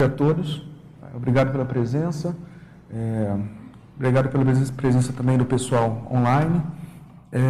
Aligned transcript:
a 0.00 0.08
todos. 0.08 0.62
Obrigado 1.12 1.50
pela 1.50 1.64
presença. 1.64 2.36
É, 2.88 3.36
obrigado 3.96 4.28
pela 4.28 4.44
presença 4.76 5.12
também 5.12 5.36
do 5.36 5.44
pessoal 5.44 6.06
online. 6.08 6.62
É, 7.32 7.40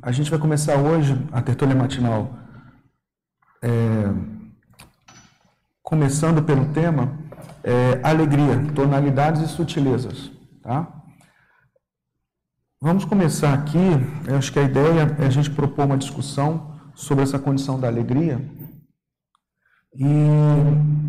a 0.00 0.12
gente 0.12 0.30
vai 0.30 0.38
começar 0.38 0.76
hoje 0.76 1.20
a 1.32 1.42
tertúlia 1.42 1.74
matinal 1.74 2.38
é, 3.60 3.68
começando 5.82 6.40
pelo 6.40 6.66
tema 6.66 7.18
é, 7.64 8.00
alegria, 8.00 8.72
tonalidades 8.72 9.42
e 9.42 9.48
sutilezas. 9.48 10.30
Tá? 10.62 10.86
Vamos 12.80 13.04
começar 13.04 13.52
aqui. 13.52 13.90
Eu 14.24 14.36
acho 14.36 14.52
que 14.52 14.60
a 14.60 14.62
ideia 14.62 15.16
é 15.18 15.26
a 15.26 15.30
gente 15.30 15.50
propor 15.50 15.86
uma 15.86 15.98
discussão 15.98 16.78
sobre 16.94 17.24
essa 17.24 17.40
condição 17.40 17.80
da 17.80 17.88
alegria. 17.88 18.40
E 19.92 21.05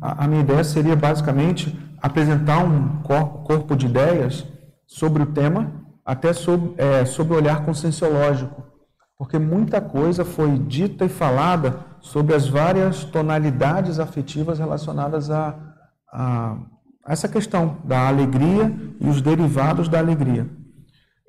a, 0.00 0.26
minha 0.26 0.40
ideia 0.40 0.64
seria 0.64 0.96
basicamente 0.96 1.78
apresentar 2.00 2.64
um 2.64 3.02
corpo 3.02 3.76
de 3.76 3.86
ideias 3.86 4.46
sobre 4.86 5.22
o 5.22 5.26
tema, 5.26 5.72
até 6.04 6.32
sob, 6.32 6.74
é, 6.78 7.04
sob 7.04 7.32
o 7.32 7.36
olhar 7.36 7.64
conscienciológico, 7.64 8.64
porque 9.18 9.38
muita 9.38 9.80
coisa 9.80 10.24
foi 10.24 10.58
dita 10.58 11.04
e 11.04 11.08
falada 11.08 11.80
sobre 12.00 12.34
as 12.34 12.48
várias 12.48 13.04
tonalidades 13.04 13.98
afetivas 13.98 14.58
relacionadas 14.58 15.30
a, 15.30 15.54
a, 16.10 16.56
a 17.04 17.12
essa 17.12 17.28
questão 17.28 17.76
da 17.84 18.08
alegria 18.08 18.74
e 18.98 19.06
os 19.08 19.20
derivados 19.20 19.88
da 19.88 19.98
alegria. 19.98 20.48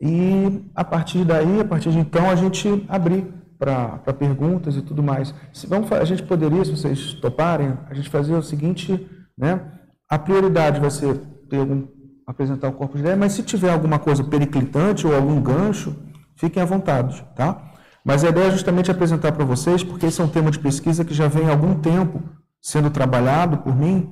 E 0.01 0.65
a 0.73 0.83
partir 0.83 1.25
daí, 1.25 1.59
a 1.59 1.65
partir 1.65 1.91
de 1.91 1.99
então, 1.99 2.29
a 2.29 2.35
gente 2.35 2.85
abrir 2.87 3.40
para 3.61 4.13
perguntas 4.13 4.75
e 4.75 4.81
tudo 4.81 5.03
mais. 5.03 5.35
Se 5.53 5.67
vamos, 5.67 5.91
a 5.91 6.03
gente 6.03 6.23
poderia, 6.23 6.65
se 6.65 6.71
vocês 6.71 7.13
toparem, 7.13 7.77
a 7.87 7.93
gente 7.93 8.09
fazer 8.09 8.33
o 8.33 8.41
seguinte, 8.41 9.07
né? 9.37 9.61
A 10.09 10.17
prioridade 10.17 10.79
vai 10.79 10.89
ser 10.89 11.15
ter 11.47 11.57
algum, 11.57 11.87
apresentar 12.25 12.69
o 12.69 12.73
corpo 12.73 12.95
de 12.95 13.01
ideia, 13.01 13.15
mas 13.15 13.33
se 13.33 13.43
tiver 13.43 13.69
alguma 13.69 13.99
coisa 13.99 14.23
periclitante 14.23 15.05
ou 15.05 15.15
algum 15.15 15.39
gancho, 15.39 15.95
fiquem 16.35 16.63
à 16.63 16.65
vontade, 16.65 17.23
tá? 17.35 17.71
Mas 18.03 18.23
a 18.23 18.29
ideia 18.29 18.47
é 18.47 18.51
justamente 18.51 18.89
apresentar 18.89 19.31
para 19.31 19.45
vocês, 19.45 19.83
porque 19.83 20.07
esse 20.07 20.19
é 20.19 20.23
um 20.23 20.27
tema 20.27 20.49
de 20.49 20.57
pesquisa 20.57 21.05
que 21.05 21.13
já 21.13 21.27
vem 21.27 21.47
há 21.47 21.51
algum 21.51 21.75
tempo 21.75 22.19
sendo 22.59 22.89
trabalhado 22.89 23.59
por 23.59 23.75
mim, 23.75 24.11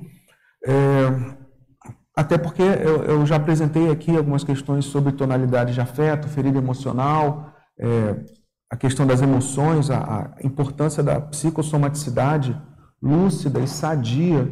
é, 0.64 1.08
até 2.16 2.38
porque 2.38 2.62
eu, 2.62 3.02
eu, 3.02 3.26
já 3.26 3.34
apresentei 3.34 3.90
aqui 3.90 4.16
algumas 4.16 4.44
questões 4.44 4.84
sobre 4.84 5.12
tonalidade 5.12 5.74
de 5.74 5.80
afeto, 5.80 6.28
ferida 6.28 6.58
emocional, 6.58 7.52
é, 7.78 8.14
a 8.70 8.76
questão 8.76 9.04
das 9.06 9.20
emoções, 9.20 9.90
a, 9.90 10.32
a 10.36 10.46
importância 10.46 11.02
da 11.02 11.20
psicossomaticidade 11.20 12.56
lúcida 13.02 13.58
e 13.58 13.66
sadia 13.66 14.48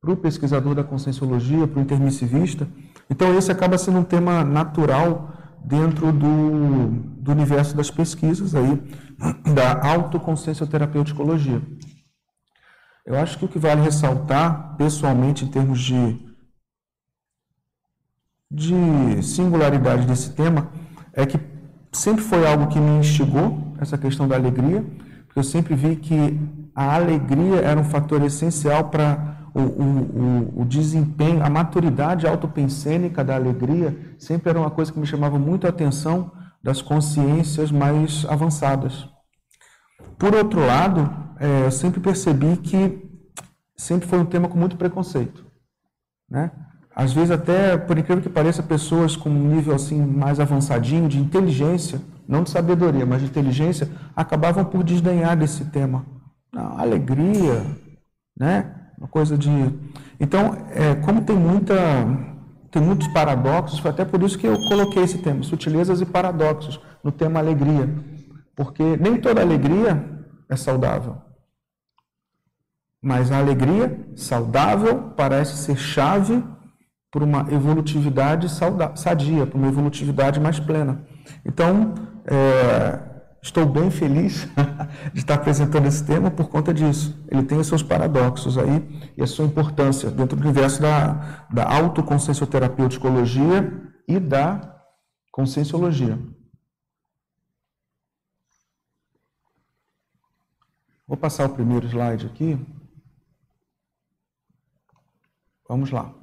para 0.00 0.12
o 0.12 0.16
pesquisador 0.16 0.74
da 0.74 0.82
conscienciologia, 0.82 1.68
para 1.68 1.78
o 1.78 1.82
intermissivista. 1.82 2.66
Então, 3.10 3.36
esse 3.36 3.52
acaba 3.52 3.76
sendo 3.76 3.98
um 3.98 4.04
tema 4.04 4.42
natural 4.42 5.30
dentro 5.62 6.10
do, 6.10 6.88
do 7.20 7.32
universo 7.32 7.76
das 7.76 7.90
pesquisas 7.90 8.54
aí, 8.54 8.82
da 9.54 9.86
autoconsciencioterapeuticologia. 9.86 11.60
Eu 13.04 13.16
acho 13.16 13.38
que 13.38 13.44
o 13.44 13.48
que 13.48 13.58
vale 13.58 13.82
ressaltar, 13.82 14.76
pessoalmente, 14.76 15.44
em 15.44 15.48
termos 15.48 15.80
de, 15.80 16.18
de 18.50 19.22
singularidade 19.22 20.06
desse 20.06 20.32
tema, 20.32 20.70
é 21.12 21.26
que 21.26 21.49
sempre 21.92 22.22
foi 22.22 22.46
algo 22.46 22.68
que 22.68 22.78
me 22.78 22.98
instigou, 22.98 23.74
essa 23.80 23.96
questão 23.98 24.28
da 24.28 24.36
alegria, 24.36 24.84
porque 25.26 25.38
eu 25.38 25.44
sempre 25.44 25.74
vi 25.74 25.96
que 25.96 26.38
a 26.74 26.94
alegria 26.94 27.60
era 27.60 27.78
um 27.78 27.84
fator 27.84 28.22
essencial 28.22 28.88
para 28.90 29.38
o, 29.54 29.60
o, 29.60 30.60
o, 30.62 30.64
desempenho, 30.64 31.44
a 31.44 31.50
maturidade 31.50 32.26
autopensênica 32.26 33.24
da 33.24 33.34
alegria, 33.34 34.14
sempre 34.18 34.50
era 34.50 34.60
uma 34.60 34.70
coisa 34.70 34.92
que 34.92 34.98
me 34.98 35.06
chamava 35.06 35.38
muito 35.38 35.66
a 35.66 35.70
atenção 35.70 36.30
das 36.62 36.80
consciências 36.80 37.70
mais 37.70 38.24
avançadas. 38.28 39.08
Por 40.18 40.34
outro 40.34 40.64
lado, 40.64 41.10
é, 41.38 41.66
eu 41.66 41.70
sempre 41.70 42.00
percebi 42.00 42.56
que 42.58 43.10
sempre 43.76 44.06
foi 44.06 44.18
um 44.18 44.26
tema 44.26 44.48
com 44.48 44.58
muito 44.58 44.76
preconceito, 44.76 45.44
né? 46.28 46.50
Às 47.00 47.14
vezes 47.14 47.30
até, 47.30 47.78
por 47.78 47.96
incrível 47.96 48.22
que 48.22 48.28
pareça, 48.28 48.62
pessoas 48.62 49.16
com 49.16 49.30
um 49.30 49.48
nível 49.54 49.74
assim 49.74 49.98
mais 49.98 50.38
avançadinho 50.38 51.08
de 51.08 51.18
inteligência, 51.18 51.98
não 52.28 52.42
de 52.42 52.50
sabedoria, 52.50 53.06
mas 53.06 53.22
de 53.22 53.26
inteligência, 53.26 53.88
acabavam 54.14 54.66
por 54.66 54.84
desdenhar 54.84 55.34
desse 55.34 55.64
tema. 55.64 56.04
Não, 56.52 56.78
alegria, 56.78 57.64
né? 58.38 58.70
Uma 58.98 59.08
coisa 59.08 59.38
de. 59.38 59.48
Então, 60.20 60.54
é, 60.72 60.94
como 60.96 61.22
tem 61.22 61.34
muita, 61.34 61.74
tem 62.70 62.82
muitos 62.82 63.08
paradoxos, 63.08 63.78
foi 63.78 63.92
até 63.92 64.04
por 64.04 64.22
isso 64.22 64.38
que 64.38 64.46
eu 64.46 64.56
coloquei 64.68 65.02
esse 65.02 65.22
tema, 65.22 65.42
sutilezas 65.42 66.02
e 66.02 66.04
paradoxos, 66.04 66.78
no 67.02 67.10
tema 67.10 67.40
alegria, 67.40 67.88
porque 68.54 68.98
nem 68.98 69.18
toda 69.18 69.40
alegria 69.40 70.04
é 70.50 70.54
saudável. 70.54 71.16
Mas 73.00 73.32
a 73.32 73.38
alegria 73.38 74.06
saudável 74.14 75.14
parece 75.16 75.56
ser 75.56 75.78
chave 75.78 76.44
por 77.10 77.22
uma 77.22 77.40
evolutividade 77.52 78.48
sadia, 78.48 79.46
por 79.46 79.58
uma 79.58 79.68
evolutividade 79.68 80.38
mais 80.38 80.60
plena. 80.60 81.04
Então, 81.44 81.94
é, 82.24 83.00
estou 83.42 83.66
bem 83.66 83.90
feliz 83.90 84.46
de 85.12 85.18
estar 85.18 85.34
apresentando 85.34 85.86
esse 85.86 86.04
tema 86.04 86.30
por 86.30 86.48
conta 86.48 86.72
disso. 86.72 87.20
Ele 87.28 87.42
tem 87.42 87.58
os 87.58 87.66
seus 87.66 87.82
paradoxos 87.82 88.56
aí 88.56 89.12
e 89.16 89.22
a 89.22 89.26
sua 89.26 89.44
importância 89.44 90.10
dentro 90.10 90.36
do 90.36 90.42
universo 90.42 90.80
da, 90.80 91.46
da 91.50 91.68
autoconsciencioterapeuticologia 91.68 93.90
e 94.06 94.20
da 94.20 94.80
conscienciologia. 95.32 96.16
Vou 101.08 101.16
passar 101.16 101.46
o 101.46 101.54
primeiro 101.54 101.88
slide 101.88 102.26
aqui. 102.26 102.56
Vamos 105.68 105.90
lá. 105.90 106.19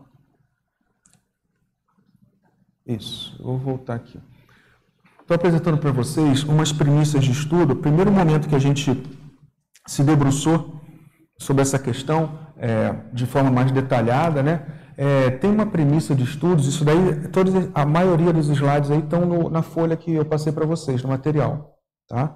Isso, 2.87 3.35
vou 3.43 3.57
voltar 3.57 3.95
aqui. 3.95 4.17
Estou 5.19 5.35
apresentando 5.35 5.77
para 5.77 5.91
vocês 5.91 6.43
umas 6.43 6.71
premissas 6.71 7.21
de 7.21 7.31
estudo. 7.31 7.73
O 7.73 7.75
primeiro 7.75 8.09
momento 8.09 8.47
que 8.47 8.55
a 8.55 8.59
gente 8.59 9.03
se 9.85 10.03
debruçou 10.03 10.81
sobre 11.37 11.61
essa 11.61 11.77
questão 11.77 12.39
é, 12.57 12.95
de 13.11 13.25
forma 13.25 13.51
mais 13.51 13.69
detalhada, 13.71 14.41
né? 14.41 14.65
É, 14.95 15.29
tem 15.29 15.51
uma 15.51 15.65
premissa 15.65 16.15
de 16.15 16.23
estudos, 16.23 16.65
isso 16.65 16.83
daí, 16.83 17.27
todos, 17.27 17.53
a 17.75 17.85
maioria 17.85 18.33
dos 18.33 18.47
slides 18.49 18.89
aí 18.89 18.99
estão 18.99 19.25
no, 19.25 19.49
na 19.49 19.61
folha 19.61 19.95
que 19.95 20.13
eu 20.13 20.25
passei 20.25 20.51
para 20.51 20.65
vocês, 20.65 21.03
no 21.03 21.09
material. 21.09 21.75
Tá? 22.07 22.35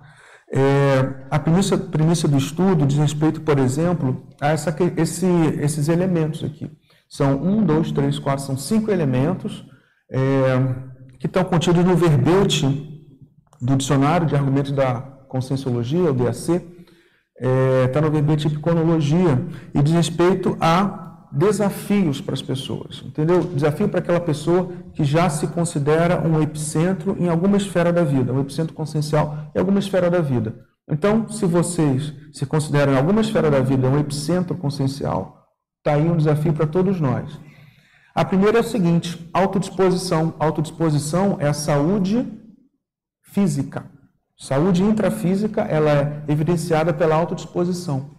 É, 0.54 1.26
a 1.32 1.40
premissa, 1.40 1.78
premissa 1.78 2.28
do 2.28 2.38
estudo 2.38 2.86
diz 2.86 3.00
respeito, 3.00 3.42
por 3.42 3.58
exemplo, 3.58 4.28
a 4.40 4.50
essa, 4.50 4.76
esse, 4.98 5.26
esses 5.60 5.88
elementos 5.88 6.44
aqui. 6.44 6.70
São 7.10 7.42
um, 7.42 7.64
dois, 7.64 7.92
três, 7.92 8.20
quatro, 8.20 8.46
são 8.46 8.58
cinco 8.58 8.92
elementos 8.92 9.66
é, 10.12 10.76
que 11.18 11.28
estão 11.28 11.44
contidos 11.44 11.84
no 11.86 11.96
verbete 11.96 12.66
do 13.62 13.76
Dicionário 13.76 14.28
de 14.28 14.36
Argumentos 14.36 14.72
da 14.72 15.02
Conscienciologia, 15.28 16.12
o 16.12 16.14
DAC, 16.14 16.50
está 16.50 16.62
é, 17.40 17.88
tá 17.88 18.02
no 18.02 18.12
verbete 18.12 18.50
Psiconologia, 18.50 19.44
e 19.74 19.82
diz 19.82 19.94
respeito 19.94 20.58
a 20.60 21.28
desafios 21.32 22.20
para 22.20 22.34
as 22.34 22.42
pessoas, 22.42 23.02
entendeu? 23.06 23.42
Desafio 23.42 23.88
para 23.88 24.00
aquela 24.00 24.20
pessoa 24.20 24.70
que 24.94 25.04
já 25.04 25.30
se 25.30 25.48
considera 25.48 26.22
um 26.28 26.42
epicentro 26.42 27.16
em 27.18 27.30
alguma 27.30 27.56
esfera 27.56 27.94
da 27.94 28.04
vida, 28.04 28.34
um 28.34 28.42
epicentro 28.42 28.74
consciencial 28.74 29.50
em 29.56 29.60
alguma 29.60 29.80
esfera 29.80 30.10
da 30.10 30.20
vida. 30.20 30.54
Então, 30.90 31.30
se 31.30 31.46
vocês 31.46 32.14
se 32.34 32.46
consideram 32.46 32.94
em 32.94 32.98
alguma 32.98 33.22
esfera 33.22 33.50
da 33.50 33.62
vida 33.62 33.88
um 33.88 33.98
epicentro 33.98 34.58
consciencial, 34.58 35.48
está 35.78 35.94
aí 35.94 36.10
um 36.10 36.18
desafio 36.18 36.52
para 36.52 36.68
todos 36.68 37.00
nós. 37.00 37.40
A 38.14 38.26
primeira 38.26 38.58
é 38.58 38.62
o 38.62 38.64
seguinte: 38.64 39.30
autodisposição. 39.34 40.34
Autodisposição 40.40 41.38
é 41.40 41.48
a 41.48 41.54
saúde 41.54 42.28
física. 43.22 43.90
Saúde 44.38 44.84
intrafísica 44.84 45.62
ela 45.62 45.92
é 45.92 46.24
evidenciada 46.28 46.94
pela 46.94 47.16
autodisposição. 47.16 48.18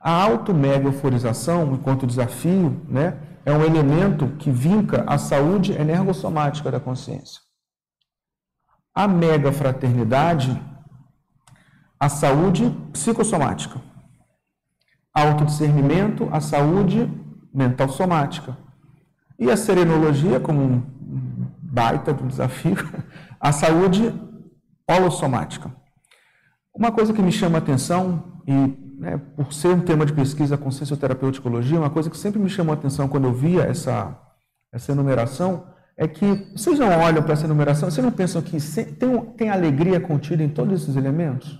A 0.00 0.22
automega-euforização, 0.22 1.74
enquanto 1.74 2.06
desafio, 2.06 2.80
né, 2.88 3.20
é 3.44 3.52
um 3.52 3.64
elemento 3.64 4.28
que 4.38 4.50
vinca 4.50 5.04
a 5.06 5.18
saúde 5.18 5.72
energossomática 5.72 6.70
da 6.70 6.78
consciência. 6.78 7.40
A 8.94 9.08
mega-fraternidade, 9.08 10.62
a 11.98 12.08
saúde 12.08 12.70
psicossomática. 12.92 13.80
Autodiscernimento, 15.12 16.28
a 16.30 16.40
saúde 16.40 17.10
mental 17.52 17.88
somática. 17.88 18.56
E 19.38 19.50
a 19.50 19.56
serenologia, 19.56 20.40
como 20.40 20.62
um 20.62 20.82
baita 21.60 22.12
um 22.12 22.26
desafio, 22.26 22.76
a 23.40 23.52
saúde 23.52 24.12
holossomática. 24.88 25.70
Uma 26.74 26.90
coisa 26.90 27.12
que 27.12 27.22
me 27.22 27.32
chama 27.32 27.58
a 27.58 27.60
atenção, 27.60 28.40
e 28.46 28.52
né, 28.98 29.20
por 29.36 29.52
ser 29.52 29.68
um 29.68 29.80
tema 29.80 30.06
de 30.06 30.12
pesquisa 30.12 30.56
com 30.56 30.70
sensoterapeuticologia, 30.70 31.78
uma 31.78 31.90
coisa 31.90 32.08
que 32.08 32.16
sempre 32.16 32.40
me 32.40 32.48
chamou 32.48 32.74
a 32.74 32.78
atenção 32.78 33.08
quando 33.08 33.24
eu 33.24 33.32
via 33.32 33.62
essa, 33.62 34.18
essa 34.72 34.92
enumeração 34.92 35.66
é 35.98 36.06
que 36.06 36.52
vocês 36.54 36.78
não 36.78 36.88
olham 37.00 37.22
para 37.22 37.32
essa 37.32 37.46
enumeração, 37.46 37.90
vocês 37.90 38.04
não 38.04 38.12
pensam 38.12 38.42
que 38.42 38.58
tem, 38.92 39.20
tem 39.36 39.48
alegria 39.48 39.98
contida 39.98 40.42
em 40.42 40.48
todos 40.48 40.82
esses 40.82 40.94
elementos? 40.94 41.58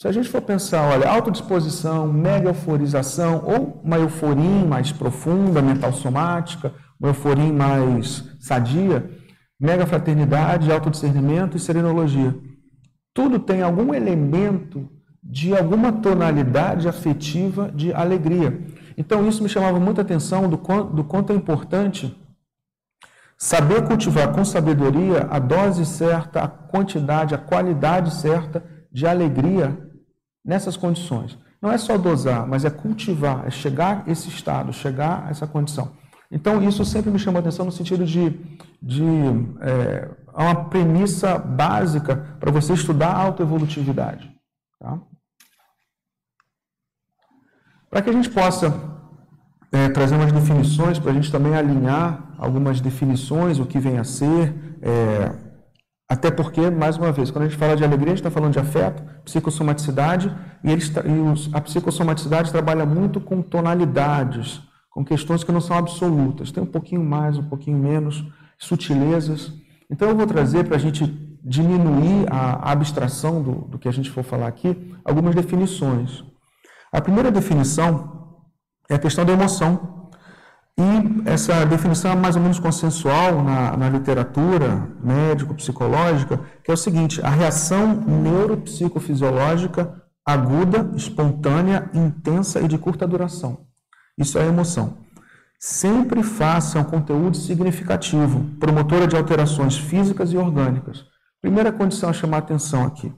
Se 0.00 0.06
a 0.06 0.12
gente 0.12 0.28
for 0.28 0.40
pensar, 0.40 0.82
olha, 0.82 1.10
autodisposição, 1.10 2.06
mega 2.06 2.50
euforização, 2.50 3.42
ou 3.44 3.80
uma 3.82 3.96
euforia 3.96 4.64
mais 4.64 4.92
profunda, 4.92 5.60
mental 5.60 5.92
somática, 5.92 6.72
uma 7.00 7.08
euforia 7.08 7.52
mais 7.52 8.22
sadia, 8.38 9.10
mega 9.58 9.84
fraternidade, 9.86 10.70
autodiscernimento 10.70 11.56
e 11.56 11.60
serenologia. 11.60 12.32
Tudo 13.12 13.40
tem 13.40 13.60
algum 13.60 13.92
elemento 13.92 14.88
de 15.20 15.52
alguma 15.56 15.90
tonalidade 15.90 16.86
afetiva 16.86 17.68
de 17.74 17.92
alegria. 17.92 18.56
Então, 18.96 19.26
isso 19.26 19.42
me 19.42 19.48
chamava 19.48 19.80
muita 19.80 20.02
atenção 20.02 20.48
do 20.48 20.56
quanto, 20.56 20.94
do 20.94 21.02
quanto 21.02 21.32
é 21.32 21.34
importante 21.34 22.16
saber 23.36 23.84
cultivar 23.84 24.32
com 24.32 24.44
sabedoria 24.44 25.26
a 25.28 25.40
dose 25.40 25.84
certa, 25.84 26.40
a 26.40 26.46
quantidade, 26.46 27.34
a 27.34 27.38
qualidade 27.38 28.14
certa 28.14 28.62
de 28.92 29.04
alegria 29.04 29.87
nessas 30.48 30.78
condições. 30.78 31.36
Não 31.60 31.70
é 31.70 31.76
só 31.76 31.98
dosar, 31.98 32.46
mas 32.46 32.64
é 32.64 32.70
cultivar, 32.70 33.46
é 33.46 33.50
chegar 33.50 34.04
a 34.06 34.10
esse 34.10 34.30
estado, 34.30 34.72
chegar 34.72 35.26
a 35.26 35.30
essa 35.30 35.46
condição. 35.46 35.92
Então, 36.30 36.62
isso 36.62 36.84
sempre 36.86 37.10
me 37.10 37.18
chamou 37.18 37.38
a 37.38 37.40
atenção 37.40 37.66
no 37.66 37.72
sentido 37.72 38.06
de, 38.06 38.30
de 38.82 39.04
é, 39.60 40.08
uma 40.34 40.64
premissa 40.64 41.36
básica 41.38 42.16
para 42.40 42.50
você 42.50 42.72
estudar 42.72 43.10
a 43.10 43.22
autoevolutividade. 43.24 44.30
Tá? 44.80 44.98
Para 47.90 48.02
que 48.02 48.10
a 48.10 48.12
gente 48.12 48.30
possa 48.30 48.74
é, 49.70 49.90
trazer 49.90 50.14
umas 50.14 50.32
definições, 50.32 50.98
para 50.98 51.10
a 51.10 51.14
gente 51.14 51.30
também 51.30 51.54
alinhar 51.54 52.34
algumas 52.38 52.80
definições, 52.80 53.58
o 53.58 53.66
que 53.66 53.78
vem 53.78 53.98
a 53.98 54.04
ser, 54.04 54.54
é, 54.80 55.47
até 56.08 56.30
porque, 56.30 56.70
mais 56.70 56.96
uma 56.96 57.12
vez, 57.12 57.30
quando 57.30 57.44
a 57.44 57.48
gente 57.48 57.58
fala 57.58 57.76
de 57.76 57.84
alegria, 57.84 58.06
a 58.06 58.16
gente 58.16 58.20
está 58.20 58.30
falando 58.30 58.54
de 58.54 58.58
afeto, 58.58 59.02
psicossomaticidade, 59.24 60.34
e, 60.64 60.70
eles, 60.70 60.88
e 60.88 61.20
os, 61.30 61.50
a 61.52 61.60
psicossomaticidade 61.60 62.50
trabalha 62.50 62.86
muito 62.86 63.20
com 63.20 63.42
tonalidades, 63.42 64.60
com 64.90 65.04
questões 65.04 65.44
que 65.44 65.52
não 65.52 65.60
são 65.60 65.76
absolutas, 65.76 66.50
tem 66.50 66.62
um 66.62 66.66
pouquinho 66.66 67.04
mais, 67.04 67.36
um 67.36 67.42
pouquinho 67.42 67.76
menos, 67.76 68.24
sutilezas. 68.56 69.52
Então, 69.90 70.08
eu 70.08 70.16
vou 70.16 70.26
trazer 70.26 70.64
para 70.64 70.76
a 70.76 70.78
gente 70.78 71.04
diminuir 71.44 72.26
a 72.30 72.72
abstração 72.72 73.42
do, 73.42 73.52
do 73.68 73.78
que 73.78 73.88
a 73.88 73.92
gente 73.92 74.10
for 74.10 74.24
falar 74.24 74.48
aqui, 74.48 74.94
algumas 75.04 75.34
definições. 75.34 76.24
A 76.90 77.02
primeira 77.02 77.30
definição 77.30 78.40
é 78.88 78.94
a 78.94 78.98
questão 78.98 79.24
da 79.24 79.32
emoção. 79.34 79.97
E 80.78 81.28
essa 81.28 81.66
definição 81.66 82.12
é 82.12 82.14
mais 82.14 82.36
ou 82.36 82.42
menos 82.42 82.60
consensual 82.60 83.42
na, 83.42 83.76
na 83.76 83.88
literatura 83.88 84.88
médico-psicológica, 85.02 86.40
que 86.62 86.70
é 86.70 86.74
o 86.74 86.76
seguinte: 86.76 87.20
a 87.20 87.28
reação 87.28 87.94
neuropsicofisiológica 87.94 90.00
aguda, 90.24 90.88
espontânea, 90.94 91.90
intensa 91.92 92.60
e 92.60 92.68
de 92.68 92.78
curta 92.78 93.08
duração. 93.08 93.66
Isso 94.16 94.38
é 94.38 94.46
emoção. 94.46 94.98
Sempre 95.58 96.22
faça 96.22 96.78
um 96.78 96.84
conteúdo 96.84 97.36
significativo, 97.36 98.44
promotora 98.60 99.08
de 99.08 99.16
alterações 99.16 99.76
físicas 99.76 100.32
e 100.32 100.36
orgânicas. 100.36 101.04
Primeira 101.40 101.72
condição 101.72 102.10
a 102.10 102.12
chamar 102.12 102.38
atenção 102.38 102.84
aqui. 102.84 103.12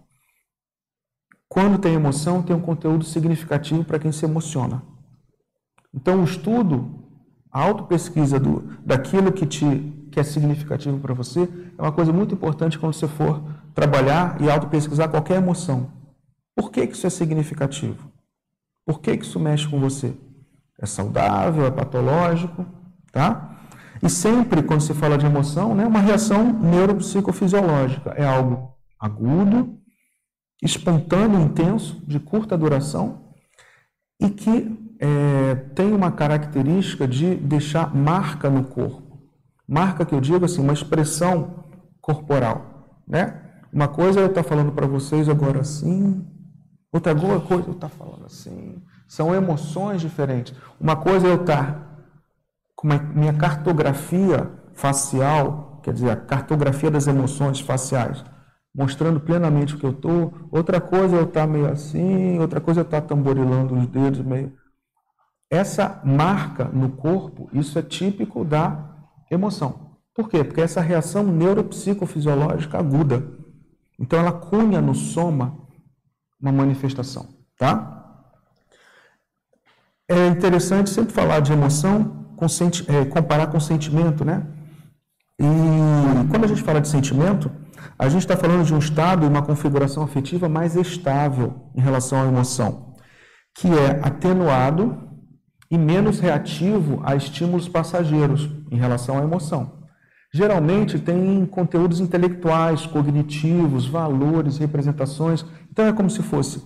Quando 1.47 1.79
tem 1.79 1.95
emoção, 1.95 2.43
tem 2.43 2.57
um 2.57 2.61
conteúdo 2.61 3.05
significativo 3.05 3.85
para 3.85 3.99
quem 3.99 4.13
se 4.13 4.25
emociona. 4.25 4.83
Então, 5.93 6.21
o 6.21 6.25
estudo, 6.25 7.00
a 7.53 7.61
autopesquisa 7.63 8.39
do, 8.39 8.61
daquilo 8.85 9.33
que, 9.33 9.47
te, 9.47 9.93
que 10.11 10.21
é 10.21 10.23
significativo 10.23 10.99
para 10.99 11.15
você 11.15 11.49
é 11.77 11.83
uma 11.83 11.93
coisa 11.93 12.13
muito 12.13 12.35
importante 12.35 12.79
quando 12.79 12.95
você 12.95 13.09
for 13.09 13.43
trabalhar 13.75 14.41
e 14.41 14.51
autopesquisar 14.51 15.09
qualquer 15.09 15.37
emoção. 15.37 15.91
Por 16.55 16.71
que, 16.71 16.87
que 16.87 16.95
isso 16.95 17.07
é 17.07 17.11
significativo? 17.11 18.11
Por 18.87 19.01
que, 19.01 19.17
que 19.17 19.25
isso 19.25 19.41
mexe 19.41 19.69
com 19.69 19.81
você? 19.81 20.15
É 20.79 20.87
saudável, 20.87 21.67
é 21.67 21.71
patológico, 21.71 22.67
tá? 23.13 23.57
E 24.03 24.09
sempre, 24.09 24.63
quando 24.63 24.81
se 24.81 24.95
fala 24.95 25.19
de 25.19 25.27
emoção, 25.27 25.75
né, 25.75 25.87
uma 25.87 26.01
reação 26.01 26.53
neuropsicofisiológica. 26.53 28.11
É 28.17 28.25
algo 28.25 28.75
agudo, 28.99 29.79
espontâneo, 30.63 31.41
intenso, 31.41 32.03
de 32.07 32.19
curta 32.19 32.57
duração 32.57 33.35
e 34.21 34.29
que 34.31 34.80
é, 35.01 35.55
tem 35.75 35.93
uma 35.95 36.13
característica 36.13 37.09
de 37.09 37.35
deixar 37.35 37.95
marca 37.95 38.51
no 38.51 38.65
corpo. 38.65 39.19
Marca 39.67 40.05
que 40.05 40.15
eu 40.15 40.21
digo 40.21 40.45
assim, 40.45 40.61
uma 40.61 40.75
expressão 40.75 41.65
corporal, 42.03 43.01
né? 43.09 43.41
Uma 43.73 43.89
coisa 43.89 44.21
eu 44.21 44.27
estar 44.27 44.43
falando 44.43 44.73
para 44.73 44.87
vocês 44.87 45.29
agora 45.29 45.61
assim, 45.61 46.27
outra 46.93 47.15
coisa 47.15 47.69
eu 47.69 47.73
estar 47.73 47.89
falando 47.89 48.27
assim. 48.27 48.83
São 49.09 49.35
emoções 49.35 50.03
diferentes. 50.03 50.55
Uma 50.79 50.97
coisa 50.97 51.27
é 51.27 51.31
eu 51.31 51.41
estar 51.41 52.05
com 52.77 52.93
a 52.93 52.99
minha 52.99 53.33
cartografia 53.33 54.51
facial, 54.75 55.81
quer 55.83 55.95
dizer, 55.95 56.11
a 56.11 56.17
cartografia 56.17 56.91
das 56.91 57.07
emoções 57.07 57.61
faciais, 57.61 58.23
mostrando 58.75 59.19
plenamente 59.19 59.75
o 59.75 59.79
que 59.79 59.87
eu 59.87 59.91
estou. 59.91 60.35
Outra 60.51 60.81
coisa 60.81 61.17
é 61.17 61.21
eu 61.21 61.25
estar 61.25 61.47
meio 61.47 61.71
assim, 61.71 62.39
outra 62.39 62.61
coisa 62.61 62.81
é 62.81 62.83
eu 62.83 62.87
estar 62.87 63.01
tamborilando 63.01 63.75
os 63.75 63.87
dedos 63.87 64.21
meio. 64.21 64.60
Essa 65.51 66.01
marca 66.05 66.67
no 66.67 66.91
corpo, 66.91 67.51
isso 67.53 67.77
é 67.77 67.83
típico 67.83 68.45
da 68.45 68.89
emoção. 69.29 69.97
Por 70.15 70.29
quê? 70.29 70.45
Porque 70.45 70.61
essa 70.61 70.81
reação 70.81 71.25
neuropsicofisiológica 71.25 72.79
aguda. 72.79 73.27
Então 73.99 74.19
ela 74.19 74.33
cunha 74.33 74.81
no 74.81 74.95
soma 74.95 75.59
uma 76.41 76.53
manifestação, 76.53 77.29
tá? 77.59 78.01
É 80.09 80.29
interessante 80.29 80.91
sempre 80.91 81.13
falar 81.13 81.41
de 81.41 81.53
emoção, 81.53 82.27
com, 82.37 82.47
é, 82.47 83.05
comparar 83.07 83.49
com 83.49 83.61
sentimento, 83.61 84.25
né? 84.25 84.47
E 85.39 86.29
quando 86.31 86.45
a 86.45 86.49
gente 86.49 86.63
fala 86.63 86.81
de 86.81 86.89
sentimento, 86.89 87.51
a 87.99 88.09
gente 88.09 88.23
está 88.23 88.37
falando 88.37 88.65
de 88.65 88.75
um 88.75 88.79
estado 88.79 89.25
e 89.25 89.29
uma 89.29 89.43
configuração 89.43 90.03
afetiva 90.03 90.49
mais 90.49 90.77
estável 90.77 91.71
em 91.75 91.81
relação 91.81 92.21
à 92.21 92.27
emoção, 92.27 92.95
que 93.55 93.69
é 93.69 94.01
atenuado 94.03 95.10
e 95.71 95.79
menos 95.79 96.19
reativo 96.19 97.01
a 97.05 97.15
estímulos 97.15 97.69
passageiros 97.69 98.51
em 98.71 98.77
relação 98.77 99.19
à 99.19 99.23
emoção. 99.23 99.81
Geralmente 100.33 100.99
tem 100.99 101.45
conteúdos 101.47 102.01
intelectuais, 102.01 102.87
cognitivos, 102.87 103.87
valores, 103.87 104.59
representações. 104.59 105.45
Então 105.71 105.87
é 105.87 105.93
como 105.93 106.11
se 106.11 106.23
fosse 106.23 106.63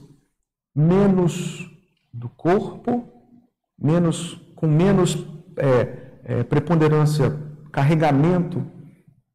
menos 0.75 1.71
do 2.13 2.29
corpo, 2.29 3.09
menos 3.79 4.35
com 4.55 4.67
menos 4.67 5.27
é, 5.57 6.21
é, 6.25 6.43
preponderância, 6.43 7.39
carregamento 7.73 8.65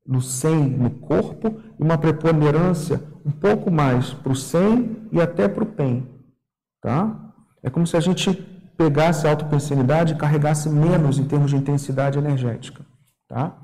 no 0.05 0.21
sem 0.21 0.57
no 0.57 0.89
corpo 0.89 1.61
e 1.79 1.83
uma 1.83 1.97
preponderância 1.97 3.03
um 3.25 3.31
pouco 3.31 3.69
mais 3.69 4.13
para 4.13 4.31
o 4.31 4.35
sem 4.35 5.07
e 5.11 5.21
até 5.21 5.47
para 5.47 5.63
o 5.63 5.67
PEN. 5.67 6.07
Tá? 6.81 7.33
É 7.61 7.69
como 7.69 7.85
se 7.85 7.97
a 7.97 7.99
gente 7.99 8.58
pegasse 8.79 9.27
a 9.27 9.31
autopensinidade 9.31 10.13
e 10.13 10.15
carregasse 10.15 10.69
menos 10.69 11.19
em 11.19 11.25
termos 11.25 11.51
de 11.51 11.57
intensidade 11.57 12.17
energética. 12.17 12.85
Tá? 13.27 13.57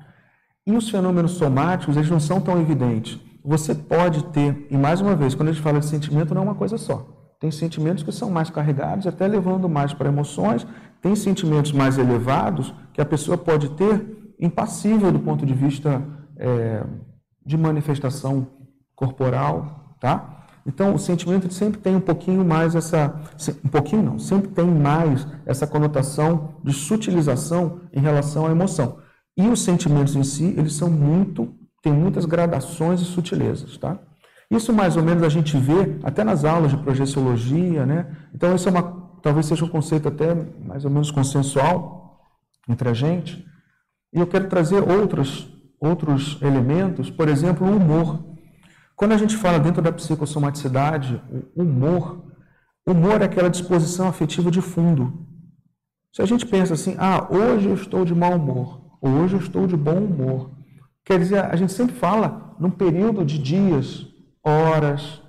E 0.66 0.76
os 0.76 0.90
fenômenos 0.90 1.32
somáticos, 1.32 1.96
eles 1.96 2.10
não 2.10 2.20
são 2.20 2.38
tão 2.38 2.60
evidentes. 2.60 3.18
Você 3.42 3.74
pode 3.74 4.24
ter, 4.26 4.66
e 4.70 4.76
mais 4.76 5.00
uma 5.00 5.16
vez, 5.16 5.34
quando 5.34 5.48
a 5.48 5.52
gente 5.52 5.62
fala 5.62 5.80
de 5.80 5.86
sentimento, 5.86 6.34
não 6.34 6.42
é 6.42 6.44
uma 6.44 6.54
coisa 6.54 6.76
só. 6.76 7.32
Tem 7.40 7.50
sentimentos 7.50 8.02
que 8.02 8.12
são 8.12 8.30
mais 8.30 8.50
carregados, 8.50 9.06
até 9.06 9.26
levando 9.26 9.70
mais 9.70 9.94
para 9.94 10.08
emoções. 10.08 10.66
Tem 11.00 11.16
sentimentos 11.16 11.72
mais 11.72 11.96
elevados 11.96 12.74
que 12.92 13.00
a 13.00 13.06
pessoa 13.06 13.38
pode 13.38 13.70
ter 13.70 14.34
impassível 14.38 15.10
do 15.10 15.20
ponto 15.20 15.46
de 15.46 15.54
vista 15.54 16.02
é, 16.36 16.84
de 17.44 17.56
manifestação 17.56 18.46
corporal, 18.94 19.96
tá? 19.98 20.35
Então, 20.66 20.94
o 20.94 20.98
sentimento 20.98 21.52
sempre 21.52 21.80
tem 21.80 21.94
um 21.94 22.00
pouquinho 22.00 22.44
mais 22.44 22.74
essa, 22.74 23.14
um 23.64 23.68
pouquinho 23.68 24.02
não, 24.02 24.18
sempre 24.18 24.48
tem 24.48 24.66
mais 24.66 25.26
essa 25.46 25.66
conotação 25.66 26.56
de 26.64 26.72
sutilização 26.72 27.82
em 27.92 28.00
relação 28.00 28.46
à 28.46 28.50
emoção. 28.50 28.98
E 29.36 29.46
os 29.46 29.62
sentimentos 29.62 30.16
em 30.16 30.24
si, 30.24 30.54
eles 30.56 30.74
são 30.74 30.90
muito, 30.90 31.54
tem 31.82 31.92
muitas 31.92 32.24
gradações 32.24 33.00
e 33.00 33.04
sutilezas, 33.04 33.78
tá? 33.78 33.98
Isso 34.50 34.72
mais 34.72 34.96
ou 34.96 35.02
menos 35.02 35.22
a 35.22 35.28
gente 35.28 35.56
vê 35.56 35.98
até 36.02 36.24
nas 36.24 36.44
aulas 36.44 36.70
de 36.70 36.76
projeciologia, 36.78 37.86
né? 37.86 38.16
Então, 38.34 38.54
isso 38.54 38.68
é 38.68 38.72
uma, 38.72 38.82
talvez 39.22 39.46
seja 39.46 39.64
um 39.64 39.68
conceito 39.68 40.08
até 40.08 40.34
mais 40.64 40.84
ou 40.84 40.90
menos 40.90 41.10
consensual 41.10 42.20
entre 42.68 42.88
a 42.88 42.94
gente. 42.94 43.44
E 44.12 44.18
eu 44.18 44.26
quero 44.26 44.48
trazer 44.48 44.82
outros 44.82 45.52
outros 45.78 46.38
elementos, 46.42 47.10
por 47.10 47.28
exemplo, 47.28 47.66
o 47.66 47.76
humor. 47.76 48.35
Quando 48.96 49.12
a 49.12 49.18
gente 49.18 49.36
fala 49.36 49.58
dentro 49.58 49.82
da 49.82 49.92
psicossomaticidade, 49.92 51.22
humor, 51.54 52.24
humor 52.86 53.20
é 53.20 53.26
aquela 53.26 53.50
disposição 53.50 54.08
afetiva 54.08 54.50
de 54.50 54.62
fundo. 54.62 55.26
Se 56.14 56.22
a 56.22 56.24
gente 56.24 56.46
pensa 56.46 56.72
assim, 56.72 56.96
ah, 56.98 57.28
hoje 57.30 57.68
eu 57.68 57.74
estou 57.74 58.06
de 58.06 58.14
mau 58.14 58.34
humor, 58.34 58.96
hoje 59.02 59.34
eu 59.34 59.40
estou 59.40 59.66
de 59.66 59.76
bom 59.76 59.98
humor, 59.98 60.50
quer 61.04 61.18
dizer, 61.18 61.44
a 61.44 61.54
gente 61.56 61.74
sempre 61.74 61.94
fala 61.94 62.56
num 62.58 62.70
período 62.70 63.22
de 63.22 63.38
dias, 63.38 64.06
horas, 64.42 65.22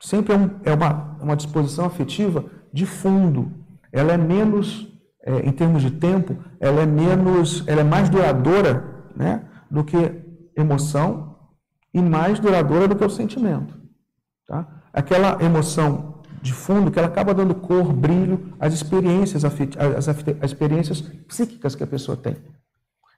sempre 0.00 0.34
é, 0.34 0.36
um, 0.36 0.50
é 0.64 0.74
uma, 0.74 1.16
uma 1.22 1.36
disposição 1.36 1.84
afetiva 1.84 2.44
de 2.72 2.84
fundo. 2.84 3.52
Ela 3.92 4.14
é 4.14 4.18
menos, 4.18 4.88
é, 5.24 5.38
em 5.46 5.52
termos 5.52 5.82
de 5.82 5.92
tempo, 5.92 6.36
ela 6.58 6.80
é 6.80 6.86
menos, 6.86 7.62
ela 7.68 7.82
é 7.82 7.84
mais 7.84 8.08
duradoura 8.08 9.06
né, 9.14 9.44
do 9.70 9.84
que 9.84 9.96
emoção 10.56 11.33
e 11.94 12.02
mais 12.02 12.40
duradoura 12.40 12.88
do 12.88 12.96
que 12.96 13.04
o 13.04 13.08
sentimento. 13.08 13.80
Tá? 14.46 14.82
Aquela 14.92 15.42
emoção 15.42 16.22
de 16.42 16.52
fundo 16.52 16.90
que 16.90 16.98
ela 16.98 17.08
acaba 17.08 17.32
dando 17.32 17.54
cor, 17.54 17.92
brilho 17.92 18.54
às 18.60 18.74
experiências, 18.74 19.44
as, 19.44 20.08
as 20.08 20.50
experiências 20.50 21.00
psíquicas 21.00 21.74
que 21.74 21.84
a 21.84 21.86
pessoa 21.86 22.16
tem. 22.16 22.36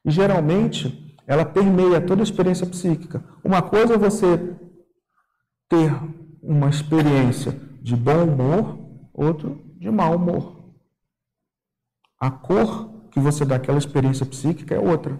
E 0.04 0.10
geralmente 0.10 1.16
ela 1.26 1.44
permeia 1.44 2.00
toda 2.00 2.22
a 2.22 2.24
experiência 2.24 2.66
psíquica. 2.66 3.24
Uma 3.42 3.60
coisa 3.60 3.94
é 3.94 3.98
você 3.98 4.56
ter 5.68 5.92
uma 6.40 6.68
experiência 6.68 7.60
de 7.82 7.96
bom 7.96 8.24
humor, 8.24 8.78
outro 9.12 9.60
de 9.76 9.90
mau 9.90 10.14
humor. 10.14 10.56
A 12.20 12.30
cor 12.30 13.08
que 13.10 13.18
você 13.18 13.44
dá 13.44 13.56
àquela 13.56 13.78
experiência 13.78 14.24
psíquica 14.24 14.74
é 14.74 14.78
outra. 14.78 15.18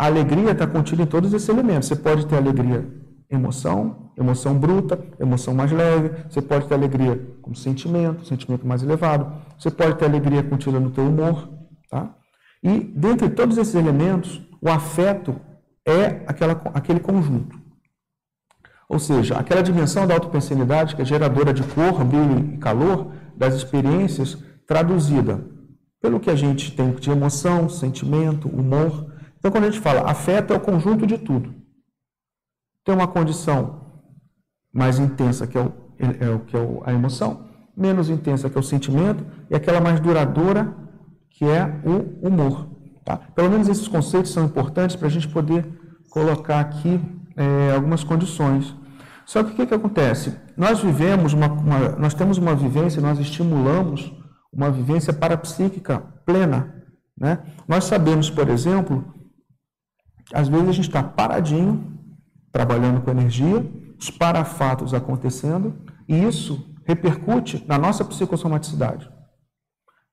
A 0.00 0.06
alegria 0.06 0.52
está 0.52 0.66
contida 0.66 1.02
em 1.02 1.06
todos 1.06 1.30
esses 1.34 1.46
elementos. 1.46 1.86
Você 1.86 1.94
pode 1.94 2.24
ter 2.24 2.34
alegria 2.34 2.88
emoção, 3.28 4.10
emoção 4.16 4.58
bruta, 4.58 4.98
emoção 5.20 5.52
mais 5.52 5.70
leve. 5.70 6.24
Você 6.26 6.40
pode 6.40 6.66
ter 6.66 6.72
alegria 6.72 7.20
com 7.42 7.54
sentimento, 7.54 8.24
sentimento 8.24 8.66
mais 8.66 8.82
elevado. 8.82 9.30
Você 9.58 9.70
pode 9.70 9.96
ter 9.96 10.06
alegria 10.06 10.42
contida 10.42 10.80
no 10.80 10.90
teu 10.90 11.06
humor. 11.06 11.50
Tá? 11.90 12.14
E, 12.62 12.80
dentre 12.80 13.28
todos 13.28 13.58
esses 13.58 13.74
elementos, 13.74 14.40
o 14.58 14.70
afeto 14.70 15.38
é 15.86 16.22
aquela, 16.26 16.52
aquele 16.72 17.00
conjunto. 17.00 17.60
Ou 18.88 18.98
seja, 18.98 19.36
aquela 19.36 19.62
dimensão 19.62 20.06
da 20.06 20.14
autopensanidade 20.14 20.96
que 20.96 21.02
é 21.02 21.04
geradora 21.04 21.52
de 21.52 21.62
cor, 21.62 22.02
brilho 22.06 22.54
e 22.54 22.56
calor 22.56 23.12
das 23.36 23.52
experiências 23.54 24.38
traduzida 24.66 25.44
pelo 26.00 26.18
que 26.18 26.30
a 26.30 26.34
gente 26.34 26.74
tem 26.74 26.90
de 26.92 27.10
emoção, 27.10 27.68
sentimento, 27.68 28.48
humor, 28.48 29.09
então, 29.40 29.50
quando 29.50 29.64
a 29.64 29.70
gente 29.70 29.80
fala 29.80 30.08
afeto, 30.08 30.52
é 30.52 30.56
o 30.56 30.60
conjunto 30.60 31.06
de 31.06 31.16
tudo. 31.16 31.54
Tem 32.84 32.94
uma 32.94 33.08
condição 33.08 33.80
mais 34.72 34.98
intensa, 34.98 35.46
que 35.46 35.56
é, 35.56 35.62
o, 35.62 35.72
é 35.98 36.30
o 36.30 36.40
que 36.40 36.56
é 36.56 36.60
a 36.84 36.92
emoção, 36.92 37.48
menos 37.74 38.10
intensa, 38.10 38.50
que 38.50 38.56
é 38.56 38.60
o 38.60 38.62
sentimento, 38.62 39.24
e 39.48 39.54
aquela 39.54 39.80
mais 39.80 39.98
duradoura, 39.98 40.76
que 41.30 41.46
é 41.46 41.64
o 41.84 42.26
humor. 42.26 42.68
Tá? 43.02 43.16
Pelo 43.16 43.50
menos 43.50 43.66
esses 43.66 43.88
conceitos 43.88 44.30
são 44.30 44.44
importantes 44.44 44.94
para 44.94 45.08
a 45.08 45.10
gente 45.10 45.26
poder 45.26 45.66
colocar 46.10 46.60
aqui 46.60 47.00
é, 47.34 47.72
algumas 47.74 48.04
condições. 48.04 48.76
Só 49.24 49.42
que 49.42 49.52
o 49.52 49.54
que, 49.54 49.66
que 49.66 49.74
acontece? 49.74 50.36
Nós 50.54 50.80
vivemos 50.82 51.32
uma, 51.32 51.46
uma, 51.46 51.88
nós 51.90 52.12
temos 52.12 52.36
uma 52.36 52.54
vivência, 52.54 53.00
nós 53.00 53.18
estimulamos 53.18 54.12
uma 54.52 54.70
vivência 54.70 55.14
parapsíquica 55.14 56.00
plena. 56.26 56.74
Né? 57.16 57.38
Nós 57.66 57.84
sabemos, 57.84 58.28
por 58.28 58.48
exemplo, 58.50 59.19
às 60.32 60.48
vezes 60.48 60.68
a 60.68 60.72
gente 60.72 60.88
está 60.88 61.02
paradinho, 61.02 61.98
trabalhando 62.52 63.00
com 63.00 63.10
energia, 63.10 63.64
os 63.98 64.10
parafatos 64.10 64.94
acontecendo, 64.94 65.74
e 66.08 66.24
isso 66.24 66.74
repercute 66.86 67.64
na 67.66 67.78
nossa 67.78 68.04
psicossomaticidade. 68.04 69.10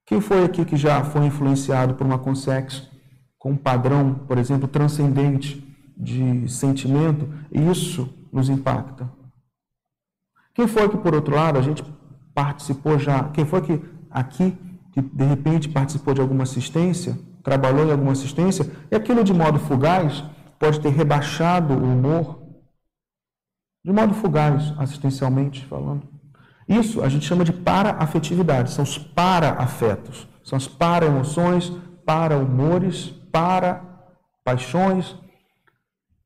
Quem 0.06 0.22
foi 0.22 0.44
aqui 0.44 0.64
que 0.64 0.78
já 0.78 1.04
foi 1.04 1.26
influenciado 1.26 1.96
por 1.96 2.06
uma 2.06 2.20
consex 2.20 2.90
com 3.38 3.52
um 3.52 3.58
padrão, 3.58 4.14
por 4.14 4.38
exemplo, 4.38 4.68
transcendente 4.68 5.64
de 5.98 6.48
sentimento, 6.48 7.28
e 7.52 7.70
isso 7.70 8.14
nos 8.32 8.50
impacta? 8.50 9.12
Quem 10.54 10.68
foi 10.68 10.90
que, 10.90 10.98
por 10.98 11.14
outro 11.14 11.36
lado, 11.36 11.60
a 11.60 11.62
gente 11.62 11.84
participou 12.34 12.98
já? 12.98 13.26
Quem 13.30 13.46
foi 13.46 13.62
que 13.62 13.82
aqui, 14.10 14.58
que 14.92 15.02
de 15.02 15.24
repente 15.24 15.70
participou 15.70 16.14
de 16.14 16.22
alguma 16.22 16.44
assistência 16.44 17.18
trabalhou 17.48 17.88
em 17.88 17.92
alguma 17.92 18.12
assistência, 18.12 18.70
e 18.92 18.96
aquilo 18.96 19.24
de 19.24 19.34
modo 19.34 19.58
fugaz 19.58 20.22
pode 20.60 20.82
ter 20.82 20.90
rebaixado 20.90 21.74
o 21.74 21.82
humor, 21.82 22.42
de 23.86 23.94
modo 23.94 24.14
fugaz, 24.14 24.74
assistencialmente 24.78 25.66
falando. 25.66 26.04
Isso 26.68 27.02
a 27.02 27.08
gente 27.08 27.26
chama 27.26 27.46
de 27.46 27.54
para-afetividade, 27.54 28.72
são 28.72 28.84
os 28.84 28.98
para-afetos, 28.98 30.28
são 30.44 30.58
as 30.58 30.68
para-emoções, 30.68 31.72
para-humores, 32.06 33.14
para-paixões, 33.32 35.16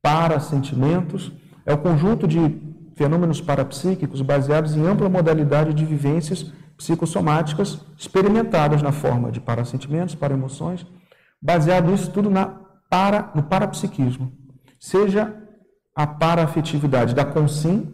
para-sentimentos. 0.02 1.30
É 1.64 1.72
o 1.72 1.78
conjunto 1.78 2.26
de 2.26 2.60
fenômenos 2.96 3.40
parapsíquicos 3.40 4.22
baseados 4.22 4.74
em 4.74 4.84
ampla 4.84 5.08
modalidade 5.08 5.72
de 5.72 5.84
vivências 5.84 6.52
psicossomáticas 6.76 7.78
experimentadas 7.96 8.82
na 8.82 8.90
forma 8.90 9.30
de 9.30 9.40
para-sentimentos, 9.40 10.16
para-emoções, 10.16 10.84
baseado 11.42 11.90
nisso 11.90 12.10
tudo 12.10 12.30
na 12.30 12.62
para, 12.88 13.32
no 13.34 13.42
parapsiquismo. 13.42 14.30
Seja 14.78 15.34
a 15.94 16.06
paraafetividade 16.06 17.14
da 17.14 17.24
consim, 17.24 17.92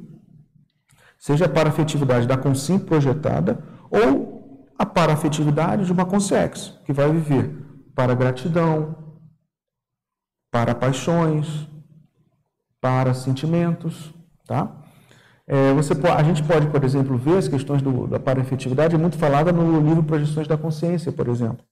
seja 1.18 1.46
a 1.46 1.48
paraafetividade 1.48 2.26
da 2.26 2.36
consim 2.36 2.78
projetada, 2.78 3.62
ou 3.90 4.66
a 4.76 4.84
paraafetividade 4.84 5.86
de 5.86 5.92
uma 5.92 6.04
consex, 6.04 6.74
que 6.84 6.92
vai 6.92 7.10
viver 7.10 7.56
para 7.94 8.14
gratidão, 8.14 8.96
para 10.50 10.74
paixões, 10.74 11.68
para 12.80 13.14
sentimentos, 13.14 14.12
tá? 14.46 14.76
É, 15.46 15.72
você 15.72 15.94
a 15.94 16.22
gente 16.22 16.42
pode, 16.42 16.66
por 16.68 16.84
exemplo, 16.84 17.16
ver 17.16 17.38
as 17.38 17.48
questões 17.48 17.80
do, 17.80 18.06
da 18.06 18.20
paraafetividade, 18.20 18.94
é 18.94 18.98
muito 18.98 19.16
falada 19.16 19.52
no 19.52 19.80
livro 19.80 20.02
Projeções 20.02 20.46
da 20.46 20.58
Consciência, 20.58 21.10
por 21.10 21.28
exemplo 21.28 21.67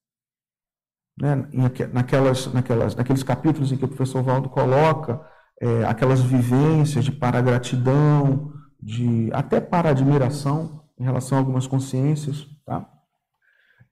né, 1.19 1.49
naquelas, 1.93 2.53
naquelas, 2.53 2.95
naqueles 2.95 3.23
capítulos 3.23 3.73
em 3.73 3.77
que 3.77 3.85
o 3.85 3.89
professor 3.89 4.23
Valdo 4.23 4.49
coloca 4.49 5.21
é, 5.61 5.85
aquelas 5.85 6.21
vivências 6.21 7.05
de 7.05 7.13
para-gratidão, 7.13 8.53
de, 8.81 9.31
até 9.33 9.61
para-admiração 9.61 10.85
em 10.99 11.05
relação 11.05 11.39
a 11.39 11.41
algumas 11.41 11.67
consciências. 11.67 12.47
Tá? 12.65 12.87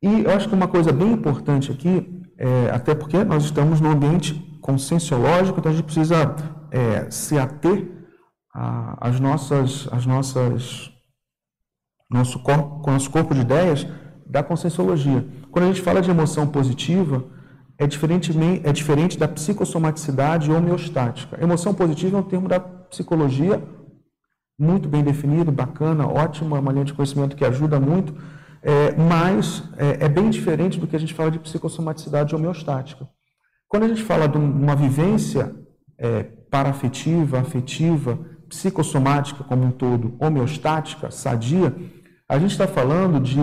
E 0.02 0.24
eu 0.24 0.30
acho 0.30 0.48
que 0.48 0.54
uma 0.54 0.68
coisa 0.68 0.92
bem 0.92 1.12
importante 1.12 1.72
aqui, 1.72 2.22
é, 2.38 2.70
até 2.70 2.94
porque 2.94 3.24
nós 3.24 3.44
estamos 3.44 3.80
num 3.80 3.90
ambiente 3.90 4.34
conscienciológico, 4.60 5.58
então 5.58 5.72
a 5.72 5.74
gente 5.74 5.84
precisa 5.84 6.34
é, 6.70 7.10
se 7.10 7.38
ater 7.38 7.90
às 9.00 9.18
nossas, 9.18 9.88
às 9.90 10.06
nossas 10.06 10.90
nosso 12.10 12.38
corpo, 12.42 12.90
nosso 12.90 13.10
corpo 13.10 13.34
de 13.34 13.40
ideias 13.40 13.86
da 14.26 14.42
conscienciologia. 14.42 15.26
Quando 15.54 15.66
a 15.66 15.68
gente 15.68 15.82
fala 15.82 16.02
de 16.02 16.10
emoção 16.10 16.48
positiva, 16.48 17.24
é 17.78 17.86
diferente, 17.86 18.32
é 18.64 18.72
diferente 18.72 19.16
da 19.16 19.28
psicossomaticidade 19.28 20.50
homeostática. 20.50 21.40
Emoção 21.40 21.72
positiva 21.72 22.16
é 22.16 22.20
um 22.20 22.24
termo 22.24 22.48
da 22.48 22.58
psicologia 22.58 23.62
muito 24.58 24.88
bem 24.88 25.04
definido, 25.04 25.52
bacana, 25.52 26.08
ótimo, 26.08 26.56
é 26.56 26.58
uma 26.58 26.72
linha 26.72 26.84
de 26.84 26.92
conhecimento 26.92 27.36
que 27.36 27.44
ajuda 27.44 27.78
muito, 27.78 28.16
é, 28.62 28.96
mas 28.96 29.62
é, 29.76 30.06
é, 30.06 30.08
bem 30.08 30.28
diferente 30.28 30.80
do 30.80 30.88
que 30.88 30.96
a 30.96 30.98
gente 30.98 31.14
fala 31.14 31.30
de 31.30 31.38
psicossomaticidade 31.38 32.34
homeostática. 32.34 33.08
Quando 33.68 33.84
a 33.84 33.88
gente 33.88 34.02
fala 34.02 34.26
de 34.26 34.36
uma 34.36 34.74
vivência 34.74 35.54
é, 35.96 36.24
paraafetiva, 36.50 37.38
afetiva, 37.38 38.18
psicossomática 38.48 39.44
como 39.44 39.66
um 39.66 39.70
todo, 39.70 40.16
homeostática, 40.18 41.12
sadia, 41.12 41.72
a 42.28 42.38
gente 42.38 42.52
está 42.52 42.66
falando 42.66 43.20
de 43.20 43.38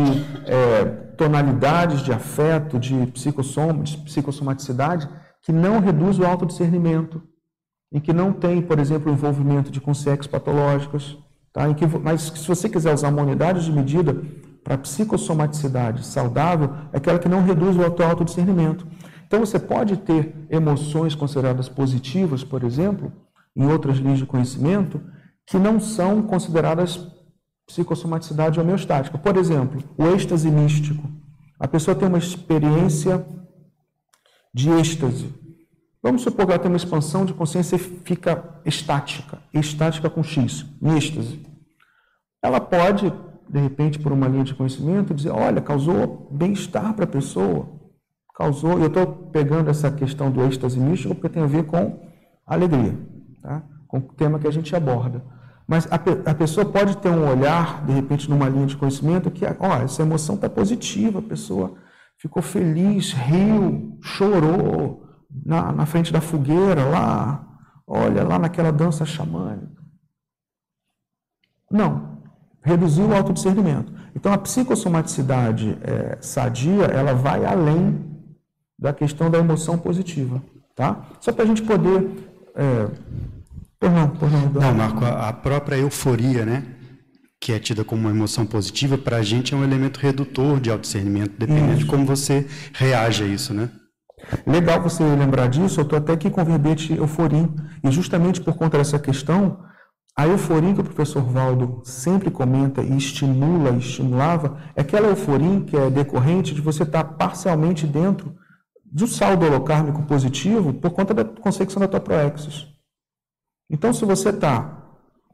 é, 0.46 0.86
tonalidades 1.16 2.02
de 2.02 2.12
afeto, 2.12 2.80
de, 2.80 3.06
psicossom, 3.08 3.84
de 3.84 3.98
psicossomaticidade, 3.98 5.08
que 5.44 5.52
não 5.52 5.80
reduz 5.80 6.18
o 6.18 6.26
autodiscernimento, 6.26 7.22
em 7.94 8.00
que 8.00 8.12
não 8.12 8.34
tem, 8.34 8.62
por 8.62 8.80
exemplo, 8.80 9.12
envolvimento 9.12 9.72
de 9.72 9.80
consciências 9.80 10.28
patológicas. 10.28 11.18
Tá? 11.54 11.70
Em 11.70 11.74
que, 11.74 11.86
mas 11.86 12.22
se 12.22 12.48
você 12.48 12.68
quiser 12.68 12.94
usar 12.94 13.10
uma 13.10 13.22
unidade 13.22 13.64
de 13.64 13.72
medida 13.72 14.20
para 14.64 14.78
psicossomaticidade 14.78 16.06
saudável, 16.06 16.74
é 16.92 16.98
aquela 16.98 17.20
que 17.20 17.30
não 17.30 17.44
reduz 17.44 17.76
o 17.78 17.84
autodiscernimento. 18.04 18.88
Então 19.28 19.40
você 19.40 19.60
pode 19.60 19.98
ter 19.98 20.36
emoções 20.50 21.14
consideradas 21.16 21.70
positivas, 21.70 22.44
por 22.44 22.64
exemplo, 22.64 23.12
em 23.56 23.66
outras 23.66 23.98
linhas 23.98 24.20
de 24.20 24.26
conhecimento, 24.26 25.02
que 25.46 25.58
não 25.58 25.80
são 25.80 26.22
consideradas 26.22 27.08
psicossomaticidade 27.68 28.60
homeostática. 28.60 29.18
Por 29.18 29.38
exemplo, 29.38 29.84
o 29.98 30.08
êxtase 30.08 30.50
místico. 30.50 31.10
A 31.60 31.68
pessoa 31.68 31.96
tem 31.96 32.08
uma 32.08 32.18
experiência 32.18 33.26
de 34.54 34.70
êxtase, 34.70 35.34
Vamos 36.04 36.24
supor 36.24 36.48
que 36.48 36.52
ela 36.52 36.60
tem 36.60 36.72
uma 36.72 36.78
expansão 36.78 37.26
de 37.26 37.34
consciência 37.34 37.76
e 37.76 37.80
fica 37.80 38.60
estática, 38.66 39.38
estática 39.54 40.10
com 40.10 40.24
X, 40.24 40.66
em 40.82 40.98
êxtase. 40.98 41.46
Ela 42.42 42.60
pode, 42.60 43.14
de 43.48 43.60
repente, 43.60 44.00
por 44.00 44.12
uma 44.12 44.28
linha 44.28 44.44
de 44.44 44.56
conhecimento, 44.56 45.14
dizer: 45.14 45.30
olha, 45.30 45.62
causou 45.62 46.28
bem-estar 46.32 46.96
para 46.96 47.06
a 47.06 47.08
pessoa. 47.08 47.80
Causou. 48.36 48.80
Eu 48.80 48.88
estou 48.88 49.06
pegando 49.32 49.70
essa 49.70 49.92
questão 49.92 50.32
do 50.32 50.44
êxtase 50.44 50.80
místico 50.80 51.14
porque 51.14 51.30
tem 51.30 51.44
a 51.44 51.48
ver 51.48 51.66
com 51.66 52.02
alegria, 52.48 52.98
tá? 53.40 53.64
com 53.88 54.00
o 54.00 54.02
tema 54.02 54.40
que 54.40 54.48
a 54.48 54.52
gente 54.52 54.76
aborda. 54.76 55.24
Mas 55.68 55.88
a, 55.92 55.96
a, 55.96 56.36
pessoa 56.36 56.66
pode 56.66 56.98
ter 56.98 57.10
um 57.10 57.28
olhar, 57.30 57.86
de 57.86 57.94
repente, 57.94 58.30
numa 58.30 58.50
linha 58.50 58.66
de 58.66 58.76
conhecimento, 58.76 59.32
que 59.32 59.46
ó, 59.46 59.78
essa 59.78 60.02
emoção 60.02 60.36
está 60.36 60.50
positiva, 60.50 61.20
a 61.20 61.24
pessoa 61.24 61.76
ficou 62.18 62.42
feliz, 62.42 63.14
riu, 63.14 63.98
chorou 64.02 65.08
na, 65.46 65.72
na 65.72 65.86
frente 65.86 66.12
da 66.12 66.22
fogueira 66.22 66.86
lá, 66.86 67.48
olha 67.88 68.24
lá 68.24 68.38
naquela 68.38 68.72
dança 68.72 69.06
xamânica. 69.06 69.82
Não, 71.70 72.22
reduziu 72.62 73.08
o 73.08 73.16
autodiscernimento. 73.16 73.94
Então 74.16 74.34
a 74.34 74.38
psicossomaticidade 74.38 75.78
é, 75.82 76.18
sadia, 76.22 76.86
ela 76.86 77.14
vai 77.14 77.46
além 77.46 78.12
da 78.78 78.92
questão 78.92 79.30
da 79.30 79.38
emoção 79.38 79.78
positiva, 79.78 80.44
tá? 80.76 81.06
Só 81.20 81.32
para 81.32 81.44
a 81.44 81.48
gente 81.48 81.62
poder 81.62 82.30
é, 82.56 82.88
não, 83.90 84.14
não, 84.30 84.62
não, 84.62 84.74
Marco, 84.74 85.04
a 85.04 85.34
própria 85.34 85.78
euforia, 85.78 86.46
né? 86.46 86.64
Que 87.40 87.54
é 87.54 87.60
tida 87.60 87.84
como 87.84 88.02
uma 88.02 88.12
emoção 88.12 88.46
positiva, 88.46 88.98
para 88.98 89.18
a 89.18 89.24
gente 89.24 89.54
é 89.54 89.58
um 89.58 89.64
elemento 89.64 90.00
redutor 90.00 90.60
de 90.60 90.70
autodiscernimento, 90.70 91.34
dependendo 91.38 91.72
isso. 91.72 91.80
de 91.80 91.86
como 91.86 92.06
você 92.06 92.48
reage 92.74 93.24
a 93.24 93.28
isso, 93.28 93.54
né? 93.54 93.70
Legal 94.46 94.82
você 94.82 95.04
lembrar 95.04 95.48
disso, 95.48 95.80
eu 95.80 95.84
estou 95.84 95.98
até 95.98 96.14
aqui 96.14 96.30
com 96.30 96.42
o 96.42 96.46
verbete 96.46 96.94
euforia. 96.94 97.50
E 97.84 97.90
justamente 97.90 98.40
por 98.40 98.56
conta 98.56 98.78
dessa 98.78 99.00
questão, 99.00 99.58
a 100.16 100.28
euforia 100.28 100.74
que 100.74 100.82
o 100.82 100.84
professor 100.84 101.24
Valdo 101.24 101.82
sempre 101.84 102.30
comenta 102.30 102.84
e 102.84 102.96
estimula 102.96 103.72
e 103.72 103.80
estimulava 103.80 104.58
é 104.76 104.82
aquela 104.82 105.08
euforia 105.08 105.62
que 105.62 105.76
é 105.76 105.90
decorrente 105.90 106.54
de 106.54 106.62
você 106.62 106.84
estar 106.84 107.04
parcialmente 107.04 107.88
dentro 107.88 108.36
do 108.86 109.08
saldo 109.08 109.46
holocármico 109.46 110.04
positivo 110.04 110.74
por 110.74 110.92
conta 110.92 111.14
da 111.14 111.24
consecução 111.24 111.80
da 111.80 111.88
tua 111.88 112.00
proexis. 112.00 112.71
Então, 113.72 113.94
se 113.94 114.04
você 114.04 114.30
está 114.30 114.80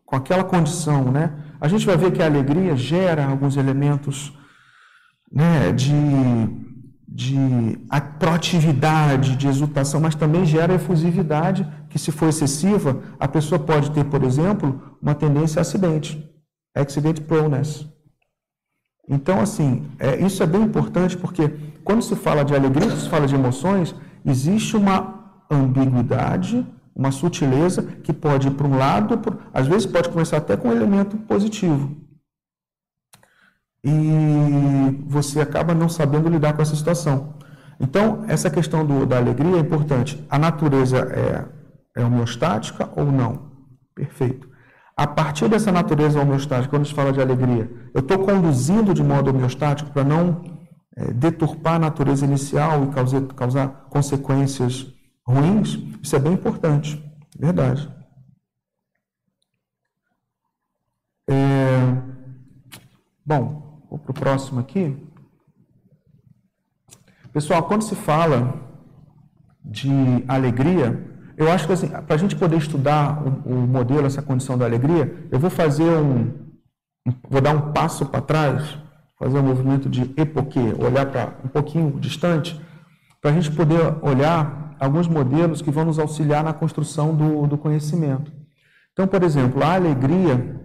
com 0.06 0.16
aquela 0.16 0.44
condição, 0.44 1.12
né, 1.12 1.34
a 1.60 1.68
gente 1.68 1.86
vai 1.86 1.98
ver 1.98 2.12
que 2.12 2.22
a 2.22 2.28
alegria 2.28 2.78
gera 2.78 3.26
alguns 3.26 3.58
elementos 3.58 4.32
né, 5.32 5.72
de, 5.72 5.92
de 7.08 7.80
proatividade, 8.20 9.36
de 9.36 9.48
exultação, 9.48 10.00
mas 10.00 10.14
também 10.14 10.46
gera 10.46 10.76
efusividade, 10.76 11.68
que 11.90 11.98
se 11.98 12.12
for 12.12 12.30
excessiva, 12.30 13.02
a 13.20 13.28
pessoa 13.28 13.58
pode 13.58 13.90
ter, 13.90 14.06
por 14.06 14.24
exemplo, 14.24 14.98
uma 15.02 15.16
tendência 15.16 15.60
a 15.60 15.62
acidente, 15.62 16.24
accident 16.76 17.20
proneness. 17.22 17.88
Então, 19.10 19.42
assim, 19.42 19.90
é, 19.98 20.22
isso 20.24 20.44
é 20.44 20.46
bem 20.46 20.62
importante 20.62 21.18
porque 21.18 21.50
quando 21.84 22.04
se 22.04 22.16
fala 22.16 22.46
de 22.46 22.54
alegria, 22.54 22.92
se 22.92 23.10
fala 23.10 23.26
de 23.26 23.34
emoções, 23.34 23.96
existe 24.24 24.78
uma 24.78 25.32
ambiguidade 25.50 26.66
uma 26.98 27.12
sutileza 27.12 27.84
que 27.84 28.12
pode 28.12 28.48
ir 28.48 28.52
para 28.52 28.68
um 28.68 28.76
lado, 28.76 29.22
às 29.54 29.68
vezes 29.68 29.86
pode 29.86 30.10
começar 30.10 30.38
até 30.38 30.58
com 30.58 30.70
um 30.70 30.72
elemento 30.72 31.16
positivo. 31.16 31.96
E 33.84 35.04
você 35.06 35.40
acaba 35.40 35.76
não 35.76 35.88
sabendo 35.88 36.28
lidar 36.28 36.54
com 36.54 36.62
essa 36.64 36.76
situação. 36.76 37.36
Então, 37.80 38.26
essa 38.28 38.50
questão 38.50 38.84
do, 38.84 39.06
da 39.06 39.18
alegria 39.18 39.58
é 39.58 39.60
importante. 39.60 40.26
A 40.28 40.40
natureza 40.40 40.98
é, 40.98 42.02
é 42.02 42.04
homeostática 42.04 42.90
ou 42.96 43.06
não? 43.06 43.52
Perfeito. 43.94 44.50
A 44.98 45.06
partir 45.06 45.48
dessa 45.48 45.72
natureza 45.72 46.20
homeostática, 46.20 46.70
quando 46.70 46.82
a 46.82 46.86
gente 46.86 46.96
fala 46.96 47.14
de 47.14 47.22
alegria, 47.22 47.70
eu 47.94 48.00
estou 48.00 48.18
conduzindo 48.18 48.96
de 48.96 49.04
modo 49.04 49.30
homeostático 49.30 49.92
para 49.92 50.04
não 50.04 50.42
é, 50.96 51.14
deturpar 51.14 51.76
a 51.76 51.80
natureza 51.80 52.26
inicial 52.26 52.86
e 52.86 52.88
causar, 52.88 53.22
causar 53.36 53.68
consequências 53.92 54.97
ruins, 55.28 55.78
isso 56.02 56.16
é 56.16 56.20
bem 56.20 56.34
importante, 56.34 57.04
verdade. 57.38 57.88
É... 61.30 61.36
Bom, 63.26 63.84
vou 63.90 64.00
para 64.00 64.12
o 64.12 64.14
próximo 64.14 64.62
aqui. 64.62 64.96
Pessoal, 67.34 67.64
quando 67.64 67.84
se 67.84 67.94
fala 67.94 68.66
de 69.64 69.92
alegria, 70.28 71.06
eu 71.36 71.52
acho 71.52 71.68
que 71.68 71.74
assim, 71.74 71.90
para 71.90 72.16
a 72.16 72.18
gente 72.18 72.36
poder 72.36 72.58
estudar 72.58 73.22
o, 73.22 73.54
o, 73.54 73.68
modelo, 73.68 74.08
essa 74.08 74.22
condição 74.22 74.58
da 74.58 74.66
alegria, 74.66 75.28
eu 75.30 75.38
vou 75.40 75.50
fazer 75.50 75.84
um. 75.84 76.48
Vou 77.30 77.40
dar 77.40 77.56
um 77.56 77.74
passo 77.74 78.06
para 78.06 78.22
trás, 78.22 78.78
fazer 79.20 79.38
um 79.38 79.44
movimento 79.44 79.90
de 79.90 80.02
epoquê, 80.18 80.74
olhar 80.80 81.06
para 81.06 81.38
um 81.44 81.48
pouquinho 81.48 82.00
distante, 82.00 82.60
para 83.22 83.32
a 83.32 83.34
gente 83.34 83.52
poder 83.52 83.98
olhar 84.02 84.67
alguns 84.80 85.08
modelos 85.08 85.62
que 85.62 85.72
vão 85.72 85.86
nos 85.86 86.00
auxiliar 86.00 86.44
na 86.44 86.54
construção 86.54 87.16
do, 87.16 87.48
do 87.48 87.58
conhecimento. 87.58 88.32
Então, 88.94 89.08
por 89.08 89.24
exemplo, 89.24 89.64
a 89.64 89.76
alegria 89.76 90.58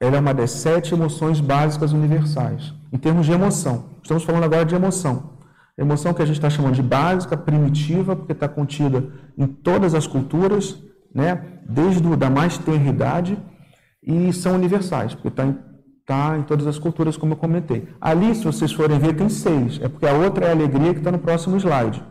ela 0.00 0.16
é 0.16 0.20
uma 0.20 0.34
das 0.34 0.50
sete 0.50 0.92
emoções 0.94 1.40
básicas 1.40 1.92
universais, 1.92 2.74
em 2.92 2.98
termos 2.98 3.24
de 3.24 3.32
emoção. 3.32 3.86
Estamos 4.02 4.24
falando 4.24 4.44
agora 4.44 4.64
de 4.64 4.74
emoção. 4.74 5.36
Emoção 5.76 6.12
que 6.12 6.22
a 6.22 6.26
gente 6.26 6.36
está 6.36 6.50
chamando 6.50 6.74
de 6.74 6.82
básica, 6.82 7.36
primitiva, 7.36 8.14
porque 8.14 8.32
está 8.32 8.48
contida 8.48 9.10
em 9.36 9.46
todas 9.46 9.94
as 9.94 10.06
culturas, 10.06 10.82
né? 11.14 11.60
desde 11.68 12.06
o, 12.06 12.16
da 12.16 12.28
mais 12.28 12.58
tenra 12.58 12.88
idade, 12.88 13.38
e 14.02 14.32
são 14.32 14.54
universais, 14.54 15.14
porque 15.14 15.28
está 15.28 15.46
em, 15.46 15.58
tá 16.06 16.38
em 16.38 16.42
todas 16.42 16.66
as 16.66 16.78
culturas, 16.78 17.16
como 17.16 17.32
eu 17.32 17.36
comentei. 17.36 17.88
Ali, 18.00 18.34
se 18.34 18.44
vocês 18.44 18.72
forem 18.72 18.98
ver, 18.98 19.16
tem 19.16 19.28
seis, 19.28 19.80
é 19.82 19.88
porque 19.88 20.06
a 20.06 20.12
outra 20.12 20.46
é 20.46 20.48
a 20.48 20.52
alegria 20.52 20.92
que 20.92 21.00
está 21.00 21.10
no 21.10 21.18
próximo 21.18 21.56
slide. 21.56 22.02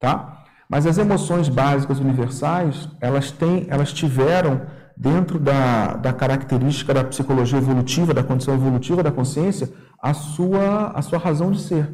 Tá? 0.00 0.43
Mas 0.68 0.86
as 0.86 0.98
emoções 0.98 1.48
básicas 1.48 2.00
universais, 2.00 2.88
elas, 3.00 3.30
têm, 3.30 3.66
elas 3.68 3.92
tiveram, 3.92 4.62
dentro 4.96 5.38
da, 5.38 5.94
da 5.94 6.12
característica 6.12 6.94
da 6.94 7.04
psicologia 7.04 7.58
evolutiva, 7.58 8.14
da 8.14 8.22
condição 8.22 8.54
evolutiva 8.54 9.02
da 9.02 9.10
consciência, 9.10 9.72
a 10.00 10.14
sua, 10.14 10.88
a 10.88 11.02
sua 11.02 11.18
razão 11.18 11.50
de 11.50 11.60
ser. 11.60 11.92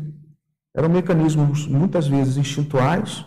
Eram 0.75 0.89
mecanismos, 0.89 1.67
muitas 1.67 2.07
vezes, 2.07 2.37
instintuais, 2.37 3.25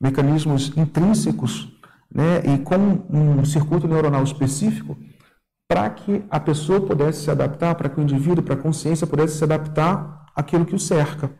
mecanismos 0.00 0.72
intrínsecos, 0.76 1.68
né, 2.14 2.40
e 2.44 2.58
com 2.58 2.76
um 3.10 3.44
circuito 3.44 3.86
neuronal 3.86 4.22
específico, 4.22 4.96
para 5.68 5.90
que 5.90 6.24
a 6.30 6.40
pessoa 6.40 6.80
pudesse 6.80 7.24
se 7.24 7.30
adaptar, 7.30 7.74
para 7.74 7.88
que 7.88 8.00
o 8.00 8.02
indivíduo, 8.02 8.42
para 8.42 8.54
a 8.54 8.58
consciência 8.58 9.06
pudesse 9.06 9.36
se 9.36 9.44
adaptar 9.44 10.26
àquilo 10.34 10.64
que 10.64 10.74
o 10.74 10.78
cerca. 10.78 11.30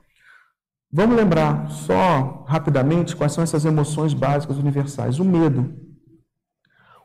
Vamos 0.91 1.17
lembrar 1.17 1.71
só 1.71 2.45
rapidamente 2.49 3.15
quais 3.15 3.33
são 3.33 3.45
essas 3.45 3.65
emoções 3.65 4.15
básicas 4.15 4.57
universais. 4.57 5.19
O 5.19 5.25
medo. 5.25 5.75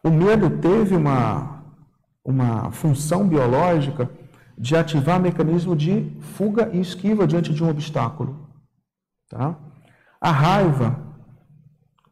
O 0.04 0.10
medo 0.10 0.50
teve 0.62 0.96
uma, 0.96 1.64
uma 2.24 2.72
função 2.72 3.28
biológica 3.28 4.10
de 4.58 4.76
ativar 4.76 5.20
mecanismo 5.20 5.76
de 5.76 6.16
fuga 6.22 6.70
e 6.72 6.80
esquiva 6.80 7.28
diante 7.28 7.54
de 7.54 7.64
um 7.64 7.70
obstáculo. 7.70 8.50
Tá? 9.30 9.58
A 10.22 10.32
raiva, 10.32 11.00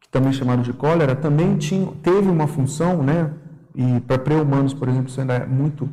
que 0.02 0.10
também 0.10 0.30
é 0.30 0.34
chamado 0.34 0.64
de 0.64 0.74
cólera, 0.74 1.16
também 1.16 1.58
tinha, 1.58 1.92
teve 2.04 2.30
uma 2.30 2.48
função, 2.48 3.02
né? 3.02 3.34
e 3.76 4.00
para 4.02 4.20
pré-humanos, 4.20 4.74
por 4.74 4.90
exemplo, 4.90 5.08
isso 5.08 5.22
ainda 5.22 5.36
é 5.36 5.46
muito, 5.46 5.90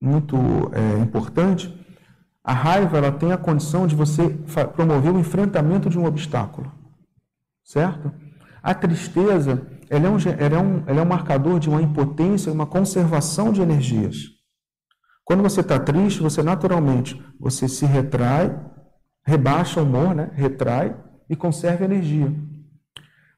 muito 0.00 0.36
é, 0.72 0.98
importante, 0.98 1.75
a 2.46 2.52
raiva 2.52 2.96
ela 2.96 3.10
tem 3.10 3.32
a 3.32 3.36
condição 3.36 3.88
de 3.88 3.96
você 3.96 4.28
promover 4.76 5.12
o 5.12 5.18
enfrentamento 5.18 5.90
de 5.90 5.98
um 5.98 6.04
obstáculo, 6.04 6.70
certo? 7.64 8.12
A 8.62 8.72
tristeza 8.72 9.66
ela 9.90 10.06
é, 10.06 10.10
um, 10.10 10.16
ela 10.38 10.54
é, 10.54 10.58
um, 10.58 10.82
ela 10.86 11.00
é 11.00 11.02
um 11.02 11.08
marcador 11.08 11.58
de 11.58 11.68
uma 11.68 11.82
impotência 11.82 12.52
uma 12.52 12.64
conservação 12.64 13.52
de 13.52 13.60
energias. 13.60 14.28
Quando 15.24 15.42
você 15.42 15.60
está 15.60 15.76
triste, 15.76 16.22
você 16.22 16.40
naturalmente 16.40 17.20
você 17.40 17.66
se 17.66 17.84
retrai, 17.84 18.56
rebaixa 19.26 19.80
o 19.80 19.82
humor, 19.82 20.14
né? 20.14 20.30
retrai 20.32 20.96
e 21.28 21.34
conserva 21.34 21.84
energia. 21.84 22.32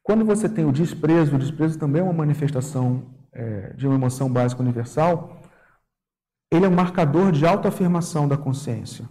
Quando 0.03 0.23
você 0.23 0.51
tem 0.51 0.66
o 0.66 0.73
desprezo, 0.73 1.37
o 1.37 1.38
desprezo 1.38 1.79
também 1.79 2.03
é 2.03 2.05
uma 2.05 2.12
manifestação 2.12 3.07
é, 3.33 3.73
de 3.73 3.87
uma 3.87 3.94
emoção 3.97 4.31
básica 4.31 4.62
universal, 4.62 5.38
ele 6.51 6.65
é 6.65 6.69
um 6.69 6.75
marcador 6.75 7.31
de 7.31 7.47
autoafirmação 7.47 8.27
da 8.27 8.37
consciência. 8.37 9.09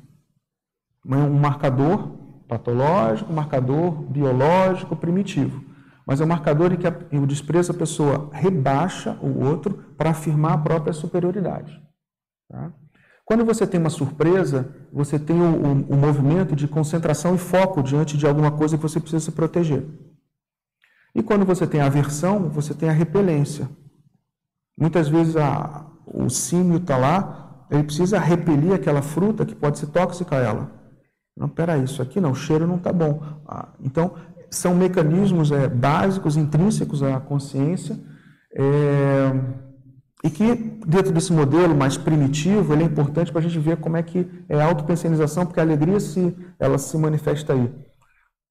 Um 1.06 1.40
marcador 1.40 2.18
patológico, 2.48 3.32
um 3.32 3.36
marcador 3.36 3.92
biológico, 4.04 4.96
primitivo. 4.96 5.64
Mas 6.06 6.22
é 6.22 6.24
um 6.24 6.28
marcador 6.28 6.72
em 6.72 6.78
que 6.78 6.88
o 7.18 7.28
desprezo 7.28 7.72
a 7.72 7.76
pessoa 7.76 8.30
rebaixa 8.32 9.18
o 9.22 9.44
outro 9.46 9.94
para 9.98 10.12
afirmar 10.12 10.54
a 10.54 10.58
própria 10.58 10.94
superioridade. 10.94 11.82
Tá? 12.50 12.72
Quando 13.26 13.44
você 13.44 13.68
tem 13.68 13.78
uma 13.78 13.90
surpresa, 13.90 14.74
você 14.92 15.20
tem 15.20 15.40
o, 15.42 15.44
o, 15.44 15.72
o, 15.94 15.98
movimento 15.98 16.56
de 16.56 16.66
concentração 16.66 17.36
e 17.36 17.38
foco 17.38 17.84
diante 17.84 18.18
de 18.18 18.26
alguma 18.26 18.52
coisa 18.52 18.78
que 18.78 18.84
você 18.84 19.02
precisa 19.02 19.26
se 19.26 19.32
proteger. 19.34 19.86
E 21.14 21.22
quando 21.22 21.46
você 21.46 21.68
tem 21.68 21.82
aversão, 21.82 22.48
você 22.48 22.74
tem 22.74 22.88
a 22.88 22.94
repelência. 22.94 23.70
Muitas 24.80 25.10
vezes 25.10 25.36
a, 25.36 25.92
o 26.14 26.30
símio 26.30 26.78
está 26.78 26.98
lá, 26.98 27.66
ele 27.70 27.84
precisa 27.84 28.20
repelir 28.20 28.74
aquela 28.74 29.02
fruta 29.02 29.46
que 29.46 29.56
pode 29.56 29.78
ser 29.80 29.88
tóxica 29.88 30.36
a 30.36 30.40
ela. 30.40 30.72
Não, 31.36 31.48
peraí, 31.48 31.84
isso 31.84 32.02
aqui 32.02 32.20
não, 32.20 32.32
o 32.32 32.36
cheiro 32.36 32.66
não 32.66 32.78
está 32.78 32.92
bom. 32.92 33.22
Ah, 33.48 33.70
então, 33.84 34.16
são 34.50 34.74
mecanismos 34.74 35.52
é, 35.52 35.68
básicos, 35.68 36.38
intrínsecos 36.38 37.04
à 37.04 37.20
consciência, 37.20 38.00
é, 38.56 39.34
e 40.24 40.30
que, 40.30 40.56
dentro 40.88 41.12
desse 41.12 41.32
modelo 41.32 41.76
mais 41.76 41.96
primitivo, 41.98 42.74
ele 42.74 42.84
é 42.84 42.86
importante 42.86 43.32
para 43.32 43.40
a 43.40 43.44
gente 43.44 43.60
ver 43.60 43.78
como 43.78 43.98
é 43.98 44.04
que 44.04 44.28
é 44.50 44.60
a 44.60 44.66
autopensionização, 44.66 45.46
porque 45.46 45.60
a 45.60 45.64
alegria 45.64 46.00
se, 46.00 46.36
ela 46.60 46.78
se 46.78 46.98
manifesta 46.98 47.54
aí. 47.54 47.72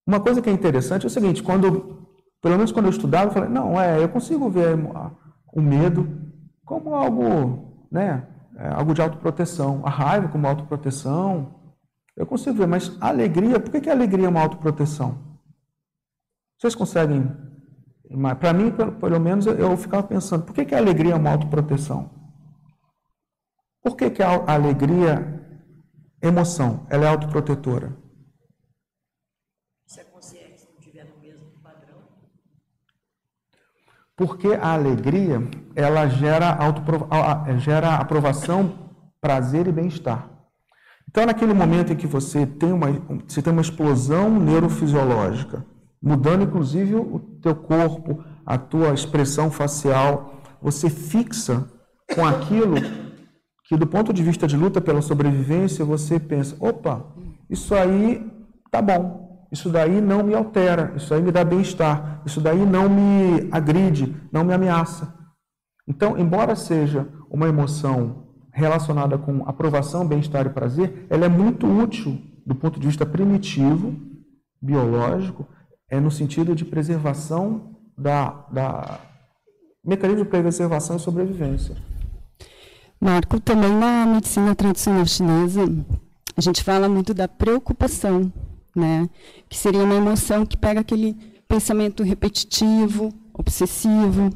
Uma 0.06 0.20
coisa 0.20 0.40
que 0.40 0.48
é 0.48 0.52
interessante 0.52 1.04
é 1.04 1.06
o 1.08 1.10
seguinte, 1.10 1.42
quando 1.42 2.06
pelo 2.46 2.56
menos 2.56 2.70
quando 2.70 2.86
eu 2.86 2.90
estudava, 2.90 3.26
eu 3.26 3.32
falei, 3.32 3.48
não, 3.48 3.80
é, 3.80 4.00
eu 4.00 4.08
consigo 4.08 4.48
ver 4.48 4.78
o 5.52 5.60
medo 5.60 6.08
como 6.66 6.94
algo, 6.94 7.86
né, 7.90 8.26
é, 8.56 8.68
algo 8.68 8.92
de 8.92 9.00
autoproteção, 9.00 9.80
a 9.86 9.88
raiva 9.88 10.28
como 10.28 10.46
autoproteção, 10.46 11.54
eu 12.16 12.26
consigo 12.26 12.56
ver, 12.56 12.66
mas 12.66 12.96
a 13.00 13.08
alegria, 13.08 13.60
por 13.60 13.70
que, 13.70 13.80
que 13.80 13.88
a 13.88 13.92
alegria 13.92 14.26
é 14.26 14.28
uma 14.28 14.40
autoproteção? 14.42 15.38
Vocês 16.58 16.74
conseguem? 16.74 17.30
Para 18.40 18.52
mim, 18.52 18.72
pelo, 18.72 19.20
menos, 19.20 19.46
eu 19.46 19.76
ficava 19.76 20.02
pensando, 20.02 20.44
por 20.44 20.54
que, 20.54 20.64
que 20.64 20.74
a 20.74 20.78
alegria 20.78 21.12
é 21.12 21.16
uma 21.16 21.30
autoproteção? 21.30 22.10
Por 23.82 23.96
que, 23.96 24.10
que 24.10 24.22
a 24.22 24.52
alegria, 24.52 25.60
emoção, 26.20 26.86
ela 26.90 27.04
é 27.04 27.08
autoprotetora? 27.08 27.96
Porque 34.16 34.48
a 34.48 34.72
alegria, 34.72 35.42
ela 35.74 36.08
gera, 36.08 36.56
gera 37.58 37.96
aprovação, 37.96 38.72
prazer 39.20 39.66
e 39.66 39.72
bem-estar. 39.72 40.30
Então, 41.08 41.26
naquele 41.26 41.52
momento 41.52 41.92
em 41.92 41.96
que 41.96 42.06
você 42.06 42.46
tem 42.46 42.72
uma, 42.72 42.88
você 43.26 43.42
tem 43.42 43.52
uma 43.52 43.62
explosão 43.62 44.30
neurofisiológica, 44.40 45.64
mudando 46.02 46.44
inclusive 46.44 46.94
o 46.94 47.18
teu 47.42 47.54
corpo, 47.54 48.24
a 48.44 48.56
tua 48.58 48.94
expressão 48.94 49.50
facial, 49.50 50.40
você 50.60 50.88
fixa 50.88 51.68
com 52.14 52.24
aquilo 52.24 52.76
que 53.68 53.76
do 53.76 53.86
ponto 53.86 54.12
de 54.12 54.22
vista 54.22 54.46
de 54.46 54.56
luta 54.56 54.80
pela 54.80 55.02
sobrevivência, 55.02 55.84
você 55.84 56.20
pensa, 56.20 56.56
opa, 56.60 57.04
isso 57.50 57.74
aí 57.74 58.30
tá 58.70 58.80
bom, 58.80 59.25
isso 59.50 59.70
daí 59.70 60.00
não 60.00 60.22
me 60.22 60.34
altera, 60.34 60.92
isso 60.96 61.12
aí 61.14 61.22
me 61.22 61.30
dá 61.30 61.44
bem-estar, 61.44 62.22
isso 62.26 62.40
daí 62.40 62.64
não 62.64 62.88
me 62.88 63.48
agride, 63.50 64.14
não 64.32 64.44
me 64.44 64.52
ameaça. 64.52 65.14
Então, 65.86 66.18
embora 66.18 66.56
seja 66.56 67.08
uma 67.30 67.46
emoção 67.46 68.26
relacionada 68.52 69.18
com 69.18 69.48
aprovação, 69.48 70.06
bem-estar 70.06 70.46
e 70.46 70.50
prazer, 70.50 71.06
ela 71.08 71.26
é 71.26 71.28
muito 71.28 71.66
útil 71.66 72.18
do 72.44 72.54
ponto 72.54 72.80
de 72.80 72.86
vista 72.86 73.04
primitivo, 73.04 73.94
biológico, 74.60 75.46
é 75.88 76.00
no 76.00 76.10
sentido 76.10 76.54
de 76.54 76.64
preservação 76.64 77.76
da, 77.96 78.46
da 78.50 79.00
mecanismo 79.84 80.24
de 80.24 80.30
preservação 80.30 80.96
e 80.96 81.00
sobrevivência. 81.00 81.76
Marco, 83.00 83.38
também 83.38 83.72
na 83.72 84.06
medicina 84.06 84.54
tradicional 84.54 85.06
chinesa, 85.06 85.62
a 86.36 86.40
gente 86.40 86.64
fala 86.64 86.88
muito 86.88 87.14
da 87.14 87.28
preocupação 87.28 88.32
né? 88.76 89.08
Que 89.48 89.56
seria 89.56 89.82
uma 89.82 89.94
emoção 89.94 90.44
que 90.44 90.56
pega 90.56 90.80
aquele 90.80 91.16
pensamento 91.48 92.02
repetitivo, 92.02 93.12
obsessivo, 93.32 94.30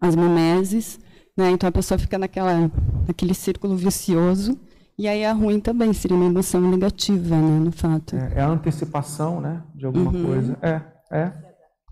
as 0.00 0.14
mimeses, 0.14 0.98
né? 1.36 1.50
Então 1.50 1.68
a 1.68 1.72
pessoa 1.72 1.98
fica 1.98 2.18
naquela, 2.18 2.70
naquele 3.06 3.34
círculo 3.34 3.76
vicioso. 3.76 4.58
E 4.96 5.08
aí 5.08 5.24
a 5.24 5.32
ruim 5.32 5.58
também 5.58 5.92
seria 5.92 6.16
uma 6.16 6.26
emoção 6.26 6.60
negativa, 6.60 7.36
né, 7.36 7.58
no 7.58 7.72
fato. 7.72 8.14
É, 8.14 8.34
é 8.36 8.40
a 8.40 8.48
antecipação, 8.48 9.40
né, 9.40 9.60
de 9.74 9.86
alguma 9.86 10.12
uhum. 10.12 10.24
coisa. 10.24 10.58
É, 10.62 10.80
é. 11.10 11.32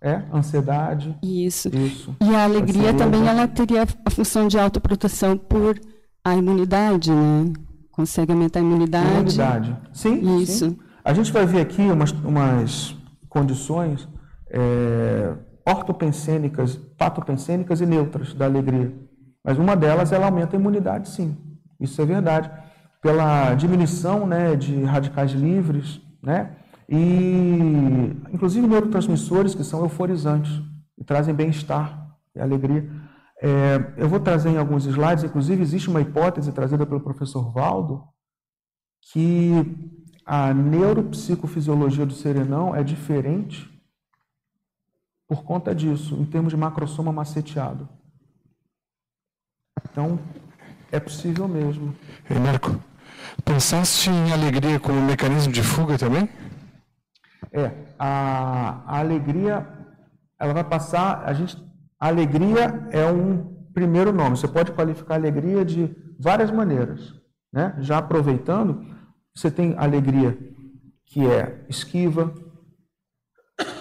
É, 0.05 0.21
ansiedade. 0.33 1.17
Isso. 1.23 1.69
Isso. 1.69 2.17
E 2.21 2.35
a 2.35 2.43
alegria 2.43 2.93
também 2.93 3.25
ela 3.29 3.47
teria 3.47 3.85
a 4.05 4.11
função 4.11 4.49
de 4.49 4.59
autoproteção 4.59 5.39
por 5.39 5.79
a 6.25 6.37
imunidade, 6.37 7.13
né? 7.13 7.53
Consegue 7.93 8.33
aumentar 8.33 8.59
a 8.59 8.63
imunidade. 8.63 9.11
Imunidade. 9.13 9.77
Sim. 9.93 10.41
Isso. 10.43 10.71
Sim. 10.71 10.79
A 11.05 11.13
gente 11.13 11.33
vai 11.33 11.45
ver 11.45 11.61
aqui 11.61 11.83
umas, 11.83 12.13
umas 12.13 12.97
condições 13.29 14.09
é, 14.49 15.35
ortopensênicas, 15.67 16.77
patopensênicas 16.77 17.81
e 17.81 17.87
neutras 17.87 18.35
da 18.35 18.45
alegria. 18.45 18.95
Mas 19.45 19.59
uma 19.59 19.75
delas, 19.75 20.13
ela 20.13 20.27
aumenta 20.27 20.57
a 20.57 20.61
imunidade, 20.61 21.09
sim. 21.09 21.37
Isso 21.81 22.01
é 22.01 22.05
verdade. 22.05 22.51
Pela 23.01 23.55
diminuição 23.55 24.27
né, 24.27 24.55
de 24.55 24.85
radicais 24.85 25.33
livres, 25.33 26.01
né? 26.23 26.57
E, 26.89 28.15
inclusive, 28.33 28.67
neurotransmissores 28.67 29.55
que 29.55 29.65
são 29.65 29.81
euforizantes 29.81 30.63
e 30.97 31.03
trazem 31.03 31.35
bem-estar 31.35 32.17
e 32.35 32.41
alegria. 32.41 32.89
É, 33.43 33.95
eu 33.97 34.09
vou 34.09 34.21
trazer 34.21 34.51
em 34.51 34.59
alguns 34.59 34.87
slides, 34.87 35.25
inclusive, 35.25 35.63
existe 35.63 35.89
uma 35.89 36.01
hipótese 36.01 36.53
trazida 36.53 36.87
pelo 36.87 37.01
professor 37.01 37.51
Valdo, 37.53 38.05
que 39.11 40.01
a 40.35 40.55
neuropsicofisiologia 40.55 42.07
do 42.07 42.15
serenão 42.15 42.75
é 42.75 42.83
diferente 42.83 43.71
por 45.29 45.45
conta 45.45 45.75
disso, 45.75 46.15
em 46.15 46.25
termos 46.25 46.53
de 46.53 46.57
macrosoma 46.57 47.13
maceteado. 47.13 47.87
Então, 49.91 50.19
é 50.91 50.99
possível 50.99 51.47
mesmo. 51.47 51.95
Ei, 52.31 52.39
Marco, 52.39 52.83
pensaste 53.45 54.09
em 54.09 54.33
alegria 54.33 54.81
como 54.81 55.03
mecanismo 55.03 55.53
de 55.53 55.63
fuga 55.63 55.99
também? 55.99 56.27
É, 57.53 57.71
a, 57.99 58.85
a 58.87 58.99
alegria, 59.01 59.69
ela 60.39 60.55
vai 60.55 60.65
passar, 60.65 61.25
a 61.27 61.35
gente, 61.35 61.63
a 62.01 62.09
alegria 62.09 62.89
é 62.91 63.05
um 63.05 63.69
primeiro 63.75 64.15
nome. 64.15 64.39
Você 64.39 64.49
pode 64.49 64.73
qualificar 64.73 65.13
a 65.13 65.19
alegria 65.19 65.63
de 65.63 65.95
várias 66.19 66.51
maneiras, 66.51 67.21
né? 67.53 67.77
Já 67.81 67.99
aproveitando, 67.99 68.92
você 69.35 69.51
tem 69.51 69.75
alegria 69.77 70.39
que 71.07 71.27
é 71.27 71.65
esquiva, 71.69 72.33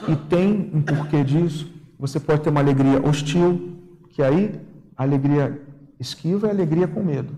e 0.08 0.16
tem 0.16 0.72
um 0.74 0.82
porquê 0.82 1.24
disso. 1.24 1.72
Você 2.00 2.20
pode 2.20 2.42
ter 2.42 2.50
uma 2.50 2.60
alegria 2.60 3.02
hostil, 3.06 3.78
que 4.10 4.22
aí 4.22 4.60
a 4.98 5.04
alegria 5.04 5.62
esquiva 6.00 6.48
é 6.48 6.52
alegria 6.52 6.88
com 6.88 7.04
medo. 7.04 7.38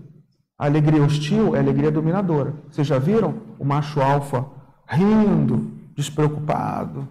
A 0.58 0.66
alegria 0.66 1.02
hostil 1.02 1.54
é 1.54 1.58
alegria 1.58 1.90
dominadora. 1.90 2.54
Vocês 2.70 2.86
já 2.86 2.98
viram 2.98 3.42
o 3.58 3.64
macho 3.64 4.00
alfa 4.00 4.46
rindo, 4.86 5.72
despreocupado, 5.94 7.08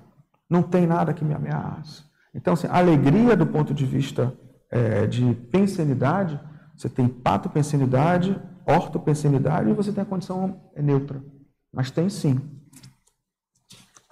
não 0.49 0.61
tem 0.61 0.85
nada 0.85 1.13
que 1.13 1.25
me 1.25 1.33
ameace. 1.33 2.03
Então, 2.33 2.53
assim, 2.53 2.67
alegria 2.67 3.35
do 3.35 3.45
ponto 3.45 3.73
de 3.73 3.85
vista 3.85 4.33
é, 4.71 5.05
de 5.05 5.33
pensenidade, 5.51 6.39
você 6.75 6.89
tem 6.89 7.07
patopensenidade, 7.07 8.39
ortopensenidade 8.65 9.69
e 9.69 9.73
você 9.73 9.91
tem 9.91 10.01
a 10.01 10.05
condição 10.05 10.61
neutra. 10.75 11.23
Mas 11.73 11.91
tem 11.91 12.09
sim. 12.09 12.39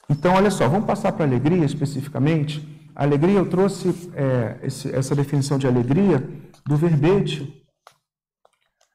Então, 0.09 0.33
olha 0.33 0.51
só, 0.51 0.67
vamos 0.67 0.85
passar 0.85 1.11
para 1.13 1.23
a 1.23 1.27
alegria 1.27 1.63
especificamente. 1.63 2.67
A 2.95 3.03
alegria, 3.03 3.37
eu 3.37 3.49
trouxe 3.49 4.11
é, 4.13 4.59
esse, 4.63 4.93
essa 4.93 5.15
definição 5.15 5.57
de 5.57 5.67
alegria 5.67 6.27
do 6.65 6.75
verbete. 6.75 7.63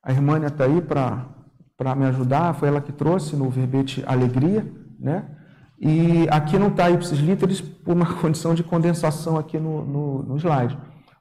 A 0.02 0.12
irmã 0.12 0.38
está 0.44 0.64
aí 0.64 0.82
para 0.82 1.94
me 1.96 2.04
ajudar, 2.06 2.54
foi 2.54 2.68
ela 2.68 2.80
que 2.80 2.92
trouxe 2.92 3.34
no 3.34 3.48
verbete 3.48 4.04
alegria, 4.06 4.70
né? 4.98 5.30
E 5.78 6.26
aqui 6.30 6.58
não 6.58 6.68
está 6.68 6.90
ipsis 6.90 7.18
literis 7.18 7.60
por 7.60 7.94
uma 7.94 8.06
condição 8.20 8.54
de 8.54 8.62
condensação 8.62 9.36
aqui 9.36 9.58
no, 9.58 9.84
no, 9.84 10.22
no 10.22 10.36
slide 10.36 10.76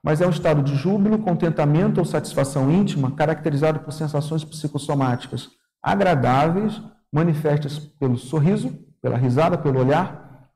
mas 0.06 0.22
é 0.22 0.28
um 0.28 0.30
estado 0.30 0.62
de 0.62 0.76
júbilo, 0.76 1.18
contentamento 1.18 1.98
ou 1.98 2.06
satisfação 2.06 2.72
íntima 2.72 3.10
caracterizado 3.10 3.80
por 3.80 3.91
sensações 3.91 4.44
psicossomáticas 4.44 5.50
agradáveis, 5.82 6.80
manifestas 7.12 7.80
pelo 7.80 8.15
sorriso, 8.15 8.72
pela 9.02 9.18
risada, 9.18 9.58
pelo 9.58 9.80
olhar, 9.80 10.52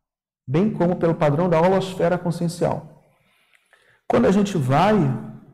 bem 0.47 0.69
como 0.69 0.97
pelo 0.97 1.15
padrão 1.15 1.49
da 1.49 1.59
holosfera 1.59 2.15
consciencial. 2.15 3.03
Quando 4.07 4.27
a 4.27 4.31
gente 4.31 4.55
vai 4.55 4.95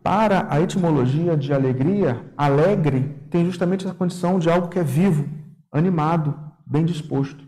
para 0.03 0.45
a 0.49 0.59
etimologia 0.59 1.37
de 1.37 1.53
alegria, 1.53 2.29
alegre 2.37 3.25
tem 3.29 3.45
justamente 3.45 3.85
essa 3.85 3.95
condição 3.95 4.39
de 4.39 4.49
algo 4.49 4.67
que 4.67 4.79
é 4.79 4.83
vivo, 4.83 5.25
animado, 5.71 6.37
bem 6.65 6.83
disposto. 6.83 7.47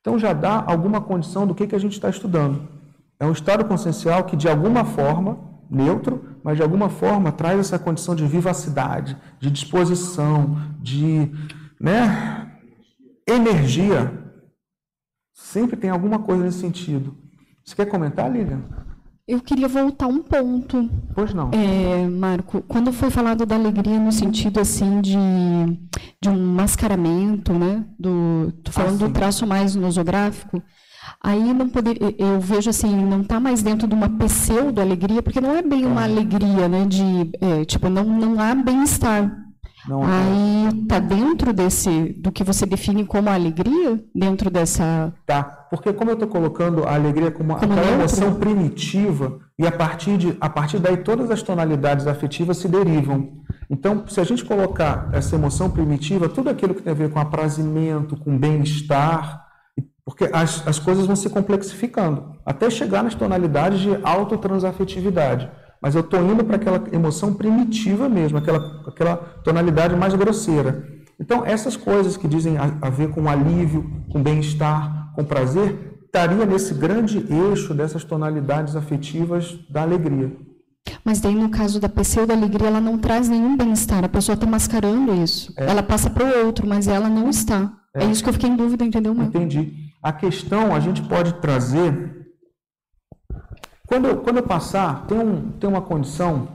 Então 0.00 0.18
já 0.18 0.32
dá 0.32 0.64
alguma 0.66 1.00
condição 1.00 1.46
do 1.46 1.54
que, 1.54 1.68
que 1.68 1.76
a 1.76 1.80
gente 1.80 1.92
está 1.92 2.08
estudando. 2.08 2.75
É 3.18 3.26
um 3.26 3.32
estado 3.32 3.64
consciencial 3.64 4.24
que, 4.24 4.36
de 4.36 4.48
alguma 4.48 4.84
forma, 4.84 5.38
neutro, 5.70 6.36
mas 6.42 6.56
de 6.56 6.62
alguma 6.62 6.88
forma 6.88 7.32
traz 7.32 7.58
essa 7.58 7.78
condição 7.78 8.14
de 8.14 8.26
vivacidade, 8.26 9.16
de 9.40 9.50
disposição, 9.50 10.56
de 10.80 11.30
né, 11.80 12.52
energia. 13.26 14.12
Sempre 15.34 15.76
tem 15.76 15.90
alguma 15.90 16.18
coisa 16.18 16.44
nesse 16.44 16.60
sentido. 16.60 17.16
Você 17.64 17.74
quer 17.74 17.86
comentar, 17.86 18.30
Lilian? 18.30 18.62
Eu 19.26 19.40
queria 19.40 19.66
voltar 19.66 20.06
um 20.06 20.22
ponto. 20.22 20.88
Pois 21.12 21.34
não. 21.34 21.50
É, 21.50 22.06
Marco, 22.06 22.62
quando 22.62 22.92
foi 22.92 23.10
falado 23.10 23.44
da 23.44 23.56
alegria 23.56 23.98
no 23.98 24.12
sentido 24.12 24.60
assim 24.60 25.00
de, 25.00 25.16
de 26.22 26.28
um 26.28 26.54
mascaramento, 26.54 27.52
né? 27.52 27.84
Do, 27.98 28.52
tô 28.62 28.70
falando 28.70 29.04
ah, 29.04 29.08
do 29.08 29.12
traço 29.12 29.44
mais 29.44 29.74
nosográfico. 29.74 30.62
Aí 31.26 31.52
não 31.52 31.68
poder, 31.68 31.98
eu 32.18 32.38
vejo 32.38 32.70
assim, 32.70 33.04
não 33.04 33.22
está 33.22 33.40
mais 33.40 33.60
dentro 33.60 33.88
de 33.88 33.94
uma 33.96 34.08
pseudo 34.08 34.80
alegria, 34.80 35.20
porque 35.20 35.40
não 35.40 35.56
é 35.56 35.60
bem 35.60 35.84
uma 35.84 36.04
alegria, 36.04 36.68
né? 36.68 36.84
De 36.84 37.32
é, 37.40 37.64
tipo, 37.64 37.88
não, 37.88 38.04
não 38.04 38.40
há 38.40 38.54
bem-estar. 38.54 39.36
Não, 39.88 40.04
Aí 40.04 40.68
está 40.82 41.00
dentro 41.00 41.52
desse 41.52 42.14
do 42.20 42.30
que 42.30 42.44
você 42.44 42.64
define 42.64 43.04
como 43.04 43.28
alegria, 43.28 44.00
dentro 44.14 44.48
dessa. 44.48 45.12
Tá, 45.26 45.42
porque 45.68 45.92
como 45.92 46.12
eu 46.12 46.14
estou 46.14 46.28
colocando 46.28 46.84
a 46.84 46.94
alegria 46.94 47.32
como, 47.32 47.56
como 47.56 47.72
aquela 47.72 47.90
emoção 47.90 48.34
primitiva, 48.34 49.40
e 49.58 49.66
a 49.66 49.72
partir, 49.72 50.16
de, 50.16 50.36
a 50.40 50.48
partir 50.48 50.78
daí 50.78 50.98
todas 50.98 51.28
as 51.28 51.42
tonalidades 51.42 52.06
afetivas 52.06 52.58
se 52.58 52.68
derivam. 52.68 53.32
Então, 53.68 54.04
se 54.06 54.20
a 54.20 54.24
gente 54.24 54.44
colocar 54.44 55.10
essa 55.12 55.34
emoção 55.34 55.68
primitiva, 55.70 56.28
tudo 56.28 56.50
aquilo 56.50 56.72
que 56.72 56.82
tem 56.82 56.92
a 56.92 56.96
ver 56.96 57.10
com 57.10 57.18
aprazimento, 57.18 58.16
com 58.16 58.38
bem-estar, 58.38 59.45
porque 60.06 60.30
as, 60.32 60.66
as 60.66 60.78
coisas 60.78 61.04
vão 61.04 61.16
se 61.16 61.28
complexificando, 61.28 62.36
até 62.46 62.70
chegar 62.70 63.02
nas 63.02 63.14
tonalidades 63.14 63.80
de 63.80 63.98
autotransafetividade 64.02 65.50
mas 65.80 65.94
eu 65.94 66.00
estou 66.00 66.20
indo 66.20 66.44
para 66.44 66.56
aquela 66.56 66.82
emoção 66.92 67.34
primitiva 67.34 68.08
mesmo, 68.08 68.38
aquela, 68.38 68.82
aquela 68.86 69.16
tonalidade 69.44 69.94
mais 69.94 70.14
grosseira. 70.14 70.84
Então, 71.18 71.44
essas 71.44 71.76
coisas 71.76 72.16
que 72.16 72.28
dizem 72.28 72.56
a, 72.58 72.76
a 72.82 72.90
ver 72.90 73.10
com 73.10 73.28
alívio, 73.28 74.04
com 74.10 74.22
bem-estar, 74.22 75.12
com 75.14 75.24
prazer, 75.24 76.00
estaria 76.04 76.44
nesse 76.44 76.74
grande 76.74 77.24
eixo 77.30 77.72
dessas 77.72 78.04
tonalidades 78.04 78.76
afetivas 78.76 79.58
da 79.70 79.82
alegria. 79.82 80.36
Mas 81.04 81.20
daí, 81.20 81.34
no 81.34 81.50
caso 81.50 81.80
da 81.80 81.88
pseudo-alegria, 81.88 82.68
ela 82.68 82.80
não 82.80 82.98
traz 82.98 83.28
nenhum 83.28 83.56
bem-estar. 83.56 84.04
A 84.04 84.08
pessoa 84.08 84.34
está 84.34 84.46
mascarando 84.46 85.14
isso. 85.14 85.52
É. 85.56 85.66
Ela 85.66 85.82
passa 85.82 86.10
para 86.10 86.24
o 86.24 86.46
outro, 86.46 86.66
mas 86.66 86.88
ela 86.88 87.08
não 87.08 87.30
está. 87.30 87.72
É. 87.94 88.04
é. 88.04 88.10
isso 88.10 88.22
que 88.22 88.28
eu 88.28 88.32
fiquei 88.32 88.50
em 88.50 88.56
dúvida, 88.56 88.84
entendeu, 88.84 89.14
mãe? 89.14 89.26
Entendi. 89.26 89.85
A 90.02 90.12
questão, 90.12 90.74
a 90.74 90.80
gente 90.80 91.02
pode 91.02 91.34
trazer 91.34 92.16
quando 93.86 94.08
eu, 94.08 94.16
quando 94.16 94.38
eu 94.38 94.42
passar, 94.42 95.06
tem, 95.06 95.18
um, 95.18 95.52
tem 95.52 95.70
uma 95.70 95.80
condição, 95.80 96.48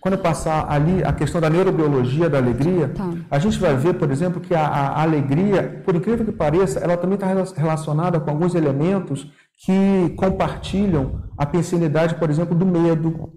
quando 0.00 0.14
eu 0.14 0.20
passar 0.20 0.66
ali 0.68 1.04
a 1.04 1.12
questão 1.12 1.40
da 1.40 1.50
neurobiologia 1.50 2.28
da 2.28 2.38
alegria, 2.38 2.88
tá. 2.88 3.12
a 3.30 3.38
gente 3.38 3.58
vai 3.58 3.76
ver, 3.76 3.94
por 3.94 4.10
exemplo, 4.10 4.40
que 4.40 4.54
a, 4.54 4.66
a, 4.66 5.02
alegria, 5.02 5.82
por 5.84 5.94
incrível 5.94 6.24
que 6.24 6.32
pareça, 6.32 6.80
ela 6.80 6.96
também 6.96 7.16
está 7.16 7.26
relacionada 7.54 8.18
com 8.18 8.30
alguns 8.30 8.54
elementos 8.54 9.30
que 9.58 10.14
compartilham 10.16 11.22
a 11.36 11.44
pensinidade, 11.44 12.14
por 12.14 12.30
exemplo, 12.30 12.56
do 12.56 12.64
medo, 12.64 13.34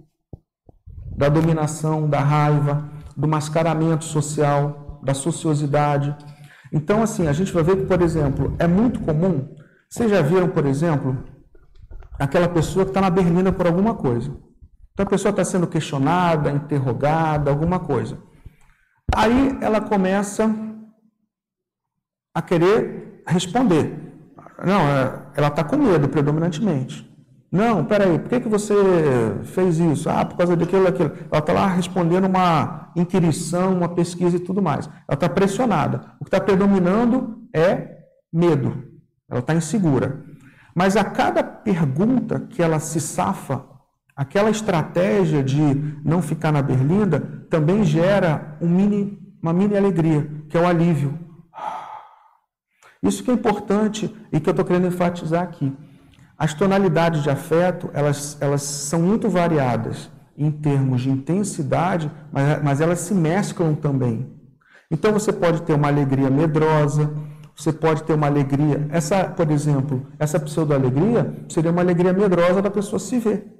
da 1.14 1.28
dominação, 1.28 2.08
da 2.08 2.20
raiva, 2.20 2.88
do 3.14 3.28
mascaramento 3.28 4.04
social, 4.04 5.00
da 5.02 5.12
sociosidade. 5.12 6.16
Então, 6.72 7.02
assim, 7.02 7.26
a 7.26 7.32
gente 7.32 7.52
vai 7.52 7.62
ver 7.62 7.76
que, 7.76 7.86
por 7.86 8.02
exemplo, 8.02 8.54
é 8.58 8.66
muito 8.66 9.00
comum. 9.00 9.54
Vocês 9.88 10.10
já 10.10 10.20
viram, 10.20 10.48
por 10.48 10.66
exemplo, 10.66 11.16
aquela 12.18 12.48
pessoa 12.48 12.84
que 12.84 12.90
está 12.90 13.00
na 13.00 13.10
berlina 13.10 13.52
por 13.52 13.66
alguma 13.66 13.94
coisa. 13.94 14.36
Então 14.92 15.04
a 15.04 15.10
pessoa 15.10 15.28
está 15.28 15.44
sendo 15.44 15.66
questionada, 15.66 16.50
interrogada, 16.50 17.50
alguma 17.50 17.78
coisa. 17.78 18.18
Aí 19.14 19.58
ela 19.60 19.78
começa 19.78 20.50
a 22.34 22.40
querer 22.40 23.22
responder. 23.26 23.94
Não, 24.64 24.80
é, 24.88 25.32
ela 25.34 25.48
está 25.48 25.62
com 25.62 25.76
medo 25.76 26.08
predominantemente. 26.08 27.05
Não, 27.56 27.86
peraí, 27.86 28.18
por 28.18 28.28
que, 28.28 28.40
que 28.40 28.48
você 28.50 28.74
fez 29.44 29.78
isso? 29.78 30.10
Ah, 30.10 30.26
por 30.26 30.36
causa 30.36 30.54
daquilo, 30.54 30.84
daquilo. 30.84 31.10
Ela 31.32 31.38
está 31.38 31.52
lá 31.54 31.66
respondendo 31.68 32.26
uma 32.26 32.92
inquirição, 32.94 33.72
uma 33.72 33.88
pesquisa 33.88 34.36
e 34.36 34.40
tudo 34.40 34.60
mais. 34.60 34.86
Ela 34.86 35.14
está 35.14 35.26
pressionada. 35.26 36.12
O 36.20 36.24
que 36.24 36.28
está 36.28 36.38
predominando 36.38 37.48
é 37.54 37.96
medo. 38.30 38.84
Ela 39.26 39.40
está 39.40 39.54
insegura. 39.54 40.22
Mas 40.74 40.98
a 40.98 41.04
cada 41.04 41.42
pergunta 41.42 42.40
que 42.40 42.62
ela 42.62 42.78
se 42.78 43.00
safa, 43.00 43.64
aquela 44.14 44.50
estratégia 44.50 45.42
de 45.42 45.58
não 46.04 46.20
ficar 46.20 46.52
na 46.52 46.60
berlinda 46.60 47.20
também 47.48 47.84
gera 47.84 48.58
um 48.60 48.68
mini, 48.68 49.18
uma 49.42 49.54
mini 49.54 49.78
alegria, 49.78 50.30
que 50.50 50.58
é 50.58 50.60
o 50.60 50.66
alívio. 50.66 51.18
Isso 53.02 53.24
que 53.24 53.30
é 53.30 53.34
importante 53.34 54.14
e 54.30 54.40
que 54.40 54.46
eu 54.46 54.50
estou 54.50 54.66
querendo 54.66 54.88
enfatizar 54.88 55.42
aqui. 55.42 55.74
As 56.38 56.52
tonalidades 56.52 57.22
de 57.22 57.30
afeto, 57.30 57.90
elas, 57.94 58.36
elas 58.40 58.62
são 58.62 59.00
muito 59.00 59.28
variadas 59.28 60.10
em 60.36 60.50
termos 60.50 61.00
de 61.00 61.10
intensidade, 61.10 62.10
mas, 62.30 62.62
mas 62.62 62.80
elas 62.80 63.00
se 63.00 63.14
mesclam 63.14 63.74
também. 63.74 64.30
Então 64.90 65.12
você 65.12 65.32
pode 65.32 65.62
ter 65.62 65.72
uma 65.72 65.88
alegria 65.88 66.28
medrosa, 66.28 67.10
você 67.56 67.72
pode 67.72 68.02
ter 68.04 68.12
uma 68.12 68.26
alegria. 68.26 68.86
Essa, 68.90 69.24
por 69.24 69.50
exemplo, 69.50 70.06
essa 70.18 70.38
pseudo-alegria 70.38 71.34
seria 71.48 71.70
uma 71.70 71.80
alegria 71.80 72.12
medrosa 72.12 72.60
da 72.60 72.70
pessoa 72.70 72.98
se 73.00 73.18
ver, 73.18 73.50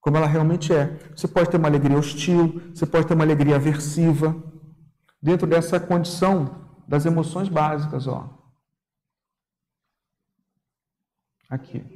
como 0.00 0.16
ela 0.16 0.26
realmente 0.26 0.72
é. 0.72 0.98
Você 1.14 1.28
pode 1.28 1.50
ter 1.50 1.58
uma 1.58 1.68
alegria 1.68 1.98
hostil, 1.98 2.62
você 2.74 2.86
pode 2.86 3.06
ter 3.06 3.14
uma 3.14 3.24
alegria 3.24 3.56
aversiva, 3.56 4.34
dentro 5.22 5.46
dessa 5.46 5.78
condição 5.78 6.64
das 6.88 7.04
emoções 7.04 7.48
básicas, 7.48 8.06
ó. 8.06 8.30
Aqui. 11.50 11.93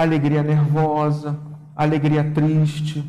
Alegria 0.00 0.42
nervosa, 0.42 1.38
alegria 1.76 2.32
triste, 2.32 3.04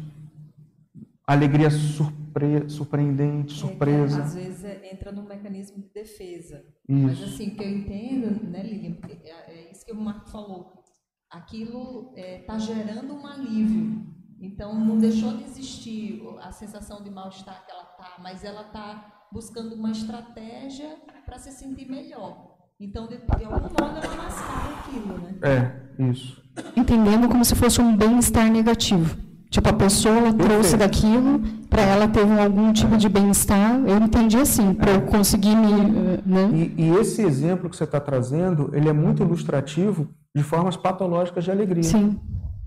alegria 1.26 1.70
surpre 1.70 2.70
surpreendente, 2.70 3.54
surpresa. 3.54 4.20
É, 4.20 4.24
às 4.24 4.36
vezes 4.36 4.64
é, 4.66 4.94
entra 4.94 5.10
no 5.14 5.24
mecanismo 5.24 5.82
de 5.82 5.88
defesa. 5.94 6.66
Isso. 6.90 7.08
Mas 7.08 7.24
assim, 7.24 7.48
o 7.48 7.56
que 7.56 7.64
eu 7.64 7.70
entendo, 7.70 8.46
né, 8.50 8.62
Lilian, 8.62 8.98
é, 9.08 9.52
é 9.54 9.72
isso 9.72 9.86
que 9.86 9.94
o 9.94 9.96
Marco 9.96 10.30
falou. 10.30 10.84
Aquilo 11.30 12.12
está 12.14 12.28
é, 12.28 12.40
tá 12.40 12.58
gerando 12.58 13.14
um 13.14 13.26
alívio. 13.26 14.06
Então, 14.42 14.78
não 14.78 14.98
deixou 14.98 15.38
de 15.38 15.46
existir 15.46 16.22
a 16.42 16.52
sensação 16.52 17.02
de 17.02 17.10
mal-estar 17.10 17.66
que 17.66 17.72
ela 17.72 17.84
está, 17.84 18.18
mas 18.22 18.44
ela 18.44 18.64
está 18.64 19.28
buscando 19.32 19.76
uma 19.76 19.92
estratégia 19.92 20.98
para 21.26 21.38
se 21.38 21.54
sentir 21.54 21.90
melhor. 21.90 22.51
Então, 22.84 23.06
de, 23.06 23.16
de 23.16 23.46
algum 23.46 23.62
modo, 23.62 23.76
ela 23.78 24.16
mascara 24.16 24.80
aquilo, 24.80 25.14
né? 25.20 25.36
É, 25.44 26.04
isso. 26.10 26.42
Entendendo 26.76 27.30
como 27.30 27.46
se 27.46 27.54
fosse 27.54 27.80
um 27.80 27.96
bem-estar 27.96 28.50
negativo. 28.50 29.16
Tipo, 29.52 29.70
a 29.70 29.74
pessoa 29.74 30.34
trouxe 30.34 30.78
daquilo, 30.78 31.42
para 31.70 31.84
ela 31.84 32.08
teve 32.08 32.40
algum 32.40 32.74
tipo 32.74 32.98
de 32.98 33.08
bem-estar. 33.08 33.80
Eu 33.86 33.98
entendi 33.98 34.38
assim, 34.38 34.74
para 34.74 34.94
eu 34.94 35.02
conseguir 35.04 35.56
me. 35.56 35.72
Eh, 35.74 36.20
né? 36.26 36.50
E, 36.54 36.86
e, 36.86 36.90
esse 36.96 37.22
exemplo 37.22 37.70
que 37.70 37.76
você 37.76 37.84
está 37.84 38.00
trazendo, 38.00 38.72
ele 38.74 38.90
é 38.90 38.94
muito 38.94 39.22
ilustrativo 39.22 40.10
de 40.36 40.42
formas 40.42 40.76
patológicas 40.76 41.44
de 41.44 41.52
alegria. 41.52 41.84
Sim. 41.84 42.20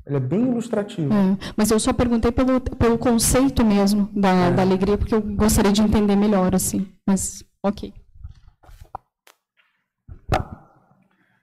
Ele 0.07 0.17
é 0.17 0.21
bem 0.21 0.43
ilustrativo. 0.43 1.13
É, 1.13 1.37
mas 1.57 1.73
eu 1.73 1.81
só 1.81 1.93
perguntei 1.93 2.31
pelo, 2.31 2.61
pelo 2.61 2.99
conceito 2.99 3.65
mesmo 3.65 4.09
da, 4.15 4.31
é. 4.31 4.51
da 4.53 4.63
alegria, 4.63 4.97
porque 4.97 5.15
eu 5.15 5.23
gostaria 5.23 5.73
de 5.73 5.83
entender 5.83 6.15
melhor, 6.15 6.55
assim. 6.55 6.87
Mas, 7.05 7.43
ok. 7.61 7.93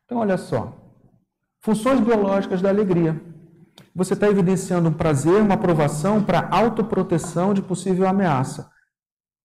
Então, 0.06 0.18
olha 0.18 0.38
só. 0.38 0.74
Funções 1.62 2.00
biológicas 2.00 2.62
da 2.62 2.70
alegria 2.70 3.20
você 3.94 4.14
está 4.14 4.30
evidenciando 4.30 4.88
um 4.88 4.94
prazer, 4.94 5.42
uma 5.42 5.56
aprovação 5.56 6.24
para 6.24 6.48
autoproteção 6.50 7.54
de 7.54 7.62
possível 7.62 8.08
ameaça. 8.08 8.70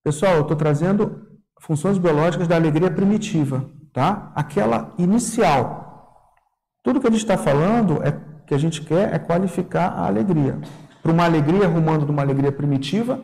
Pessoal, 0.04 0.34
eu 0.36 0.42
estou 0.42 0.56
trazendo 0.56 1.26
funções 1.60 1.98
biológicas 1.98 2.46
da 2.46 2.54
alegria 2.54 2.90
primitiva, 2.90 3.68
tá? 3.92 4.30
Aquela 4.36 4.94
inicial. 4.98 6.32
Tudo 6.82 7.00
que 7.00 7.08
a 7.08 7.10
gente 7.10 7.22
está 7.22 7.36
falando 7.36 8.00
é 8.04 8.16
que 8.46 8.54
a 8.54 8.58
gente 8.58 8.82
quer 8.82 9.12
é 9.12 9.18
qualificar 9.18 9.88
a 9.88 10.06
alegria. 10.06 10.60
Para 11.02 11.12
uma 11.12 11.24
alegria 11.24 11.66
rumando 11.66 12.06
de 12.06 12.12
uma 12.12 12.22
alegria 12.22 12.52
primitiva 12.52 13.20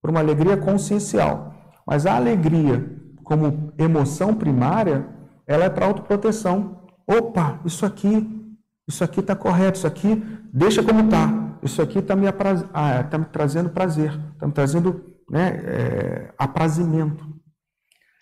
para 0.00 0.10
uma 0.10 0.20
alegria 0.20 0.56
consciencial. 0.56 1.54
Mas 1.86 2.06
a 2.06 2.16
alegria, 2.16 2.96
como 3.24 3.72
emoção 3.78 4.34
primária, 4.34 5.06
ela 5.48 5.64
é 5.64 5.70
para 5.70 5.86
autoproteção. 5.86 6.86
Opa, 7.06 7.60
isso 7.64 7.84
aqui 7.84 8.38
isso 8.88 9.04
aqui 9.04 9.20
está 9.20 9.36
correto, 9.36 9.76
isso 9.76 9.86
aqui 9.86 10.16
deixa 10.50 10.82
como 10.82 11.04
está. 11.04 11.58
Isso 11.62 11.82
aqui 11.82 11.98
está 11.98 12.16
me, 12.16 12.26
apraz... 12.26 12.64
ah, 12.72 13.04
tá 13.04 13.18
me 13.18 13.26
trazendo 13.26 13.68
prazer, 13.68 14.18
está 14.32 14.46
me 14.46 14.52
trazendo 14.52 15.04
né, 15.28 15.60
é, 15.62 16.34
aprazimento. 16.38 17.26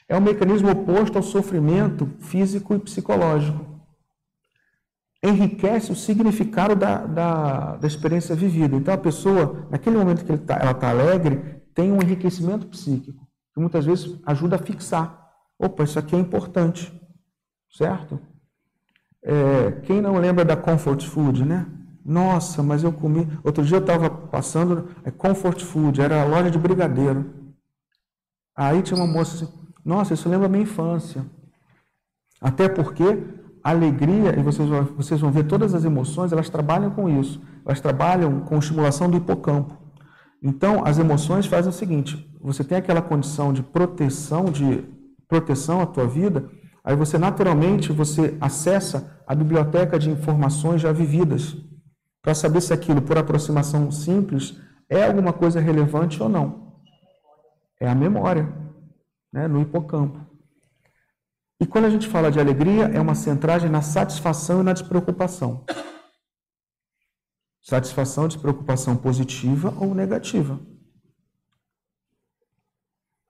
É 0.08 0.16
um 0.16 0.20
mecanismo 0.20 0.70
oposto 0.70 1.16
ao 1.16 1.22
sofrimento 1.22 2.10
físico 2.18 2.74
e 2.74 2.80
psicológico. 2.80 3.64
Enriquece 5.22 5.92
o 5.92 5.96
significado 5.96 6.74
da, 6.74 7.06
da, 7.06 7.76
da 7.76 7.86
experiência 7.86 8.34
vivida. 8.34 8.76
Então, 8.76 8.92
a 8.92 8.98
pessoa, 8.98 9.68
naquele 9.70 9.96
momento 9.96 10.24
que 10.24 10.36
tá, 10.36 10.58
ela 10.60 10.72
está 10.72 10.90
alegre, 10.90 11.62
tem 11.74 11.92
um 11.92 12.02
enriquecimento 12.02 12.66
psíquico, 12.66 13.26
que 13.54 13.60
muitas 13.60 13.84
vezes 13.84 14.18
ajuda 14.26 14.56
a 14.56 14.60
fixar. 14.60 15.26
Opa, 15.58 15.84
isso 15.84 15.98
aqui 15.98 16.14
é 16.16 16.18
importante, 16.18 16.92
certo? 17.76 18.18
É, 19.22 19.72
quem 19.82 20.00
não 20.00 20.18
lembra 20.18 20.44
da 20.44 20.56
comfort 20.56 21.04
food, 21.04 21.44
né? 21.44 21.66
Nossa, 22.04 22.62
mas 22.62 22.84
eu 22.84 22.92
comi. 22.92 23.28
Outro 23.42 23.64
dia 23.64 23.78
eu 23.78 23.80
estava 23.80 24.08
passando, 24.08 24.88
é 25.04 25.10
comfort 25.10 25.60
food, 25.62 26.00
era 26.00 26.22
a 26.22 26.24
loja 26.24 26.50
de 26.50 26.58
brigadeiro. 26.58 27.26
Aí 28.56 28.82
tinha 28.82 28.98
uma 28.98 29.12
moça 29.12 29.44
assim, 29.44 29.52
nossa, 29.84 30.14
isso 30.14 30.28
lembra 30.28 30.48
minha 30.48 30.62
infância. 30.62 31.26
Até 32.40 32.68
porque 32.68 33.24
a 33.62 33.70
alegria, 33.70 34.38
e 34.38 34.42
vocês, 34.42 34.68
vocês 34.96 35.20
vão 35.20 35.32
ver 35.32 35.44
todas 35.44 35.74
as 35.74 35.84
emoções, 35.84 36.32
elas 36.32 36.48
trabalham 36.48 36.90
com 36.90 37.08
isso. 37.08 37.42
Elas 37.64 37.80
trabalham 37.80 38.40
com 38.40 38.58
estimulação 38.58 39.10
do 39.10 39.16
hipocampo. 39.16 39.76
Então, 40.40 40.84
as 40.84 40.98
emoções 40.98 41.46
fazem 41.46 41.70
o 41.70 41.74
seguinte: 41.74 42.30
você 42.40 42.62
tem 42.62 42.78
aquela 42.78 43.02
condição 43.02 43.52
de 43.52 43.62
proteção, 43.62 44.44
de 44.44 44.84
proteção 45.26 45.80
à 45.80 45.86
tua 45.86 46.06
vida, 46.06 46.48
aí 46.86 46.94
você 46.94 47.18
naturalmente 47.18 47.92
você 47.92 48.38
acessa 48.40 49.20
a 49.26 49.34
biblioteca 49.34 49.98
de 49.98 50.08
informações 50.08 50.80
já 50.80 50.92
vividas 50.92 51.56
para 52.22 52.34
saber 52.34 52.60
se 52.60 52.72
aquilo, 52.72 53.02
por 53.02 53.18
aproximação 53.18 53.90
simples, 53.90 54.56
é 54.88 55.04
alguma 55.04 55.32
coisa 55.32 55.60
relevante 55.60 56.22
ou 56.22 56.28
não. 56.28 56.80
É 57.80 57.88
a 57.88 57.94
memória, 57.94 58.52
né, 59.32 59.46
no 59.46 59.60
hipocampo. 59.60 60.24
E 61.60 61.66
quando 61.66 61.86
a 61.86 61.90
gente 61.90 62.08
fala 62.08 62.30
de 62.30 62.38
alegria, 62.38 62.84
é 62.84 63.00
uma 63.00 63.14
centragem 63.14 63.70
na 63.70 63.82
satisfação 63.82 64.60
e 64.60 64.62
na 64.62 64.72
despreocupação. 64.72 65.64
Satisfação, 67.62 68.28
despreocupação 68.28 68.96
positiva 68.96 69.74
ou 69.80 69.94
negativa. 69.94 70.60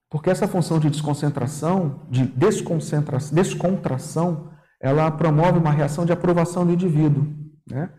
Porque 0.09 0.31
essa 0.31 0.47
função 0.47 0.79
de 0.79 0.89
desconcentração, 0.89 2.07
de 2.09 2.25
desconcentração, 2.27 3.35
descontração, 3.35 4.51
ela 4.81 5.11
promove 5.11 5.59
uma 5.59 5.71
reação 5.71 6.05
de 6.05 6.13
aprovação 6.13 6.65
do 6.65 6.73
indivíduo, 6.73 7.27
né? 7.69 7.91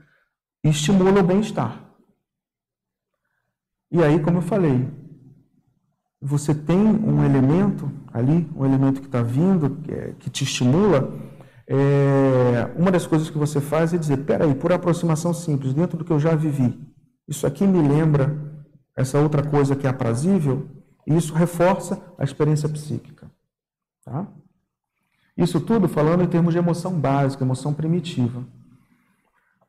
E 0.63 0.69
estimula 0.69 1.19
o 1.19 1.23
bem-estar. 1.23 1.83
E 3.91 4.03
aí, 4.03 4.19
como 4.19 4.37
eu 4.37 4.41
falei, 4.41 4.87
você 6.21 6.53
tem 6.53 6.77
um 6.77 7.23
elemento 7.23 7.91
ali, 8.11 8.49
um 8.55 8.65
elemento 8.65 9.01
que 9.01 9.07
está 9.07 9.21
vindo, 9.21 9.81
que, 9.81 9.91
é, 9.91 10.13
que, 10.17 10.29
te 10.29 10.43
estimula, 10.43 11.13
é, 11.67 12.71
uma 12.75 12.91
das 12.91 13.05
coisas 13.05 13.29
que 13.29 13.37
você 13.37 13.61
faz 13.61 13.93
é 13.93 13.97
dizer, 13.97 14.17
peraí, 14.25 14.55
por 14.55 14.71
aproximação 14.71 15.33
simples, 15.33 15.73
dentro 15.73 15.97
do 15.97 16.03
que 16.03 16.11
eu 16.11 16.19
já 16.19 16.35
vivi, 16.35 16.79
isso 17.27 17.45
aqui 17.45 17.67
me 17.67 17.85
lembra 17.85 18.35
essa 18.95 19.19
outra 19.19 19.43
coisa 19.43 19.75
que 19.75 19.85
é 19.85 19.89
aprazível, 19.89 20.67
e 21.07 21.15
isso 21.15 21.33
reforça 21.33 22.13
a 22.17 22.23
experiência 22.25 22.67
psíquica. 22.67 23.31
Tá? 24.03 24.27
Isso 25.37 25.61
tudo 25.61 25.87
falando 25.87 26.21
em 26.21 26.27
termos 26.27 26.53
de 26.53 26.59
emoção 26.59 26.99
básica, 26.99 27.45
emoção 27.45 27.73
primitiva. 27.73 28.45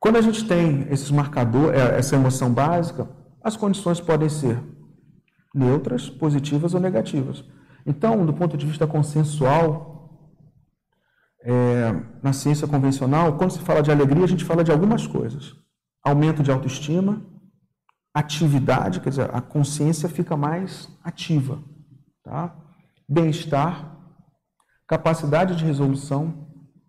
Quando 0.01 0.17
a 0.17 0.21
gente 0.21 0.47
tem 0.47 0.87
esses 0.91 1.11
marcadores, 1.13 1.79
é, 1.79 1.99
essa 1.99 2.17
emoção 2.17 2.53
básica, 2.53 3.09
as 3.43 3.57
condições 3.57 4.01
podem 4.01 4.29
ser 4.29 4.61
neutras, 5.55 6.11
positivas 6.11 6.75
ou 6.75 6.81
negativas. 6.81 7.45
Então, 7.87 8.27
do 8.27 8.33
ponto 8.33 8.57
de 8.57 8.67
vista 8.67 8.87
consensual, 8.87 9.89
é, 11.43 11.93
na 12.23 12.33
ciência 12.33 12.67
convencional, 12.67 13.37
quando 13.37 13.53
se 13.53 13.61
fala 13.61 13.83
de 13.83 13.91
alegria, 13.93 14.25
a 14.25 14.29
gente 14.29 14.45
fala 14.45 14.65
de 14.65 14.73
algumas 14.73 15.07
coisas: 15.07 15.55
aumento 16.03 16.43
de 16.43 16.51
autoestima, 16.51 17.25
atividade, 18.19 19.01
quer 19.01 19.11
dizer, 19.11 19.35
a 19.35 19.41
consciência 19.41 20.09
fica 20.09 20.37
mais 20.37 20.89
ativa, 21.03 21.63
tá? 22.23 22.55
bem-estar, 23.09 23.97
capacidade 24.87 25.57
de 25.57 25.65
resolução, 25.65 26.49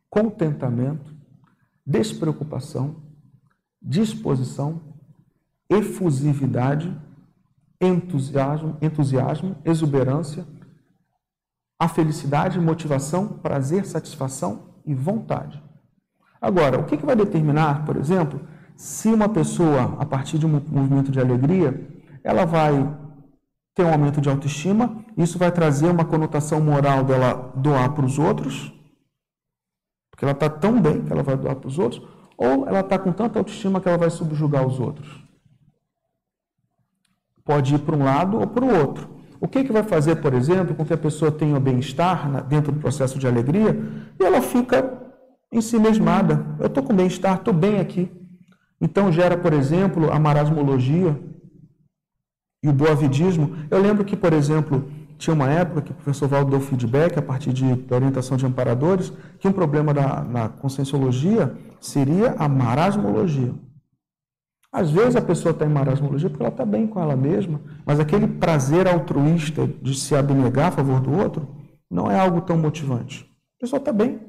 contentamento, 0.10 1.16
despreocupação, 1.86 3.04
disposição, 3.82 4.82
efusividade 5.70 6.96
entusiasmo, 7.82 8.78
entusiasmo, 8.82 9.56
exuberância, 9.64 10.46
a 11.80 11.88
felicidade, 11.88 12.60
motivação, 12.60 13.28
prazer, 13.28 13.86
satisfação 13.86 14.74
e 14.86 14.94
vontade. 14.94 15.64
Agora, 16.42 16.80
o 16.80 16.86
que, 16.86 16.98
que 16.98 17.06
vai 17.06 17.16
determinar, 17.16 17.86
por 17.86 17.96
exemplo, 17.96 18.42
se 18.80 19.10
uma 19.10 19.28
pessoa, 19.28 19.98
a 20.00 20.06
partir 20.06 20.38
de 20.38 20.46
um 20.46 20.50
movimento 20.50 21.12
de 21.12 21.20
alegria, 21.20 21.86
ela 22.24 22.46
vai 22.46 22.72
ter 23.76 23.84
um 23.84 23.92
aumento 23.92 24.22
de 24.22 24.30
autoestima, 24.30 25.04
isso 25.18 25.38
vai 25.38 25.52
trazer 25.52 25.88
uma 25.88 26.06
conotação 26.06 26.62
moral 26.62 27.04
dela 27.04 27.52
doar 27.58 27.92
para 27.94 28.06
os 28.06 28.18
outros, 28.18 28.72
porque 30.10 30.24
ela 30.24 30.32
está 30.32 30.50
tão 30.50 30.82
bem 30.82 31.04
que 31.04 31.12
ela 31.12 31.22
vai 31.22 31.36
doar 31.36 31.58
para 31.58 31.68
os 31.68 31.78
outros, 31.78 32.02
ou 32.38 32.66
ela 32.70 32.80
está 32.80 32.98
com 32.98 33.12
tanta 33.12 33.38
autoestima 33.38 33.82
que 33.82 33.90
ela 33.90 33.98
vai 33.98 34.10
subjugar 34.10 34.66
os 34.66 34.80
outros. 34.80 35.28
Pode 37.44 37.76
ir 37.76 37.80
para 37.80 37.98
um 37.98 38.06
lado 38.06 38.40
ou 38.40 38.48
para 38.48 38.64
o 38.64 38.74
outro. 38.74 39.10
O 39.42 39.48
que, 39.50 39.66
que 39.66 39.74
vai 39.74 39.84
fazer, 39.84 40.22
por 40.22 40.34
exemplo, 40.34 40.74
com 40.74 40.86
que 40.86 40.94
a 40.94 40.98
pessoa 40.98 41.34
tenha 41.34 41.60
bem-estar 41.60 42.48
dentro 42.48 42.72
do 42.72 42.80
processo 42.80 43.20
de 43.20 43.28
alegria 43.28 43.78
e 44.18 44.24
ela 44.24 44.42
fica 44.42 45.14
em 45.52 45.60
si 45.60 45.78
mesmada. 45.78 46.46
Eu 46.58 46.68
estou 46.68 46.82
com 46.82 46.96
bem-estar, 46.96 47.36
estou 47.36 47.54
bem 47.54 47.82
aqui. 47.82 48.19
Então 48.82 49.12
gera, 49.12 49.38
por 49.38 49.54
exemplo, 49.54 50.12
a 50.12 50.20
marasmologia 50.20 51.18
e 52.64 52.70
o 52.70 52.74
boavidismo. 52.74 53.56
Eu 53.70 53.82
lembro 53.82 54.06
que, 54.06 54.16
por 54.16 54.34
exemplo, 54.34 54.90
tinha 55.18 55.34
uma 55.34 55.50
época 55.50 55.82
que 55.82 55.92
o 55.92 55.96
professor 55.96 56.28
Valdo 56.28 56.52
deu 56.52 56.62
feedback 56.62 57.18
a 57.18 57.22
partir 57.22 57.52
de, 57.52 57.76
da 57.76 57.96
orientação 57.96 58.38
de 58.38 58.46
amparadores 58.46 59.12
que 59.38 59.48
um 59.48 59.52
problema 59.52 59.94
da, 59.94 60.24
na 60.24 60.50
conscienciologia 60.50 61.56
seria 61.80 62.36
a 62.38 62.48
marasmologia. 62.48 63.54
Às 64.72 64.92
vezes 64.92 65.16
a 65.16 65.22
pessoa 65.22 65.52
está 65.52 65.66
em 65.66 65.70
marasmologia 65.70 66.30
porque 66.30 66.44
ela 66.44 66.52
está 66.52 66.64
bem 66.64 66.86
com 66.88 67.02
ela 67.02 67.16
mesma, 67.16 67.60
mas 67.86 68.00
aquele 68.00 68.28
prazer 68.28 68.88
altruísta 68.88 69.68
de 69.82 69.94
se 69.96 70.16
abnegar 70.16 70.68
a 70.68 70.72
favor 70.72 71.02
do 71.02 71.12
outro 71.12 71.48
não 71.90 72.10
é 72.10 72.18
algo 72.18 72.42
tão 72.42 72.56
motivante. 72.56 73.30
A 73.58 73.62
pessoa 73.62 73.80
está 73.80 73.92
bem. 73.92 74.22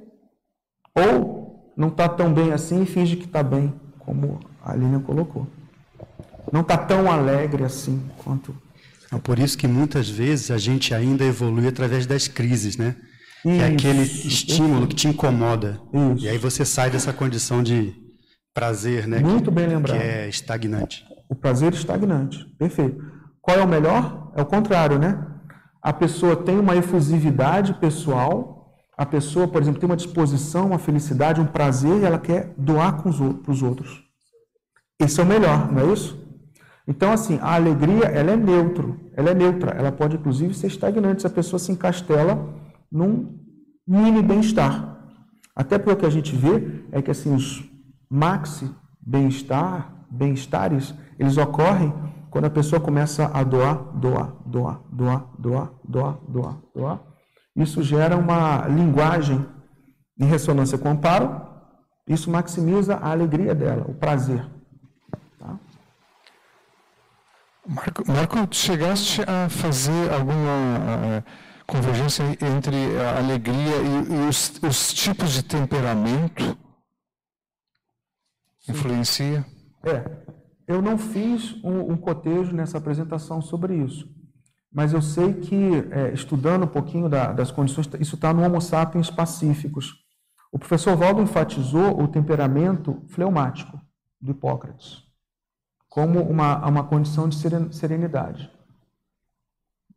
Ou 0.96 1.72
não 1.76 1.88
está 1.88 2.08
tão 2.08 2.32
bem 2.32 2.52
assim 2.52 2.82
e 2.82 2.86
finge 2.86 3.16
que 3.16 3.26
está 3.26 3.42
bem, 3.42 3.72
como 4.10 4.40
a 4.64 4.74
Lilian 4.74 5.00
colocou. 5.00 5.46
Não 6.52 6.62
está 6.62 6.76
tão 6.76 7.08
alegre 7.08 7.62
assim 7.62 8.02
quanto. 8.18 8.52
É 9.12 9.16
por 9.18 9.38
isso 9.38 9.56
que 9.56 9.68
muitas 9.68 10.08
vezes 10.08 10.50
a 10.50 10.58
gente 10.58 10.92
ainda 10.92 11.24
evolui 11.24 11.68
através 11.68 12.06
das 12.06 12.26
crises, 12.26 12.76
né? 12.76 12.96
Isso, 13.44 13.56
que 13.56 13.62
é 13.62 13.66
aquele 13.66 14.02
estímulo 14.02 14.88
que 14.88 14.96
te 14.96 15.06
incomoda. 15.06 15.80
Isso. 15.92 16.24
E 16.24 16.28
aí 16.28 16.38
você 16.38 16.64
sai 16.64 16.90
dessa 16.90 17.12
condição 17.12 17.62
de 17.62 17.94
prazer, 18.52 19.06
né? 19.06 19.20
Muito 19.20 19.48
bem 19.52 19.68
lembrado. 19.68 19.96
Que 19.96 20.02
é 20.02 20.28
estagnante. 20.28 21.04
O 21.28 21.36
prazer 21.36 21.72
estagnante. 21.72 22.44
Perfeito. 22.58 23.00
Qual 23.40 23.58
é 23.58 23.62
o 23.62 23.68
melhor? 23.68 24.32
É 24.34 24.42
o 24.42 24.46
contrário, 24.46 24.98
né? 24.98 25.24
A 25.80 25.92
pessoa 25.92 26.34
tem 26.34 26.58
uma 26.58 26.74
efusividade 26.74 27.74
pessoal, 27.74 28.59
a 29.00 29.06
pessoa, 29.06 29.48
por 29.48 29.62
exemplo, 29.62 29.80
tem 29.80 29.88
uma 29.88 29.96
disposição, 29.96 30.66
uma 30.66 30.78
felicidade, 30.78 31.40
um 31.40 31.46
prazer 31.46 32.02
e 32.02 32.04
ela 32.04 32.18
quer 32.18 32.52
doar 32.54 33.00
para 33.00 33.08
os 33.50 33.62
outros. 33.62 34.04
Esse 35.00 35.18
é 35.18 35.22
o 35.22 35.26
melhor, 35.26 35.72
não 35.72 35.80
é 35.80 35.90
isso? 35.90 36.22
Então, 36.86 37.10
assim, 37.10 37.38
a 37.40 37.54
alegria, 37.54 38.04
ela 38.04 38.32
é 38.32 38.36
neutro, 38.36 39.00
ela 39.16 39.30
é 39.30 39.34
neutra, 39.34 39.70
ela 39.70 39.90
pode 39.90 40.16
inclusive 40.16 40.52
ser 40.52 40.66
estagnante 40.66 41.22
se 41.22 41.26
a 41.26 41.30
pessoa 41.30 41.58
se 41.58 41.72
encastela 41.72 42.46
num 42.92 43.38
mini 43.88 44.22
bem-estar. 44.22 45.02
Até 45.56 45.78
porque 45.78 45.92
o 45.92 45.96
que 45.96 46.04
a 46.04 46.10
gente 46.10 46.36
vê 46.36 46.84
é 46.92 47.00
que, 47.00 47.10
assim, 47.10 47.34
os 47.34 47.64
maxi 48.10 48.70
bem-estar, 49.00 50.04
bem-estares, 50.10 50.94
eles 51.18 51.38
ocorrem 51.38 51.90
quando 52.28 52.44
a 52.44 52.50
pessoa 52.50 52.78
começa 52.78 53.30
a 53.32 53.42
doar, 53.44 53.76
doar, 53.94 54.36
doar, 54.44 54.82
doar, 54.92 55.26
doar, 55.38 55.72
doar, 55.88 56.18
doar, 56.28 56.58
doar. 56.74 57.09
Isso 57.60 57.82
gera 57.82 58.16
uma 58.16 58.66
linguagem 58.66 59.46
em 60.18 60.24
ressonância 60.24 60.78
com 60.78 60.88
o 60.88 60.92
amparo, 60.92 61.48
isso 62.06 62.30
maximiza 62.30 62.96
a 62.96 63.10
alegria 63.10 63.54
dela, 63.54 63.84
o 63.88 63.94
prazer. 63.94 64.44
Tá? 65.38 65.58
Marco, 67.66 68.02
Marco, 68.06 68.54
chegaste 68.54 69.22
a 69.22 69.48
fazer 69.48 70.12
alguma 70.12 71.18
uh, 71.18 71.24
convergência 71.66 72.24
entre 72.24 72.98
a 72.98 73.18
alegria 73.18 73.76
e, 73.76 74.12
e 74.12 74.28
os, 74.28 74.60
os 74.62 74.92
tipos 74.92 75.30
de 75.32 75.42
temperamento? 75.42 76.58
Influencia? 78.68 79.44
É. 79.84 80.04
Eu 80.66 80.80
não 80.80 80.96
fiz 80.98 81.54
um, 81.64 81.92
um, 81.92 81.96
cotejo 81.96 82.52
nessa 82.52 82.78
apresentação 82.78 83.40
sobre 83.40 83.74
isso, 83.74 84.08
mas 84.72 84.92
eu 84.92 85.02
sei 85.02 85.34
que, 85.34 85.86
é, 85.90 86.12
estudando 86.12 86.64
um 86.64 86.68
pouquinho 86.68 87.08
da, 87.08 87.32
das 87.32 87.50
condições, 87.50 87.88
isso 87.98 88.14
está 88.14 88.32
no 88.32 88.42
Homo 88.42 88.60
sapiens 88.60 89.10
pacíficos. 89.10 89.94
O 90.52 90.58
professor 90.58 90.96
Valdo 90.96 91.22
enfatizou 91.22 92.00
o 92.00 92.08
temperamento 92.08 93.02
fleumático 93.08 93.80
do 94.20 94.32
Hipócrates 94.32 95.10
como 95.90 96.22
uma, 96.22 96.64
uma 96.66 96.84
condição 96.84 97.28
de 97.28 97.36
serenidade. 97.72 98.48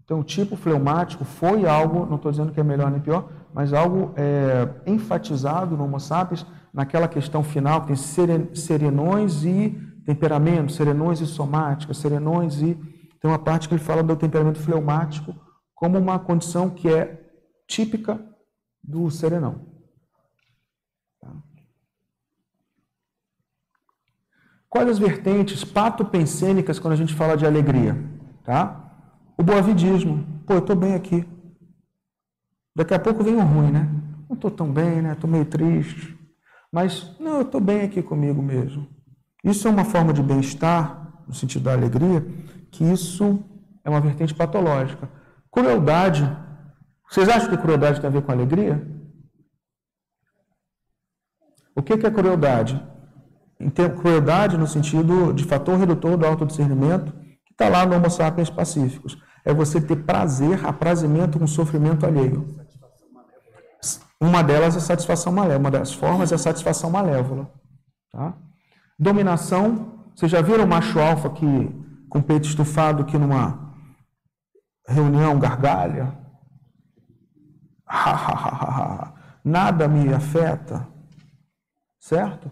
Então, 0.04 0.20
o 0.20 0.24
tipo 0.24 0.56
fleumático 0.56 1.24
foi 1.24 1.66
algo, 1.68 2.06
não 2.08 2.16
estou 2.16 2.32
dizendo 2.32 2.52
que 2.52 2.60
é 2.60 2.64
melhor 2.64 2.92
nem 2.92 3.00
pior, 3.00 3.30
mas 3.54 3.72
algo 3.72 4.12
é, 4.18 4.68
enfatizado 4.88 5.78
no 5.78 5.84
Homo 5.86 6.00
sapiens 6.00 6.46
naquela 6.74 7.08
questão 7.08 7.44
final 7.44 7.82
que 7.82 7.94
tem 7.94 8.56
serenões 8.56 9.46
e 9.46 9.70
temperamento, 10.04 10.74
serenões 10.74 11.22
e 11.22 11.28
somática, 11.28 11.94
serenões 11.94 12.62
e. 12.62 12.78
Tem 13.24 13.32
uma 13.32 13.40
parte 13.40 13.70
que 13.70 13.74
ele 13.74 13.82
fala 13.82 14.04
do 14.04 14.18
temperamento 14.18 14.60
fleumático 14.60 15.34
como 15.74 15.98
uma 15.98 16.20
condição 16.20 16.70
que 16.70 16.90
é 16.90 17.26
típica 17.66 18.22
do 18.84 19.10
serenão. 19.10 19.66
Tá? 21.22 21.32
Quais 24.70 24.90
as 24.90 25.00
vertentes 25.00 25.64
patopensênicas 25.64 26.80
quando 26.80 26.92
a 26.92 26.98
gente 26.98 27.14
fala 27.14 27.38
de 27.38 27.46
alegria? 27.46 27.96
Tá? 28.44 28.94
O 29.38 29.42
boavidismo. 29.42 30.44
Pô, 30.46 30.56
eu 30.56 30.60
estou 30.60 30.76
bem 30.76 30.94
aqui. 30.94 31.26
Daqui 32.76 32.94
a 32.94 33.00
pouco 33.00 33.24
vem 33.24 33.36
o 33.36 33.42
ruim, 33.42 33.72
né? 33.72 33.90
Não 34.28 34.36
estou 34.36 34.52
tão 34.52 34.70
bem, 34.70 35.02
né? 35.02 35.14
Estou 35.14 35.30
meio 35.30 35.46
triste. 35.46 36.20
Mas, 36.70 37.18
não, 37.22 37.36
eu 37.36 37.44
estou 37.44 37.62
bem 37.62 37.84
aqui 37.84 38.04
comigo 38.04 38.42
mesmo. 38.42 38.86
Isso 39.46 39.66
é 39.66 39.72
uma 39.72 39.86
forma 39.86 40.12
de 40.12 40.22
bem-estar, 40.22 41.24
no 41.26 41.34
sentido 41.34 41.64
da 41.64 41.72
alegria, 41.72 42.22
que 42.74 42.84
isso 42.84 43.40
é 43.84 43.90
uma 43.90 44.02
vertente 44.02 44.34
patológica. 44.34 45.08
Crueldade. 45.52 46.24
Vocês 47.10 47.30
acham 47.30 47.50
que 47.50 47.58
crueldade 47.58 48.02
tem 48.02 48.10
a 48.10 48.12
ver 48.12 48.24
com 48.24 48.32
alegria? 48.32 48.86
O 51.76 51.82
que 51.82 51.94
é 51.94 52.12
crueldade? 52.12 52.82
Crueldade 54.02 54.58
no 54.58 54.68
sentido 54.68 55.32
de 55.32 55.44
fator 55.44 55.78
redutor 55.78 56.18
do 56.18 56.26
autodiscernimento, 56.26 57.14
que 57.46 57.54
está 57.54 57.70
lá 57.70 57.86
no 57.86 57.96
Homo 57.96 58.10
sapiens 58.10 58.50
pacíficos. 58.50 59.18
É 59.46 59.54
você 59.54 59.80
ter 59.80 59.98
prazer, 59.98 60.66
aprazimento 60.66 61.38
com 61.38 61.46
sofrimento 61.46 62.06
alheio. 62.06 62.58
Uma 64.20 64.42
delas 64.42 64.76
é 64.76 64.80
satisfação 64.80 65.32
malévola, 65.32 65.60
uma 65.60 65.72
das 65.72 65.94
formas 65.94 66.32
é 66.32 66.38
satisfação 66.38 66.90
malévola. 66.90 67.52
Tá? 68.12 68.34
Dominação, 68.98 70.10
vocês 70.16 70.32
já 70.32 70.42
viram 70.42 70.64
o 70.64 70.68
macho 70.68 71.00
alfa 71.00 71.30
que, 71.30 71.46
com 72.14 72.20
o 72.20 72.24
peito 72.24 72.48
estufado 72.48 73.06
que 73.06 73.18
numa 73.18 73.74
reunião 74.88 75.40
gargalha? 75.40 76.16
Nada 79.44 79.88
me 79.88 80.14
afeta, 80.14 80.88
certo? 82.00 82.52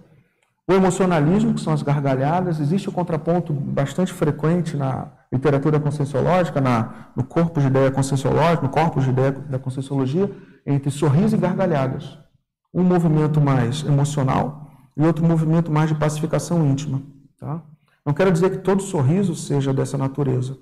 O 0.68 0.74
emocionalismo, 0.74 1.54
que 1.54 1.62
são 1.62 1.74
as 1.74 1.84
gargalhadas, 1.84 2.60
existe 2.60 2.90
um 2.90 2.94
contraponto 2.94 3.54
bastante 3.54 4.12
frequente 4.12 4.76
na 4.76 5.12
literatura 5.32 5.80
conscienciológica, 5.80 6.60
na, 6.60 7.12
no 7.16 7.24
corpo 7.24 7.60
de 7.60 7.68
ideia 7.68 7.92
conscienciológica, 7.92 8.64
no 8.64 8.70
corpus 8.70 9.04
de 9.04 9.12
ideia 9.12 9.32
da 9.32 9.60
conscienciologia, 9.60 10.30
entre 10.66 10.90
sorriso 10.90 11.36
e 11.36 11.40
gargalhadas. 11.40 12.18
Um 12.74 12.84
movimento 12.84 13.40
mais 13.40 13.84
emocional 13.84 14.72
e 14.98 15.06
outro 15.06 15.24
movimento 15.24 15.72
mais 15.72 15.90
de 15.90 15.96
pacificação 15.96 16.66
íntima. 16.66 17.02
Tá? 17.38 17.62
Não 18.06 18.14
quero 18.14 18.32
dizer 18.32 18.50
que 18.50 18.58
todo 18.58 18.82
sorriso 18.82 19.36
seja 19.36 19.74
dessa 19.74 19.98
natureza, 19.98 20.58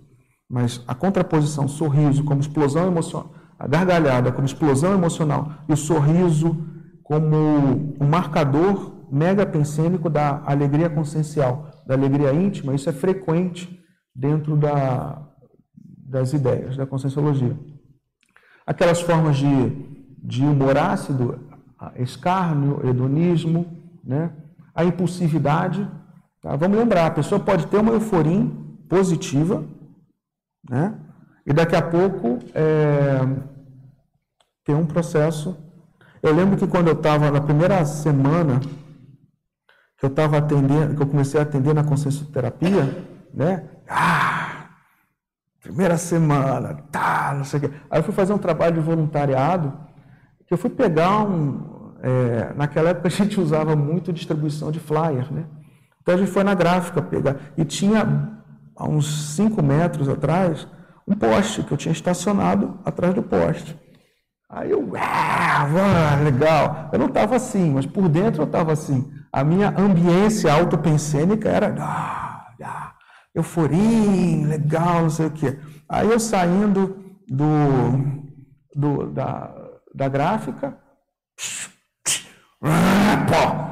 mas 0.50 0.84
a 0.88 0.94
contraposição 0.94 1.68
sorriso 1.68 2.24
como 2.24 2.42
explosão 2.42 2.88
emocional, 2.88 3.34
a 3.58 3.68
gargalhada 3.68 4.32
como 4.32 4.46
explosão 4.46 4.94
emocional 4.94 5.54
e 5.68 5.74
o 5.74 5.78
sorriso 5.78 6.66
como 7.04 7.96
um 8.00 8.08
marcador 8.08 9.08
mega 9.12 9.46
pensênico 9.46 10.10
da 10.10 10.44
alegria 10.46 10.90
consciencial, 10.90 11.72
da 11.86 11.96
alegria 11.96 12.34
íntima, 12.34 12.76
isso 12.76 12.90
é 12.90 12.94
frequente 12.94 13.80
dentro 14.14 14.56
da, 14.56 15.28
das 15.76 16.34
ideias 16.34 16.78
da 16.78 16.86
conscienciologia. 16.86 17.58
Aquelas 18.68 19.02
formas 19.02 19.38
de 19.38 19.90
de 20.22 20.44
humor 20.44 20.78
ácido, 20.78 21.40
escárnio, 21.96 22.82
hedonismo, 22.88 23.66
né? 24.04 24.32
a 24.76 24.84
impulsividade. 24.84 25.88
Tá? 26.42 26.56
Vamos 26.56 26.78
lembrar, 26.78 27.08
a 27.08 27.12
pessoa 27.12 27.40
pode 27.40 27.68
ter 27.68 27.78
uma 27.78 27.92
euforia 27.92 28.46
positiva, 28.88 29.64
né? 30.70 30.98
e 31.46 31.54
daqui 31.54 31.76
a 31.76 31.82
pouco 31.82 32.40
é, 32.54 33.20
ter 34.64 34.74
um 34.74 34.86
processo. 34.86 35.58
Eu 36.22 36.34
lembro 36.36 36.58
que 36.58 36.68
quando 36.68 36.88
eu 36.88 36.94
estava 36.94 37.32
na 37.32 37.42
primeira 37.42 37.84
semana 37.86 38.60
que 39.98 40.06
eu 40.06 40.10
estava 40.10 40.38
atendendo, 40.38 40.96
que 40.96 41.02
eu 41.02 41.08
comecei 41.08 41.40
a 41.40 41.44
atender 41.44 41.74
na 41.74 41.84
consciencioterapia, 41.84 43.06
né? 43.34 43.68
Ah, 43.90 44.70
primeira 45.60 45.98
semana, 45.98 46.76
tá, 46.92 47.34
não 47.36 47.44
sei 47.44 47.60
o 47.60 47.62
quê. 47.64 47.72
Aí 47.90 48.00
eu 48.00 48.04
fui 48.04 48.14
fazer 48.14 48.32
um 48.32 48.38
trabalho 48.38 48.76
de 48.76 48.82
voluntariado 48.82 49.78
que 50.48 50.54
eu 50.54 50.58
fui 50.58 50.70
pegar 50.70 51.24
um. 51.24 51.94
É, 52.02 52.54
naquela 52.56 52.92
época 52.92 53.08
a 53.08 53.12
gente 53.12 53.40
usava 53.42 53.76
muito 53.76 54.14
distribuição 54.14 54.72
de 54.72 54.80
flyer, 54.80 55.32
né? 55.34 55.46
Então 56.10 56.18
a 56.18 56.22
gente 56.24 56.32
foi 56.32 56.44
na 56.44 56.56
gráfica 56.56 57.04
pegar. 57.04 57.36
E 57.56 57.64
tinha, 57.64 58.32
há 58.76 58.90
uns 58.90 59.36
5 59.36 59.62
metros 59.62 60.10
atrás, 60.10 60.68
um 61.08 61.14
poste 61.14 61.62
que 61.62 61.72
eu 61.72 61.78
tinha 61.78 61.92
estacionado 61.92 62.80
atrás 62.84 63.14
do 63.14 63.22
poste. 63.22 63.80
Aí 64.50 64.72
eu, 64.72 64.92
ah, 64.98 66.18
legal. 66.24 66.90
Eu 66.92 66.98
não 66.98 67.06
estava 67.06 67.36
assim, 67.36 67.74
mas 67.74 67.86
por 67.86 68.10
dentro 68.10 68.42
eu 68.42 68.48
estava 68.48 68.74
assim. 68.74 69.08
A 69.32 69.44
minha 69.44 69.70
ambiência 69.70 70.52
autopensênica 70.52 71.48
era 71.48 71.76
ah, 71.80 72.48
ah, 72.64 72.94
euforia, 73.36 74.48
legal, 74.48 75.04
não 75.04 75.12
sei 75.12 75.28
o 75.28 75.32
quê. 75.32 75.60
Aí 75.88 76.10
eu 76.10 76.20
saindo 76.20 76.98
do, 77.28 77.46
do, 78.76 79.12
da, 79.12 79.54
da 79.94 80.10
gráfica. 80.10 80.76
Eu 82.60 83.69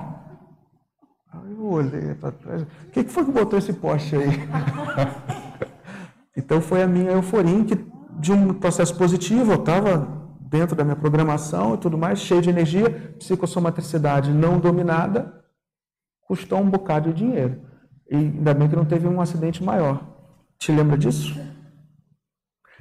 olhei 1.70 2.14
para 2.16 2.32
trás. 2.32 2.62
O 2.62 2.92
que 2.92 3.04
foi 3.06 3.26
que 3.26 3.32
botou 3.32 3.58
esse 3.58 3.74
poste 3.74 4.16
aí? 4.16 4.30
então 6.36 6.62
foi 6.62 6.84
a 6.84 6.88
minha 6.88 7.12
euforia 7.12 7.64
que, 7.64 7.86
de 8.20 8.32
um 8.32 8.54
processo 8.54 8.96
positivo, 8.98 9.52
eu 9.52 9.60
estava 9.60 10.18
dentro 10.40 10.76
da 10.76 10.84
minha 10.84 10.96
programação 10.96 11.76
e 11.76 11.78
tudo 11.78 11.98
mais, 11.98 12.20
cheio 12.20 12.42
de 12.42 12.50
energia, 12.50 13.16
psicossomatricidade 13.20 14.34
não 14.34 14.60
dominada, 14.60 15.44
custou 16.22 16.60
um 16.60 16.70
bocado 16.70 17.14
de 17.14 17.26
dinheiro. 17.26 17.62
E 18.10 18.16
ainda 18.16 18.54
bem 18.54 18.70
que 18.70 18.76
não 18.76 18.86
teve 18.86 19.08
um 19.08 19.20
acidente 19.20 19.64
maior. 19.64 20.02
Te 20.58 20.72
lembra 20.72 20.98
disso? 20.98 21.38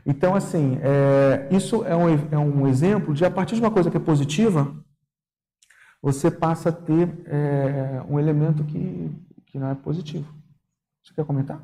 Então, 0.04 0.36
assim, 0.36 0.78
é, 0.82 1.48
isso 1.50 1.84
é 1.84 1.96
um, 1.96 2.08
é 2.30 2.38
um 2.38 2.68
exemplo 2.68 3.12
de, 3.12 3.24
a 3.24 3.30
partir 3.30 3.56
de 3.56 3.60
uma 3.60 3.72
coisa 3.72 3.90
que 3.90 3.96
é 3.96 4.00
positiva, 4.00 4.72
você 6.02 6.30
passa 6.30 6.68
a 6.68 6.72
ter 6.72 7.08
é, 7.26 8.02
um 8.08 8.18
elemento 8.18 8.64
que, 8.64 9.10
que 9.46 9.58
não 9.58 9.70
é 9.70 9.74
positivo. 9.74 10.32
Você 11.02 11.14
quer 11.14 11.24
comentar? 11.24 11.60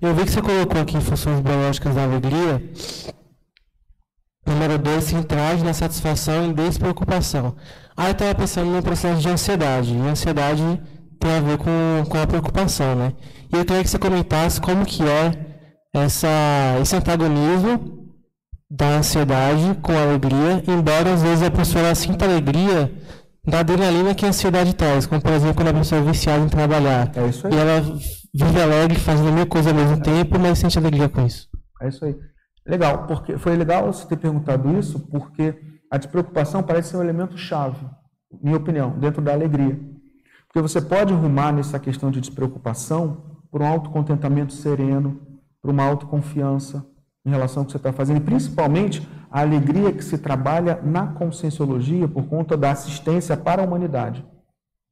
Eu 0.00 0.14
vi 0.14 0.24
que 0.24 0.30
você 0.30 0.40
colocou 0.40 0.80
aqui 0.80 1.00
funções 1.00 1.40
biológicas 1.40 1.92
da 1.92 2.04
alegria. 2.04 2.62
Número 4.46 4.78
2, 4.78 5.04
centrais 5.04 5.62
na 5.62 5.74
satisfação 5.74 6.50
e 6.50 6.54
despreocupação. 6.54 7.56
Aí 7.96 8.08
eu 8.08 8.12
estava 8.12 8.34
pensando 8.34 8.70
no 8.70 8.82
processo 8.82 9.20
de 9.20 9.28
ansiedade. 9.28 9.92
E 9.92 10.00
ansiedade 10.00 10.62
tem 11.18 11.32
a 11.32 11.40
ver 11.40 11.58
com, 11.58 12.04
com 12.08 12.16
a 12.16 12.26
preocupação, 12.26 12.94
né? 12.94 13.12
E 13.52 13.56
eu 13.56 13.64
queria 13.64 13.82
que 13.82 13.90
você 13.90 13.98
comentasse 13.98 14.60
como 14.60 14.86
que 14.86 15.02
é 15.02 15.47
essa, 15.94 16.28
esse 16.80 16.94
antagonismo 16.94 18.06
da 18.70 18.98
ansiedade 18.98 19.74
com 19.80 19.92
a 19.92 20.02
alegria, 20.02 20.62
embora 20.68 21.14
às 21.14 21.22
vezes 21.22 21.42
a 21.42 21.50
pessoa 21.50 21.94
sinta 21.94 22.26
alegria 22.26 22.92
da 23.44 23.60
adrenalina 23.60 24.14
que 24.14 24.26
a 24.26 24.28
ansiedade 24.28 24.74
traz, 24.74 25.06
como 25.06 25.22
por 25.22 25.32
exemplo 25.32 25.54
quando 25.54 25.68
a 25.68 25.74
pessoa 25.74 26.00
é 26.00 26.04
viciada 26.04 26.44
em 26.44 26.48
trabalhar. 26.48 27.10
É 27.16 27.26
isso 27.26 27.46
aí. 27.46 27.54
E 27.54 27.56
ela 27.56 27.80
vive 28.34 28.60
alegre, 28.60 28.98
fazendo 28.98 29.32
mil 29.32 29.46
coisas 29.46 29.72
ao 29.72 29.78
mesmo 29.78 29.96
é. 29.96 30.00
tempo, 30.00 30.38
mas 30.38 30.58
sente 30.58 30.78
alegria 30.78 31.08
com 31.08 31.24
isso. 31.24 31.48
É 31.80 31.88
isso 31.88 32.04
aí. 32.04 32.14
Legal, 32.66 33.06
porque 33.06 33.38
foi 33.38 33.56
legal 33.56 33.90
você 33.90 34.06
ter 34.06 34.18
perguntado 34.18 34.78
isso, 34.78 35.00
porque 35.08 35.58
a 35.90 35.96
despreocupação 35.96 36.62
parece 36.62 36.90
ser 36.90 36.98
um 36.98 37.02
elemento 37.02 37.38
chave, 37.38 37.86
minha 38.42 38.58
opinião, 38.58 38.98
dentro 38.98 39.22
da 39.22 39.32
alegria. 39.32 39.78
Porque 40.46 40.60
você 40.60 40.80
pode 40.80 41.14
rumar 41.14 41.52
nessa 41.52 41.78
questão 41.78 42.10
de 42.10 42.20
despreocupação 42.20 43.38
por 43.50 43.62
um 43.62 43.66
autocontentamento 43.66 44.52
sereno, 44.52 45.18
por 45.62 45.70
uma 45.70 45.84
autoconfiança 45.84 46.86
em 47.24 47.30
relação 47.30 47.62
ao 47.62 47.66
que 47.66 47.72
você 47.72 47.78
está 47.78 47.92
fazendo, 47.92 48.18
e 48.18 48.24
principalmente 48.24 49.06
a 49.30 49.40
alegria 49.40 49.92
que 49.92 50.02
se 50.02 50.18
trabalha 50.18 50.80
na 50.82 51.08
conscienciologia 51.08 52.08
por 52.08 52.24
conta 52.26 52.56
da 52.56 52.70
assistência 52.70 53.36
para 53.36 53.62
a 53.62 53.64
humanidade, 53.64 54.24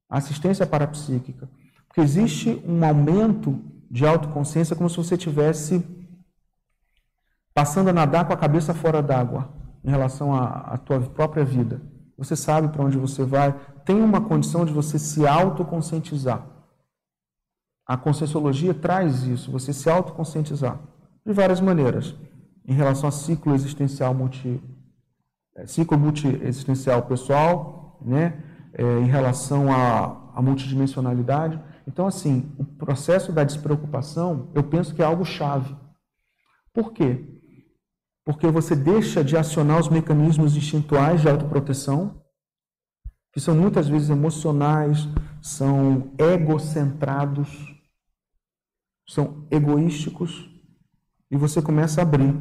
assistência 0.09 0.65
parapsíquica. 0.65 1.49
Porque 1.87 2.01
existe 2.01 2.61
um 2.67 2.85
aumento 2.85 3.59
de 3.89 4.05
autoconsciência 4.05 4.75
como 4.75 4.89
se 4.89 4.97
você 4.97 5.17
tivesse 5.17 5.83
passando 7.53 7.89
a 7.89 7.93
nadar 7.93 8.25
com 8.25 8.33
a 8.33 8.37
cabeça 8.37 8.73
fora 8.73 9.01
d'água 9.01 9.49
em 9.83 9.89
relação 9.89 10.35
à, 10.35 10.73
à 10.73 10.77
tua 10.77 10.99
própria 10.99 11.43
vida. 11.43 11.81
Você 12.17 12.35
sabe 12.35 12.67
para 12.67 12.83
onde 12.83 12.97
você 12.97 13.23
vai, 13.23 13.55
tem 13.85 14.01
uma 14.01 14.21
condição 14.21 14.65
de 14.65 14.71
você 14.71 14.99
se 14.99 15.25
autoconscientizar. 15.25 16.45
A 17.87 17.95
conscienciologia 17.95 18.73
traz 18.73 19.23
isso, 19.23 19.49
você 19.49 19.71
se 19.71 19.89
autoconscientizar 19.89 20.79
de 21.25 21.31
várias 21.33 21.61
maneiras. 21.61 22.15
em 22.69 22.73
relação 22.73 23.07
a 23.07 23.11
ciclo 23.13 23.55
existencial 23.55 24.13
multi, 24.13 24.61
é, 25.55 25.65
ciclo 25.65 25.97
multi-existencial 25.97 27.03
pessoal, 27.03 27.97
né? 28.01 28.43
É, 28.73 28.83
em 28.99 29.05
relação 29.05 29.71
à, 29.71 30.33
à 30.35 30.41
multidimensionalidade. 30.41 31.57
Então, 31.87 32.05
assim, 32.05 32.51
o 32.59 32.65
processo 32.65 33.31
da 33.31 33.45
despreocupação, 33.45 34.51
eu 34.53 34.63
penso 34.63 34.93
que 34.93 35.01
é 35.01 35.05
algo 35.05 35.23
chave. 35.23 35.73
Por 36.73 36.91
quê? 36.91 37.25
Porque 38.25 38.47
você 38.47 38.75
deixa 38.75 39.23
de 39.23 39.37
acionar 39.37 39.79
os 39.79 39.87
mecanismos 39.87 40.57
instintuais 40.57 41.21
de 41.21 41.29
autoproteção, 41.29 42.21
que 43.31 43.39
são 43.39 43.55
muitas 43.55 43.87
vezes 43.87 44.09
emocionais, 44.09 45.07
são 45.41 46.11
egocentrados, 46.17 47.76
são 49.07 49.45
egoísticos, 49.49 50.49
e 51.31 51.37
você 51.37 51.61
começa 51.61 52.01
a 52.01 52.03
abrir. 52.03 52.35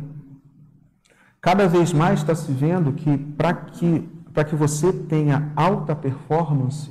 Cada 1.41 1.69
vez 1.69 1.93
mais 1.93 2.21
está 2.21 2.35
se 2.35 2.51
vendo 2.51 2.93
que 2.93 3.17
para 3.17 3.55
que, 3.55 4.01
para 4.33 4.45
que 4.45 4.57
você 4.57 4.93
tenha 4.93 5.53
alta 5.55 5.95
performance, 5.95 6.91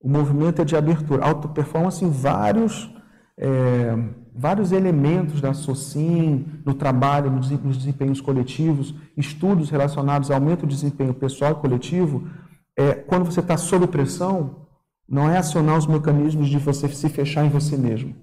o 0.00 0.08
movimento 0.08 0.62
é 0.62 0.64
de 0.64 0.76
abertura. 0.76 1.24
Alta 1.24 1.48
performance 1.48 2.04
em 2.04 2.10
vários, 2.10 2.92
é, 3.36 3.96
vários 4.34 4.72
elementos 4.72 5.40
da 5.40 5.52
SOCIM, 5.52 6.62
no 6.64 6.74
trabalho, 6.74 7.30
nos 7.30 7.76
desempenhos 7.76 8.20
coletivos, 8.20 8.94
estudos 9.16 9.70
relacionados 9.70 10.30
ao 10.30 10.38
aumento 10.38 10.60
do 10.60 10.68
desempenho 10.68 11.14
pessoal 11.14 11.52
e 11.52 11.56
coletivo. 11.56 12.28
É, 12.76 12.94
quando 12.94 13.24
você 13.24 13.40
está 13.40 13.56
sob 13.56 13.86
pressão, 13.88 14.66
não 15.08 15.28
é 15.28 15.38
acionar 15.38 15.76
os 15.76 15.86
mecanismos 15.86 16.48
de 16.48 16.58
você 16.58 16.88
se 16.88 17.08
fechar 17.08 17.44
em 17.44 17.48
você 17.48 17.76
mesmo. 17.76 18.14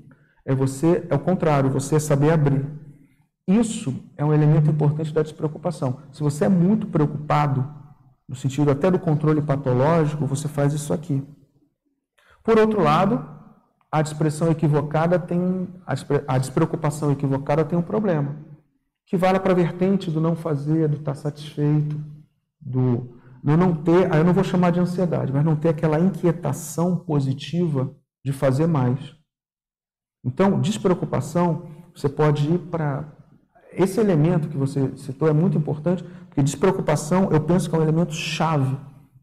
É 0.46 0.54
você, 0.54 1.06
é 1.10 1.16
o 1.16 1.20
contrário, 1.20 1.70
você 1.70 1.96
é 1.96 2.00
saber 2.00 2.32
abrir. 2.32 2.66
Isso 3.48 3.94
é 4.16 4.24
um 4.24 4.34
elemento 4.34 4.70
importante 4.70 5.14
da 5.14 5.22
despreocupação. 5.22 6.00
Se 6.12 6.22
você 6.22 6.46
é 6.46 6.50
muito 6.50 6.88
preocupado, 6.88 7.68
no 8.28 8.36
sentido 8.36 8.72
até 8.72 8.90
do 8.90 9.00
controle 9.00 9.42
patológico, 9.42 10.26
você 10.26 10.48
faz 10.48 10.74
isso 10.74 10.94
aqui. 10.94 11.24
Por 12.44 12.60
outro 12.60 12.82
lado, 12.82 13.28
a 13.92 14.02
expressão 14.02 14.52
equivocada 14.52 15.18
tem 15.18 15.68
a 16.28 16.38
despreocupação 16.38 17.12
equivocada 17.12 17.64
tem 17.64 17.78
um 17.78 17.84
problema, 17.84 18.36
que 19.06 19.16
vale 19.16 19.40
para 19.40 19.54
a 19.54 19.56
vertente 19.56 20.12
do 20.12 20.20
não 20.20 20.36
fazer, 20.36 20.90
do 20.90 20.98
estar 20.98 21.16
satisfeito, 21.16 22.00
do 22.60 23.16
no 23.42 23.56
não 23.56 23.76
ter, 23.76 24.12
aí 24.12 24.20
eu 24.20 24.24
não 24.26 24.34
vou 24.34 24.44
chamar 24.44 24.72
de 24.72 24.80
ansiedade, 24.80 25.32
mas 25.32 25.46
não 25.46 25.56
ter 25.56 25.70
aquela 25.70 26.00
inquietação 26.00 26.98
positiva 26.98 27.96
de 28.24 28.34
fazer 28.34 28.66
mais. 28.66 29.15
Então, 30.26 30.60
despreocupação, 30.60 31.68
você 31.96 32.10
pode 32.10 32.50
ir 32.52 32.58
para. 32.58 33.06
Esse 33.72 34.00
elemento 34.00 34.48
que 34.48 34.58
você 34.58 34.92
citou 34.98 35.28
é 35.28 35.34
muito 35.34 35.58
importante, 35.58 36.04
porque 36.28 36.42
despreocupação 36.42 37.30
eu 37.32 37.42
penso 37.42 37.70
que 37.70 37.76
é 37.76 37.80
um 37.80 37.84
elemento 37.84 38.14
chave 38.14 38.76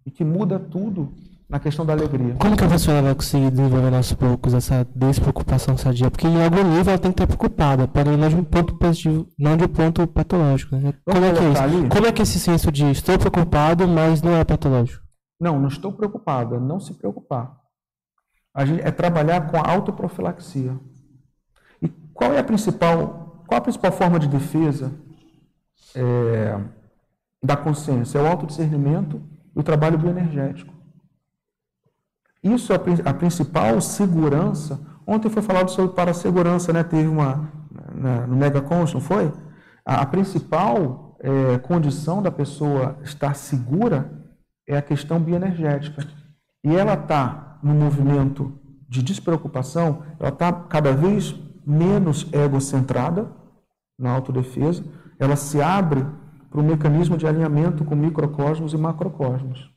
e 0.07 0.11
que 0.11 0.25
muda 0.25 0.59
tudo 0.59 1.13
na 1.49 1.59
questão 1.59 1.85
da 1.85 1.93
alegria. 1.93 2.35
Como 2.39 2.57
que 2.57 2.65
a 2.65 2.69
pessoa 2.69 3.03
vai 3.03 3.15
conseguir 3.15 3.51
desenvolver 3.51 3.95
aos 3.95 4.13
poucos 4.13 4.55
essa 4.55 4.87
despreocupação 4.95 5.77
sadia? 5.77 6.11
Porque 6.11 6.27
em 6.27 6.43
algum 6.43 6.63
nível 6.63 6.93
ela 6.93 6.99
tem 6.99 7.13
que 7.13 7.23
estar 7.23 7.27
preocupada, 7.27 7.87
porém 7.89 8.17
não 8.17 8.29
de 8.29 8.37
um 8.37 8.45
ponto 8.45 8.75
positivo, 8.77 9.27
não 9.39 9.57
de 9.57 9.65
um 9.65 9.69
ponto 9.69 10.07
patológico. 10.07 10.77
Né? 10.77 10.95
Como 11.05 11.25
é 11.25 11.33
que 11.33 11.45
é 11.45 11.51
isso? 11.51 11.63
Ali? 11.63 11.89
Como 11.89 12.07
é 12.07 12.13
que 12.13 12.23
é 12.23 12.25
esse 12.25 12.39
senso 12.39 12.73
de 12.73 12.91
estou 12.91 13.19
preocupado, 13.19 13.87
mas 13.87 14.23
não 14.23 14.35
é 14.35 14.45
patológico? 14.45 15.03
Não, 15.41 15.59
não 15.59 15.69
estou 15.69 15.93
preocupado, 15.93 16.55
é 16.55 16.61
não 16.61 16.79
se 16.79 16.95
preocupar. 16.95 17.55
A 18.55 18.65
gente, 18.65 18.83
é 18.83 18.91
trabalhar 18.91 19.51
com 19.51 19.57
a 19.57 19.71
autoprofilaxia. 19.71 20.79
Qual 22.15 22.33
é 22.33 22.39
a 22.39 22.45
principal, 22.45 23.45
qual 23.47 23.59
a 23.59 23.63
principal 23.63 23.93
forma 23.93 24.19
de 24.19 24.29
defesa 24.29 24.93
é, 25.95 26.59
da 27.43 27.57
consciência? 27.57 28.19
É 28.19 28.23
o 28.23 28.27
autodiscernimento 28.27 29.23
e 29.55 29.61
o 29.61 29.63
trabalho 29.63 29.99
bioenergético. 29.99 30.73
Isso 32.43 32.73
é 32.73 32.77
a 33.05 33.15
principal 33.15 33.81
segurança. 33.81 34.81
Ontem 35.07 35.31
foi 35.31 35.43
falado 35.43 35.71
sobre 35.71 35.95
parasegurança, 35.95 36.73
né? 36.73 36.83
Teve 36.83 37.07
uma 37.07 37.51
no 38.27 38.37
Megacons, 38.37 38.93
não 38.93 39.01
foi? 39.01 39.33
A, 39.85 40.03
a 40.03 40.07
principal 40.07 41.17
é, 41.21 41.59
condição 41.59 42.21
da 42.23 42.31
pessoa 42.31 42.99
estar 43.03 43.35
segura 43.35 44.11
é 44.67 44.77
a 44.77 44.83
questão 44.83 45.21
bioenergética. 45.21 46.07
E 46.65 46.75
ela 46.75 46.95
está 46.95 47.59
no 47.63 47.75
movimento 47.75 48.59
de 48.89 49.03
despreocupação, 49.03 50.03
ela 50.19 50.29
está 50.29 50.53
cada 50.53 50.93
vez 50.93 51.35
menos 51.67 52.27
egocentrada 52.33 53.31
na 53.99 54.11
autodefesa, 54.11 54.85
ela 55.19 55.37
se 55.37 55.61
abre 55.63 56.05
para 56.51 56.61
o 56.61 56.65
mecanismo 56.65 57.17
de 57.17 57.27
alinhamento 57.27 57.85
com 57.85 57.95
microcosmos 57.95 58.73
e 58.73 58.77
macrocosmos. 58.77 59.71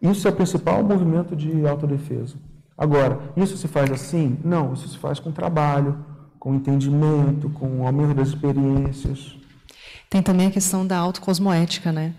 Isso 0.00 0.26
é 0.26 0.30
o 0.30 0.34
principal 0.34 0.82
movimento 0.82 1.36
de 1.36 1.66
autodefesa. 1.66 2.36
Agora, 2.76 3.20
isso 3.36 3.56
se 3.56 3.68
faz 3.68 3.90
assim? 3.90 4.38
Não, 4.44 4.72
isso 4.72 4.88
se 4.88 4.98
faz 4.98 5.20
com 5.20 5.30
trabalho, 5.30 6.04
com 6.38 6.54
entendimento, 6.54 7.50
com 7.50 7.86
aumento 7.86 8.14
das 8.14 8.28
experiências. 8.28 9.36
Tem 10.10 10.22
também 10.22 10.48
a 10.48 10.50
questão 10.50 10.86
da 10.86 10.98
autocosmoética, 10.98 11.92
né? 11.92 12.14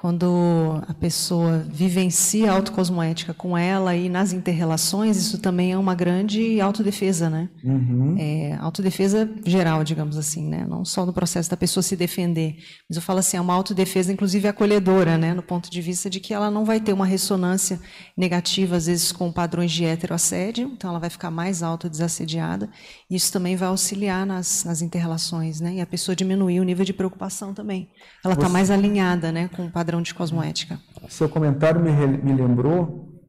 Quando 0.00 0.82
a 0.88 0.94
pessoa 0.94 1.58
vivencia 1.58 2.50
a 2.50 2.54
autocosmoética 2.54 3.34
com 3.34 3.56
ela 3.56 3.94
e 3.94 4.08
nas 4.08 4.32
interrelações, 4.32 5.18
isso 5.18 5.36
também 5.36 5.72
é 5.72 5.76
uma 5.76 5.94
grande 5.94 6.58
autodefesa, 6.58 7.28
né? 7.28 7.50
Uhum. 7.62 8.16
É, 8.18 8.56
autodefesa 8.60 9.30
geral, 9.44 9.84
digamos 9.84 10.16
assim, 10.16 10.48
né? 10.48 10.64
Não 10.66 10.86
só 10.86 11.04
no 11.04 11.12
processo 11.12 11.50
da 11.50 11.56
pessoa 11.56 11.82
se 11.82 11.96
defender, 11.96 12.56
mas 12.88 12.96
eu 12.96 13.02
falo 13.02 13.18
assim, 13.18 13.36
é 13.36 13.40
uma 13.42 13.52
autodefesa, 13.52 14.10
inclusive 14.10 14.48
acolhedora, 14.48 15.18
né? 15.18 15.34
No 15.34 15.42
ponto 15.42 15.70
de 15.70 15.82
vista 15.82 16.08
de 16.08 16.18
que 16.18 16.32
ela 16.32 16.50
não 16.50 16.64
vai 16.64 16.80
ter 16.80 16.94
uma 16.94 17.04
ressonância 17.04 17.78
negativa, 18.16 18.76
às 18.76 18.86
vezes, 18.86 19.12
com 19.12 19.30
padrões 19.30 19.70
de 19.70 19.84
heteroassédio, 19.84 20.70
então 20.72 20.88
ela 20.88 20.98
vai 20.98 21.10
ficar 21.10 21.30
mais 21.30 21.62
autodesassediada, 21.62 22.70
e 23.10 23.16
isso 23.16 23.30
também 23.30 23.54
vai 23.54 23.68
auxiliar 23.68 24.24
nas, 24.24 24.64
nas 24.64 24.80
interrelações, 24.80 25.60
né? 25.60 25.74
E 25.74 25.80
a 25.82 25.86
pessoa 25.86 26.16
diminuir 26.16 26.58
o 26.58 26.64
nível 26.64 26.86
de 26.86 26.94
preocupação 26.94 27.52
também. 27.52 27.90
Ela 28.24 28.32
está 28.32 28.48
mais 28.48 28.70
alinhada, 28.70 29.30
né? 29.30 29.48
Com 29.54 29.66
o 29.66 29.70
padrão 29.70 29.89
padrão 29.90 30.02
de 30.02 30.14
cosmoética. 30.14 30.78
Seu 31.08 31.28
comentário 31.28 31.80
me, 31.80 31.90
me 31.90 32.32
lembrou 32.32 33.20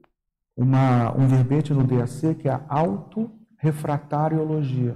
uma, 0.55 1.12
um 1.18 1.28
verbete 1.28 1.74
no 1.74 1.84
DAC 1.84 2.36
que 2.36 2.47
é 2.47 2.51
a 2.51 2.62
autorrefratariologia. 2.70 4.93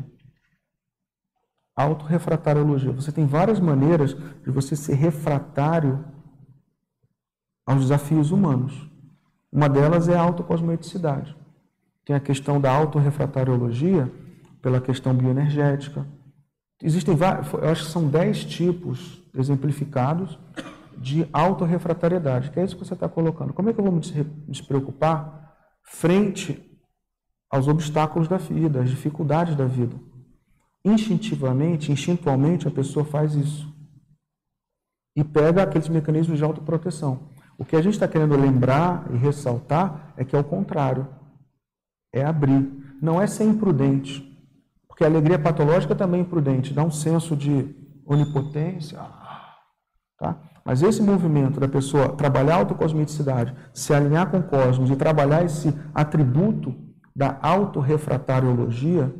Autorrefratariologia. 1.75 2.91
Você 2.91 3.11
tem 3.11 3.25
várias 3.25 3.59
maneiras 3.59 4.13
de 4.13 4.51
você 4.51 4.75
ser 4.75 4.93
refratário 4.93 6.05
aos 7.65 7.81
desafios 7.81 8.29
humanos. 8.29 8.87
Uma 9.51 9.67
delas 9.67 10.07
é 10.07 10.15
a 10.15 10.21
autocosmoeticidade. 10.21 11.35
Tem 12.05 12.15
a 12.15 12.19
questão 12.19 12.61
da 12.61 12.71
autorrefratariologia 12.71 14.13
pela 14.61 14.79
questão 14.79 15.15
bioenergética. 15.15 16.05
Existem 16.83 17.15
vários, 17.15 17.51
eu 17.53 17.69
acho 17.69 17.85
que 17.85 17.91
são 17.91 18.07
dez 18.07 18.45
tipos 18.45 19.23
exemplificados 19.33 20.37
de 20.97 21.27
autorrefratariedade, 21.31 22.51
que 22.51 22.59
é 22.59 22.63
isso 22.63 22.75
que 22.75 22.85
você 22.85 22.93
está 22.93 23.07
colocando. 23.07 23.53
Como 23.53 23.69
é 23.69 23.73
que 23.73 23.79
eu 23.79 23.83
vou 23.83 23.93
me 23.93 24.01
despreocupar 24.47 25.55
frente 25.83 26.61
aos 27.49 27.67
obstáculos 27.67 28.27
da 28.27 28.37
vida, 28.37 28.81
às 28.81 28.89
dificuldades 28.89 29.55
da 29.55 29.65
vida? 29.65 29.95
Instintivamente, 30.83 31.91
instintualmente, 31.91 32.67
a 32.67 32.71
pessoa 32.71 33.03
faz 33.05 33.33
isso. 33.33 33.73
E 35.15 35.23
pega 35.23 35.63
aqueles 35.63 35.89
mecanismos 35.89 36.37
de 36.37 36.43
autoproteção. 36.43 37.31
O 37.57 37.63
que 37.63 37.75
a 37.75 37.81
gente 37.81 37.93
está 37.93 38.07
querendo 38.07 38.35
lembrar 38.35 39.07
e 39.13 39.17
ressaltar 39.17 40.13
é 40.17 40.25
que 40.25 40.35
é 40.35 40.39
o 40.39 40.43
contrário. 40.43 41.07
É 42.13 42.23
abrir. 42.23 42.69
Não 43.01 43.21
é 43.21 43.27
ser 43.27 43.45
imprudente. 43.45 44.23
Porque 44.87 45.03
a 45.03 45.07
alegria 45.07 45.39
patológica 45.39 45.95
também 45.95 46.21
é 46.21 46.23
imprudente. 46.23 46.73
Dá 46.73 46.83
um 46.83 46.91
senso 46.91 47.35
de 47.35 47.75
onipotência. 48.05 48.99
Tá? 50.17 50.37
Mas 50.65 50.81
esse 50.81 51.01
movimento 51.01 51.59
da 51.59 51.67
pessoa 51.67 52.09
trabalhar 52.09 52.55
a 52.55 52.57
autocosmeticidade, 52.57 53.55
se 53.71 53.93
alinhar 53.93 54.31
com 54.31 54.39
o 54.39 54.43
cosmos 54.43 54.89
e 54.89 54.95
trabalhar 54.95 55.45
esse 55.45 55.71
atributo 55.93 56.75
da 57.15 57.37
autorrefratariologia, 57.39 59.13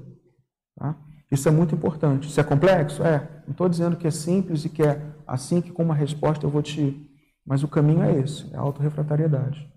tá? 0.76 0.96
isso 1.32 1.48
é 1.48 1.52
muito 1.52 1.76
importante. 1.76 2.28
Isso 2.28 2.40
é 2.40 2.44
complexo? 2.44 3.04
É. 3.04 3.30
Não 3.46 3.52
estou 3.52 3.70
dizendo 3.70 3.96
que 3.96 4.08
é 4.08 4.12
simples 4.12 4.66
e 4.66 4.70
que 4.70 4.82
é 4.82 5.00
assim 5.28 5.62
que 5.62 5.72
com 5.72 5.84
uma 5.84 5.94
resposta 5.94 6.44
eu 6.44 6.50
vou 6.50 6.64
te... 6.64 7.12
Mas 7.46 7.62
o 7.62 7.68
caminho 7.68 8.02
é 8.02 8.20
esse, 8.20 8.52
é 8.52 8.58
a 8.58 8.62
autorrefratariedade. 8.62 9.72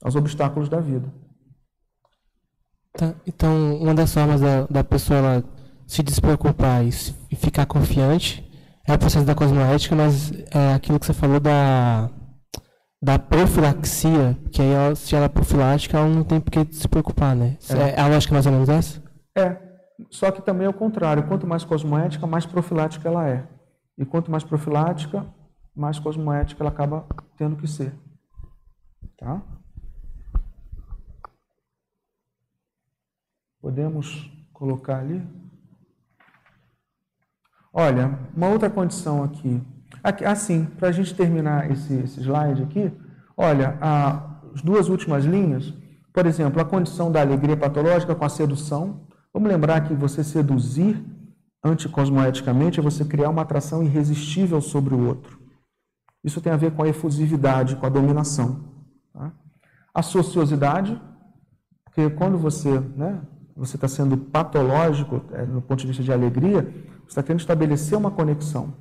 Aos 0.00 0.14
obstáculos 0.14 0.68
da 0.68 0.78
vida. 0.78 1.12
Tá, 2.92 3.14
então, 3.26 3.76
uma 3.78 3.94
das 3.94 4.14
formas 4.14 4.40
da, 4.40 4.64
da 4.66 4.84
pessoa 4.84 5.42
se 5.88 6.04
despreocupar 6.04 6.84
e, 6.84 6.90
e 7.30 7.34
ficar 7.34 7.66
confiante 7.66 8.47
é 8.88 8.94
o 8.94 8.98
processo 8.98 9.26
da 9.26 9.34
cosmoética, 9.34 9.94
mas 9.94 10.32
é 10.50 10.72
aquilo 10.74 10.98
que 10.98 11.04
você 11.04 11.12
falou 11.12 11.38
da, 11.38 12.10
da 13.02 13.18
profilaxia, 13.18 14.34
que 14.50 14.62
aí 14.62 14.70
ela, 14.70 14.94
se 14.94 15.14
ela 15.14 15.26
é 15.26 15.28
profilática, 15.28 15.98
ela 15.98 16.08
não 16.08 16.24
tem 16.24 16.40
por 16.40 16.50
que 16.50 16.66
se 16.72 16.88
preocupar, 16.88 17.36
né? 17.36 17.58
É. 17.68 17.90
é 17.90 18.00
a 18.00 18.08
lógica 18.08 18.32
mais 18.32 18.46
ou 18.46 18.52
menos 18.52 18.68
essa? 18.68 19.02
É. 19.36 19.68
Só 20.10 20.30
que 20.30 20.40
também 20.40 20.66
é 20.66 20.70
o 20.70 20.74
contrário. 20.74 21.26
Quanto 21.28 21.46
mais 21.46 21.64
cosmoética, 21.64 22.26
mais 22.26 22.46
profilática 22.46 23.08
ela 23.08 23.28
é. 23.28 23.46
E 23.98 24.06
quanto 24.06 24.30
mais 24.30 24.42
profilática, 24.42 25.26
mais 25.76 25.98
cosmoética 25.98 26.62
ela 26.62 26.70
acaba 26.70 27.06
tendo 27.36 27.56
que 27.56 27.66
ser. 27.66 27.92
Tá? 29.18 29.42
Podemos 33.60 34.30
colocar 34.52 35.00
ali? 35.00 35.20
Olha, 37.72 38.18
uma 38.34 38.48
outra 38.48 38.70
condição 38.70 39.22
aqui. 39.22 39.62
assim, 40.24 40.64
para 40.64 40.88
a 40.88 40.92
gente 40.92 41.14
terminar 41.14 41.70
esse, 41.70 41.94
esse 41.94 42.20
slide 42.20 42.62
aqui, 42.62 42.92
olha, 43.36 43.76
a, 43.80 44.40
as 44.54 44.62
duas 44.62 44.88
últimas 44.88 45.24
linhas, 45.24 45.72
por 46.12 46.26
exemplo, 46.26 46.60
a 46.60 46.64
condição 46.64 47.12
da 47.12 47.20
alegria 47.20 47.56
patológica 47.56 48.14
com 48.14 48.24
a 48.24 48.28
sedução. 48.28 49.06
Vamos 49.32 49.48
lembrar 49.48 49.82
que 49.82 49.94
você 49.94 50.24
seduzir 50.24 51.04
anticosmoeticamente 51.62 52.80
é 52.80 52.82
você 52.82 53.04
criar 53.04 53.30
uma 53.30 53.42
atração 53.42 53.82
irresistível 53.82 54.60
sobre 54.60 54.94
o 54.94 55.06
outro. 55.06 55.38
Isso 56.24 56.40
tem 56.40 56.52
a 56.52 56.56
ver 56.56 56.72
com 56.72 56.82
a 56.82 56.88
efusividade, 56.88 57.76
com 57.76 57.86
a 57.86 57.88
dominação. 57.88 58.64
Tá? 59.12 59.32
A 59.94 60.02
sociosidade, 60.02 61.00
porque 61.84 62.10
quando 62.10 62.38
você 62.38 62.80
né, 62.96 63.20
você 63.58 63.76
está 63.76 63.88
sendo 63.88 64.16
patológico 64.16 65.24
é, 65.32 65.44
no 65.44 65.60
ponto 65.60 65.80
de 65.80 65.88
vista 65.88 66.02
de 66.02 66.12
alegria, 66.12 66.72
você 67.08 67.12
está 67.12 67.22
querendo 67.22 67.40
estabelecer 67.40 67.96
uma 67.96 68.10
conexão. 68.10 68.74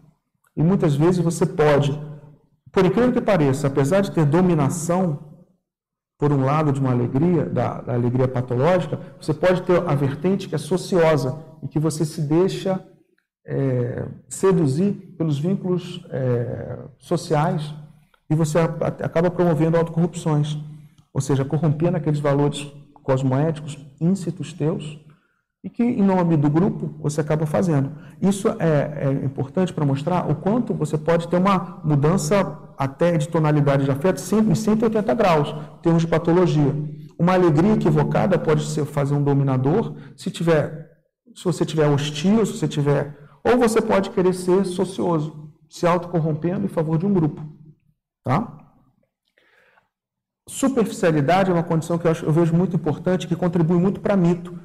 E 0.56 0.62
muitas 0.62 0.96
vezes 0.96 1.24
você 1.24 1.46
pode, 1.46 1.98
por 2.72 2.86
incrível 2.86 3.14
que 3.14 3.22
pareça, 3.22 3.68
apesar 3.68 4.02
de 4.02 4.12
ter 4.12 4.26
dominação, 4.26 5.20
por 6.20 6.32
um 6.32 6.44
lado, 6.44 6.74
de 6.74 6.80
uma 6.80 6.92
alegria, 6.92 7.46
da, 7.46 7.82
da 7.82 7.94
alegria 7.94 8.28
patológica, 8.28 9.00
você 9.22 9.34
pode 9.34 9.62
ter 9.62 9.82
a 9.88 9.96
vertente 9.96 10.50
que 10.50 10.56
é 10.56 10.58
sociosa, 10.58 11.48
e 11.64 11.68
que 11.68 11.80
você 11.80 12.06
se 12.06 12.22
deixa 12.22 12.84
é, 13.46 14.08
seduzir 14.28 14.94
pelos 15.18 15.40
vínculos 15.40 16.06
é, 16.10 16.80
sociais 17.00 17.74
e 18.30 18.36
você 18.36 18.60
acaba 18.60 19.32
promovendo 19.32 19.78
autocorrupções, 19.78 20.58
ou 21.14 21.22
seja, 21.22 21.46
corrompendo 21.46 21.96
aqueles 21.96 22.20
valores 22.20 22.70
cosmoéticos 22.94 23.78
íncitos 24.02 24.52
teus 24.52 25.00
e 25.64 25.70
que, 25.70 25.84
em 25.84 26.04
nome 26.04 26.38
do 26.38 26.50
grupo, 26.50 26.96
você 27.00 27.22
acaba 27.22 27.46
fazendo. 27.46 27.92
Isso 28.22 28.48
é, 28.60 29.08
é 29.08 29.12
importante 29.26 29.74
para 29.74 29.86
mostrar 29.86 30.30
o 30.30 30.36
quanto 30.36 30.74
você 30.74 30.98
pode 30.98 31.28
ter 31.28 31.38
uma 31.38 31.82
mudança 31.84 32.60
até 32.78 33.18
de 33.18 33.28
tonalidade 33.28 33.86
de 33.86 33.92
afeto 33.92 34.22
em 34.50 34.56
180 34.56 35.14
graus, 35.14 35.50
em 35.50 35.82
termos 35.82 36.04
de 36.04 36.08
patologia. 36.08 36.74
Uma 37.20 37.34
alegria 37.34 37.74
equivocada 37.74 38.38
pode 38.38 38.66
ser 38.66 38.86
fazer 38.86 39.16
um 39.16 39.24
dominador, 39.24 39.96
se 40.16 40.30
tiver, 40.30 40.88
se 41.36 41.44
você 41.44 41.66
tiver 41.66 41.88
hostil, 41.88 42.46
se 42.46 42.58
você 42.58 42.68
tiver, 42.68 43.18
ou 43.44 43.58
você 43.58 43.82
pode 43.82 44.12
querer 44.12 44.34
ser 44.34 44.66
socioso, 44.66 45.52
se 45.70 45.88
autocorrompendo 45.88 46.66
em 46.66 46.70
favor 46.70 46.98
de 46.98 47.06
um 47.06 47.14
grupo, 47.14 47.42
tá? 48.24 48.58
Superficialidade 50.48 51.52
é 51.52 51.54
uma 51.54 51.64
condição 51.64 51.98
que 51.98 52.08
eu, 52.08 52.12
acho, 52.12 52.26
eu 52.26 52.32
vejo 52.32 52.56
muito 52.56 52.76
importante, 52.76 53.28
que 53.28 53.36
contribui 53.36 53.78
muito 53.78 54.00
para 54.00 54.16
mito. 54.16 54.58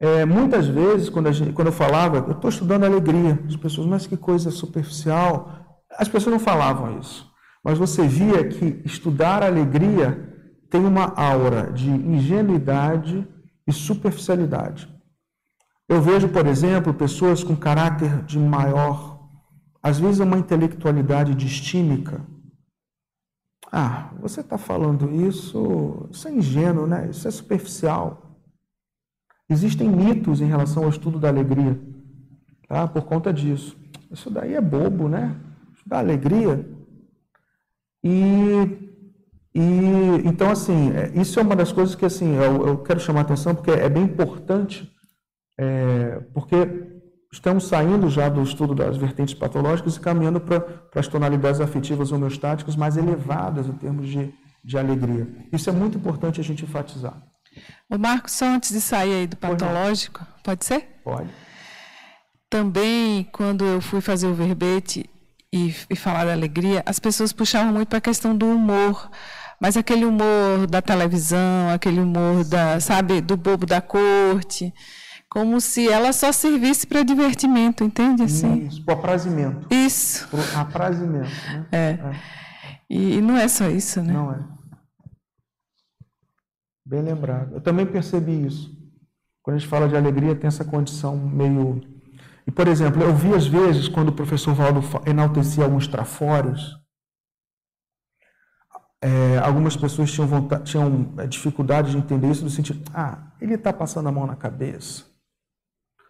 É, 0.00 0.24
muitas 0.24 0.66
vezes, 0.66 1.08
quando, 1.08 1.32
gente, 1.32 1.52
quando 1.52 1.68
eu 1.68 1.72
falava, 1.72 2.18
eu 2.18 2.32
estou 2.32 2.50
estudando 2.50 2.84
alegria, 2.84 3.38
as 3.46 3.56
pessoas, 3.56 3.86
mas 3.86 4.06
que 4.06 4.16
coisa 4.16 4.50
superficial. 4.50 5.82
As 5.98 6.08
pessoas 6.08 6.32
não 6.32 6.40
falavam 6.40 6.98
isso. 6.98 7.28
Mas 7.64 7.78
você 7.78 8.06
via 8.06 8.46
que 8.48 8.80
estudar 8.84 9.42
alegria 9.42 10.26
tem 10.70 10.84
uma 10.84 11.12
aura 11.16 11.72
de 11.72 11.90
ingenuidade 11.90 13.26
e 13.66 13.72
superficialidade. 13.72 14.88
Eu 15.88 16.00
vejo, 16.00 16.28
por 16.28 16.46
exemplo, 16.46 16.94
pessoas 16.94 17.42
com 17.42 17.56
caráter 17.56 18.22
de 18.24 18.38
maior, 18.38 19.28
às 19.82 19.98
vezes 19.98 20.20
uma 20.20 20.38
intelectualidade 20.38 21.34
distímica, 21.34 22.24
ah, 23.70 24.10
você 24.20 24.40
está 24.40 24.56
falando 24.56 25.10
isso, 25.10 26.08
isso 26.10 26.26
é 26.26 26.32
ingênuo, 26.32 26.86
né? 26.86 27.08
Isso 27.10 27.28
é 27.28 27.30
superficial. 27.30 28.27
Existem 29.50 29.88
mitos 29.88 30.40
em 30.40 30.46
relação 30.46 30.84
ao 30.84 30.90
estudo 30.90 31.18
da 31.18 31.28
alegria, 31.28 31.80
tá? 32.68 32.86
Por 32.86 33.04
conta 33.04 33.32
disso. 33.32 33.76
Isso 34.10 34.30
daí 34.30 34.54
é 34.54 34.60
bobo, 34.60 35.08
né? 35.08 35.34
Estudar 35.74 35.98
alegria. 35.98 36.68
E, 38.04 38.12
e 39.54 39.70
então 40.24 40.50
assim, 40.50 40.92
é, 40.92 41.12
isso 41.18 41.40
é 41.40 41.42
uma 41.42 41.56
das 41.56 41.72
coisas 41.72 41.94
que 41.94 42.04
assim 42.04 42.34
eu, 42.36 42.66
eu 42.66 42.78
quero 42.78 43.00
chamar 43.00 43.20
a 43.20 43.22
atenção 43.22 43.54
porque 43.54 43.70
é 43.70 43.88
bem 43.88 44.04
importante, 44.04 44.90
é, 45.58 46.20
porque 46.34 46.56
estamos 47.32 47.64
saindo 47.66 48.08
já 48.08 48.28
do 48.28 48.42
estudo 48.42 48.74
das 48.74 48.96
vertentes 48.96 49.34
patológicas 49.34 49.96
e 49.96 50.00
caminhando 50.00 50.40
para 50.40 50.64
as 50.94 51.08
tonalidades 51.08 51.60
afetivas 51.60 52.12
homeostáticas 52.12 52.76
mais 52.76 52.96
elevadas 52.96 53.66
em 53.66 53.72
termos 53.72 54.08
de, 54.08 54.32
de 54.62 54.78
alegria. 54.78 55.26
Isso 55.52 55.68
é 55.68 55.72
muito 55.72 55.96
importante 55.98 56.40
a 56.40 56.44
gente 56.44 56.64
enfatizar. 56.64 57.20
O 57.88 57.98
Marcos, 57.98 58.32
só 58.32 58.46
antes 58.46 58.72
de 58.72 58.80
sair 58.80 59.14
aí 59.14 59.26
do 59.26 59.36
patológico, 59.36 60.26
pode 60.42 60.64
ser? 60.64 61.00
Pode. 61.04 61.30
Também, 62.50 63.24
quando 63.32 63.64
eu 63.64 63.80
fui 63.80 64.00
fazer 64.00 64.26
o 64.26 64.34
verbete 64.34 65.08
e, 65.52 65.74
e 65.90 65.96
falar 65.96 66.24
da 66.24 66.32
alegria, 66.32 66.82
as 66.86 66.98
pessoas 66.98 67.32
puxavam 67.32 67.72
muito 67.72 67.88
para 67.88 67.98
a 67.98 68.02
questão 68.02 68.36
do 68.36 68.46
humor 68.46 69.10
mas 69.60 69.76
aquele 69.76 70.04
humor 70.04 70.66
da 70.68 70.80
televisão, 70.80 71.70
aquele 71.72 72.00
humor 72.00 72.44
da, 72.44 72.78
sabe, 72.80 73.20
do 73.20 73.36
bobo 73.36 73.66
da 73.66 73.80
corte, 73.80 74.72
como 75.28 75.60
se 75.60 75.88
ela 75.88 76.12
só 76.12 76.30
servisse 76.32 76.86
para 76.86 77.02
divertimento, 77.02 77.82
entende? 77.82 78.22
Assim? 78.22 78.66
Isso, 78.66 78.84
para 78.84 78.94
aprazimento. 78.94 79.66
Isso. 79.70 80.28
Para 80.28 80.60
aprazimento, 80.60 81.30
né? 81.52 81.66
É. 81.72 81.78
é. 81.78 81.98
E, 82.88 83.16
e, 83.16 83.20
não 83.20 83.36
é 83.36 83.48
só 83.48 83.68
isso, 83.68 84.00
né? 84.00 84.12
Não 84.12 84.32
é. 84.32 84.38
Bem 86.88 87.02
lembrado. 87.02 87.52
Eu 87.52 87.60
também 87.60 87.84
percebi 87.84 88.46
isso. 88.46 88.74
Quando 89.42 89.56
a 89.56 89.58
gente 89.58 89.68
fala 89.68 89.86
de 89.86 89.94
alegria, 89.94 90.34
tem 90.34 90.48
essa 90.48 90.64
condição 90.64 91.18
meio. 91.18 91.82
E, 92.46 92.50
por 92.50 92.66
exemplo, 92.66 93.02
eu 93.02 93.14
vi 93.14 93.34
às 93.34 93.46
vezes, 93.46 93.88
quando 93.88 94.08
o 94.08 94.14
professor 94.14 94.54
Valdo 94.54 94.80
enaltecia 95.04 95.64
alguns 95.64 95.86
trafórios, 95.86 96.78
é, 99.02 99.36
algumas 99.44 99.76
pessoas 99.76 100.10
tinham, 100.10 100.26
vontade, 100.26 100.64
tinham 100.64 101.12
é, 101.18 101.26
dificuldade 101.26 101.90
de 101.90 101.98
entender 101.98 102.30
isso 102.30 102.42
no 102.42 102.48
sentido, 102.48 102.82
ah, 102.94 103.32
ele 103.38 103.52
está 103.52 103.70
passando 103.70 104.08
a 104.08 104.12
mão 104.12 104.26
na 104.26 104.34
cabeça. 104.34 105.04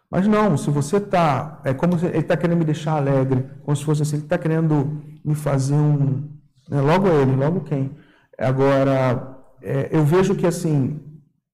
Mas 0.09 0.27
não, 0.27 0.55
se 0.57 0.71
você 0.71 0.95
está. 0.95 1.61
É 1.65 1.73
como 1.73 1.99
se 1.99 2.05
ele 2.05 2.19
está 2.19 2.37
querendo 2.37 2.57
me 2.59 2.65
deixar 2.65 2.93
alegre, 2.93 3.43
como 3.63 3.75
se 3.75 3.83
fosse 3.83 4.03
assim, 4.03 4.15
ele 4.15 4.23
está 4.23 4.37
querendo 4.37 5.03
me 5.25 5.35
fazer 5.35 5.75
um. 5.75 6.39
Né, 6.69 6.79
logo 6.79 7.09
ele, 7.09 7.35
logo 7.35 7.65
quem. 7.65 7.97
Agora, 8.37 9.38
é, 9.61 9.89
eu 9.91 10.03
vejo 10.03 10.35
que 10.35 10.47
assim, 10.47 10.99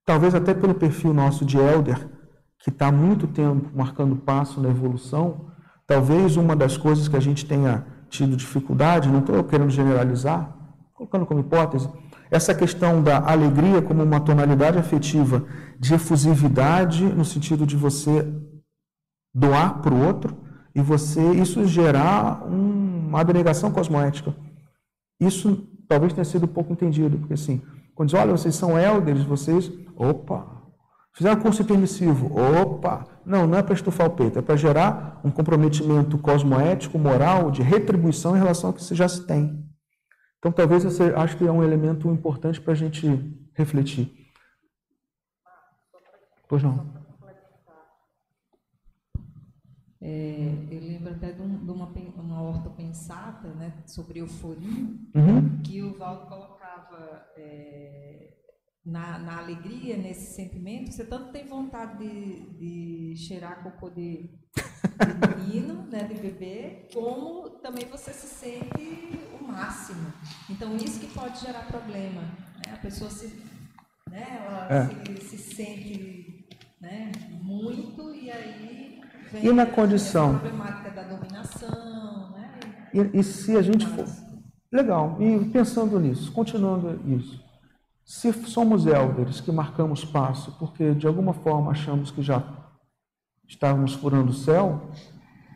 talvez 0.06 0.36
até 0.36 0.54
pelo 0.54 0.76
perfil 0.76 1.14
nosso 1.14 1.46
de 1.46 1.58
Elder, 1.58 2.10
que 2.60 2.70
está 2.70 2.88
há 2.88 2.92
muito 2.92 3.28
tempo 3.28 3.70
marcando 3.76 4.16
passo 4.16 4.62
na 4.62 4.70
evolução, 4.70 5.52
talvez 5.86 6.38
uma 6.38 6.56
das 6.56 6.78
coisas 6.78 7.08
que 7.08 7.16
a 7.16 7.20
gente 7.20 7.46
tenha 7.46 7.86
tido 8.10 8.36
dificuldade, 8.36 9.10
não 9.10 9.20
estou 9.20 9.44
querendo 9.44 9.70
generalizar, 9.70 10.56
colocando 10.94 11.26
como 11.26 11.42
hipótese, 11.42 11.90
essa 12.32 12.56
questão 12.56 13.04
da 13.04 13.20
alegria 13.30 13.82
como 13.82 14.04
uma 14.04 14.20
tonalidade 14.20 14.78
afetiva 14.78 15.46
de 15.80 15.94
efusividade, 15.94 17.04
no 17.04 17.26
sentido 17.26 17.66
de 17.66 17.76
você 17.76 18.26
doar 19.34 19.82
para 19.82 19.94
o 19.94 20.06
outro 20.06 20.38
e 20.74 20.82
você 20.82 21.22
isso 21.34 21.66
gerar 21.66 22.46
um, 22.48 23.08
uma 23.10 23.22
abnegação 23.22 23.72
cosmoética. 23.72 24.36
Isso 25.20 25.68
talvez 25.88 26.14
tenha 26.14 26.26
sido 26.26 26.48
pouco 26.48 26.74
entendido, 26.74 27.18
porque 27.18 27.34
assim, 27.34 27.62
quando 27.96 28.10
diz, 28.10 28.20
olha, 28.20 28.32
vocês 28.32 28.54
são 28.56 28.78
elders, 28.78 29.24
vocês, 29.24 29.72
opa, 29.96 30.46
fizeram 31.14 31.42
curso 31.42 31.64
permissivo, 31.64 32.30
opa, 32.38 33.08
não, 33.26 33.48
não 33.48 33.58
é 33.58 33.64
para 33.64 33.74
estufar 33.74 34.08
o 34.08 34.12
peito, 34.12 34.38
é 34.38 34.42
para 34.42 34.58
gerar 34.58 35.22
um 35.24 35.32
comprometimento 35.32 36.18
cosmoético, 36.18 37.00
moral, 37.00 37.50
de 37.50 37.64
retribuição 37.64 38.36
em 38.36 38.40
relação 38.40 38.70
ao 38.70 38.74
que 38.74 38.94
já 38.94 39.08
se 39.08 39.26
tem. 39.26 39.66
Então, 40.38 40.52
talvez 40.52 40.84
você 40.84 41.06
acho 41.16 41.38
que 41.38 41.48
é 41.48 41.52
um 41.52 41.64
elemento 41.64 42.08
importante 42.10 42.62
para 42.62 42.74
a 42.74 42.76
gente 42.76 43.08
refletir. 43.54 44.14
Pois 46.48 46.62
não. 46.62 46.94
É, 50.02 50.54
eu 50.70 50.80
lembro 50.82 51.12
até 51.14 51.32
de, 51.32 51.42
um, 51.42 51.66
de 51.66 51.72
uma, 51.72 51.92
uma 52.18 52.42
ortopensata 52.44 53.48
né, 53.56 53.74
sobre 53.88 54.20
euforia, 54.20 54.84
uhum. 55.16 55.62
que 55.64 55.82
o 55.82 55.98
Valdo 55.98 56.28
colocava 56.96 57.26
é, 57.38 58.30
na, 58.86 59.20
na, 59.20 59.38
alegria, 59.40 59.98
nesse 59.98 60.34
sentimento, 60.34 60.92
você 60.92 61.04
tanto 61.04 61.32
tem 61.32 61.46
vontade 61.46 61.98
de, 61.98 63.14
de 63.14 63.18
cheirar 63.18 63.64
cocô 63.64 63.90
de, 63.90 64.30
de 64.30 65.46
menino, 65.46 65.86
né, 65.92 66.04
de 66.04 66.16
bebê, 66.16 66.88
como 66.94 67.50
também 67.62 67.86
você 67.86 68.14
se 68.14 68.28
sente 68.28 69.20
o 69.40 69.44
máximo. 69.44 70.14
Então, 70.50 70.76
isso 70.76 71.00
que 71.00 71.08
pode 71.08 71.40
gerar 71.40 71.68
problema. 71.68 72.22
Né? 72.22 72.74
A 72.74 72.78
pessoa 72.78 73.10
se, 73.10 73.42
né, 74.10 74.42
ela 74.46 74.68
é. 74.70 75.20
se, 75.20 75.38
se 75.38 75.38
sente 75.38 76.48
né, 76.80 77.12
muito 77.42 78.14
e 78.14 78.30
aí 78.32 79.02
vem 79.32 79.46
e 79.46 79.54
na 79.54 79.66
condição 79.66 80.36
a 80.36 80.40
problemática 80.40 80.92
da 80.92 81.04
dominação, 81.04 82.32
né? 82.32 82.60
E, 82.94 83.20
e 83.20 83.24
se 83.24 83.58
a 83.58 83.62
gente 83.62 83.86
for 83.88 84.06
legal, 84.76 85.16
e 85.20 85.46
pensando 85.46 86.00
nisso, 86.00 86.32
continuando 86.32 87.00
isso, 87.08 87.44
se 88.04 88.32
somos 88.48 88.86
elders 88.86 89.42
que 89.42 89.52
marcamos 89.52 90.06
passo 90.06 90.52
porque 90.60 90.94
de 90.94 91.08
alguma 91.08 91.34
forma 91.34 91.72
achamos 91.72 92.12
que 92.12 92.22
já 92.22 92.44
estávamos 93.48 93.94
furando 93.94 94.30
o 94.30 94.34
céu, 94.34 94.82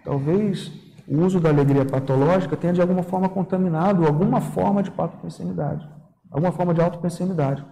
talvez 0.03 0.71
o 1.07 1.23
uso 1.23 1.39
da 1.39 1.49
alegria 1.49 1.85
patológica 1.85 2.57
tenha 2.57 2.73
de 2.73 2.81
alguma 2.81 3.03
forma 3.03 3.29
contaminado 3.29 4.05
alguma 4.05 4.41
forma 4.41 4.81
de 4.81 4.89
patropensanidade, 4.89 5.87
alguma 6.31 6.51
forma 6.51 6.73
de 6.73 6.81
autopensanidade. 6.81 7.63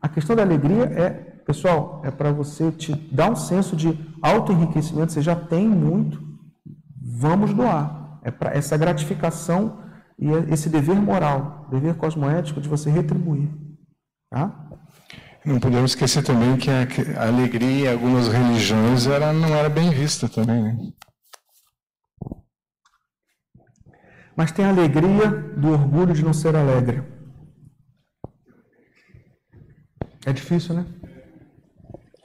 A 0.00 0.08
questão 0.08 0.36
da 0.36 0.42
alegria 0.42 0.84
é, 0.84 1.08
pessoal, 1.44 2.02
é 2.04 2.10
para 2.10 2.30
você 2.30 2.70
te 2.70 2.94
dar 3.12 3.30
um 3.30 3.36
senso 3.36 3.74
de 3.74 3.98
autoenriquecimento, 4.22 5.12
você 5.12 5.22
já 5.22 5.34
tem 5.34 5.66
muito, 5.66 6.22
vamos 7.00 7.54
doar. 7.54 8.20
É 8.22 8.30
para 8.30 8.50
essa 8.50 8.76
gratificação 8.76 9.87
e 10.18 10.28
esse 10.52 10.68
dever 10.68 10.96
moral, 10.96 11.68
dever 11.70 11.94
cosmoético 11.96 12.60
de 12.60 12.68
você 12.68 12.90
retribuir. 12.90 13.48
Tá? 14.30 14.68
Não 15.44 15.60
podemos 15.60 15.92
esquecer 15.92 16.22
também 16.24 16.56
que 16.56 16.68
a, 16.70 16.86
a 17.20 17.28
alegria 17.28 17.90
em 17.90 17.92
algumas 17.92 18.28
religiões 18.28 19.06
era, 19.06 19.32
não 19.32 19.54
era 19.54 19.68
bem 19.68 19.90
vista 19.90 20.28
também. 20.28 20.62
Né? 20.62 20.92
Mas 24.36 24.52
tem 24.52 24.64
a 24.64 24.68
alegria 24.70 25.30
do 25.30 25.72
orgulho 25.72 26.14
de 26.14 26.24
não 26.24 26.32
ser 26.32 26.54
alegre. 26.54 27.02
É 30.26 30.32
difícil, 30.32 30.74
né? 30.74 30.86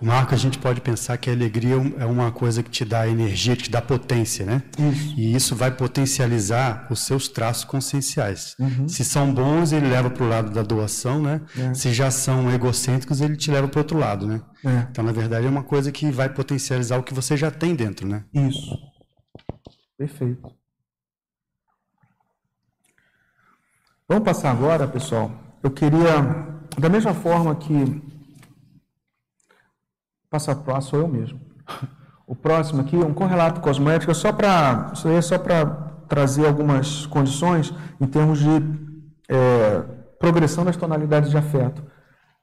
Marco, 0.03 0.33
a 0.33 0.37
gente 0.37 0.59
pode 0.59 0.81
pensar 0.81 1.17
que 1.17 1.29
a 1.29 1.33
alegria 1.33 1.75
é 1.97 2.05
uma 2.05 2.29
coisa 2.29 2.61
que 2.61 2.69
te 2.69 2.83
dá 2.83 3.07
energia, 3.07 3.55
que 3.55 3.63
te 3.63 3.71
dá 3.71 3.81
potência, 3.81 4.45
né? 4.45 4.61
Isso. 4.77 5.15
E 5.17 5.33
isso 5.33 5.55
vai 5.55 5.71
potencializar 5.71 6.87
os 6.89 7.05
seus 7.05 7.29
traços 7.29 7.63
conscienciais. 7.63 8.53
Uhum. 8.59 8.87
Se 8.89 9.05
são 9.05 9.33
bons, 9.33 9.71
ele 9.71 9.87
leva 9.87 10.09
para 10.09 10.23
o 10.25 10.27
lado 10.27 10.51
da 10.51 10.61
doação, 10.61 11.21
né? 11.21 11.39
É. 11.57 11.73
Se 11.73 11.93
já 11.93 12.11
são 12.11 12.51
egocêntricos, 12.51 13.21
ele 13.21 13.37
te 13.37 13.49
leva 13.49 13.69
para 13.69 13.77
o 13.77 13.81
outro 13.81 13.97
lado, 13.97 14.27
né? 14.27 14.41
É. 14.65 14.87
Então, 14.91 15.05
na 15.05 15.13
verdade, 15.13 15.47
é 15.47 15.49
uma 15.49 15.63
coisa 15.63 15.89
que 15.89 16.11
vai 16.11 16.27
potencializar 16.27 16.97
o 16.97 17.03
que 17.03 17.13
você 17.13 17.37
já 17.37 17.49
tem 17.49 17.73
dentro, 17.73 18.05
né? 18.05 18.25
Isso. 18.33 18.77
Perfeito. 19.97 20.51
Vamos 24.05 24.25
passar 24.25 24.51
agora, 24.51 24.85
pessoal. 24.85 25.31
Eu 25.63 25.71
queria, 25.71 26.21
da 26.77 26.89
mesma 26.89 27.13
forma 27.13 27.55
que 27.55 28.12
Passo 30.33 30.49
a 30.49 30.55
passo 30.55 30.89
sou 30.89 30.99
eu 31.01 31.07
mesmo. 31.07 31.39
O 32.25 32.35
próximo 32.35 32.81
aqui, 32.81 32.95
um 32.95 33.13
correlato 33.13 33.61
cosmético, 33.61 34.15
só 34.15 34.31
para 34.31 34.89
isso 34.91 35.07
aí 35.07 35.15
é 35.15 35.21
só 35.21 35.37
para 35.37 35.63
trazer 36.09 36.47
algumas 36.47 37.05
condições 37.05 37.71
em 38.01 38.07
termos 38.07 38.39
de 38.39 38.49
é, 39.29 39.83
progressão 40.19 40.65
das 40.65 40.75
tonalidades 40.75 41.29
de 41.29 41.37
afeto. 41.37 41.83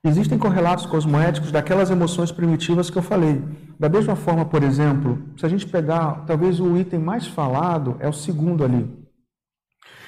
Existem 0.04 0.38
correlatos 0.38 0.86
cosmoéticos 0.86 1.50
daquelas 1.50 1.90
emoções 1.90 2.30
primitivas 2.30 2.90
que 2.90 2.96
eu 2.96 3.02
falei. 3.02 3.42
Da 3.76 3.88
mesma 3.88 4.14
forma, 4.14 4.44
por 4.44 4.62
exemplo, 4.62 5.18
se 5.36 5.44
a 5.44 5.48
gente 5.48 5.66
pegar, 5.66 6.24
talvez 6.28 6.60
o 6.60 6.76
item 6.76 7.00
mais 7.00 7.26
falado 7.26 7.96
é 7.98 8.08
o 8.08 8.12
segundo 8.12 8.62
ali. 8.62 8.88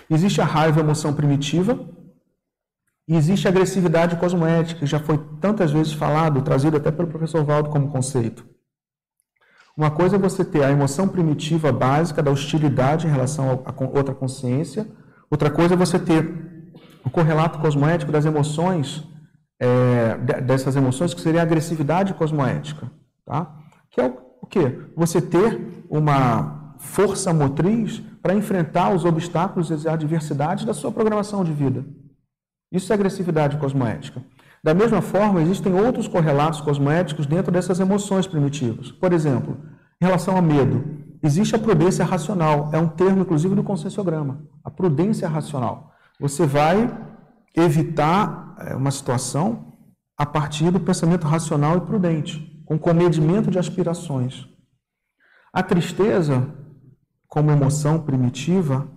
Existe 0.08 0.40
a 0.40 0.44
raiva, 0.44 0.78
emoção 0.78 1.12
primitiva, 1.12 1.80
existe 3.16 3.48
agressividade 3.48 4.16
cosmoética, 4.16 4.86
já 4.86 4.98
foi 4.98 5.18
tantas 5.40 5.70
vezes 5.72 5.92
falado, 5.92 6.42
trazido 6.42 6.76
até 6.76 6.90
pelo 6.90 7.08
professor 7.08 7.44
Valdo 7.44 7.70
como 7.70 7.90
conceito. 7.90 8.44
Uma 9.76 9.90
coisa 9.90 10.16
é 10.16 10.18
você 10.18 10.44
ter 10.44 10.62
a 10.62 10.70
emoção 10.70 11.08
primitiva 11.08 11.72
básica 11.72 12.22
da 12.22 12.30
hostilidade 12.30 13.06
em 13.06 13.10
relação 13.10 13.64
a 13.64 13.84
outra 13.98 14.14
consciência, 14.14 14.86
outra 15.30 15.50
coisa 15.50 15.74
é 15.74 15.76
você 15.76 15.98
ter 15.98 16.30
o 17.04 17.10
correlato 17.10 17.58
cosmoético 17.58 18.12
das 18.12 18.24
emoções, 18.24 19.02
é, 19.58 20.16
dessas 20.42 20.76
emoções, 20.76 21.14
que 21.14 21.20
seria 21.20 21.40
a 21.40 21.44
agressividade 21.44 22.14
cosmoética. 22.14 22.90
Tá? 23.24 23.54
Que 23.90 24.00
é 24.00 24.06
o, 24.06 24.18
o 24.42 24.46
quê? 24.46 24.78
Você 24.94 25.20
ter 25.20 25.84
uma 25.88 26.74
força 26.78 27.32
motriz 27.32 28.02
para 28.20 28.34
enfrentar 28.34 28.94
os 28.94 29.04
obstáculos 29.04 29.70
e 29.70 29.74
as 29.74 29.86
adversidades 29.86 30.64
da 30.64 30.74
sua 30.74 30.92
programação 30.92 31.42
de 31.42 31.52
vida. 31.52 31.84
Isso 32.72 32.92
é 32.92 32.94
agressividade 32.94 33.58
cosmoética. 33.58 34.24
Da 34.64 34.72
mesma 34.72 35.02
forma, 35.02 35.42
existem 35.42 35.74
outros 35.74 36.08
correlatos 36.08 36.60
cosmoéticos 36.60 37.26
dentro 37.26 37.52
dessas 37.52 37.80
emoções 37.80 38.26
primitivas. 38.26 38.90
Por 38.90 39.12
exemplo, 39.12 39.58
em 40.00 40.04
relação 40.04 40.36
ao 40.36 40.42
medo, 40.42 40.84
existe 41.22 41.54
a 41.54 41.58
prudência 41.58 42.04
racional. 42.04 42.70
É 42.72 42.78
um 42.78 42.88
termo, 42.88 43.22
inclusive, 43.22 43.54
do 43.54 43.62
conscienciograma. 43.62 44.42
A 44.64 44.70
prudência 44.70 45.28
racional. 45.28 45.92
Você 46.18 46.46
vai 46.46 46.90
evitar 47.56 48.54
é, 48.60 48.74
uma 48.74 48.90
situação 48.90 49.74
a 50.16 50.24
partir 50.24 50.70
do 50.70 50.80
pensamento 50.80 51.26
racional 51.26 51.76
e 51.76 51.80
prudente, 51.80 52.62
com 52.64 52.78
comedimento 52.78 53.50
de 53.50 53.58
aspirações. 53.58 54.48
A 55.52 55.62
tristeza, 55.62 56.48
como 57.28 57.50
emoção 57.50 57.98
primitiva, 57.98 58.88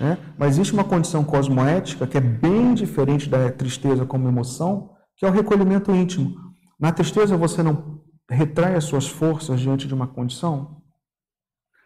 né? 0.00 0.18
Mas 0.38 0.54
existe 0.54 0.72
uma 0.72 0.84
condição 0.84 1.24
cosmoética 1.24 2.06
que 2.06 2.18
é 2.18 2.20
bem 2.20 2.74
diferente 2.74 3.28
da 3.28 3.50
tristeza 3.50 4.04
como 4.04 4.28
emoção, 4.28 4.90
que 5.16 5.24
é 5.24 5.28
o 5.28 5.32
recolhimento 5.32 5.94
íntimo. 5.94 6.34
Na 6.78 6.92
tristeza 6.92 7.36
você 7.36 7.62
não 7.62 8.02
retrai 8.28 8.74
as 8.74 8.84
suas 8.84 9.06
forças 9.06 9.60
diante 9.60 9.86
de 9.86 9.94
uma 9.94 10.06
condição. 10.06 10.82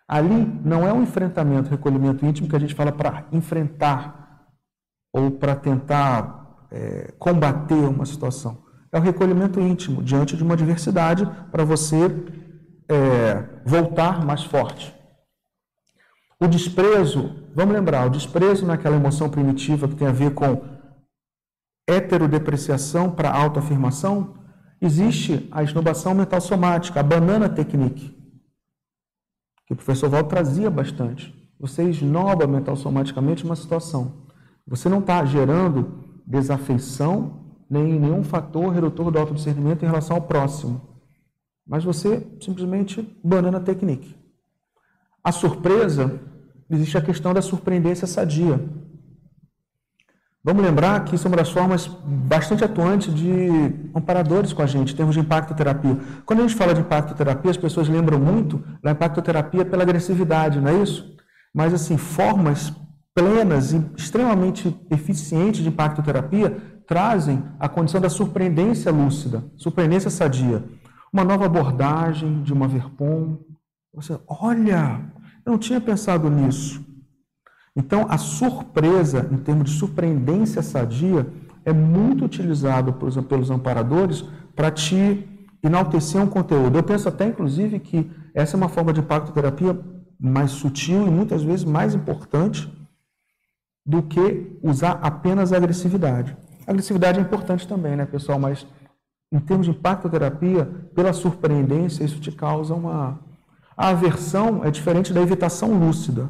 Ali 0.06 0.46
não 0.64 0.86
é 0.86 0.92
um 0.92 1.02
enfrentamento, 1.02 1.70
recolhimento 1.70 2.24
íntimo 2.24 2.48
que 2.48 2.56
a 2.56 2.58
gente 2.58 2.74
fala 2.74 2.90
para 2.90 3.26
enfrentar 3.30 4.46
ou 5.12 5.32
para 5.32 5.54
tentar 5.54 6.66
é, 6.70 7.12
combater 7.18 7.74
uma 7.74 8.06
situação. 8.06 8.64
É 8.90 8.98
o 8.98 9.02
recolhimento 9.02 9.60
íntimo 9.60 10.02
diante 10.02 10.34
de 10.36 10.42
uma 10.42 10.54
adversidade 10.54 11.28
para 11.50 11.64
você 11.64 12.06
é, 12.88 13.60
voltar 13.66 14.24
mais 14.24 14.44
forte. 14.44 14.94
O 16.40 16.46
desprezo, 16.46 17.37
vamos 17.58 17.74
lembrar, 17.74 18.06
o 18.06 18.10
desprezo 18.10 18.64
naquela 18.64 18.94
emoção 18.94 19.28
primitiva 19.28 19.88
que 19.88 19.96
tem 19.96 20.06
a 20.06 20.12
ver 20.12 20.32
com 20.32 20.62
heterodepreciação 21.88 23.10
para 23.10 23.32
autoafirmação, 23.32 24.34
existe 24.80 25.48
a 25.50 25.64
esnobação 25.64 26.14
mental 26.14 26.40
somática, 26.40 27.00
a 27.00 27.02
banana 27.02 27.48
technique, 27.48 28.16
que 29.66 29.72
o 29.72 29.76
professor 29.76 30.08
Val 30.08 30.22
trazia 30.24 30.70
bastante. 30.70 31.34
Você 31.58 31.82
esnoba 31.82 32.46
mental 32.46 32.76
somaticamente 32.76 33.44
uma 33.44 33.56
situação. 33.56 34.28
Você 34.64 34.88
não 34.88 35.00
está 35.00 35.24
gerando 35.24 36.20
desafeição 36.24 37.56
nem 37.68 37.98
nenhum 37.98 38.22
fator 38.22 38.72
redutor 38.72 39.10
do 39.10 39.18
autodiscernimento 39.18 39.84
em 39.84 39.88
relação 39.88 40.14
ao 40.14 40.22
próximo. 40.22 40.80
Mas 41.66 41.82
você 41.82 42.24
simplesmente 42.40 43.02
banana 43.22 43.58
technique. 43.58 44.16
A 45.24 45.32
surpresa, 45.32 46.20
existe 46.70 46.96
a 46.98 47.02
questão 47.02 47.32
da 47.32 47.42
surpreendência 47.42 48.06
sadia. 48.06 48.60
Vamos 50.42 50.62
lembrar 50.62 51.04
que 51.04 51.14
isso 51.14 51.26
é 51.26 51.30
uma 51.30 51.36
das 51.36 51.50
formas 51.50 51.86
bastante 51.86 52.64
atuantes 52.64 53.12
de 53.12 53.28
comparadores 53.92 54.52
com 54.52 54.62
a 54.62 54.66
gente, 54.66 54.92
em 54.92 54.96
termos 54.96 55.14
de 55.14 55.20
impactoterapia. 55.20 55.98
Quando 56.24 56.38
a 56.38 56.42
gente 56.42 56.54
fala 56.54 56.72
de 56.72 56.80
impactoterapia, 56.80 57.50
as 57.50 57.56
pessoas 57.56 57.88
lembram 57.88 58.18
muito 58.18 58.62
da 58.82 58.92
impactoterapia 58.92 59.64
pela 59.64 59.82
agressividade, 59.82 60.60
não 60.60 60.70
é 60.70 60.82
isso? 60.82 61.16
Mas, 61.52 61.74
assim, 61.74 61.96
formas 61.96 62.72
plenas 63.14 63.72
e 63.72 63.84
extremamente 63.96 64.74
eficientes 64.90 65.60
de 65.60 65.68
impactoterapia 65.68 66.56
trazem 66.86 67.44
a 67.58 67.68
condição 67.68 68.00
da 68.00 68.08
surpreendência 68.08 68.92
lúcida, 68.92 69.44
surpreendência 69.56 70.08
sadia. 70.08 70.64
Uma 71.12 71.24
nova 71.24 71.46
abordagem 71.46 72.42
de 72.42 72.52
uma 72.52 72.68
Verpom. 72.68 73.38
Você, 73.92 74.18
olha, 74.26 75.00
eu 75.48 75.52
não 75.52 75.58
tinha 75.58 75.80
pensado 75.80 76.28
nisso. 76.28 76.84
Então, 77.74 78.06
a 78.08 78.18
surpresa, 78.18 79.28
em 79.32 79.38
termos 79.38 79.70
de 79.70 79.78
surpreendência 79.78 80.62
sadia, 80.62 81.26
é 81.64 81.72
muito 81.72 82.24
utilizado 82.24 82.92
pelos, 82.92 83.16
pelos 83.24 83.50
amparadores 83.50 84.24
para 84.54 84.70
te 84.70 85.26
enaltecer 85.62 86.20
um 86.20 86.26
conteúdo. 86.26 86.76
Eu 86.76 86.82
penso 86.82 87.08
até, 87.08 87.26
inclusive, 87.26 87.78
que 87.78 88.10
essa 88.34 88.56
é 88.56 88.58
uma 88.58 88.68
forma 88.68 88.92
de 88.92 89.00
impacto-terapia 89.00 89.78
mais 90.20 90.50
sutil 90.50 91.06
e 91.06 91.10
muitas 91.10 91.42
vezes 91.42 91.64
mais 91.64 91.94
importante 91.94 92.70
do 93.86 94.02
que 94.02 94.58
usar 94.62 94.98
apenas 95.02 95.52
a 95.52 95.56
agressividade. 95.56 96.36
A 96.66 96.72
agressividade 96.72 97.18
é 97.18 97.22
importante 97.22 97.66
também, 97.66 97.96
né, 97.96 98.04
pessoal? 98.04 98.38
Mas 98.38 98.66
em 99.32 99.38
termos 99.38 99.66
de 99.66 99.72
impacto-terapia, 99.72 100.66
pela 100.94 101.12
surpreendência, 101.12 102.04
isso 102.04 102.20
te 102.20 102.32
causa 102.32 102.74
uma, 102.74 103.18
a 103.78 103.90
aversão 103.90 104.64
é 104.64 104.72
diferente 104.72 105.12
da 105.12 105.20
evitação 105.20 105.72
lúcida. 105.78 106.28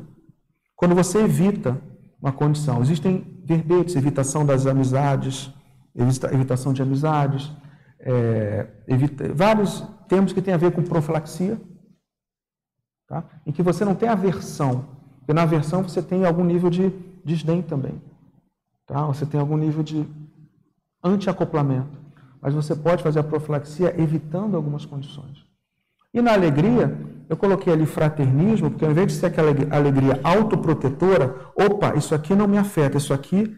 Quando 0.77 0.95
você 0.95 1.21
evita 1.21 1.81
uma 2.21 2.31
condição, 2.31 2.83
existem 2.83 3.43
verbetes, 3.43 3.97
evitação 3.97 4.45
das 4.45 4.67
amizades, 4.67 5.51
evitação 6.31 6.75
de 6.75 6.83
amizades, 6.83 7.51
é, 8.01 8.69
evita, 8.87 9.33
vários 9.33 9.83
termos 10.07 10.35
que 10.35 10.43
têm 10.43 10.53
a 10.53 10.59
ver 10.59 10.73
com 10.73 10.83
profilaxia, 10.83 11.59
tá? 13.09 13.25
em 13.47 13.51
que 13.51 13.63
você 13.63 13.83
não 13.83 13.95
tem 13.95 14.11
aversão, 14.11 14.85
porque 15.21 15.33
na 15.33 15.43
aversão 15.43 15.83
você 15.83 16.03
tem 16.03 16.27
algum 16.27 16.45
nível 16.45 16.69
de 16.69 16.91
desdém 17.25 17.63
também. 17.63 18.03
Tá? 18.87 19.07
Você 19.07 19.25
tem 19.25 19.41
algum 19.41 19.57
nível 19.57 19.83
de 19.83 20.07
antiacoplamento. 21.03 21.99
Mas 22.43 22.53
você 22.53 22.77
pode 22.77 23.03
fazer 23.03 23.21
a 23.21 23.25
profilaxia 23.25 23.99
evitando 24.01 24.55
algumas 24.55 24.85
condições. 24.85 25.45
E 26.13 26.23
na 26.23 26.33
alegria, 26.33 27.18
eu 27.29 27.37
coloquei 27.37 27.73
ali 27.73 27.85
fraternismo, 27.85 28.71
porque 28.71 28.85
ao 28.85 28.91
invés 28.91 29.09
de 29.09 29.13
ser 29.15 29.27
aquela 29.27 29.51
alegria 29.71 30.19
autoprotetora, 30.25 31.35
opa, 31.55 31.95
isso 31.95 32.15
aqui 32.15 32.35
não 32.35 32.49
me 32.49 32.57
afeta, 32.57 32.97
isso 32.97 33.13
aqui, 33.13 33.55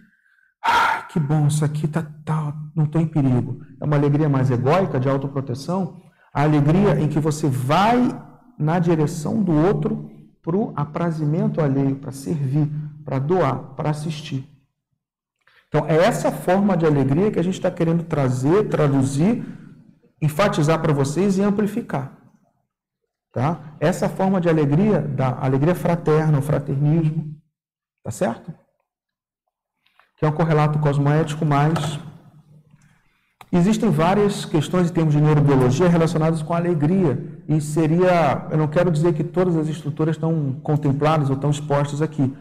ah, 0.65 1.03
que 1.09 1.21
bom, 1.21 1.47
isso 1.47 1.65
aqui 1.65 1.87
tá, 1.87 2.05
tá 2.25 2.55
não 2.75 2.85
estou 2.85 3.01
em 3.01 3.07
perigo. 3.07 3.61
É 3.81 3.85
uma 3.85 3.97
alegria 3.97 4.29
mais 4.29 4.51
egóica, 4.51 4.99
de 4.99 5.09
autoproteção, 5.09 6.01
a 6.35 6.43
alegria 6.43 7.01
em 7.01 7.09
que 7.09 7.21
você 7.21 7.49
vai 7.49 8.11
na 8.59 8.79
direção 8.79 9.43
do 9.43 9.53
outro 9.53 10.11
para 10.43 10.57
o 10.57 10.73
aprazimento 10.77 11.61
alheio, 11.61 11.97
para 11.97 12.13
servir, 12.13 12.69
para 13.05 13.19
doar, 13.19 13.75
para 13.77 13.91
assistir. 13.91 14.49
Então, 15.69 15.87
é 15.87 15.97
essa 15.97 16.33
forma 16.33 16.77
de 16.77 16.85
alegria 16.85 17.31
que 17.31 17.39
a 17.39 17.45
gente 17.45 17.55
está 17.55 17.71
querendo 17.71 18.03
trazer, 18.03 18.69
traduzir, 18.69 19.45
enfatizar 20.21 20.81
para 20.81 20.93
vocês 20.93 21.39
e 21.39 21.43
amplificar. 21.43 22.20
Tá? 23.33 23.77
Essa 23.79 24.09
forma 24.09 24.41
de 24.41 24.49
alegria, 24.49 25.01
da 25.01 25.39
alegria 25.41 25.75
fraterna, 25.75 26.39
o 26.39 26.43
fraternismo, 26.43 27.37
tá 28.03 28.11
certo? 28.11 28.53
Que 30.19 30.25
é 30.25 30.29
um 30.29 30.33
correlato 30.33 30.81
cosmoético 30.81 31.45
mais. 31.45 32.01
Existem 33.53 33.89
várias 33.89 34.45
questões 34.45 34.91
em 34.91 34.93
termos 34.93 35.15
de 35.15 35.21
neurobiologia 35.21 35.89
relacionadas 35.89 36.43
com 36.43 36.53
a 36.53 36.57
alegria. 36.57 37.43
E 37.49 37.61
seria. 37.61 38.49
Eu 38.51 38.59
não 38.59 38.67
quero 38.67 38.91
dizer 38.91 39.15
que 39.15 39.23
todas 39.23 39.57
as 39.57 39.69
estruturas 39.69 40.17
estão 40.17 40.61
contempladas 40.63 41.31
ou 41.31 41.37
estão 41.37 41.51
expostas 41.51 42.03
aqui. 42.03 42.37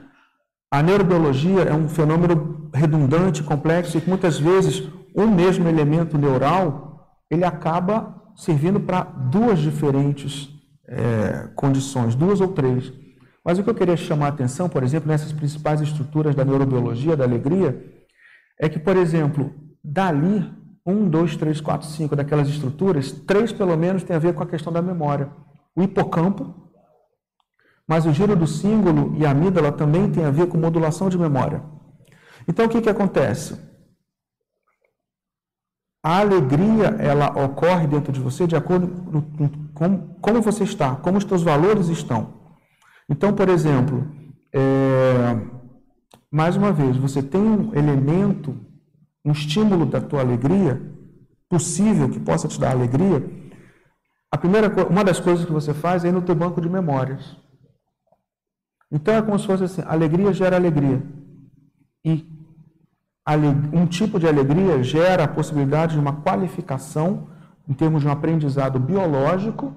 A 0.72 0.82
neurobiologia 0.82 1.62
é 1.62 1.74
um 1.74 1.88
fenômeno 1.88 2.70
redundante, 2.74 3.44
complexo 3.44 3.98
e 3.98 4.02
que 4.02 4.10
muitas 4.10 4.40
vezes 4.40 4.88
um 5.16 5.28
mesmo 5.28 5.68
elemento 5.68 6.18
neural 6.18 7.16
ele 7.30 7.44
acaba 7.44 8.24
servindo 8.36 8.80
para 8.80 9.04
duas 9.04 9.60
diferentes 9.60 10.59
é, 10.90 11.48
condições, 11.56 12.16
duas 12.16 12.42
ou 12.42 12.50
três. 12.50 12.92
Mas 13.46 13.58
o 13.58 13.64
que 13.64 13.70
eu 13.70 13.76
queria 13.76 13.96
chamar 13.96 14.28
a 14.28 14.30
atenção, 14.30 14.68
por 14.68 14.84
exemplo, 14.84 15.08
nessas 15.08 15.32
principais 15.32 15.80
estruturas 15.82 16.36
da 16.36 16.44
neurobiologia, 16.44 17.16
da 17.16 17.24
alegria, 17.24 18.04
é 18.60 18.68
que, 18.68 18.80
por 18.80 18.98
exemplo, 18.98 19.54
dali, 19.84 20.52
um, 20.86 21.08
dois, 21.08 21.36
três, 21.38 21.62
quatro, 21.62 21.88
cinco 21.88 22.16
daquelas 22.16 22.50
estruturas, 22.50 23.12
três 23.12 23.54
pelo 23.54 23.78
menos 23.78 24.04
tem 24.04 24.16
a 24.16 24.20
ver 24.20 24.34
com 24.34 24.44
a 24.44 24.48
questão 24.48 24.74
da 24.74 24.82
memória. 24.82 25.30
O 25.76 25.84
hipocampo, 25.84 26.72
mas 27.88 28.06
o 28.06 28.12
giro 28.12 28.36
do 28.36 28.48
símbolo 28.48 29.16
e 29.18 29.26
a 29.26 29.32
amígdala 29.32 29.72
também 29.72 30.12
tem 30.12 30.26
a 30.26 30.32
ver 30.32 30.48
com 30.48 30.58
modulação 30.58 31.10
de 31.10 31.18
memória. 31.18 31.64
Então 32.48 32.66
o 32.66 32.70
que, 32.70 32.82
que 32.82 32.90
acontece? 32.90 33.58
A 36.04 36.20
alegria 36.20 36.96
ela 37.00 37.28
ocorre 37.44 37.86
dentro 37.86 38.12
de 38.12 38.20
você 38.20 38.48
de 38.48 38.56
acordo 38.56 38.88
com 39.38 39.50
como 40.22 40.42
você 40.42 40.64
está, 40.64 40.96
como 40.96 41.18
os 41.18 41.24
seus 41.24 41.42
valores 41.42 41.88
estão. 41.88 42.34
Então, 43.10 43.34
por 43.34 43.50
exemplo, 43.50 44.08
é, 44.54 45.40
mais 46.32 46.56
uma 46.56 46.72
vez, 46.72 46.98
você 46.98 47.24
tem 47.24 47.42
um 47.42 47.74
elemento, 47.74 48.56
um 49.24 49.32
estímulo 49.32 49.86
da 49.86 50.02
tua 50.02 50.22
alegria 50.22 50.82
possível 51.48 52.10
que 52.10 52.20
possa 52.20 52.48
te 52.48 52.60
dar 52.60 52.72
alegria. 52.72 53.24
A 54.32 54.38
primeira, 54.38 54.72
uma 54.88 55.04
das 55.04 55.20
coisas 55.20 55.46
que 55.46 55.52
você 55.52 55.74
faz 55.74 56.06
é 56.06 56.10
ir 56.10 56.12
no 56.12 56.22
teu 56.22 56.36
banco 56.36 56.62
de 56.62 56.70
memórias. 56.70 57.36
Então 58.92 59.14
é 59.14 59.22
como 59.22 59.40
se 59.40 59.48
fosse 59.48 59.64
assim: 59.64 59.82
alegria 59.86 60.34
gera 60.34 60.56
alegria. 60.56 61.02
E 62.04 62.28
um 63.74 63.86
tipo 63.86 64.20
de 64.20 64.28
alegria 64.28 64.82
gera 64.84 65.24
a 65.24 65.28
possibilidade 65.28 65.94
de 65.94 66.00
uma 66.00 66.22
qualificação 66.22 67.30
em 67.70 67.74
termos 67.74 68.02
de 68.02 68.08
um 68.08 68.12
aprendizado 68.12 68.80
biológico 68.80 69.74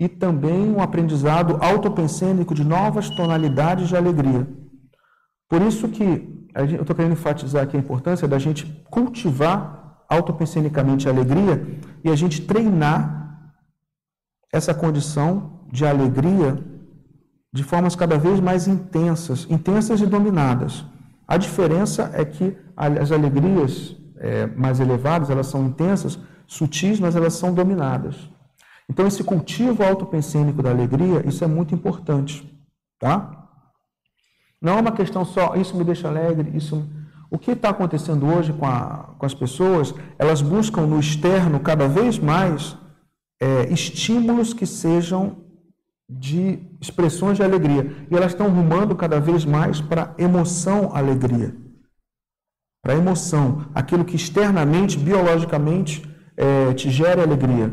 e 0.00 0.08
também 0.08 0.70
um 0.70 0.80
aprendizado 0.80 1.58
autopensênico 1.60 2.54
de 2.54 2.64
novas 2.64 3.10
tonalidades 3.10 3.88
de 3.88 3.96
alegria. 3.96 4.48
Por 5.48 5.60
isso 5.60 5.88
que 5.88 6.04
eu 6.54 6.80
estou 6.80 6.96
querendo 6.96 7.12
enfatizar 7.12 7.62
aqui 7.62 7.76
a 7.76 7.80
importância 7.80 8.26
da 8.26 8.38
gente 8.38 8.64
cultivar 8.90 10.04
autopensenicamente 10.08 11.06
a 11.06 11.12
alegria 11.12 11.78
e 12.02 12.08
a 12.08 12.16
gente 12.16 12.42
treinar 12.42 13.52
essa 14.52 14.72
condição 14.72 15.60
de 15.70 15.84
alegria 15.84 16.58
de 17.52 17.62
formas 17.62 17.94
cada 17.94 18.16
vez 18.16 18.40
mais 18.40 18.66
intensas, 18.66 19.46
intensas 19.50 20.00
e 20.00 20.06
dominadas. 20.06 20.84
A 21.28 21.36
diferença 21.36 22.10
é 22.14 22.24
que 22.24 22.56
as 22.76 23.10
alegrias 23.10 23.96
é, 24.18 24.46
mais 24.46 24.80
elevadas, 24.80 25.28
elas 25.28 25.46
são 25.46 25.66
intensas, 25.66 26.18
sutis, 26.46 27.00
mas 27.00 27.16
elas 27.16 27.34
são 27.34 27.52
dominadas. 27.52 28.16
Então, 28.88 29.06
esse 29.06 29.24
cultivo 29.24 29.82
autopensênico 29.82 30.62
da 30.62 30.70
alegria, 30.70 31.26
isso 31.26 31.42
é 31.42 31.46
muito 31.46 31.74
importante, 31.74 32.48
tá? 32.98 33.48
Não 34.60 34.78
é 34.78 34.80
uma 34.80 34.92
questão 34.92 35.24
só, 35.24 35.54
isso 35.56 35.76
me 35.76 35.84
deixa 35.84 36.08
alegre, 36.08 36.56
isso... 36.56 36.88
O 37.28 37.38
que 37.38 37.50
está 37.50 37.70
acontecendo 37.70 38.24
hoje 38.26 38.52
com, 38.52 38.64
a, 38.64 39.14
com, 39.18 39.26
as 39.26 39.34
pessoas, 39.34 39.92
elas 40.16 40.40
buscam 40.40 40.86
no 40.86 41.00
externo 41.00 41.58
cada 41.58 41.88
vez 41.88 42.20
mais 42.20 42.78
é, 43.40 43.68
estímulos 43.72 44.54
que 44.54 44.64
sejam 44.64 45.44
de 46.08 46.60
expressões 46.80 47.36
de 47.36 47.42
alegria. 47.42 48.06
E 48.08 48.14
elas 48.14 48.30
estão 48.30 48.48
rumando 48.48 48.94
cada 48.94 49.18
vez 49.18 49.44
mais 49.44 49.80
para 49.80 50.14
emoção, 50.16 50.94
alegria. 50.94 51.54
Para 52.80 52.94
emoção, 52.94 53.66
aquilo 53.74 54.04
que 54.04 54.14
externamente, 54.14 54.96
biologicamente, 54.96 56.08
é, 56.36 56.72
te 56.74 56.90
gera 56.90 57.22
alegria. 57.22 57.72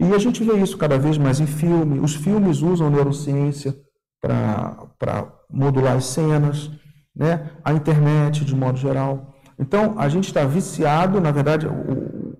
E 0.00 0.14
a 0.14 0.18
gente 0.18 0.42
vê 0.44 0.54
isso 0.54 0.76
cada 0.76 0.96
vez 0.98 1.18
mais 1.18 1.40
em 1.40 1.46
filme. 1.46 1.98
Os 1.98 2.14
filmes 2.14 2.62
usam 2.62 2.90
neurociência 2.90 3.74
para 4.20 5.26
modular 5.50 5.96
as 5.96 6.06
cenas, 6.06 6.70
né? 7.14 7.50
a 7.64 7.72
internet, 7.72 8.44
de 8.44 8.54
modo 8.54 8.78
geral. 8.78 9.34
Então, 9.58 9.98
a 9.98 10.08
gente 10.08 10.26
está 10.26 10.44
viciado, 10.44 11.20
na 11.20 11.32
verdade, 11.32 11.66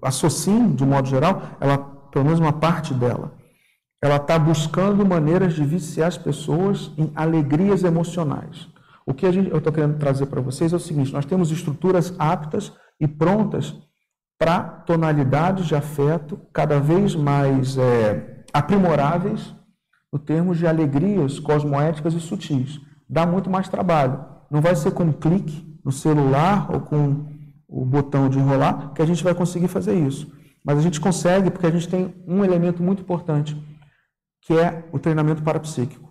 a 0.01 0.11
SOCIM, 0.11 0.75
de 0.75 0.85
modo 0.87 1.09
geral, 1.09 1.43
ela, 1.61 1.79
pelo 1.79 2.25
menos 2.25 2.39
uma 2.39 2.53
parte 2.53 2.95
dela, 2.95 3.33
ela 4.01 4.17
está 4.17 4.39
buscando 4.39 5.05
maneiras 5.05 5.55
de 5.55 5.65
viciar 5.65 6.07
as 6.07 6.17
pessoas 6.17 6.93
em 6.97 7.11
alegrias 7.17 7.83
emocionais. 7.83 8.69
O 9.05 9.13
que 9.13 9.31
gente, 9.33 9.51
eu 9.51 9.59
estou 9.59 9.73
querendo 9.73 9.99
trazer 9.99 10.27
para 10.27 10.41
vocês 10.41 10.73
é 10.73 10.77
o 10.77 10.81
seguinte: 10.81 11.13
nós 11.13 11.25
temos 11.25 11.51
estruturas 11.51 12.15
aptas 12.19 12.73
e 13.01 13.09
prontas 13.09 13.75
para 14.39 14.61
tonalidades 14.63 15.67
de 15.67 15.75
afeto 15.75 16.41
cada 16.53 16.79
vez 16.79 17.15
mais 17.15 17.77
é, 17.77 18.45
aprimoráveis 18.53 19.55
no 20.13 20.19
termos 20.19 20.59
de 20.59 20.67
alegrias 20.67 21.41
cosmoéticas 21.41 22.15
e 22.15 22.21
sutis. 22.21 22.81
Dá 23.09 23.27
muito 23.27 23.51
mais 23.51 23.69
trabalho. 23.69 24.25
Não 24.51 24.61
vai 24.61 24.77
ser 24.77 24.93
com 24.93 25.05
um 25.05 25.13
clique 25.13 25.79
no 25.85 25.91
celular 25.91 26.71
ou 26.73 26.81
com 26.81 27.27
o 27.67 27.85
botão 27.85 28.29
de 28.29 28.39
enrolar 28.39 28.93
que 28.95 29.03
a 29.03 29.07
gente 29.07 29.25
vai 29.25 29.35
conseguir 29.35 29.69
fazer 29.69 29.95
isso. 29.95 30.33
Mas 30.65 30.79
a 30.79 30.83
gente 30.83 31.01
consegue 31.01 31.51
porque 31.51 31.67
a 31.67 31.71
gente 31.71 31.89
tem 31.89 32.15
um 32.27 32.45
elemento 32.45 32.83
muito 32.83 33.03
importante 33.03 33.57
que 34.43 34.55
é 34.55 34.89
o 34.93 34.99
treinamento 34.99 35.43
parapsíquico. 35.43 36.09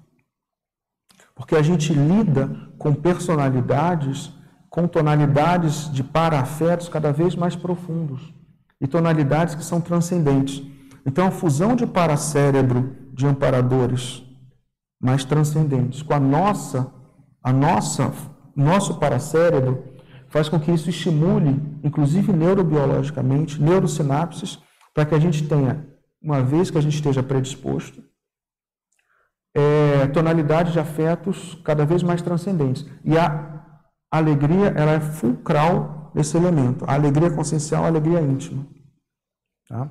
Porque 1.33 1.55
a 1.55 1.61
gente 1.61 1.93
lida 1.93 2.49
com 2.77 2.93
personalidades, 2.93 4.31
com 4.69 4.87
tonalidades 4.87 5.91
de 5.91 6.03
para-afetos 6.03 6.89
cada 6.89 7.11
vez 7.11 7.35
mais 7.35 7.55
profundos 7.55 8.33
e 8.79 8.87
tonalidades 8.87 9.55
que 9.55 9.63
são 9.63 9.81
transcendentes. 9.81 10.61
Então, 11.05 11.27
a 11.27 11.31
fusão 11.31 11.75
de 11.75 11.87
paracérebro 11.87 12.95
de 13.13 13.25
amparadores 13.25 14.23
mais 15.01 15.23
transcendentes 15.23 16.01
com 16.01 16.13
a 16.13 16.19
nossa, 16.19 16.91
a 17.41 17.53
nossa, 17.53 18.13
nosso 18.55 18.99
paracérebro 18.99 19.83
faz 20.27 20.49
com 20.49 20.59
que 20.59 20.71
isso 20.71 20.89
estimule, 20.89 21.61
inclusive 21.83 22.33
neurobiologicamente, 22.33 23.61
neurosinapses, 23.61 24.59
para 24.93 25.05
que 25.05 25.15
a 25.15 25.19
gente 25.19 25.47
tenha, 25.47 25.87
uma 26.21 26.41
vez 26.41 26.69
que 26.69 26.77
a 26.77 26.81
gente 26.81 26.95
esteja 26.95 27.23
predisposto, 27.23 28.03
é, 29.55 30.07
tonalidades 30.07 30.73
de 30.73 30.79
afetos 30.79 31.57
cada 31.63 31.85
vez 31.85 32.03
mais 32.03 32.21
transcendentes. 32.21 32.85
E 33.03 33.17
a 33.17 33.56
alegria 34.17 34.67
ela 34.75 34.93
é 34.93 34.99
fulcral 34.99 36.11
nesse 36.13 36.35
elemento. 36.35 36.85
A 36.87 36.93
alegria 36.93 37.29
consciencial, 37.29 37.83
a 37.83 37.87
alegria 37.87 38.21
íntima. 38.21 38.65
Tá? 39.67 39.89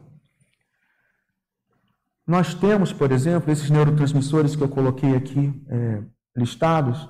Nós 2.26 2.54
temos, 2.54 2.92
por 2.92 3.12
exemplo, 3.12 3.52
esses 3.52 3.70
neurotransmissores 3.70 4.56
que 4.56 4.62
eu 4.62 4.68
coloquei 4.68 5.14
aqui 5.14 5.64
é, 5.68 6.02
listados, 6.36 7.08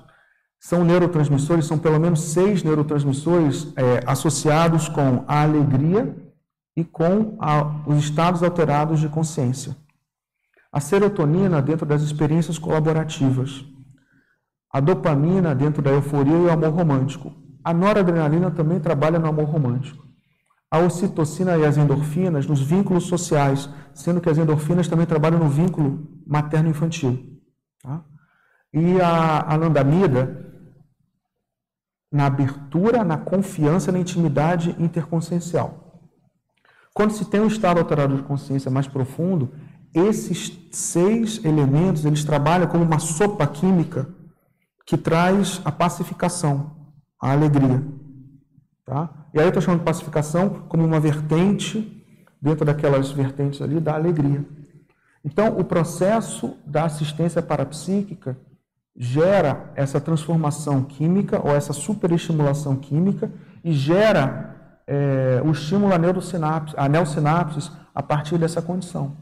são 0.59 0.83
neurotransmissores, 0.83 1.65
são 1.65 1.77
pelo 1.77 1.99
menos 1.99 2.21
seis 2.21 2.63
neurotransmissores 2.63 3.73
é, 3.75 4.03
associados 4.05 4.87
com 4.89 5.23
a 5.27 5.41
alegria 5.41 6.15
e 6.75 6.83
com 6.83 7.35
a, 7.39 7.83
os 7.87 7.97
estados 7.97 8.43
alterados 8.43 8.99
de 8.99 9.09
consciência. 9.09 9.75
A 10.71 10.79
serotonina 10.79 11.61
dentro 11.61 11.85
das 11.85 12.01
experiências 12.01 12.59
colaborativas. 12.59 13.65
A 14.71 14.79
dopamina 14.79 15.55
dentro 15.55 15.81
da 15.81 15.91
euforia 15.91 16.35
e 16.35 16.45
o 16.45 16.51
amor 16.51 16.69
romântico. 16.69 17.33
A 17.63 17.73
noradrenalina 17.73 18.51
também 18.51 18.79
trabalha 18.79 19.19
no 19.19 19.27
amor 19.27 19.45
romântico. 19.45 20.05
A 20.69 20.79
ocitocina 20.79 21.57
e 21.57 21.65
as 21.65 21.77
endorfinas 21.77 22.45
nos 22.45 22.61
vínculos 22.61 23.05
sociais, 23.05 23.69
sendo 23.93 24.19
que 24.19 24.29
as 24.29 24.37
endorfinas 24.37 24.87
também 24.87 25.05
trabalham 25.05 25.39
no 25.39 25.49
vínculo 25.49 26.07
materno-infantil. 26.25 27.39
Tá? 27.81 28.03
E 28.73 28.99
a 28.99 29.53
anandamida 29.53 30.45
na 32.11 32.25
abertura, 32.25 33.03
na 33.03 33.17
confiança, 33.17 33.91
na 33.91 33.99
intimidade 33.99 34.75
interconsciencial. 34.79 36.01
Quando 36.93 37.11
se 37.11 37.25
tem 37.25 37.39
um 37.39 37.47
estado 37.47 37.79
alterado 37.79 38.15
de 38.15 38.23
consciência 38.23 38.71
mais 38.71 38.87
profundo, 38.87 39.53
esses 39.93 40.57
seis 40.71 41.43
elementos 41.45 42.05
eles 42.05 42.23
trabalham 42.23 42.67
como 42.67 42.83
uma 42.83 42.99
sopa 42.99 43.45
química 43.45 44.07
que 44.87 44.97
traz 44.97 45.61
a 45.65 45.71
pacificação, 45.71 46.71
a 47.21 47.33
alegria. 47.33 47.83
Tá? 48.85 49.09
E 49.33 49.37
aí 49.37 49.45
eu 49.45 49.49
estou 49.49 49.61
chamando 49.61 49.81
de 49.81 49.85
pacificação 49.85 50.49
como 50.69 50.85
uma 50.85 50.97
vertente, 50.97 51.93
dentro 52.41 52.63
daquelas 52.63 53.11
vertentes 53.11 53.61
ali, 53.61 53.81
da 53.81 53.95
alegria. 53.95 54.45
Então, 55.25 55.59
o 55.59 55.63
processo 55.65 56.55
da 56.65 56.85
assistência 56.85 57.41
parapsíquica 57.41 58.37
gera 58.95 59.73
essa 59.75 59.99
transformação 59.99 60.81
química 60.83 61.45
ou 61.45 61.53
essa 61.53 61.73
superestimulação 61.73 62.77
química 62.77 63.29
e 63.63 63.73
gera 63.73 64.81
é, 64.87 65.41
o 65.43 65.51
estímulo 65.51 65.93
à 65.93 65.97
neurosinapse, 65.97 66.75
a 66.77 66.87
a 67.93 68.03
partir 68.03 68.37
dessa 68.37 68.61
condição. 68.61 69.17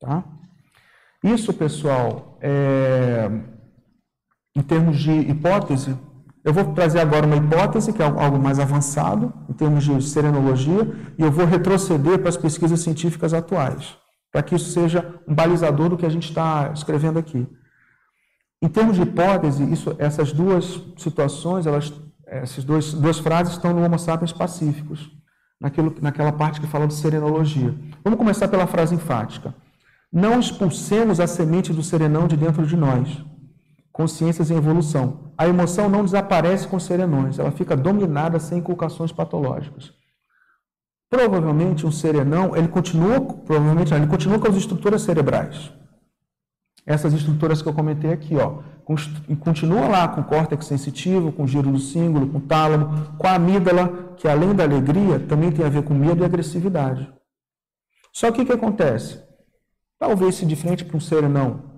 Tá? 0.00 0.24
Isso, 1.22 1.52
pessoal, 1.52 2.38
é, 2.40 3.30
em 4.60 4.62
termos 4.62 4.98
de 4.98 5.10
hipótese, 5.10 5.96
eu 6.44 6.52
vou 6.52 6.74
trazer 6.74 7.00
agora 7.00 7.26
uma 7.26 7.36
hipótese, 7.36 7.94
que 7.94 8.02
é 8.02 8.04
algo 8.04 8.38
mais 8.38 8.58
avançado, 8.58 9.32
em 9.48 9.54
termos 9.54 9.84
de 9.84 10.02
serenologia, 10.02 10.86
e 11.18 11.22
eu 11.22 11.32
vou 11.32 11.46
retroceder 11.46 12.18
para 12.18 12.28
as 12.28 12.36
pesquisas 12.36 12.80
científicas 12.80 13.32
atuais, 13.32 13.96
para 14.30 14.42
que 14.42 14.54
isso 14.54 14.70
seja 14.70 15.14
um 15.26 15.34
balizador 15.34 15.88
do 15.88 15.96
que 15.96 16.04
a 16.04 16.10
gente 16.10 16.28
está 16.28 16.70
escrevendo 16.74 17.18
aqui. 17.18 17.48
Em 18.60 18.68
termos 18.68 18.96
de 18.96 19.02
hipótese, 19.02 19.64
isso, 19.72 19.96
essas 19.98 20.30
duas 20.30 20.78
situações, 20.98 21.66
elas, 21.66 21.90
essas 22.26 22.62
duas, 22.62 22.92
duas 22.92 23.18
frases 23.18 23.54
estão 23.54 23.72
no 23.72 23.82
Homo 23.82 23.98
sapiens 23.98 24.32
pacíficos, 24.32 25.10
naquilo, 25.58 25.94
naquela 26.02 26.32
parte 26.32 26.60
que 26.60 26.66
fala 26.66 26.86
de 26.86 26.92
serenologia. 26.92 27.74
Vamos 28.04 28.18
começar 28.18 28.46
pela 28.48 28.66
frase 28.66 28.94
enfática. 28.94 29.54
Não 30.12 30.38
expulsemos 30.38 31.18
a 31.18 31.26
semente 31.26 31.72
do 31.72 31.82
serenão 31.82 32.26
de 32.26 32.36
dentro 32.36 32.66
de 32.66 32.76
nós. 32.76 33.29
Consciências 34.00 34.50
em 34.50 34.56
evolução. 34.56 35.34
A 35.36 35.46
emoção 35.46 35.86
não 35.86 36.02
desaparece 36.02 36.66
com 36.66 36.80
serenões, 36.80 37.38
ela 37.38 37.50
fica 37.50 37.76
dominada 37.76 38.40
sem 38.40 38.56
inculcações 38.60 39.12
patológicas. 39.12 39.92
Provavelmente 41.10 41.86
um 41.86 41.92
serenão, 41.92 42.56
ele 42.56 42.68
continua, 42.68 43.20
provavelmente, 43.20 43.92
ele 43.92 44.06
continua 44.06 44.38
com 44.38 44.48
as 44.48 44.56
estruturas 44.56 45.02
cerebrais 45.02 45.70
essas 46.86 47.12
estruturas 47.12 47.60
que 47.62 47.68
eu 47.68 47.74
comentei 47.74 48.10
aqui, 48.10 48.36
ó. 48.36 48.62
Continua 49.38 49.86
lá 49.86 50.08
com 50.08 50.22
o 50.22 50.24
córtex 50.24 50.66
sensitivo, 50.66 51.30
com 51.30 51.44
o 51.44 51.46
giro 51.46 51.70
do 51.70 51.78
símbolo, 51.78 52.26
com 52.28 52.38
o 52.38 52.40
tálamo, 52.40 53.16
com 53.16 53.26
a 53.26 53.34
amígdala, 53.34 54.14
que 54.16 54.26
além 54.26 54.54
da 54.54 54.64
alegria, 54.64 55.20
também 55.20 55.52
tem 55.52 55.64
a 55.64 55.68
ver 55.68 55.84
com 55.84 55.94
medo 55.94 56.22
e 56.22 56.24
agressividade. 56.24 57.08
Só 58.12 58.32
que 58.32 58.40
o 58.40 58.46
que 58.46 58.52
acontece? 58.52 59.22
Talvez 59.98 60.34
se 60.36 60.46
de 60.46 60.56
frente 60.56 60.84
para 60.84 60.96
um 60.96 61.00
ser 61.00 61.28
não 61.28 61.69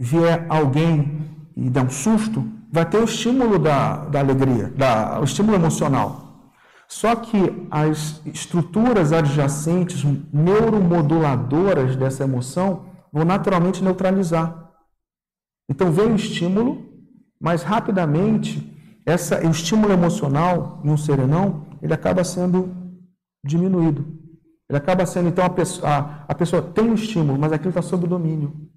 vier 0.00 0.46
alguém 0.48 1.28
e 1.54 1.68
der 1.68 1.84
um 1.84 1.90
susto, 1.90 2.42
vai 2.72 2.88
ter 2.88 2.96
o 2.96 3.04
estímulo 3.04 3.58
da, 3.58 4.06
da 4.06 4.20
alegria, 4.20 4.72
da, 4.74 5.20
o 5.20 5.24
estímulo 5.24 5.54
emocional. 5.54 6.50
Só 6.88 7.14
que 7.14 7.66
as 7.70 8.22
estruturas 8.24 9.12
adjacentes, 9.12 10.02
neuromoduladoras 10.32 11.94
dessa 11.96 12.24
emoção, 12.24 12.86
vão 13.12 13.24
naturalmente 13.24 13.84
neutralizar. 13.84 14.72
Então 15.68 15.92
vem 15.92 16.12
o 16.12 16.16
estímulo, 16.16 16.82
mas 17.38 17.62
rapidamente 17.62 18.66
essa, 19.04 19.46
o 19.46 19.50
estímulo 19.50 19.92
emocional 19.92 20.80
em 20.82 20.90
um 20.90 20.96
serenão, 20.96 21.66
ele 21.82 21.92
acaba 21.92 22.24
sendo 22.24 22.74
diminuído. 23.44 24.18
Ele 24.68 24.78
acaba 24.78 25.04
sendo, 25.04 25.28
então, 25.28 25.44
a 25.44 25.50
pessoa, 25.50 25.88
a, 25.88 26.24
a 26.28 26.34
pessoa 26.34 26.62
tem 26.62 26.84
o 26.86 26.92
um 26.92 26.94
estímulo, 26.94 27.38
mas 27.38 27.52
aquilo 27.52 27.70
está 27.70 27.82
sob 27.82 28.06
domínio. 28.06 28.70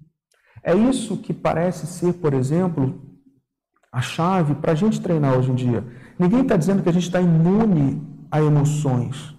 É 0.64 0.74
isso 0.74 1.18
que 1.18 1.34
parece 1.34 1.86
ser, 1.86 2.14
por 2.14 2.32
exemplo, 2.32 2.98
a 3.92 4.00
chave 4.00 4.54
para 4.54 4.72
a 4.72 4.74
gente 4.74 5.00
treinar 5.00 5.38
hoje 5.38 5.50
em 5.50 5.54
dia. 5.54 5.86
Ninguém 6.18 6.40
está 6.40 6.56
dizendo 6.56 6.82
que 6.82 6.88
a 6.88 6.92
gente 6.92 7.04
está 7.04 7.20
imune 7.20 8.02
a 8.30 8.40
emoções. 8.40 9.34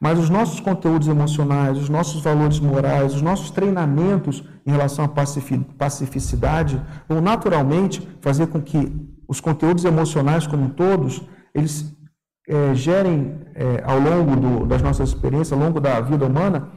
Mas 0.00 0.18
os 0.18 0.30
nossos 0.30 0.60
conteúdos 0.60 1.08
emocionais, 1.08 1.78
os 1.78 1.88
nossos 1.88 2.22
valores 2.22 2.58
morais, 2.60 3.14
os 3.14 3.22
nossos 3.22 3.50
treinamentos 3.50 4.44
em 4.64 4.70
relação 4.70 5.04
à 5.04 5.08
pacificidade 5.08 6.80
vão 7.08 7.20
naturalmente 7.20 8.08
fazer 8.20 8.46
com 8.46 8.60
que 8.60 8.90
os 9.28 9.40
conteúdos 9.40 9.84
emocionais 9.84 10.46
como 10.46 10.70
todos, 10.70 11.22
eles 11.54 11.94
é, 12.48 12.74
gerem 12.74 13.40
é, 13.54 13.82
ao 13.84 13.98
longo 13.98 14.36
do, 14.36 14.66
das 14.66 14.82
nossas 14.82 15.10
experiências, 15.10 15.52
ao 15.52 15.58
longo 15.58 15.80
da 15.80 16.00
vida 16.00 16.26
humana, 16.26 16.68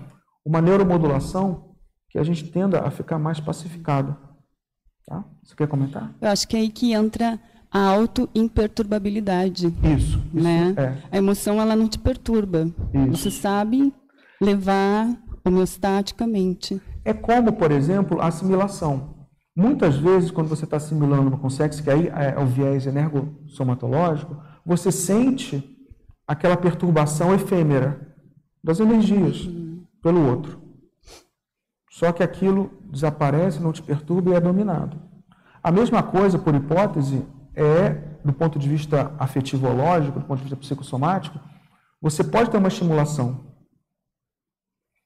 uma 0.45 0.61
neuromodulação 0.61 1.74
que 2.15 2.19
a 2.19 2.23
gente 2.23 2.45
tenda 2.45 2.79
a 2.79 2.89
ficar 2.89 3.19
mais 3.19 3.41
pacificado. 3.41 4.15
Tá? 5.05 5.25
Você 5.43 5.53
quer 5.53 5.67
comentar? 5.67 6.15
Eu 6.21 6.29
acho 6.29 6.47
que 6.47 6.55
é 6.55 6.61
aí 6.61 6.69
que 6.69 6.93
entra 6.93 7.37
a 7.69 7.89
auto-imperturbabilidade. 7.89 9.67
Isso, 9.67 10.17
isso 10.17 10.23
né? 10.33 10.73
É. 10.77 10.97
A 11.11 11.17
emoção 11.17 11.59
ela 11.59 11.75
não 11.75 11.89
te 11.89 11.99
perturba. 11.99 12.71
Isso. 12.93 13.17
Você 13.17 13.31
sabe 13.31 13.93
levar 14.41 15.09
homeostaticamente. 15.43 16.81
É 17.03 17.13
como, 17.13 17.51
por 17.51 17.69
exemplo, 17.69 18.21
a 18.21 18.27
assimilação. 18.27 19.27
Muitas 19.53 19.97
vezes, 19.97 20.31
quando 20.31 20.47
você 20.47 20.63
está 20.63 20.77
assimilando 20.77 21.27
uma 21.27 21.37
consciência, 21.37 21.83
que 21.83 21.89
aí 21.89 22.07
é 22.07 22.39
o 22.39 22.45
viés 22.45 22.87
energossomatológico, 22.87 24.41
você 24.65 24.89
sente 24.89 25.61
aquela 26.25 26.55
perturbação 26.55 27.35
efêmera 27.35 28.15
das 28.63 28.79
energias 28.79 29.43
uhum. 29.45 29.83
pelo 30.01 30.25
outro. 30.25 30.64
Só 31.95 32.11
que 32.11 32.21
aquilo 32.21 32.71
desaparece, 32.91 33.61
não 33.61 33.71
te 33.71 33.81
perturba 33.81 34.31
e 34.31 34.33
é 34.33 34.39
dominado. 34.41 34.99
A 35.63 35.71
mesma 35.71 36.03
coisa, 36.03 36.37
por 36.37 36.53
hipótese, 36.53 37.25
é, 37.55 37.91
do 38.21 38.33
ponto 38.33 38.59
de 38.59 38.67
vista 38.67 39.15
afetivológico, 39.17 40.19
do 40.19 40.25
ponto 40.25 40.39
de 40.39 40.43
vista 40.43 40.57
psicossomático, 40.57 41.39
você 42.01 42.21
pode 42.21 42.51
ter 42.51 42.57
uma 42.57 42.67
estimulação. 42.67 43.45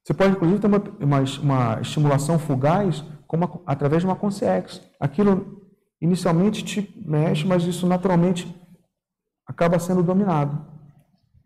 Você 0.03 0.15
pode, 0.15 0.31
inclusive, 0.31 0.59
ter 0.59 0.65
uma, 0.65 0.81
uma, 0.99 1.19
uma 1.43 1.81
estimulação 1.81 2.39
fugaz 2.39 3.05
através 3.67 4.01
de 4.01 4.07
uma 4.07 4.15
consciência. 4.15 4.81
Aquilo 4.99 5.61
inicialmente 6.01 6.63
te 6.63 6.91
mexe, 7.05 7.45
mas 7.45 7.65
isso 7.65 7.85
naturalmente 7.85 8.47
acaba 9.45 9.77
sendo 9.77 10.01
dominado. 10.01 10.65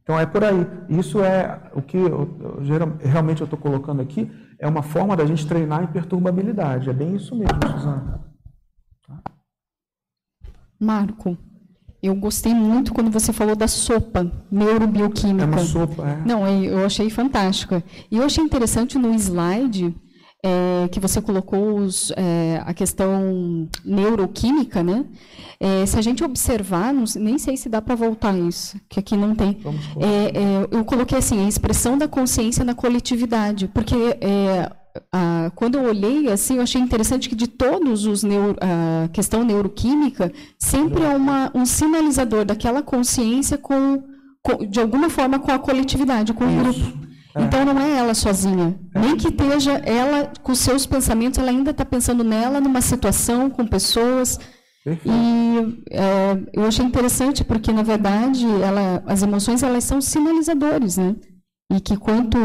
Então 0.04 0.20
é 0.20 0.26
por 0.26 0.44
aí. 0.44 0.68
Isso 0.90 1.24
é 1.24 1.72
o 1.74 1.82
que 1.82 1.98
eu, 1.98 2.38
eu, 2.40 2.98
realmente 3.00 3.42
eu 3.42 3.46
estou 3.46 3.58
colocando 3.58 4.02
aqui, 4.02 4.30
é 4.60 4.68
uma 4.68 4.84
forma 4.84 5.16
da 5.16 5.26
gente 5.26 5.48
treinar 5.48 5.84
em 5.84 5.88
perturbabilidade. 5.88 6.90
É 6.90 6.94
bem 6.94 7.16
isso 7.16 7.36
mesmo, 7.36 7.60
Suzana. 7.72 8.22
Marco, 10.80 11.38
eu 12.02 12.14
gostei 12.14 12.54
muito 12.54 12.94
quando 12.94 13.10
você 13.10 13.32
falou 13.32 13.56
da 13.56 13.68
sopa 13.68 14.30
neurobioquímica. 14.52 15.46
É 15.46 15.48
uma 15.48 15.60
sopa, 15.60 16.06
é. 16.06 16.22
Não, 16.26 16.46
eu 16.46 16.86
achei 16.86 17.10
fantástica. 17.10 17.82
E 18.12 18.18
eu 18.18 18.26
achei 18.26 18.44
interessante 18.44 18.98
no 18.98 19.14
slide 19.14 19.96
é, 20.44 20.90
que 20.90 21.00
você 21.00 21.22
colocou 21.22 21.78
os, 21.78 22.12
é, 22.18 22.62
a 22.66 22.74
questão 22.74 23.70
neuroquímica, 23.86 24.84
né? 24.84 25.06
É, 25.58 25.86
se 25.86 25.98
a 25.98 26.02
gente 26.02 26.22
observar, 26.22 26.94
não, 26.94 27.06
nem 27.16 27.38
sei 27.38 27.56
se 27.56 27.70
dá 27.70 27.82
para 27.82 27.96
voltar 27.96 28.38
isso, 28.38 28.78
que 28.90 29.00
aqui 29.00 29.16
não 29.16 29.34
tem. 29.34 29.58
É, 29.98 30.06
é, 30.06 30.68
eu 30.70 30.84
coloquei 30.84 31.18
assim, 31.18 31.46
a 31.46 31.48
expressão 31.48 31.98
da 31.98 32.08
consciência 32.08 32.66
na 32.66 32.76
coletividade, 32.76 33.70
porque 33.70 33.96
é, 34.20 34.70
ah, 35.12 35.50
quando 35.56 35.76
eu 35.76 35.86
olhei 35.86 36.30
assim, 36.30 36.58
eu 36.58 36.64
achei 36.64 36.82
interessante 36.82 37.30
que 37.30 37.36
de 37.36 37.48
todos 37.48 38.06
os 38.06 38.22
neuro, 38.22 38.58
a 38.60 39.08
questão 39.08 39.46
neuroquímica 39.46 40.34
sempre 40.60 41.04
é 41.04 41.16
uma, 41.16 41.52
um 41.56 41.66
sinalizador 41.66 42.44
daquela 42.44 42.82
consciência 42.82 43.58
com, 43.58 44.04
com, 44.42 44.66
de 44.66 44.82
alguma 44.82 45.10
forma 45.10 45.40
com 45.40 45.52
a 45.52 45.58
coletividade, 45.58 46.34
com 46.34 46.44
o 46.44 46.64
grupo. 46.64 47.03
É. 47.36 47.42
Então 47.42 47.66
não 47.66 47.80
é 47.80 47.98
ela 47.98 48.14
sozinha, 48.14 48.80
é. 48.94 49.00
nem 49.00 49.18
que 49.18 49.30
esteja 49.30 49.74
ela 49.86 50.32
com 50.42 50.54
seus 50.54 50.86
pensamentos, 50.86 51.40
ela 51.40 51.50
ainda 51.50 51.72
está 51.72 51.84
pensando 51.84 52.24
nela 52.24 52.62
numa 52.62 52.82
situação 52.82 53.50
com 53.50 53.66
pessoas. 53.66 54.40
Perfeito. 54.84 55.10
E 55.10 55.84
é, 55.92 56.38
eu 56.54 56.66
achei 56.66 56.86
interessante 56.86 57.44
porque 57.44 57.72
na 57.72 57.84
verdade 57.84 58.46
ela, 58.62 59.02
as 59.08 59.24
emoções 59.24 59.64
elas 59.64 59.84
são 59.86 60.02
sinalizadores, 60.02 60.98
né? 60.98 61.16
E 61.72 61.80
que 61.80 61.96
quanto 61.96 62.38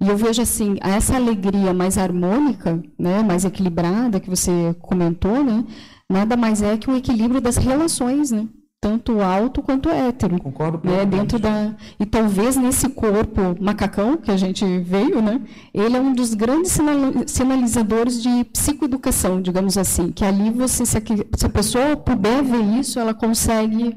E 0.00 0.08
eu 0.08 0.16
vejo 0.16 0.42
assim, 0.42 0.76
essa 0.80 1.16
alegria 1.16 1.72
mais 1.72 1.96
harmônica, 1.96 2.82
né, 2.98 3.22
mais 3.22 3.44
equilibrada 3.44 4.20
que 4.20 4.28
você 4.28 4.74
comentou, 4.80 5.42
né, 5.42 5.64
nada 6.10 6.36
mais 6.36 6.62
é 6.62 6.76
que 6.76 6.90
o 6.90 6.96
equilíbrio 6.96 7.40
das 7.40 7.56
relações, 7.56 8.30
né? 8.30 8.46
Tanto 8.86 9.20
alto 9.20 9.62
quanto 9.62 9.88
hétero. 9.88 10.38
Concordo 10.38 10.88
né, 10.88 11.04
dentro 11.04 11.40
da 11.40 11.74
E 11.98 12.06
talvez 12.06 12.54
nesse 12.56 12.88
corpo 12.88 13.40
macacão 13.60 14.16
que 14.16 14.30
a 14.30 14.36
gente 14.36 14.64
veio, 14.78 15.20
né, 15.20 15.40
ele 15.74 15.96
é 15.96 16.00
um 16.00 16.12
dos 16.12 16.34
grandes 16.34 16.78
sinalizadores 17.26 18.22
de 18.22 18.44
psicoeducação, 18.44 19.42
digamos 19.42 19.76
assim, 19.76 20.12
que 20.12 20.24
ali 20.24 20.50
você, 20.50 20.86
se 20.86 20.96
a, 20.96 21.48
pessoa 21.48 21.96
puder 21.96 22.44
ver 22.44 22.62
isso, 22.78 23.00
ela 23.00 23.12
consegue, 23.12 23.92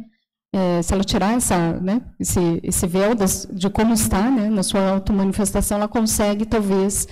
é, 0.51 0.81
se 0.81 0.91
ela 0.91 1.03
tirar 1.03 1.35
essa, 1.35 1.73
né, 1.79 2.01
esse, 2.19 2.59
esse 2.63 2.87
véu 2.87 3.13
das, 3.13 3.47
de 3.51 3.69
como 3.69 3.93
está 3.93 4.31
né, 4.31 4.49
na 4.49 4.63
sua 4.63 4.89
auto-manifestação, 4.89 5.77
ela 5.77 5.87
consegue 5.87 6.47
talvez 6.47 7.07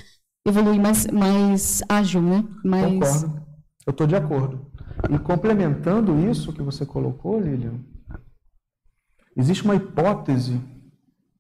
evoluir 0.48 0.82
mais, 0.82 1.06
mais 1.08 1.84
ágil, 1.88 2.24
né? 2.24 2.44
Mais... 2.64 3.22
Concordo. 3.22 3.48
Eu 3.86 3.92
estou 3.92 4.08
de 4.08 4.16
acordo. 4.16 4.66
E 5.10 5.20
complementando 5.20 6.20
isso 6.20 6.52
que 6.52 6.62
você 6.62 6.86
colocou, 6.86 7.40
Lilian, 7.40 7.80
existe 9.36 9.64
uma 9.64 9.76
hipótese, 9.76 10.60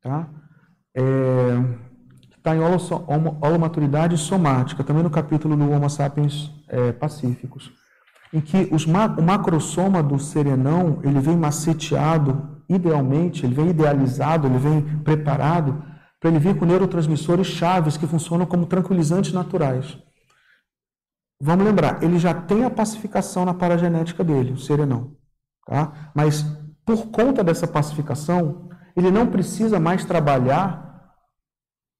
tá? 0.01 0.29
É, 0.95 1.01
que 2.31 2.37
está 2.37 2.55
em 2.55 2.59
holomaturidade 2.59 4.17
somática, 4.17 4.83
também 4.83 5.03
no 5.03 5.09
capítulo 5.09 5.55
do 5.55 5.69
Homo 5.69 5.89
sapiens 5.89 6.51
é, 6.67 6.91
pacíficos, 6.91 7.71
em 8.31 8.41
que 8.41 8.69
os, 8.71 8.85
o 8.85 9.21
macrosoma 9.21 10.03
do 10.03 10.19
serenão 10.19 10.99
ele 11.03 11.19
vem 11.19 11.35
maceteado, 11.35 12.61
idealmente, 12.69 13.45
ele 13.45 13.55
vem 13.55 13.69
idealizado, 13.69 14.47
ele 14.47 14.57
vem 14.57 14.81
preparado 14.99 15.83
para 16.19 16.29
ele 16.29 16.39
vir 16.39 16.57
com 16.57 16.65
neurotransmissores 16.65 17.47
chaves 17.47 17.95
que 17.95 18.07
funcionam 18.07 18.45
como 18.45 18.65
tranquilizantes 18.65 19.33
naturais. 19.33 19.97
Vamos 21.39 21.65
lembrar, 21.65 22.01
ele 22.01 22.17
já 22.17 22.33
tem 22.33 22.63
a 22.63 22.69
pacificação 22.69 23.45
na 23.45 23.53
paragenética 23.53 24.23
dele, 24.23 24.53
o 24.53 24.57
serenão. 24.57 25.15
Tá? 25.65 26.11
Mas, 26.15 26.43
por 26.83 27.07
conta 27.07 27.43
dessa 27.43 27.67
pacificação, 27.67 28.69
ele 28.95 29.11
não 29.11 29.27
precisa 29.27 29.79
mais 29.79 30.03
trabalhar 30.03 30.87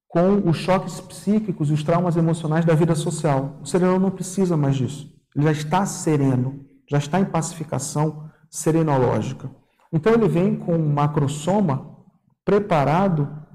com 0.07 0.49
os 0.49 0.57
choques 0.57 0.99
psíquicos 1.01 1.69
e 1.69 1.73
os 1.73 1.83
traumas 1.83 2.15
emocionais 2.15 2.65
da 2.65 2.73
vida 2.73 2.95
social. 2.95 3.59
O 3.61 3.65
serenão 3.65 3.99
não 3.99 4.09
precisa 4.09 4.57
mais 4.57 4.75
disso. 4.75 5.13
Ele 5.35 5.45
já 5.45 5.51
está 5.51 5.85
sereno, 5.85 6.65
já 6.89 6.97
está 6.97 7.19
em 7.19 7.25
pacificação 7.25 8.31
serenológica. 8.49 9.51
Então, 9.93 10.13
ele 10.13 10.27
vem 10.27 10.55
com 10.55 10.75
um 10.75 10.93
macrosoma 10.93 11.95
preparado 12.43 13.45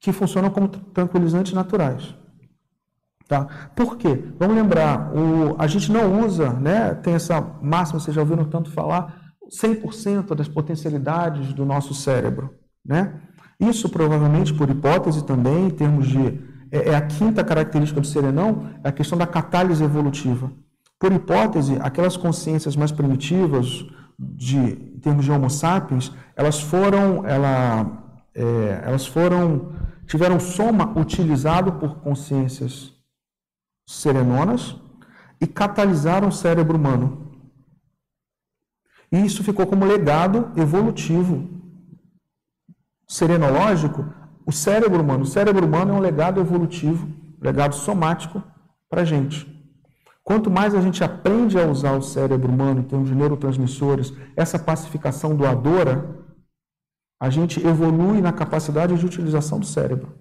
que 0.00 0.12
funciona 0.12 0.48
como 0.48 0.68
tranquilizantes 0.68 1.52
naturais. 1.52 2.14
Tá? 3.30 3.46
Por 3.76 3.96
quê? 3.96 4.24
Vamos 4.40 4.56
lembrar, 4.56 5.12
o, 5.14 5.54
a 5.56 5.68
gente 5.68 5.92
não 5.92 6.26
usa, 6.26 6.52
né, 6.52 6.94
tem 6.94 7.14
essa 7.14 7.40
máxima, 7.62 8.00
vocês 8.00 8.12
já 8.12 8.20
ouviram 8.20 8.44
tanto 8.44 8.72
falar, 8.72 9.22
100% 9.48 10.34
das 10.34 10.48
potencialidades 10.48 11.52
do 11.52 11.64
nosso 11.64 11.94
cérebro. 11.94 12.52
Né? 12.84 13.20
Isso 13.60 13.88
provavelmente, 13.88 14.52
por 14.52 14.68
hipótese 14.68 15.24
também, 15.24 15.68
em 15.68 15.70
termos 15.70 16.08
de. 16.08 16.40
É, 16.72 16.88
é 16.88 16.96
a 16.96 17.02
quinta 17.02 17.44
característica 17.44 18.00
do 18.00 18.06
serenão, 18.08 18.68
é 18.82 18.88
a 18.88 18.92
questão 18.92 19.16
da 19.16 19.28
catálise 19.28 19.84
evolutiva. 19.84 20.50
Por 20.98 21.12
hipótese, 21.12 21.78
aquelas 21.80 22.16
consciências 22.16 22.74
mais 22.74 22.90
primitivas, 22.90 23.86
de, 24.18 24.58
em 24.58 24.98
termos 24.98 25.24
de 25.24 25.30
Homo 25.30 25.48
sapiens, 25.48 26.12
elas 26.34 26.60
foram, 26.60 27.24
ela, 27.24 28.18
é, 28.34 28.82
elas 28.86 29.06
foram, 29.06 29.70
tiveram 30.04 30.40
soma 30.40 30.98
utilizado 30.98 31.74
por 31.74 32.00
consciências 32.00 32.98
serenonas 33.90 34.76
e 35.40 35.46
catalisaram 35.46 36.28
o 36.28 36.32
cérebro 36.32 36.76
humano. 36.76 37.28
E 39.10 39.18
isso 39.18 39.42
ficou 39.42 39.66
como 39.66 39.84
legado 39.84 40.52
evolutivo 40.56 41.48
serenológico. 43.08 44.04
O 44.46 44.52
cérebro 44.52 45.02
humano, 45.02 45.24
o 45.24 45.26
cérebro 45.26 45.66
humano 45.66 45.92
é 45.92 45.96
um 45.96 46.00
legado 46.00 46.40
evolutivo, 46.40 47.08
legado 47.40 47.74
somático 47.74 48.42
para 48.88 49.02
a 49.02 49.04
gente. 49.04 49.48
Quanto 50.22 50.50
mais 50.50 50.74
a 50.74 50.80
gente 50.80 51.02
aprende 51.02 51.58
a 51.58 51.66
usar 51.66 51.92
o 51.92 52.02
cérebro 52.02 52.48
humano 52.48 52.80
em 52.80 52.84
termos 52.84 53.08
de 53.08 53.14
neurotransmissores, 53.14 54.12
essa 54.36 54.58
pacificação 54.58 55.34
doadora, 55.34 56.16
a 57.18 57.28
gente 57.28 57.64
evolui 57.66 58.20
na 58.20 58.32
capacidade 58.32 58.96
de 58.96 59.04
utilização 59.04 59.58
do 59.58 59.66
cérebro. 59.66 60.19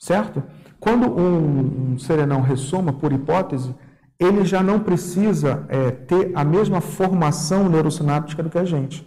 Certo? 0.00 0.42
Quando 0.78 1.06
um, 1.06 1.92
um 1.92 1.98
serenão 1.98 2.40
ressoma, 2.40 2.92
por 2.92 3.12
hipótese, 3.12 3.74
ele 4.18 4.44
já 4.44 4.62
não 4.62 4.80
precisa 4.80 5.66
é, 5.68 5.90
ter 5.90 6.32
a 6.34 6.42
mesma 6.42 6.80
formação 6.80 7.68
neurosináptica 7.68 8.42
do 8.42 8.48
que 8.48 8.58
a 8.58 8.64
gente. 8.64 9.06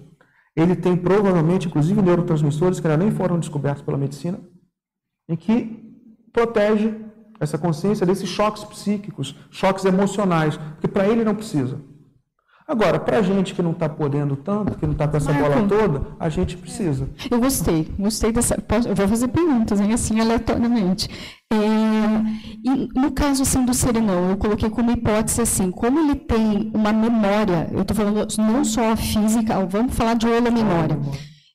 Ele 0.55 0.75
tem 0.75 0.95
provavelmente, 0.95 1.67
inclusive, 1.67 1.99
neurotransmissores 1.99 2.79
que 2.79 2.87
ainda 2.87 3.03
nem 3.03 3.11
foram 3.11 3.39
descobertos 3.39 3.81
pela 3.81 3.97
medicina, 3.97 4.39
em 5.27 5.35
que 5.35 5.83
protege 6.31 6.95
essa 7.39 7.57
consciência 7.57 8.05
desses 8.05 8.29
choques 8.29 8.63
psíquicos, 8.63 9.35
choques 9.49 9.85
emocionais, 9.85 10.59
que 10.79 10.87
para 10.87 11.07
ele 11.07 11.23
não 11.23 11.35
precisa. 11.35 11.81
Agora, 12.67 12.99
para 12.99 13.17
a 13.17 13.21
gente 13.21 13.53
que 13.53 13.61
não 13.61 13.71
está 13.71 13.89
podendo 13.89 14.35
tanto, 14.35 14.77
que 14.77 14.85
não 14.85 14.93
está 14.93 15.07
com 15.07 15.17
essa 15.17 15.33
Marco, 15.33 15.49
bola 15.49 15.67
toda, 15.67 16.01
a 16.19 16.29
gente 16.29 16.55
precisa. 16.55 17.09
Eu 17.29 17.39
gostei, 17.39 17.89
gostei 17.99 18.31
dessa. 18.31 18.55
Eu 18.87 18.95
vou 18.95 19.07
fazer 19.07 19.27
perguntas, 19.27 19.81
hein, 19.81 19.93
assim, 19.93 20.19
aleatoriamente. 20.19 21.09
É, 21.51 22.99
no 22.99 23.11
caso 23.11 23.43
assim, 23.43 23.65
do 23.65 23.73
serenão, 23.73 24.29
eu 24.29 24.37
coloquei 24.37 24.69
como 24.69 24.91
hipótese 24.91 25.41
assim, 25.41 25.69
como 25.69 25.99
ele 25.99 26.15
tem 26.15 26.71
uma 26.73 26.91
memória, 26.93 27.69
eu 27.71 27.81
estou 27.81 27.95
falando 27.95 28.27
não 28.37 28.63
só 28.63 28.95
física, 28.95 29.63
vamos 29.65 29.93
falar 29.93 30.15
de 30.15 30.25
memória 30.25 30.97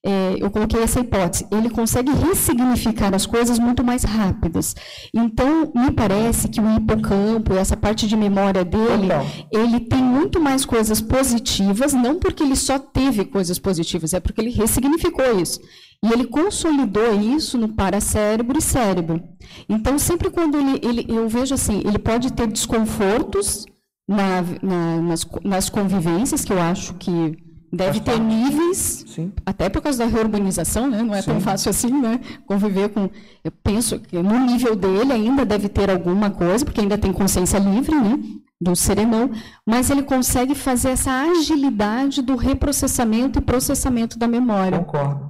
é, 0.05 0.37
eu 0.39 0.51
coloquei 0.51 0.81
essa 0.81 1.01
hipótese, 1.01 1.47
ele 1.51 1.69
consegue 1.69 2.13
ressignificar 2.13 3.15
as 3.15 3.27
coisas 3.27 3.59
muito 3.59 3.83
mais 3.83 4.05
rápidas. 4.05 4.75
Então, 5.13 5.73
me 5.75 5.91
parece 5.91 6.49
que 6.49 6.61
o 6.61 6.77
hipocampo, 6.77 7.55
essa 7.55 7.77
parte 7.77 8.07
de 8.07 8.17
memória 8.17 8.65
dele, 8.65 9.07
então. 9.07 9.27
ele 9.53 9.81
tem 9.81 10.03
muito 10.03 10.41
mais 10.41 10.65
coisas 10.65 11.01
positivas, 11.01 11.93
não 11.93 12.19
porque 12.19 12.45
ele 12.45 12.55
só 12.55 12.79
teve 12.79 13.25
coisas 13.25 13.59
positivas, 13.59 14.15
é 14.15 14.21
porque 14.21 14.41
ele 14.41 14.51
ressignificou 14.51 15.41
isso. 15.41 15.61
E 16.05 16.13
ele 16.13 16.27
consolidou 16.27 17.21
isso 17.21 17.59
no 17.59 17.71
paracérebro 17.71 18.57
e 18.57 18.63
cérebro. 18.63 19.21
Então, 19.69 19.99
sempre 19.99 20.31
quando 20.31 20.57
ele, 20.57 20.81
ele 20.81 21.07
eu 21.09 21.29
vejo 21.29 21.55
assim, 21.55 21.83
ele 21.85 21.99
pode 21.99 22.33
ter 22.33 22.47
desconfortos 22.47 23.67
na, 24.09 24.43
na, 24.63 25.03
nas, 25.03 25.27
nas 25.45 25.69
convivências, 25.69 26.45
que 26.45 26.53
eu 26.53 26.61
acho 26.61 26.95
que 26.95 27.37
Deve 27.71 28.01
ter 28.01 28.19
níveis, 28.19 29.05
Sim. 29.07 29.31
até 29.45 29.69
por 29.69 29.83
causa 29.83 29.99
da 29.99 30.07
reurbanização, 30.07 30.89
né? 30.89 31.03
não 31.03 31.15
é 31.15 31.21
Sim. 31.21 31.33
tão 31.33 31.41
fácil 31.41 31.71
assim, 31.71 31.93
né? 31.93 32.19
Conviver 32.47 32.89
com. 32.89 33.11
Eu 33.45 33.53
penso 33.63 33.99
que 33.99 34.17
no 34.23 34.39
nível 34.41 34.75
dele 34.75 35.13
ainda 35.13 35.45
deve 35.45 35.69
ter 35.69 35.91
alguma 35.91 36.31
coisa, 36.31 36.65
porque 36.65 36.81
ainda 36.81 36.97
tem 36.97 37.13
consciência 37.13 37.59
livre, 37.59 37.95
né? 37.95 38.19
Do 38.61 38.75
serenão, 38.75 39.31
mas 39.67 39.91
ele 39.91 40.03
consegue 40.03 40.55
fazer 40.55 40.91
essa 40.91 41.13
agilidade 41.13 42.23
do 42.23 42.37
reprocessamento 42.37 43.39
e 43.39 43.43
processamento 43.43 44.19
da 44.19 44.27
memória. 44.27 44.79
Concordo. 44.79 45.28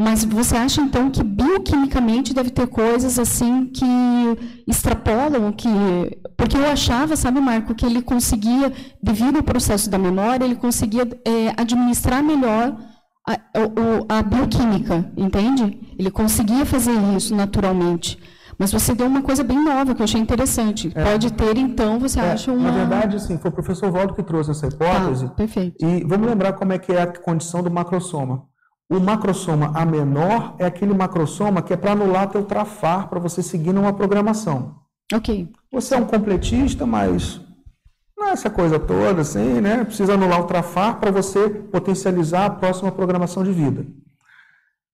Mas 0.00 0.24
você 0.24 0.56
acha 0.56 0.80
então 0.80 1.10
que 1.10 1.24
bioquimicamente 1.24 2.32
deve 2.32 2.50
ter 2.50 2.68
coisas 2.68 3.18
assim 3.18 3.66
que 3.66 3.84
extrapolam 4.66 5.50
que 5.50 5.68
porque 6.36 6.56
eu 6.56 6.66
achava, 6.66 7.16
sabe, 7.16 7.40
Marco, 7.40 7.74
que 7.74 7.84
ele 7.84 8.00
conseguia 8.00 8.72
devido 9.02 9.38
ao 9.38 9.42
processo 9.42 9.90
da 9.90 9.98
memória 9.98 10.44
ele 10.44 10.54
conseguia 10.54 11.02
é, 11.26 11.48
administrar 11.56 12.22
melhor 12.22 12.76
a, 13.26 13.32
a, 13.32 14.18
a 14.18 14.22
bioquímica, 14.22 15.10
entende? 15.16 15.94
Ele 15.98 16.10
conseguia 16.10 16.64
fazer 16.64 16.94
isso 17.16 17.34
naturalmente. 17.34 18.18
Mas 18.58 18.72
você 18.72 18.94
deu 18.94 19.06
uma 19.06 19.22
coisa 19.22 19.44
bem 19.44 19.62
nova 19.62 19.94
que 19.94 20.00
eu 20.00 20.04
achei 20.04 20.20
interessante. 20.20 20.90
É. 20.94 21.04
Pode 21.04 21.32
ter, 21.32 21.56
então, 21.56 21.98
você 21.98 22.18
é, 22.18 22.32
acha 22.32 22.50
uma. 22.50 22.72
Na 22.72 22.84
verdade, 22.84 23.22
sim, 23.22 23.38
foi 23.38 23.50
o 23.50 23.54
professor 23.54 23.90
Valdo 23.90 24.14
que 24.14 24.22
trouxe 24.22 24.50
essa 24.50 24.66
hipótese. 24.66 25.26
Ah, 25.26 25.28
perfeito. 25.28 25.84
E 25.84 26.02
vamos 26.04 26.26
lembrar 26.26 26.54
como 26.54 26.72
é 26.72 26.78
que 26.78 26.92
é 26.92 27.02
a 27.02 27.06
condição 27.06 27.62
do 27.62 27.70
macrosoma. 27.70 28.48
O 28.90 28.98
macrosoma 28.98 29.70
A 29.74 29.84
menor 29.84 30.54
é 30.58 30.64
aquele 30.64 30.94
macrosoma 30.94 31.60
que 31.60 31.74
é 31.74 31.76
para 31.76 31.92
anular 31.92 32.30
teu 32.30 32.42
trafar 32.44 33.08
para 33.08 33.20
você 33.20 33.42
seguir 33.42 33.72
numa 33.72 33.92
programação. 33.92 34.76
Ok. 35.12 35.50
Você 35.70 35.94
é 35.94 35.98
um 35.98 36.06
completista, 36.06 36.86
mas 36.86 37.40
não 38.16 38.28
é 38.28 38.30
essa 38.30 38.48
coisa 38.48 38.78
toda 38.78 39.20
assim, 39.20 39.60
né? 39.60 39.84
Precisa 39.84 40.14
anular 40.14 40.40
o 40.40 40.46
trafar 40.46 40.98
para 40.98 41.10
você 41.10 41.50
potencializar 41.50 42.46
a 42.46 42.50
próxima 42.50 42.90
programação 42.90 43.44
de 43.44 43.52
vida. 43.52 43.86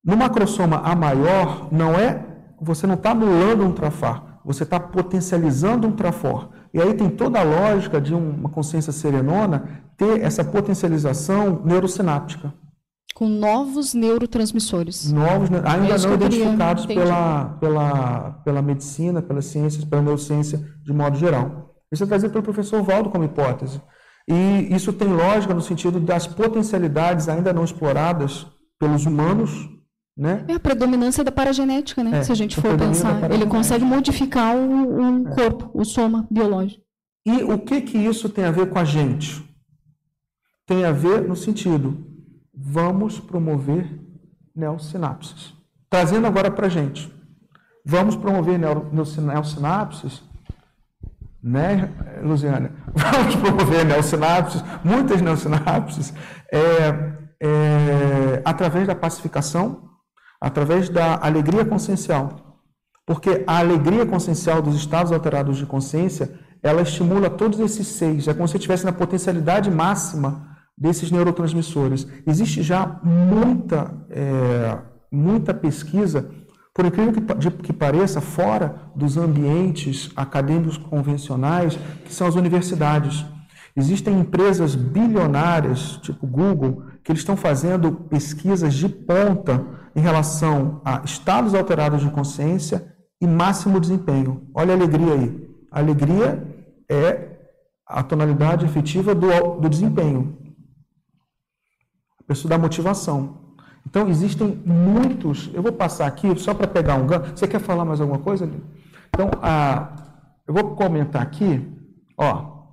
No 0.04 0.16
macrosoma 0.16 0.78
A 0.84 0.94
maior, 0.96 1.68
não 1.72 1.94
é, 1.94 2.24
você 2.60 2.86
não 2.86 2.94
está 2.94 3.12
anulando 3.12 3.64
um 3.64 3.72
trafar, 3.72 4.40
você 4.44 4.64
está 4.64 4.78
potencializando 4.78 5.86
um 5.86 5.92
trafor. 5.92 6.50
E 6.72 6.80
aí 6.80 6.94
tem 6.94 7.08
toda 7.08 7.38
a 7.38 7.44
lógica 7.44 8.00
de 8.00 8.12
uma 8.12 8.48
consciência 8.48 8.92
serenona 8.92 9.82
ter 9.96 10.20
essa 10.20 10.44
potencialização 10.44 11.62
neurosináptica. 11.64 12.52
Com 13.14 13.28
novos 13.28 13.94
neurotransmissores. 13.94 15.12
Novos, 15.12 15.48
ainda 15.64 15.98
não 15.98 16.14
identificados 16.14 16.86
pela, 16.86 17.44
pela, 17.60 18.30
pela 18.44 18.62
medicina, 18.62 19.22
pelas 19.22 19.46
ciências, 19.46 19.84
pela 19.84 20.02
neurociência 20.02 20.64
de 20.82 20.92
modo 20.92 21.16
geral. 21.16 21.74
Isso 21.92 22.02
é 22.02 22.06
trazido 22.06 22.32
pelo 22.32 22.42
professor 22.42 22.82
Valdo 22.82 23.10
como 23.10 23.24
hipótese. 23.24 23.80
E 24.28 24.74
isso 24.74 24.92
tem 24.92 25.08
lógica 25.08 25.54
no 25.54 25.60
sentido 25.60 26.00
das 26.00 26.26
potencialidades 26.26 27.28
ainda 27.28 27.52
não 27.52 27.62
exploradas 27.62 28.46
pelos 28.78 29.06
humanos. 29.06 29.68
Né? 30.16 30.44
É 30.48 30.54
a 30.54 30.60
predominância 30.60 31.24
da 31.24 31.32
paragenética, 31.32 32.02
né? 32.02 32.18
É, 32.18 32.22
Se 32.22 32.32
a 32.32 32.34
gente 32.34 32.60
for 32.60 32.76
pensar. 32.78 33.30
Ele 33.32 33.46
consegue 33.46 33.84
modificar 33.84 34.56
o, 34.56 34.96
o 34.96 35.28
é. 35.28 35.34
corpo, 35.34 35.70
o 35.74 35.84
soma 35.84 36.26
biológico. 36.30 36.82
E 37.26 37.42
o 37.42 37.58
que, 37.58 37.80
que 37.80 37.98
isso 37.98 38.28
tem 38.28 38.44
a 38.44 38.50
ver 38.50 38.70
com 38.70 38.78
a 38.78 38.84
gente? 38.84 39.42
Tem 40.66 40.84
a 40.84 40.92
ver 40.92 41.26
no 41.26 41.34
sentido, 41.34 42.06
vamos 42.56 43.20
promover 43.20 43.88
neosinapses. 44.54 45.54
Trazendo 45.90 46.26
agora 46.26 46.50
para 46.50 46.66
a 46.66 46.70
gente. 46.70 47.12
Vamos 47.84 48.16
promover 48.16 48.58
neosinapses, 48.58 50.22
né, 51.42 51.90
Luciana? 52.22 52.72
Vamos 52.94 53.36
promover 53.36 53.84
neosinapses, 53.84 54.64
muitas 54.82 55.20
neosinapses, 55.20 56.14
é, 56.50 56.58
é, 57.38 58.42
através 58.42 58.86
da 58.86 58.94
pacificação, 58.94 59.90
através 60.40 60.88
da 60.88 61.18
alegria 61.22 61.62
consciencial. 61.62 62.62
Porque 63.04 63.44
a 63.46 63.58
alegria 63.58 64.06
consciencial 64.06 64.62
dos 64.62 64.74
estados 64.76 65.12
alterados 65.12 65.58
de 65.58 65.66
consciência 65.66 66.40
ela 66.62 66.80
estimula 66.80 67.28
todos 67.28 67.60
esses 67.60 67.86
seis. 67.86 68.26
É 68.26 68.32
como 68.32 68.48
se 68.48 68.56
estivesse 68.56 68.86
na 68.86 68.92
potencialidade 68.92 69.70
máxima 69.70 70.53
desses 70.76 71.10
neurotransmissores. 71.10 72.06
Existe 72.26 72.62
já 72.62 73.00
muita, 73.02 73.94
é, 74.10 74.78
muita 75.10 75.54
pesquisa, 75.54 76.30
por 76.74 76.84
incrível 76.84 77.12
que, 77.12 77.50
que 77.62 77.72
pareça, 77.72 78.20
fora 78.20 78.90
dos 78.94 79.16
ambientes 79.16 80.10
acadêmicos 80.16 80.76
convencionais, 80.76 81.78
que 82.04 82.12
são 82.12 82.26
as 82.26 82.34
universidades. 82.34 83.24
Existem 83.76 84.18
empresas 84.18 84.74
bilionárias, 84.74 85.98
tipo 86.02 86.26
Google, 86.26 86.84
que 87.02 87.12
eles 87.12 87.20
estão 87.20 87.36
fazendo 87.36 87.92
pesquisas 87.92 88.74
de 88.74 88.88
ponta 88.88 89.64
em 89.94 90.00
relação 90.00 90.80
a 90.84 91.02
estados 91.04 91.54
alterados 91.54 92.00
de 92.00 92.10
consciência 92.10 92.94
e 93.20 93.26
máximo 93.26 93.80
desempenho. 93.80 94.48
Olha 94.54 94.74
a 94.74 94.76
alegria 94.76 95.12
aí. 95.14 95.48
A 95.70 95.78
alegria 95.78 96.46
é 96.88 97.34
a 97.86 98.02
tonalidade 98.02 98.64
efetiva 98.64 99.14
do, 99.14 99.28
do 99.60 99.68
desempenho. 99.68 100.43
A 102.24 102.28
pessoa 102.28 102.50
da 102.50 102.58
motivação. 102.58 103.44
Então, 103.86 104.08
existem 104.08 104.62
muitos. 104.64 105.50
Eu 105.52 105.62
vou 105.62 105.72
passar 105.72 106.06
aqui 106.06 106.38
só 106.38 106.54
para 106.54 106.66
pegar 106.66 106.94
um 106.96 107.06
gancho. 107.06 107.36
Você 107.36 107.46
quer 107.46 107.60
falar 107.60 107.84
mais 107.84 108.00
alguma 108.00 108.18
coisa? 108.18 108.50
Então, 109.08 109.30
a, 109.42 109.94
eu 110.46 110.54
vou 110.54 110.74
comentar 110.74 111.22
aqui. 111.22 111.70
Ó, 112.16 112.64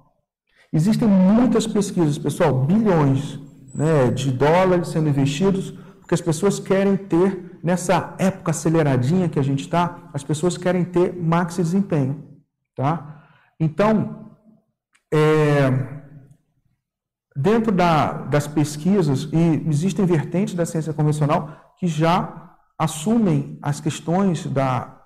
existem 0.72 1.08
muitas 1.08 1.68
pesquisas, 1.68 2.18
pessoal, 2.18 2.66
bilhões 2.66 3.40
né, 3.74 4.10
de 4.12 4.32
dólares 4.32 4.90
sendo 4.90 5.10
investidos, 5.10 5.72
porque 6.00 6.14
as 6.14 6.22
pessoas 6.22 6.60
querem 6.60 6.96
ter, 6.96 7.60
nessa 7.64 8.16
época 8.18 8.52
aceleradinha 8.52 9.30
que 9.30 9.40
a 9.40 9.44
gente 9.44 9.62
está, 9.62 10.10
as 10.14 10.24
pessoas 10.24 10.58
querem 10.58 10.84
ter 10.84 11.14
maxi 11.16 11.62
desempenho. 11.62 12.24
Tá? 12.76 13.24
Então, 13.60 14.32
é, 15.14 16.01
dentro 17.36 17.72
da, 17.72 18.12
das 18.12 18.48
pesquisas, 18.48 19.30
e 19.32 19.64
existem 19.68 20.06
vertentes 20.06 20.54
da 20.54 20.66
ciência 20.66 20.94
convencional 20.94 21.74
que 21.80 21.88
já 21.88 22.56
assumem 22.78 23.58
as 23.62 23.80
questões 23.80 24.46
da, 24.48 25.02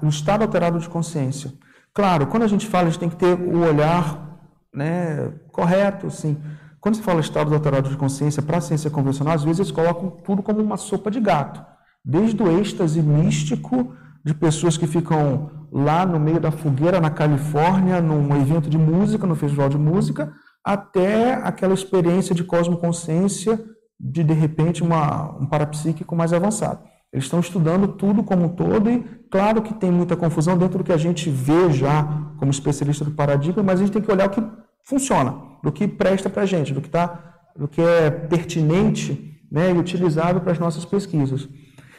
do 0.00 0.08
estado 0.08 0.42
alterado 0.42 0.78
de 0.78 0.88
consciência. 0.88 1.52
Claro, 1.92 2.26
quando 2.26 2.44
a 2.44 2.48
gente 2.48 2.66
fala, 2.66 2.88
a 2.88 2.90
gente 2.90 3.00
tem 3.00 3.08
que 3.08 3.16
ter 3.16 3.34
o 3.34 3.60
olhar 3.60 4.38
né, 4.72 5.32
correto, 5.50 6.06
assim. 6.06 6.36
Quando 6.80 6.96
se 6.96 7.02
fala 7.02 7.20
estado 7.20 7.52
alterado 7.52 7.88
de 7.88 7.96
consciência 7.96 8.42
para 8.42 8.58
a 8.58 8.60
ciência 8.60 8.90
convencional, 8.90 9.34
às 9.34 9.42
vezes 9.42 9.60
eles 9.60 9.72
colocam 9.72 10.10
tudo 10.10 10.42
como 10.42 10.62
uma 10.62 10.76
sopa 10.76 11.10
de 11.10 11.20
gato. 11.20 11.64
Desde 12.04 12.40
o 12.40 12.60
êxtase 12.60 13.02
místico 13.02 13.94
de 14.24 14.34
pessoas 14.34 14.76
que 14.76 14.86
ficam 14.86 15.50
lá 15.72 16.06
no 16.06 16.20
meio 16.20 16.38
da 16.38 16.50
fogueira 16.50 17.00
na 17.00 17.10
Califórnia, 17.10 18.00
num 18.00 18.36
evento 18.36 18.70
de 18.70 18.78
música, 18.78 19.26
no 19.26 19.34
festival 19.34 19.68
de 19.68 19.78
música, 19.78 20.32
até 20.66 21.34
aquela 21.34 21.72
experiência 21.72 22.34
de 22.34 22.42
cosmoconsciência 22.42 23.64
de, 23.98 24.24
de 24.24 24.34
repente, 24.34 24.82
uma, 24.82 25.36
um 25.38 25.46
parapsíquico 25.46 26.16
mais 26.16 26.32
avançado. 26.32 26.80
Eles 27.12 27.26
estão 27.26 27.38
estudando 27.38 27.86
tudo 27.86 28.24
como 28.24 28.46
um 28.46 28.48
todo 28.48 28.90
e, 28.90 28.98
claro 29.30 29.62
que 29.62 29.72
tem 29.72 29.92
muita 29.92 30.16
confusão 30.16 30.58
dentro 30.58 30.78
do 30.78 30.84
que 30.84 30.92
a 30.92 30.96
gente 30.96 31.30
vê 31.30 31.70
já 31.70 32.02
como 32.36 32.50
especialista 32.50 33.04
do 33.04 33.12
paradigma, 33.12 33.62
mas 33.62 33.78
a 33.78 33.84
gente 33.84 33.92
tem 33.92 34.02
que 34.02 34.10
olhar 34.10 34.26
o 34.26 34.30
que 34.30 34.42
funciona, 34.82 35.36
do 35.62 35.70
que 35.70 35.86
presta 35.86 36.28
para 36.28 36.42
a 36.42 36.46
gente, 36.46 36.74
do 36.74 36.80
que, 36.80 36.90
tá, 36.90 37.36
do 37.56 37.68
que 37.68 37.80
é 37.80 38.10
pertinente 38.10 39.40
né, 39.50 39.70
e 39.70 39.78
utilizável 39.78 40.40
para 40.40 40.50
as 40.50 40.58
nossas 40.58 40.84
pesquisas. 40.84 41.48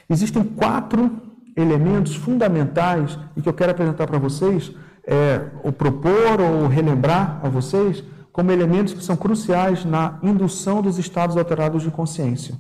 Existem 0.10 0.44
quatro 0.44 1.22
elementos 1.56 2.15
fundamentais 2.15 3.18
e 3.38 3.41
que 3.41 3.48
eu 3.48 3.53
quero 3.53 3.72
apresentar 3.72 4.07
para 4.07 4.19
vocês, 4.19 4.73
é, 5.07 5.41
ou 5.64 5.72
propor 5.72 6.41
ou 6.41 6.68
relembrar 6.68 7.39
a 7.41 7.48
vocês, 7.48 8.03
como 8.38 8.51
elementos 8.51 8.93
que 8.93 9.03
são 9.03 9.18
cruciais 9.18 9.84
na 9.84 10.19
indução 10.22 10.80
dos 10.80 10.99
estados 10.99 11.35
alterados 11.35 11.81
de 11.81 11.89
consciência. 11.89 12.53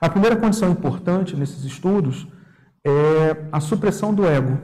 A 0.00 0.08
primeira 0.08 0.36
condição 0.36 0.70
importante 0.70 1.34
nesses 1.34 1.64
estudos 1.64 2.28
é 2.86 3.48
a 3.50 3.58
supressão 3.58 4.14
do 4.14 4.24
ego. 4.24 4.60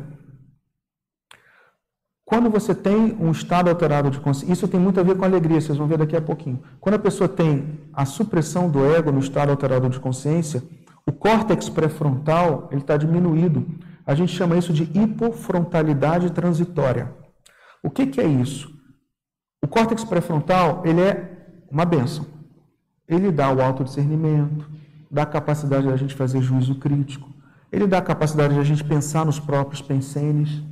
Quando 2.24 2.48
você 2.48 2.76
tem 2.76 3.16
um 3.18 3.32
estado 3.32 3.70
alterado 3.70 4.08
de 4.08 4.20
consciência, 4.20 4.52
isso 4.52 4.68
tem 4.68 4.78
muito 4.78 5.00
a 5.00 5.02
ver 5.02 5.16
com 5.16 5.24
alegria, 5.24 5.60
vocês 5.60 5.76
vão 5.76 5.88
ver 5.88 5.98
daqui 5.98 6.14
a 6.14 6.22
pouquinho. 6.22 6.62
Quando 6.78 6.94
a 6.94 7.00
pessoa 7.00 7.28
tem 7.28 7.80
a 7.92 8.04
supressão 8.04 8.70
do 8.70 8.84
ego 8.94 9.10
no 9.10 9.18
estado 9.18 9.50
alterado 9.50 9.90
de 9.90 9.98
consciência, 9.98 10.62
o 11.04 11.10
córtex 11.10 11.68
pré-frontal 11.68 12.68
está 12.70 12.96
diminuído. 12.96 13.66
A 14.06 14.14
gente 14.14 14.32
chama 14.32 14.56
isso 14.56 14.72
de 14.72 14.84
hipofrontalidade 14.96 16.30
transitória. 16.30 17.12
O 17.82 17.90
que, 17.90 18.06
que 18.06 18.20
é 18.20 18.26
isso? 18.28 18.77
O 19.68 19.70
córtex 19.70 20.02
pré-frontal 20.02 20.82
ele 20.86 21.02
é 21.02 21.60
uma 21.70 21.84
benção. 21.84 22.24
Ele 23.06 23.30
dá 23.30 23.52
o 23.52 23.60
autodiscernimento, 23.60 24.66
dá 25.10 25.24
a 25.24 25.26
capacidade 25.26 25.86
de 25.86 25.92
a 25.92 25.96
gente 25.96 26.14
fazer 26.14 26.40
juízo 26.40 26.76
crítico, 26.76 27.28
ele 27.70 27.86
dá 27.86 27.98
a 27.98 28.02
capacidade 28.02 28.54
de 28.54 28.60
a 28.60 28.64
gente 28.64 28.82
pensar 28.82 29.26
nos 29.26 29.38
próprios 29.38 29.82
pensenes, 29.82 30.62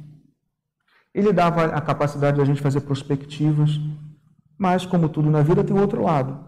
ele 1.13 1.31
dá 1.31 1.49
a 1.49 1.81
capacidade 1.83 2.37
de 2.37 2.41
a 2.41 2.47
gente 2.47 2.63
fazer 2.63 2.81
prospectivas, 2.81 3.79
mas, 4.57 4.87
como 4.87 5.11
tudo 5.11 5.31
na 5.31 5.43
vida, 5.43 5.63
tem 5.63 5.79
outro 5.79 6.03
lado. 6.03 6.39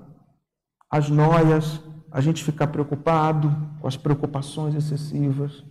As 0.91 1.11
noias, 1.11 1.83
a 2.11 2.23
gente 2.23 2.43
ficar 2.43 2.69
preocupado 2.69 3.55
com 3.79 3.87
as 3.87 3.99
preocupações 3.99 4.75
excessivas. 4.75 5.63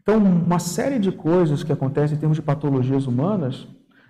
Então, 0.00 0.16
uma 0.16 0.58
série 0.58 0.98
de 0.98 1.12
coisas 1.12 1.62
que 1.62 1.72
acontecem 1.72 2.16
em 2.16 2.20
termos 2.20 2.38
de 2.38 2.42
patologias 2.42 3.06
humanas, 3.06 3.68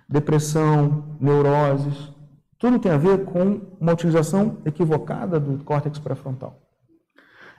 depressão, 0.09 1.17
neuroses, 1.19 2.13
tudo 2.57 2.79
tem 2.79 2.91
a 2.91 2.97
ver 2.97 3.25
com 3.25 3.61
uma 3.79 3.93
utilização 3.93 4.57
equivocada 4.65 5.39
do 5.39 5.63
córtex 5.63 5.97
pré-frontal. 5.99 6.59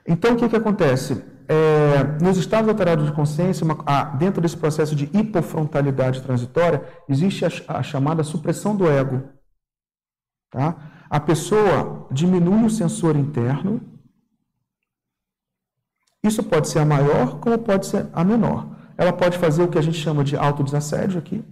Então, 0.07 0.33
o 0.33 0.35
que, 0.35 0.49
que 0.49 0.55
acontece? 0.55 1.23
É, 1.47 2.03
nos 2.23 2.37
estados 2.37 2.69
alterados 2.69 3.05
de 3.05 3.11
consciência, 3.11 3.63
uma, 3.63 3.77
a, 3.85 4.03
dentro 4.03 4.41
desse 4.41 4.57
processo 4.57 4.95
de 4.95 5.09
hipofrontalidade 5.13 6.21
transitória, 6.21 6.83
existe 7.07 7.45
a, 7.45 7.49
a 7.67 7.83
chamada 7.83 8.23
supressão 8.23 8.75
do 8.75 8.87
ego. 8.87 9.23
Tá? 10.51 10.75
A 11.09 11.19
pessoa 11.19 12.07
diminui 12.11 12.65
o 12.65 12.69
sensor 12.69 13.15
interno 13.15 13.81
isso 16.23 16.43
pode 16.43 16.69
ser 16.69 16.79
a 16.79 16.85
maior, 16.85 17.39
como 17.39 17.57
pode 17.57 17.87
ser 17.87 18.07
a 18.13 18.23
menor. 18.23 18.67
Ela 18.97 19.11
pode 19.11 19.37
fazer 19.37 19.63
o 19.63 19.67
que 19.67 19.77
a 19.77 19.81
gente 19.81 19.97
chama 19.97 20.23
de 20.23 20.37
autodesassédio 20.37 21.17
aqui. 21.17 21.43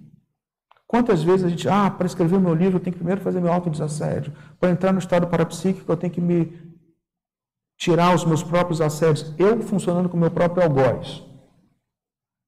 Quantas 0.89 1.21
vezes 1.21 1.45
a 1.45 1.49
gente, 1.49 1.69
ah, 1.69 1.89
para 1.89 2.07
escrever 2.07 2.39
meu 2.39 2.55
livro 2.55 2.77
eu 2.77 2.79
tenho 2.79 2.93
que 2.93 2.99
primeiro 2.99 3.21
fazer 3.21 3.39
meu 3.39 3.53
autodesassédio. 3.53 4.33
Para 4.59 4.71
entrar 4.71 4.91
no 4.91 4.97
estado 4.97 5.27
parapsíquico 5.27 5.91
eu 5.91 5.95
tenho 5.95 6.11
que 6.11 6.19
me 6.19 6.51
tirar 7.77 8.15
os 8.15 8.25
meus 8.25 8.41
próprios 8.41 8.81
assédios. 8.81 9.33
Eu 9.37 9.61
funcionando 9.61 10.09
com 10.09 10.17
o 10.17 10.19
meu 10.19 10.31
próprio 10.31 10.63
algoz. 10.63 11.23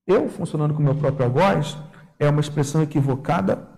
Eu 0.07 0.27
funcionando 0.27 0.73
com 0.73 0.79
o 0.79 0.83
meu 0.83 0.95
próprio 0.95 1.25
algoz 1.25 1.77
é 2.17 2.27
uma 2.27 2.41
expressão 2.41 2.81
equivocada 2.81 3.69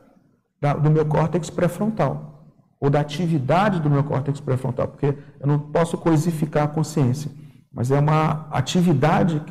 do 0.82 0.90
meu 0.90 1.06
córtex 1.06 1.50
pré-frontal. 1.50 2.48
Ou 2.80 2.90
da 2.90 3.02
atividade 3.02 3.82
do 3.82 3.90
meu 3.90 4.04
córtex 4.06 4.40
pré-frontal. 4.40 4.88
Porque 4.88 5.18
eu 5.40 5.46
não 5.46 5.60
posso 5.60 5.98
coisificar 5.98 6.64
a 6.64 6.68
consciência 6.70 7.30
mas 7.74 7.90
é 7.90 8.00
uma 8.00 8.48
atividade 8.52 9.42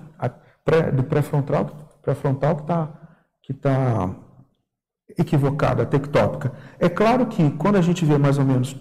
do 0.94 1.02
pré-frontal 1.02 1.66
pré 2.00 2.14
-frontal 2.14 2.56
que 2.56 2.62
está 2.62 2.88
que 3.42 3.52
tá 3.52 4.14
equivocada, 5.18 5.86
tectópica. 5.86 6.52
É 6.78 6.88
claro 6.88 7.26
que 7.26 7.50
quando 7.52 7.76
a 7.76 7.80
gente 7.80 8.04
vê 8.04 8.18
mais 8.18 8.38
ou 8.38 8.44
menos 8.44 8.76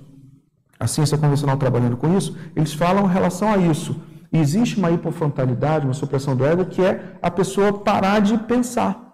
a 0.80 0.88
ciência 0.88 1.18
convencional 1.18 1.58
trabalhando 1.58 1.98
com 1.98 2.18
isso, 2.18 2.38
eles 2.56 2.74
falam 2.74 3.06
em 3.06 3.14
relação 3.14 3.52
a 3.52 3.58
isso. 3.58 4.02
Existe 4.32 4.78
uma 4.78 4.92
hipofrontalidade, 4.92 5.86
uma 5.86 5.94
supressão 5.94 6.36
do 6.36 6.46
ego, 6.46 6.66
que 6.66 6.82
é 6.82 7.18
a 7.22 7.30
pessoa 7.30 7.80
parar 7.80 8.20
de 8.20 8.38
pensar 8.38 9.12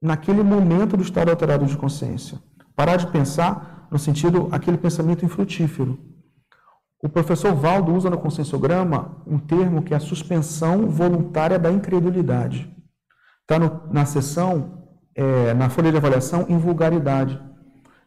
naquele 0.00 0.42
momento 0.42 0.96
do 0.96 1.02
estado 1.02 1.30
alterado 1.30 1.66
de 1.66 1.76
consciência. 1.76 2.38
Parar 2.74 2.96
de 2.96 3.08
pensar 3.08 3.88
no 3.90 3.98
sentido, 3.98 4.48
aquele 4.52 4.78
pensamento 4.78 5.24
infrutífero. 5.24 5.98
O 7.02 7.08
professor 7.08 7.54
Valdo 7.54 7.94
usa 7.94 8.08
no 8.08 8.18
conscienciograma 8.18 9.22
um 9.26 9.38
termo 9.38 9.82
que 9.82 9.92
é 9.92 9.96
a 9.96 10.00
suspensão 10.00 10.88
voluntária 10.88 11.58
da 11.58 11.70
incredulidade. 11.70 12.74
Está 13.42 13.58
na 13.90 14.04
seção, 14.04 14.85
é, 15.16 15.54
na 15.54 15.70
folha 15.70 15.90
de 15.90 15.96
avaliação, 15.96 16.44
em 16.48 16.58
vulgaridade. 16.58 17.40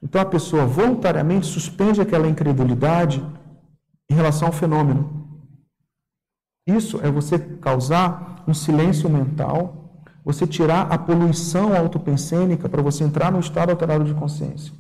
Então 0.02 0.22
a 0.22 0.26
pessoa 0.26 0.66
voluntariamente 0.66 1.48
suspende 1.48 2.00
aquela 2.00 2.28
incredulidade 2.28 3.26
em 4.10 4.14
relação 4.14 4.48
ao 4.48 4.54
fenômeno. 4.54 5.28
Isso 6.66 7.00
é 7.04 7.10
você 7.10 7.40
causar 7.40 8.44
um 8.48 8.54
silêncio 8.54 9.10
mental, 9.10 10.04
você 10.24 10.46
tirar 10.46 10.92
a 10.92 10.98
poluição 10.98 11.76
autopensênica 11.76 12.70
para 12.70 12.82
você 12.82 13.04
entrar 13.04 13.32
no 13.32 13.40
estado 13.40 13.72
alterado 13.72 14.04
de 14.04 14.14
consciência. 14.14 14.72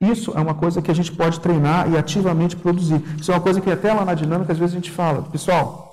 Isso 0.00 0.32
é 0.36 0.40
uma 0.40 0.54
coisa 0.54 0.82
que 0.82 0.90
a 0.90 0.94
gente 0.94 1.12
pode 1.12 1.38
treinar 1.38 1.88
e 1.90 1.96
ativamente 1.96 2.56
produzir. 2.56 3.00
Isso 3.20 3.30
é 3.30 3.34
uma 3.34 3.40
coisa 3.40 3.60
que 3.60 3.70
até 3.70 3.92
lá 3.92 4.04
na 4.04 4.14
dinâmica 4.14 4.52
às 4.52 4.58
vezes 4.58 4.74
a 4.74 4.78
gente 4.78 4.90
fala, 4.90 5.22
pessoal, 5.22 5.92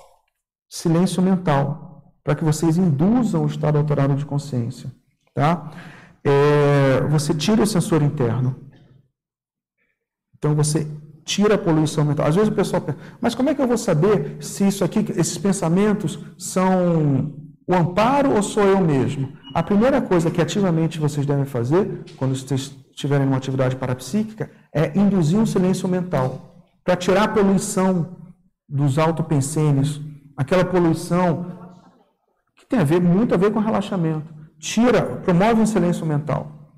silêncio 0.68 1.22
mental, 1.22 2.02
para 2.24 2.34
que 2.34 2.44
vocês 2.44 2.76
induzam 2.76 3.44
o 3.44 3.46
estado 3.46 3.78
alterado 3.78 4.14
de 4.16 4.24
consciência. 4.24 4.90
Tá? 5.34 5.70
é, 6.24 7.00
você 7.08 7.34
tira 7.34 7.62
o 7.62 7.66
sensor 7.66 8.02
interno. 8.02 8.56
Então 10.36 10.54
você 10.54 10.86
tira 11.24 11.54
a 11.54 11.58
poluição 11.58 12.04
mental. 12.04 12.26
Às 12.26 12.34
vezes 12.34 12.50
o 12.50 12.54
pessoal 12.54 12.82
pensa, 12.82 12.98
mas 13.20 13.34
como 13.34 13.50
é 13.50 13.54
que 13.54 13.60
eu 13.60 13.68
vou 13.68 13.78
saber 13.78 14.36
se 14.40 14.66
isso 14.66 14.84
aqui, 14.84 15.04
esses 15.16 15.38
pensamentos 15.38 16.18
são 16.38 17.34
o 17.66 17.74
amparo 17.74 18.34
ou 18.34 18.42
sou 18.42 18.64
eu 18.64 18.80
mesmo? 18.80 19.32
A 19.54 19.62
primeira 19.62 20.00
coisa 20.00 20.30
que 20.30 20.40
ativamente 20.40 20.98
vocês 20.98 21.26
devem 21.26 21.44
fazer, 21.44 22.04
quando 22.16 22.34
vocês 22.36 22.74
estiverem 22.90 23.26
numa 23.26 23.38
atividade 23.38 23.76
parapsíquica, 23.76 24.50
é 24.74 24.98
induzir 24.98 25.38
um 25.38 25.46
silêncio 25.46 25.88
mental, 25.88 26.64
para 26.84 26.96
tirar 26.96 27.24
a 27.24 27.28
poluição 27.28 28.16
dos 28.68 28.98
autopensenes, 28.98 30.00
aquela 30.36 30.64
poluição 30.64 31.58
que 32.56 32.66
tem 32.66 32.78
a 32.78 32.84
ver, 32.84 33.00
muito 33.00 33.34
a 33.34 33.38
ver 33.38 33.52
com 33.52 33.58
relaxamento 33.58 34.39
tira, 34.60 35.02
promove 35.02 35.60
um 35.60 35.66
silêncio 35.66 36.06
mental. 36.06 36.76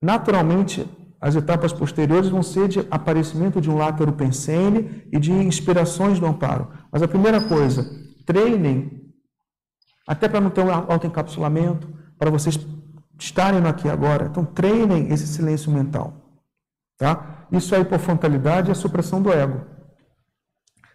Naturalmente, 0.00 0.86
as 1.20 1.34
etapas 1.34 1.72
posteriores 1.72 2.28
vão 2.28 2.42
ser 2.42 2.68
de 2.68 2.86
aparecimento 2.90 3.60
de 3.60 3.70
um 3.70 3.76
látero 3.76 4.12
pensene 4.12 5.08
e 5.10 5.18
de 5.18 5.32
inspirações 5.32 6.20
do 6.20 6.26
amparo. 6.26 6.68
Mas 6.92 7.02
a 7.02 7.08
primeira 7.08 7.40
coisa, 7.40 7.84
treinem, 8.26 9.02
até 10.06 10.28
para 10.28 10.40
não 10.40 10.50
ter 10.50 10.60
um 10.60 10.70
autoencapsulamento, 10.70 11.88
para 12.18 12.30
vocês 12.30 12.58
estarem 13.18 13.60
no 13.60 13.68
aqui 13.68 13.88
agora. 13.88 14.26
Então, 14.26 14.44
treinem 14.44 15.10
esse 15.10 15.26
silêncio 15.26 15.72
mental. 15.72 16.12
Tá? 16.98 17.46
Isso 17.50 17.74
é 17.74 17.80
hipofrontalidade 17.80 18.68
e 18.68 18.72
a 18.72 18.74
supressão 18.74 19.20
do 19.20 19.32
ego. 19.32 19.62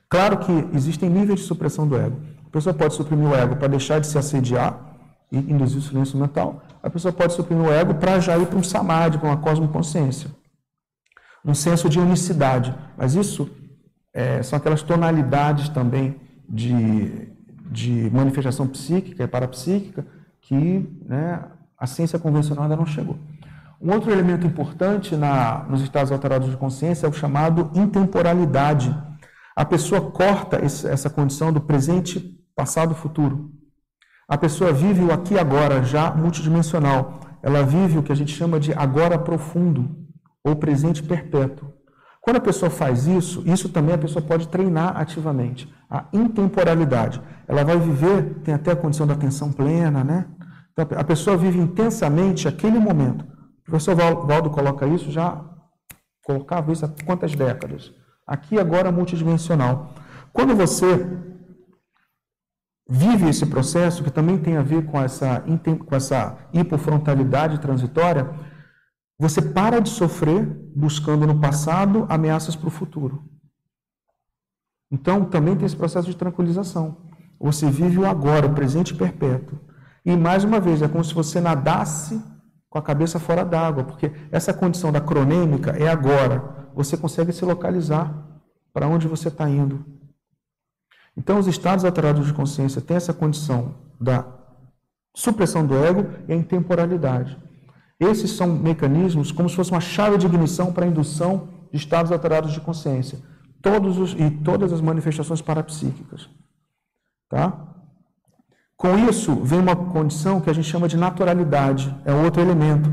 Claro 0.09 0.37
que 0.39 0.51
existem 0.73 1.09
níveis 1.09 1.39
de 1.39 1.45
supressão 1.45 1.87
do 1.87 1.97
ego. 1.97 2.19
A 2.45 2.49
pessoa 2.49 2.73
pode 2.73 2.93
suprimir 2.93 3.27
o 3.27 3.35
ego 3.35 3.55
para 3.55 3.67
deixar 3.67 3.99
de 3.99 4.07
se 4.07 4.17
assediar, 4.17 4.90
e 5.31 5.37
induzir 5.37 5.77
o 5.77 5.81
silêncio 5.81 6.17
mental, 6.17 6.63
a 6.83 6.89
pessoa 6.89 7.13
pode 7.13 7.33
suprimir 7.33 7.65
o 7.65 7.71
ego 7.71 7.95
para 7.95 8.19
já 8.19 8.37
ir 8.37 8.47
para 8.47 8.57
um 8.57 8.63
samadhi, 8.63 9.17
para 9.17 9.29
uma 9.29 9.37
cosmoconsciência. 9.37 10.29
Um 11.43 11.53
senso 11.53 11.89
de 11.89 11.99
unicidade. 11.99 12.75
Mas 12.97 13.15
isso 13.15 13.49
é, 14.13 14.43
são 14.43 14.57
aquelas 14.57 14.83
tonalidades 14.83 15.69
também 15.69 16.19
de, 16.47 17.29
de 17.71 18.09
manifestação 18.11 18.67
psíquica 18.67 19.23
e 19.23 19.27
parapsíquica 19.27 20.05
que 20.41 20.87
né, 21.05 21.43
a 21.77 21.87
ciência 21.87 22.19
convencional 22.19 22.63
ainda 22.63 22.75
não 22.75 22.85
chegou. 22.85 23.17
Um 23.81 23.91
outro 23.91 24.11
elemento 24.11 24.45
importante 24.45 25.15
na, 25.15 25.65
nos 25.67 25.81
estados 25.81 26.11
alterados 26.11 26.49
de 26.49 26.57
consciência 26.57 27.07
é 27.07 27.09
o 27.09 27.13
chamado 27.13 27.71
intemporalidade. 27.73 28.95
A 29.55 29.65
pessoa 29.65 30.11
corta 30.11 30.63
esse, 30.63 30.87
essa 30.87 31.09
condição 31.09 31.51
do 31.51 31.59
presente, 31.59 32.19
passado, 32.55 32.93
futuro. 32.93 33.51
A 34.31 34.37
pessoa 34.37 34.71
vive 34.71 35.03
o 35.03 35.11
aqui 35.11 35.33
e 35.33 35.37
agora 35.37 35.83
já 35.83 36.09
multidimensional. 36.15 37.19
Ela 37.43 37.63
vive 37.63 37.97
o 37.97 38.03
que 38.03 38.13
a 38.13 38.15
gente 38.15 38.33
chama 38.33 38.61
de 38.61 38.71
agora 38.73 39.19
profundo 39.19 39.93
ou 40.41 40.55
presente 40.55 41.03
perpétuo. 41.03 41.67
Quando 42.21 42.37
a 42.37 42.39
pessoa 42.39 42.69
faz 42.69 43.07
isso, 43.07 43.43
isso 43.45 43.67
também 43.67 43.93
a 43.93 43.97
pessoa 43.97 44.23
pode 44.23 44.47
treinar 44.47 44.95
ativamente. 44.95 45.69
A 45.89 46.05
intemporalidade. 46.13 47.21
Ela 47.45 47.65
vai 47.65 47.77
viver, 47.77 48.35
tem 48.41 48.53
até 48.53 48.71
a 48.71 48.75
condição 48.75 49.05
da 49.05 49.15
atenção 49.15 49.51
plena, 49.51 50.01
né? 50.01 50.27
Então, 50.71 50.87
a 50.97 51.03
pessoa 51.03 51.35
vive 51.35 51.59
intensamente 51.59 52.47
aquele 52.47 52.79
momento. 52.79 53.25
O 53.25 53.63
professor 53.65 53.95
Valdo 53.97 54.49
coloca 54.49 54.87
isso 54.87 55.11
já, 55.11 55.43
colocava 56.23 56.71
isso 56.71 56.85
há 56.85 56.89
quantas 57.05 57.35
décadas? 57.35 57.91
Aqui 58.25 58.57
agora 58.57 58.93
multidimensional. 58.93 59.93
Quando 60.31 60.55
você 60.55 61.05
vive 62.89 63.29
esse 63.29 63.45
processo, 63.45 64.03
que 64.03 64.11
também 64.11 64.37
tem 64.37 64.57
a 64.57 64.61
ver 64.61 64.85
com 64.85 64.99
essa, 64.99 65.43
com 65.87 65.95
essa 65.95 66.37
hipofrontalidade 66.53 67.59
transitória, 67.59 68.29
você 69.19 69.41
para 69.41 69.79
de 69.79 69.89
sofrer 69.89 70.45
buscando 70.75 71.27
no 71.27 71.39
passado 71.39 72.05
ameaças 72.09 72.55
para 72.55 72.67
o 72.67 72.71
futuro. 72.71 73.23
Então, 74.91 75.25
também 75.25 75.55
tem 75.55 75.65
esse 75.65 75.75
processo 75.75 76.09
de 76.09 76.17
tranquilização. 76.17 76.97
Você 77.39 77.69
vive 77.69 77.99
o 77.99 78.05
agora, 78.05 78.47
o 78.47 78.53
presente 78.53 78.93
perpétuo. 78.93 79.59
E, 80.05 80.15
mais 80.17 80.43
uma 80.43 80.59
vez, 80.59 80.81
é 80.81 80.87
como 80.87 81.03
se 81.03 81.13
você 81.13 81.39
nadasse 81.39 82.21
com 82.69 82.77
a 82.77 82.81
cabeça 82.81 83.19
fora 83.19 83.45
d'água, 83.45 83.83
porque 83.83 84.11
essa 84.31 84.53
condição 84.53 84.91
da 84.91 84.99
cronêmica 84.99 85.71
é 85.71 85.87
agora. 85.87 86.69
Você 86.75 86.97
consegue 86.97 87.31
se 87.31 87.45
localizar 87.45 88.13
para 88.73 88.87
onde 88.87 89.07
você 89.07 89.27
está 89.27 89.49
indo. 89.49 89.85
Então, 91.15 91.39
os 91.39 91.47
estados 91.47 91.83
alterados 91.85 92.25
de 92.25 92.33
consciência 92.33 92.81
têm 92.81 92.97
essa 92.97 93.13
condição 93.13 93.75
da 93.99 94.25
supressão 95.13 95.65
do 95.65 95.75
ego 95.75 96.07
e 96.27 96.33
a 96.33 96.35
intemporalidade. 96.35 97.37
Esses 97.99 98.31
são 98.31 98.47
mecanismos 98.47 99.31
como 99.31 99.49
se 99.49 99.55
fosse 99.55 99.71
uma 99.71 99.81
chave 99.81 100.17
de 100.17 100.25
ignição 100.25 100.73
para 100.73 100.85
a 100.85 100.87
indução 100.87 101.49
de 101.71 101.77
estados 101.77 102.11
alterados 102.11 102.51
de 102.51 102.59
consciência. 102.59 103.19
Todos 103.61 103.97
os, 103.99 104.13
e 104.13 104.31
todas 104.31 104.73
as 104.73 104.81
manifestações 104.81 105.41
parapsíquicas. 105.41 106.27
Tá? 107.29 107.71
Com 108.75 108.97
isso, 109.07 109.35
vem 109.35 109.59
uma 109.59 109.75
condição 109.75 110.41
que 110.41 110.49
a 110.49 110.53
gente 110.53 110.67
chama 110.67 110.87
de 110.87 110.97
naturalidade, 110.97 111.95
é 112.03 112.11
outro 112.11 112.41
elemento, 112.41 112.89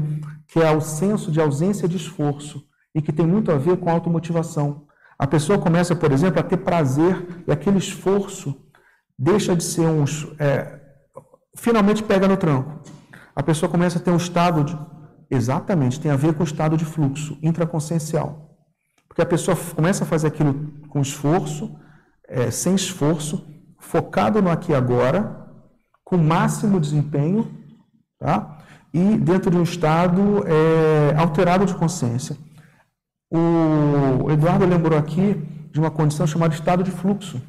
que 0.47 0.59
é 0.59 0.71
o 0.71 0.83
senso 0.83 1.33
de 1.33 1.41
ausência 1.41 1.89
de 1.89 1.97
esforço 1.97 2.63
e 2.95 3.01
que 3.01 3.13
tem 3.13 3.27
muito 3.27 3.51
a 3.51 3.57
ver 3.57 3.79
com 3.79 3.89
automotivação. 3.89 4.88
A 5.19 5.27
pessoa 5.27 5.59
começa, 5.59 5.97
por 5.97 6.13
exemplo, 6.13 6.39
a 6.39 6.43
ter 6.43 6.59
prazer 6.59 7.43
e 7.47 7.53
aquele 7.53 7.79
esforço 7.79 8.55
deixa 9.19 9.57
de 9.57 9.65
ser 9.65 9.87
um. 9.87 10.05
É, 10.39 10.81
finalmente 11.57 12.03
pega 12.03 12.29
no 12.29 12.37
tranco. 12.37 12.81
A 13.35 13.43
pessoa 13.43 13.71
começa 13.71 13.99
a 13.99 14.03
ter 14.03 14.11
um 14.11 14.17
estado 14.17 14.65
de. 14.65 14.79
Exatamente, 15.31 16.01
tem 16.01 16.11
a 16.11 16.17
ver 16.17 16.35
com 16.35 16.43
o 16.43 16.47
estado 16.47 16.77
de 16.77 16.85
fluxo 16.85 17.37
intraconsciencial. 17.43 18.57
Porque 19.07 19.21
a 19.21 19.27
pessoa 19.27 19.57
começa 19.75 20.05
a 20.05 20.07
fazer 20.07 20.29
aquilo 20.29 20.73
com 20.89 21.01
esforço, 21.01 21.77
é, 22.27 22.51
sem 22.51 22.75
esforço, 22.75 23.45
focado 23.79 24.41
no 24.41 24.51
aqui 24.51 24.73
e 24.73 24.75
agora, 24.75 25.47
com 26.05 26.17
máximo 26.17 26.81
desempenho, 26.81 27.51
tá? 28.19 28.59
e 28.93 29.17
dentro 29.19 29.51
de 29.51 29.57
um 29.57 29.63
estado 29.63 30.45
é, 30.47 31.15
alterado 31.17 31.67
de 31.67 31.75
consciência. 31.75 32.37
O 33.31 34.31
Eduardo 34.31 34.65
lembrou 34.65 34.99
aqui 34.99 35.35
de 35.71 35.79
uma 35.79 35.91
condição 35.91 36.27
chamada 36.27 36.55
estado 36.55 36.83
de 36.83 36.91
fluxo. 36.91 37.41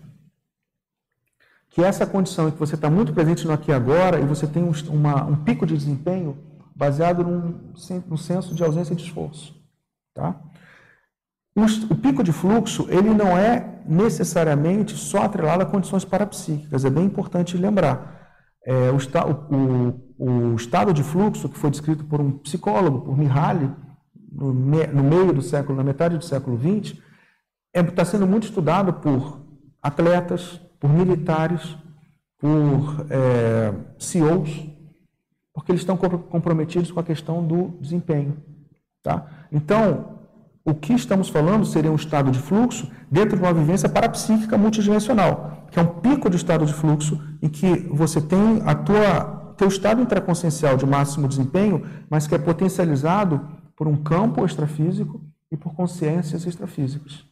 Que 1.69 1.83
é 1.83 1.87
essa 1.87 2.05
condição 2.05 2.47
em 2.47 2.51
que 2.51 2.59
você 2.59 2.75
está 2.75 2.89
muito 2.89 3.13
presente 3.13 3.45
no 3.45 3.53
aqui 3.53 3.71
e 3.71 3.73
agora 3.73 4.19
e 4.19 4.25
você 4.25 4.47
tem 4.47 4.63
um, 4.63 4.71
uma, 4.89 5.23
um 5.23 5.35
pico 5.35 5.65
de 5.65 5.77
desempenho 5.77 6.37
baseado 6.75 7.23
num, 7.23 7.73
num 8.07 8.17
senso 8.17 8.55
de 8.55 8.63
ausência 8.63 8.95
de 8.95 9.03
esforço. 9.03 9.55
Tá? 10.13 10.35
O, 11.55 11.95
pico 11.95 12.23
de 12.23 12.31
fluxo 12.31 12.87
ele 12.89 13.09
não 13.09 13.37
é 13.37 13.81
necessariamente 13.85 14.95
só 14.95 15.23
atrelado 15.23 15.63
a 15.63 15.65
condições 15.65 16.05
parapsíquicas, 16.05 16.85
é 16.85 16.89
bem 16.89 17.05
importante 17.05 17.57
lembrar. 17.57 18.17
É, 18.65 18.91
o, 18.91 18.97
o, 19.55 20.51
o, 20.51 20.55
estado 20.55 20.93
de 20.93 21.03
fluxo, 21.03 21.49
que 21.49 21.57
foi 21.57 21.69
descrito 21.69 22.05
por 22.05 22.21
um 22.21 22.31
psicólogo, 22.31 23.01
por 23.01 23.17
Mihaly, 23.17 23.71
no, 24.31 24.53
no 24.53 25.03
meio 25.03 25.33
do 25.33 25.41
século, 25.41 25.77
na 25.77 25.83
metade 25.83 26.17
do 26.17 26.23
século 26.23 26.57
XX, 26.57 26.93
está 26.93 27.01
é, 27.73 27.83
tá 27.83 28.05
sendo 28.05 28.27
muito 28.27 28.45
estudado 28.45 28.93
por 28.93 29.41
atletas, 29.81 30.59
por 30.79 30.89
militares, 30.89 31.77
por 32.37 33.05
é, 33.09 33.73
CEOs, 33.97 34.67
porque 35.53 35.71
eles 35.71 35.81
estão 35.81 35.97
comprometidos 35.97 36.91
com 36.91 36.99
a 36.99 37.03
questão 37.03 37.45
do 37.45 37.77
desempenho. 37.81 38.37
Tá? 39.03 39.25
Então, 39.51 40.19
o 40.63 40.73
que 40.73 40.93
estamos 40.93 41.29
falando 41.29 41.65
seria 41.65 41.91
um 41.91 41.95
estado 41.95 42.31
de 42.31 42.39
fluxo 42.39 42.89
dentro 43.09 43.35
de 43.37 43.43
uma 43.43 43.53
vivência 43.53 43.89
parapsíquica 43.89 44.57
multidimensional, 44.57 45.67
que 45.71 45.79
é 45.79 45.81
um 45.81 45.87
pico 45.87 46.29
de 46.29 46.37
estado 46.37 46.65
de 46.65 46.73
fluxo 46.73 47.21
em 47.41 47.49
que 47.49 47.87
você 47.91 48.21
tem 48.21 48.61
a 48.65 48.75
tua 48.75 49.39
teu 49.59 49.67
estado 49.67 50.01
intraconsciencial 50.01 50.77
de 50.77 50.85
máximo 50.85 51.27
desempenho, 51.27 51.85
mas 52.09 52.25
que 52.25 52.33
é 52.33 52.37
potencializado 52.37 53.45
por 53.79 53.87
um 53.87 53.95
campo 53.95 54.45
extrafísico 54.45 55.21
e 55.49 55.55
por 55.55 55.73
consciências 55.73 56.45
extrafísicas. 56.45 57.23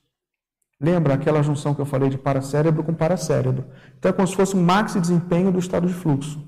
Lembra 0.79 1.15
aquela 1.15 1.43
junção 1.43 1.75
que 1.75 1.81
eu 1.81 1.85
falei 1.85 2.09
de 2.09 2.17
paracérebro 2.17 2.85
com 2.85 2.93
paracérebro? 2.93 3.65
Então 3.97 4.11
é 4.11 4.13
como 4.13 4.25
se 4.25 4.33
fosse 4.33 4.55
um 4.55 4.63
maxi 4.63 4.97
desempenho 4.97 5.51
do 5.51 5.59
estado 5.59 5.85
de 5.87 5.93
fluxo. 5.93 6.41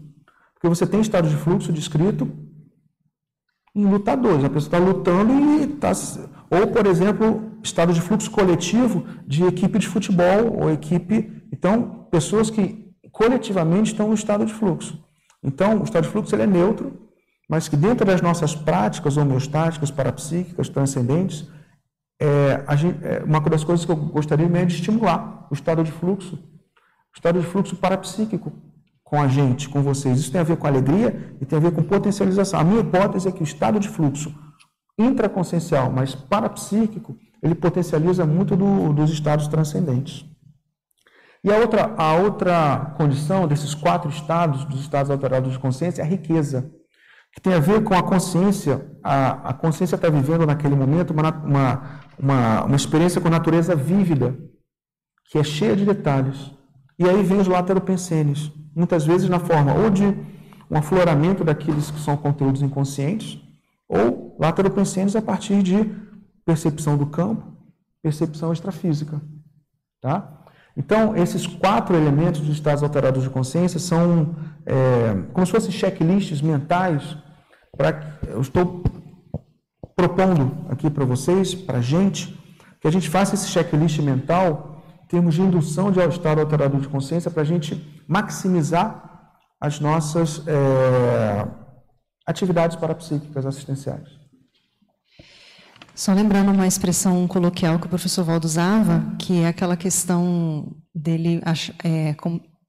Porque 0.53 0.69
você 0.69 0.87
tem 0.87 1.01
estado 1.01 1.27
de 1.27 1.35
fluxo 1.35 1.73
descrito 1.73 2.31
em 3.75 3.85
lutadores. 3.85 4.45
A 4.45 4.49
pessoa 4.49 4.67
está 4.67 4.77
lutando 4.77 5.33
e 5.33 5.63
está. 5.63 5.91
Ou, 6.49 6.67
por 6.67 6.87
exemplo, 6.87 7.51
estado 7.61 7.91
de 7.91 7.99
fluxo 7.99 8.31
coletivo 8.31 9.05
de 9.27 9.43
equipe 9.43 9.79
de 9.79 9.87
futebol 9.87 10.61
ou 10.61 10.71
equipe. 10.71 11.43
Então, 11.51 12.07
pessoas 12.09 12.49
que 12.49 12.89
coletivamente 13.11 13.91
estão 13.91 14.07
no 14.07 14.13
estado 14.13 14.45
de 14.45 14.53
fluxo. 14.53 15.03
Então, 15.43 15.81
o 15.81 15.83
estado 15.83 16.05
de 16.05 16.09
fluxo 16.09 16.33
ele 16.33 16.43
é 16.43 16.47
neutro, 16.47 17.08
mas 17.49 17.67
que 17.67 17.75
dentro 17.75 18.05
das 18.05 18.21
nossas 18.21 18.55
práticas 18.55 19.17
homeostáticas, 19.17 19.89
parapsíquicas, 19.89 20.69
transcendentes, 20.69 21.49
é, 22.21 22.63
gente, 22.77 23.03
é, 23.03 23.23
uma 23.23 23.41
das 23.41 23.63
coisas 23.63 23.83
que 23.83 23.91
eu 23.91 23.95
gostaria 23.95 24.47
mesmo 24.47 24.57
é 24.57 24.65
de 24.65 24.75
estimular 24.75 25.47
o 25.49 25.53
estado 25.55 25.83
de 25.83 25.91
fluxo, 25.91 26.35
o 26.35 27.15
estado 27.15 27.41
de 27.41 27.47
fluxo 27.47 27.75
parapsíquico 27.75 28.53
com 29.03 29.19
a 29.19 29.27
gente, 29.27 29.67
com 29.67 29.81
vocês. 29.81 30.19
Isso 30.19 30.31
tem 30.31 30.39
a 30.39 30.43
ver 30.43 30.57
com 30.57 30.67
alegria 30.67 31.35
e 31.41 31.45
tem 31.45 31.57
a 31.57 31.61
ver 31.61 31.71
com 31.71 31.81
potencialização. 31.81 32.59
A 32.59 32.63
minha 32.63 32.81
hipótese 32.81 33.27
é 33.27 33.31
que 33.31 33.41
o 33.41 33.43
estado 33.43 33.79
de 33.79 33.89
fluxo 33.89 34.31
intraconsciencial, 34.95 35.91
mas 35.91 36.13
parapsíquico, 36.13 37.17
ele 37.41 37.55
potencializa 37.55 38.27
muito 38.27 38.55
do, 38.55 38.93
dos 38.93 39.09
estados 39.11 39.47
transcendentes. 39.47 40.23
E 41.43 41.51
a 41.51 41.57
outra, 41.57 41.95
a 41.97 42.13
outra 42.15 42.93
condição 42.97 43.47
desses 43.47 43.73
quatro 43.73 44.09
estados, 44.09 44.65
dos 44.65 44.81
estados 44.81 45.09
alterados 45.09 45.53
de 45.53 45.57
consciência, 45.57 46.01
é 46.01 46.05
a 46.05 46.07
riqueza 46.07 46.69
que 47.33 47.41
tem 47.41 47.53
a 47.53 47.59
ver 47.59 47.83
com 47.83 47.93
a 47.93 48.03
consciência. 48.03 48.89
A, 49.03 49.49
a 49.49 49.53
consciência 49.53 49.95
está 49.95 50.09
vivendo 50.09 50.45
naquele 50.45 50.75
momento 50.75 51.11
uma, 51.11 51.31
uma, 51.31 52.01
uma, 52.17 52.63
uma 52.65 52.75
experiência 52.75 53.21
com 53.21 53.29
natureza 53.29 53.75
vívida, 53.75 54.37
que 55.29 55.37
é 55.37 55.43
cheia 55.43 55.75
de 55.75 55.85
detalhes. 55.85 56.51
E 56.97 57.07
aí 57.07 57.23
vem 57.23 57.39
os 57.39 57.47
lateropensenes, 57.47 58.51
muitas 58.75 59.05
vezes 59.05 59.29
na 59.29 59.39
forma 59.39 59.73
ou 59.73 59.89
de 59.89 60.03
um 60.69 60.77
afloramento 60.77 61.43
daqueles 61.43 61.89
que 61.89 61.99
são 61.99 62.17
conteúdos 62.17 62.61
inconscientes, 62.61 63.41
ou 63.87 64.37
lateropensenes 64.39 65.15
a 65.15 65.21
partir 65.21 65.63
de 65.63 65.89
percepção 66.45 66.97
do 66.97 67.07
campo, 67.07 67.43
percepção 68.01 68.53
extrafísica. 68.53 69.21
Tá? 70.01 70.38
Então, 70.79 71.13
esses 71.13 71.45
quatro 71.45 71.93
elementos 71.93 72.39
dos 72.39 72.51
estados 72.51 72.81
alterados 72.81 73.21
de 73.21 73.29
consciência 73.29 73.77
são 73.77 74.33
é, 74.65 75.13
como 75.33 75.45
se 75.45 75.51
fossem 75.51 75.71
checklists 75.71 76.41
mentais. 76.41 77.17
Pra, 77.75 78.17
eu 78.25 78.39
estou 78.39 78.81
propondo 79.93 80.65
aqui 80.69 80.89
para 80.89 81.03
vocês, 81.03 81.53
para 81.53 81.79
a 81.79 81.81
gente, 81.81 82.33
que 82.79 82.87
a 82.87 82.91
gente 82.91 83.09
faça 83.09 83.35
esse 83.35 83.49
checklist 83.49 83.99
mental 83.99 84.81
em 85.03 85.07
termos 85.07 85.35
de 85.35 85.41
indução 85.41 85.91
de 85.91 85.99
estado 85.99 86.39
alterado 86.39 86.79
de 86.79 86.87
consciência 86.87 87.29
para 87.29 87.41
a 87.41 87.45
gente 87.45 87.75
maximizar 88.07 89.33
as 89.59 89.81
nossas 89.81 90.47
é, 90.47 91.45
atividades 92.25 92.77
parapsíquicas 92.77 93.45
assistenciais. 93.45 94.18
Só 95.99 96.13
lembrando 96.13 96.53
uma 96.53 96.65
expressão 96.65 97.27
coloquial 97.27 97.77
que 97.77 97.85
o 97.85 97.89
professor 97.89 98.23
Valdo 98.23 98.47
usava, 98.47 99.03
que 99.19 99.41
é 99.41 99.47
aquela 99.47 99.75
questão 99.75 100.73
dele 100.95 101.41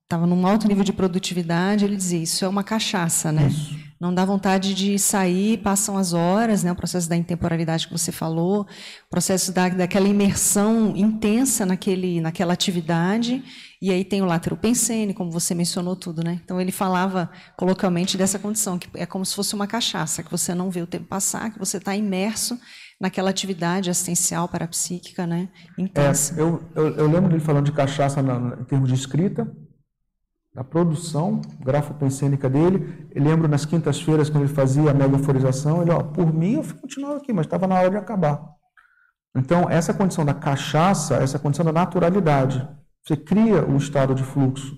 estava 0.03 0.25
é, 0.25 0.27
num 0.27 0.45
alto 0.45 0.67
nível 0.67 0.83
de 0.83 0.93
produtividade, 0.93 1.85
ele 1.85 1.95
dizia 1.95 2.21
isso 2.21 2.45
é 2.45 2.49
uma 2.49 2.65
cachaça, 2.65 3.31
né? 3.31 3.47
Isso. 3.47 3.79
Não 4.01 4.13
dá 4.13 4.25
vontade 4.25 4.75
de 4.75 4.99
sair, 4.99 5.59
passam 5.59 5.97
as 5.97 6.13
horas, 6.13 6.65
né? 6.65 6.73
O 6.73 6.75
processo 6.75 7.09
da 7.09 7.15
intemporalidade 7.15 7.87
que 7.87 7.93
você 7.93 8.11
falou, 8.11 8.63
o 8.63 9.09
processo 9.09 9.53
da, 9.53 9.69
daquela 9.69 10.09
imersão 10.09 10.97
intensa 10.97 11.65
naquele, 11.65 12.21
naquela 12.21 12.53
atividade, 12.53 13.45
e 13.81 13.93
aí 13.93 14.05
tem 14.05 14.23
o 14.23 14.27
látero 14.27 14.57
pensene, 14.57 15.15
como 15.15 15.31
você 15.31 15.55
mencionou 15.55 15.95
tudo, 15.95 16.25
né? 16.25 16.41
Então 16.43 16.61
ele 16.61 16.73
falava 16.73 17.31
coloquialmente 17.57 18.19
dessa 18.19 18.41
condição, 18.41 18.77
que 18.77 18.89
é 18.95 19.07
como 19.07 19.25
se 19.25 19.37
fosse 19.37 19.55
uma 19.55 19.69
cachaça, 19.69 20.21
que 20.21 20.31
você 20.33 20.53
não 20.53 20.69
vê 20.69 20.83
o 20.83 20.87
tempo 20.87 21.05
passar, 21.05 21.53
que 21.53 21.61
você 21.61 21.77
está 21.77 21.95
imerso 21.95 22.59
naquela 23.01 23.31
atividade 23.31 23.89
assistencial 23.89 24.47
parapsíquica, 24.47 25.27
né? 25.27 25.49
Intensa. 25.79 26.35
É, 26.39 26.43
eu, 26.43 26.63
eu, 26.75 26.89
eu, 26.97 27.07
lembro 27.07 27.31
dele 27.31 27.41
falando 27.41 27.65
de 27.65 27.73
cachaça 27.73 28.21
na, 28.21 28.59
em 28.61 28.65
termos 28.65 28.91
de 28.91 28.95
escrita, 28.95 29.51
da 30.55 30.63
produção 30.63 31.41
grafopensênica 31.61 32.51
dele. 32.51 33.09
Eu 33.15 33.25
lembro 33.25 33.49
nas 33.49 33.65
quintas-feiras, 33.65 34.29
quando 34.29 34.45
ele 34.45 34.53
fazia 34.53 34.91
a 34.91 34.95
megaforização, 34.95 35.81
ele, 35.81 35.91
ó, 35.91 36.03
por 36.03 36.33
mim 36.33 36.55
eu 36.55 36.65
continuava 36.81 37.17
aqui, 37.17 37.33
mas 37.33 37.47
estava 37.47 37.67
na 37.67 37.77
hora 37.77 37.91
de 37.91 37.97
acabar. 37.97 38.43
Então, 39.35 39.71
essa 39.71 39.95
condição 39.95 40.25
da 40.25 40.35
cachaça, 40.35 41.17
essa 41.17 41.39
condição 41.39 41.65
da 41.65 41.73
naturalidade, 41.73 42.69
você 43.03 43.17
cria 43.17 43.65
o 43.65 43.77
estado 43.77 44.15
de 44.15 44.25
fluxo, 44.25 44.77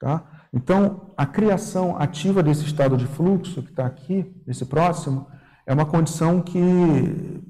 tá? 0.00 0.26
Então, 0.52 1.12
a 1.16 1.26
criação 1.26 1.96
ativa 1.96 2.42
desse 2.42 2.64
estado 2.64 2.96
de 2.96 3.06
fluxo, 3.06 3.62
que 3.62 3.70
está 3.70 3.86
aqui, 3.86 4.34
nesse 4.46 4.64
próximo, 4.64 5.28
é 5.66 5.72
uma 5.72 5.86
condição 5.86 6.40
que 6.42 7.40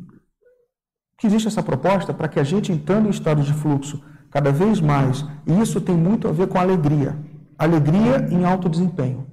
que 1.21 1.27
existe 1.27 1.49
essa 1.49 1.63
proposta 1.63 2.15
para 2.15 2.29
que 2.29 2.41
a 2.41 2.43
gente 2.43 2.73
entrando 2.73 3.07
em 3.07 3.11
estado 3.11 3.43
de 3.43 3.53
fluxo 3.53 4.03
cada 4.31 4.51
vez 4.51 4.81
mais, 4.81 5.23
e 5.47 5.61
isso 5.61 5.79
tem 5.79 5.95
muito 5.95 6.27
a 6.27 6.33
ver 6.33 6.49
com 6.49 6.59
alegria. 6.59 7.15
Alegria 7.59 8.27
em 8.31 8.43
alto 8.45 8.71
desempenho, 8.71 9.27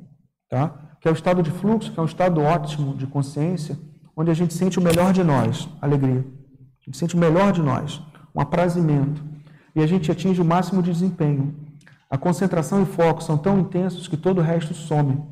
tá? 0.50 0.76
Que 1.00 1.08
é 1.08 1.12
o 1.12 1.14
estado 1.14 1.42
de 1.42 1.50
fluxo, 1.50 1.94
que 1.94 1.98
é 1.98 2.04
um 2.04 2.06
estado 2.06 2.42
ótimo 2.42 2.94
de 2.94 3.08
consciência, 3.08 3.80
onde 4.18 4.30
a 4.30 4.34
gente 4.34 4.54
sente 4.54 4.78
o 4.78 4.82
melhor 4.82 5.14
de 5.14 5.24
nós, 5.24 5.70
alegria. 5.82 6.26
A 6.82 6.86
gente 6.86 6.98
sente 6.98 7.16
o 7.16 7.20
melhor 7.20 7.54
de 7.54 7.62
nós, 7.62 8.02
um 8.36 8.42
aprazimento. 8.42 9.24
E 9.74 9.82
a 9.82 9.88
gente 9.88 10.12
atinge 10.12 10.42
o 10.42 10.46
máximo 10.46 10.82
de 10.84 10.92
desempenho. 10.92 11.56
A 12.10 12.18
concentração 12.18 12.82
e 12.84 12.86
foco 12.86 13.24
são 13.24 13.38
tão 13.38 13.60
intensos 13.60 14.10
que 14.10 14.18
todo 14.18 14.40
o 14.40 14.44
resto 14.44 14.74
some. 14.74 15.24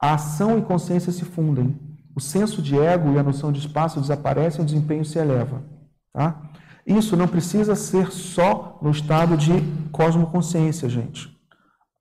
A 0.00 0.14
ação 0.14 0.58
e 0.58 0.62
consciência 0.62 1.12
se 1.12 1.24
fundem. 1.24 1.78
O 2.14 2.20
senso 2.20 2.62
de 2.62 2.78
ego 2.78 3.12
e 3.12 3.18
a 3.18 3.22
noção 3.22 3.52
de 3.52 3.58
espaço 3.58 4.00
desaparecem 4.00 4.60
e 4.60 4.62
o 4.62 4.66
desempenho 4.66 5.04
se 5.04 5.18
eleva. 5.18 5.71
Tá? 6.12 6.42
Isso 6.86 7.16
não 7.16 7.28
precisa 7.28 7.74
ser 7.74 8.10
só 8.10 8.78
no 8.82 8.90
estado 8.90 9.36
de 9.36 9.52
cosmoconsciência, 9.90 10.88
gente. 10.88 11.30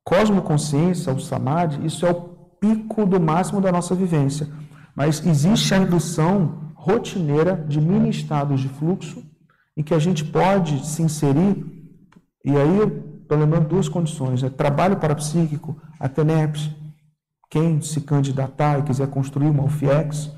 Cosmoconsciência, 0.03 1.13
o 1.13 1.19
samadhi, 1.19 1.85
isso 1.85 2.05
é 2.05 2.11
o 2.11 2.21
pico 2.59 3.05
do 3.05 3.19
máximo 3.19 3.61
da 3.61 3.71
nossa 3.71 3.95
vivência. 3.95 4.49
Mas 4.95 5.25
existe 5.25 5.73
a 5.73 5.77
indução 5.77 6.73
rotineira 6.75 7.55
de 7.55 7.79
mini 7.79 8.09
estados 8.09 8.59
de 8.59 8.67
fluxo 8.67 9.23
em 9.77 9.83
que 9.83 9.93
a 9.93 9.99
gente 9.99 10.25
pode 10.25 10.85
se 10.85 11.01
inserir, 11.01 11.65
e 12.43 12.51
aí 12.51 12.79
estou 13.21 13.37
lembrando 13.37 13.69
duas 13.69 13.87
condições, 13.87 14.43
é 14.43 14.49
trabalho 14.49 14.97
parapsíquico, 14.97 15.79
a 15.99 16.09
TENEPS, 16.09 16.69
quem 17.49 17.81
se 17.81 18.01
candidatar 18.01 18.79
e 18.79 18.83
quiser 18.83 19.07
construir 19.07 19.47
uma 19.47 19.63
UFIEX, 19.63 20.31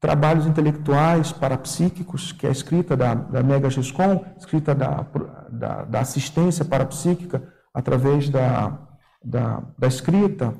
trabalhos 0.00 0.46
intelectuais 0.46 1.30
parapsíquicos, 1.30 2.32
que 2.32 2.46
é 2.46 2.48
a 2.48 2.52
escrita 2.52 2.96
da, 2.96 3.14
da 3.14 3.42
Mega 3.42 3.68
GESCOM, 3.68 4.24
escrita 4.38 4.74
da, 4.74 5.06
da, 5.50 5.84
da, 5.84 6.00
assistência 6.00 6.64
parapsíquica 6.64 7.46
através 7.72 8.30
da, 8.30 8.78
da, 9.22 9.62
da 9.78 9.86
escrita, 9.86 10.54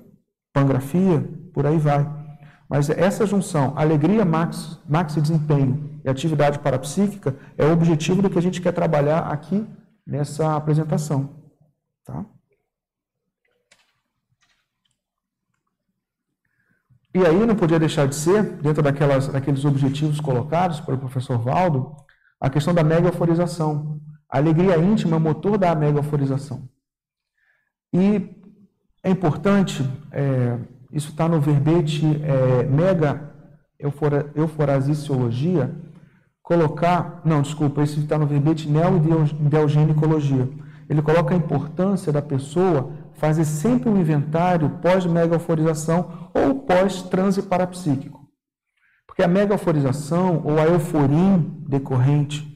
pangrafia, 0.52 1.26
por 1.54 1.66
aí 1.66 1.78
vai. 1.78 2.06
Mas 2.68 2.90
essa 2.90 3.26
junção, 3.26 3.72
alegria, 3.76 4.24
max, 4.24 4.78
maxi 4.86 5.20
desempenho 5.20 6.00
e 6.04 6.08
atividade 6.08 6.58
parapsíquica 6.58 7.34
é 7.56 7.64
o 7.64 7.72
objetivo 7.72 8.20
do 8.20 8.30
que 8.30 8.38
a 8.38 8.42
gente 8.42 8.60
quer 8.60 8.72
trabalhar 8.72 9.20
aqui 9.20 9.66
nessa 10.06 10.54
apresentação. 10.54 11.30
Tá? 12.04 12.24
E 17.12 17.26
aí 17.26 17.44
não 17.44 17.56
podia 17.56 17.78
deixar 17.78 18.06
de 18.06 18.14
ser, 18.14 18.42
dentro 18.42 18.82
daquelas, 18.82 19.28
daqueles 19.28 19.64
objetivos 19.64 20.20
colocados 20.20 20.80
pelo 20.80 20.98
professor 20.98 21.38
Valdo, 21.38 21.96
a 22.40 22.48
questão 22.48 22.72
da 22.72 22.84
megaforização. 22.84 24.00
A 24.28 24.38
alegria 24.38 24.78
íntima 24.78 25.16
é 25.16 25.18
o 25.18 25.20
motor 25.20 25.58
da 25.58 25.74
megaforização. 25.74 26.68
E 27.92 28.30
é 29.02 29.10
importante, 29.10 29.84
é, 30.12 30.56
isso 30.92 31.10
está 31.10 31.28
no 31.28 31.40
verbete 31.40 32.04
é, 32.22 32.62
mega 32.64 33.28
eufora, 33.76 34.30
euforasiciologia, 34.36 35.74
colocar, 36.40 37.22
não, 37.24 37.42
desculpa, 37.42 37.82
isso 37.82 37.98
está 37.98 38.16
no 38.16 38.26
verbete 38.26 38.68
neoideogenicologia. 38.68 40.48
Ele 40.88 41.02
coloca 41.02 41.34
a 41.34 41.36
importância 41.36 42.12
da 42.12 42.22
pessoa 42.22 42.92
fazer 43.20 43.44
sempre 43.44 43.90
um 43.90 44.00
inventário 44.00 44.78
pós-mega-euforização 44.80 46.30
ou 46.32 46.60
pós-transe 46.60 47.42
parapsíquico. 47.42 48.26
Porque 49.06 49.22
a 49.22 49.28
mega-euforização 49.28 50.40
ou 50.42 50.58
a 50.58 50.64
euforia 50.64 51.38
decorrente 51.68 52.48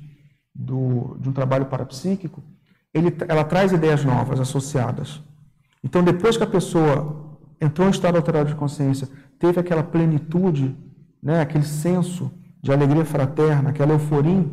do, 0.54 1.18
de 1.20 1.28
um 1.28 1.34
trabalho 1.34 1.66
parapsíquico, 1.66 2.42
ele, 2.94 3.14
ela 3.28 3.44
traz 3.44 3.72
ideias 3.72 4.06
novas 4.06 4.40
associadas. 4.40 5.22
Então, 5.84 6.02
depois 6.02 6.38
que 6.38 6.44
a 6.44 6.46
pessoa 6.46 7.38
entrou 7.60 7.86
em 7.86 7.90
estado 7.90 8.16
alterado 8.16 8.48
de 8.48 8.54
consciência, 8.54 9.06
teve 9.38 9.60
aquela 9.60 9.82
plenitude, 9.82 10.74
né, 11.22 11.42
aquele 11.42 11.64
senso 11.64 12.30
de 12.62 12.72
alegria 12.72 13.04
fraterna, 13.04 13.68
aquela 13.68 13.92
euforia 13.92 14.46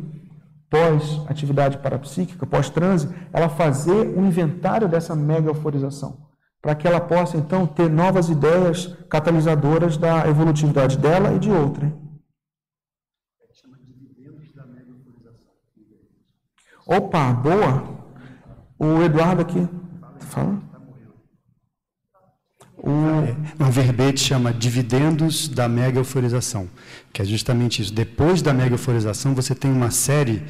pós-atividade 0.72 1.76
parapsíquica, 1.76 2.46
pós-transe, 2.46 3.06
ela 3.30 3.50
fazer 3.50 4.18
um 4.18 4.26
inventário 4.26 4.88
dessa 4.88 5.14
mega 5.14 5.50
euforização, 5.50 6.26
para 6.62 6.74
que 6.74 6.88
ela 6.88 6.98
possa, 6.98 7.36
então, 7.36 7.66
ter 7.66 7.90
novas 7.90 8.30
ideias 8.30 8.86
catalisadoras 9.10 9.98
da 9.98 10.26
evolutividade 10.26 10.96
dela 10.96 11.34
e 11.34 11.38
de 11.38 11.50
outra. 11.50 11.92
Opa, 16.86 17.32
boa! 17.34 17.84
O 18.78 19.02
Eduardo 19.02 19.42
aqui. 19.42 19.68
Fala. 20.20 20.71
Um 22.84 23.70
verbete 23.70 24.20
chama 24.20 24.52
dividendos 24.52 25.46
da 25.46 25.68
mega 25.68 26.00
euforização, 26.00 26.68
que 27.12 27.22
é 27.22 27.24
justamente 27.24 27.80
isso. 27.80 27.94
Depois 27.94 28.42
da 28.42 28.52
mega 28.52 28.74
euforização, 28.74 29.34
você 29.34 29.54
tem 29.54 29.70
uma 29.70 29.92
série 29.92 30.42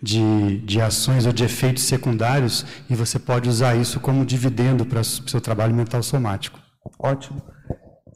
de, 0.00 0.58
de 0.58 0.80
ações 0.80 1.26
ou 1.26 1.32
de 1.32 1.44
efeitos 1.44 1.82
secundários 1.82 2.64
e 2.88 2.94
você 2.94 3.18
pode 3.18 3.48
usar 3.48 3.74
isso 3.74 3.98
como 3.98 4.24
dividendo 4.24 4.86
para 4.86 5.00
o 5.00 5.04
seu 5.04 5.40
trabalho 5.40 5.74
mental 5.74 6.02
somático. 6.02 6.60
Ótimo. 6.98 7.42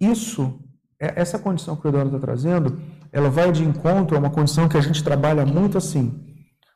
Isso, 0.01 0.59
é, 1.01 1.21
essa 1.21 1.39
condição 1.39 1.75
que 1.77 1.87
o 1.87 1.89
Eduardo 1.89 2.15
está 2.15 2.27
trazendo, 2.27 2.81
ela 3.13 3.29
vai 3.29 3.51
de 3.51 3.65
encontro 3.65 4.17
a 4.17 4.21
uma 4.21 4.31
condição 4.31 4.69
que 4.69 4.77
a 4.77 4.81
gente 4.81 5.03
trabalha 5.03 5.45
muito 5.45 5.77
assim. 5.77 6.25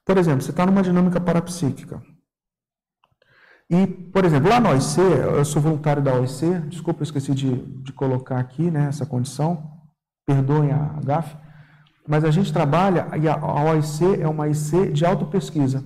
Por 0.05 0.17
exemplo, 0.19 0.43
você 0.43 0.51
está 0.51 0.67
numa 0.67 0.83
dinâmica 0.83 1.21
parapsíquica. 1.21 2.03
E, 3.71 3.87
por 3.87 4.25
exemplo, 4.25 4.49
lá 4.49 4.59
na 4.59 4.71
OIC, 4.71 4.99
eu 4.99 5.45
sou 5.45 5.61
voluntário 5.61 6.03
da 6.03 6.15
OIC, 6.15 6.69
desculpa, 6.69 7.01
eu 7.01 7.05
esqueci 7.05 7.35
de, 7.35 7.55
de 7.83 7.93
colocar 7.93 8.39
aqui 8.39 8.71
né, 8.71 8.87
essa 8.89 9.05
condição, 9.05 9.71
perdoem 10.27 10.73
a 10.73 10.99
gafe, 11.05 11.37
mas 12.07 12.25
a 12.25 12.31
gente 12.31 12.51
trabalha, 12.51 13.09
e 13.21 13.29
a, 13.29 13.35
a 13.35 13.65
OIC 13.65 14.23
é 14.23 14.27
uma 14.27 14.49
IC 14.49 14.93
de 14.93 15.05
autopesquisa. 15.05 15.85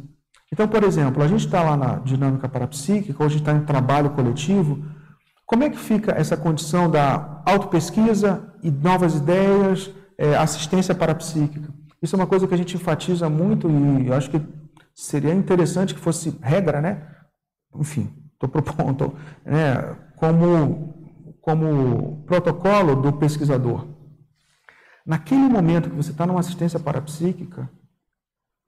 Então, 0.52 0.68
por 0.68 0.84
exemplo, 0.84 1.22
a 1.22 1.26
gente 1.26 1.46
está 1.46 1.62
lá 1.62 1.76
na 1.76 1.96
dinâmica 1.96 2.48
parapsíquica, 2.48 3.24
hoje 3.24 3.38
está 3.38 3.52
em 3.52 3.64
trabalho 3.64 4.10
coletivo, 4.10 4.84
como 5.44 5.64
é 5.64 5.70
que 5.70 5.78
fica 5.78 6.12
essa 6.12 6.36
condição 6.36 6.88
da 6.88 7.42
autopesquisa 7.44 8.54
e 8.62 8.70
novas 8.70 9.16
ideias, 9.16 9.90
é, 10.16 10.36
assistência 10.36 10.94
parapsíquica? 10.94 11.68
Isso 12.00 12.14
é 12.14 12.18
uma 12.18 12.26
coisa 12.26 12.46
que 12.46 12.54
a 12.54 12.56
gente 12.56 12.76
enfatiza 12.76 13.28
muito 13.28 13.68
e 13.68 14.06
eu 14.06 14.14
acho 14.14 14.30
que 14.30 14.40
seria 14.94 15.34
interessante 15.34 15.94
que 15.94 16.00
fosse 16.00 16.38
regra, 16.40 16.80
né? 16.80 17.02
Enfim, 17.74 18.12
estou 18.34 18.48
propondo, 18.48 19.14
né, 19.44 19.96
como, 20.16 20.94
como 21.40 22.24
protocolo 22.26 22.96
do 22.96 23.12
pesquisador. 23.12 23.86
Naquele 25.04 25.48
momento 25.48 25.90
que 25.90 25.96
você 25.96 26.10
está 26.12 26.26
numa 26.26 26.40
assistência 26.40 26.78
parapsíquica, 26.78 27.68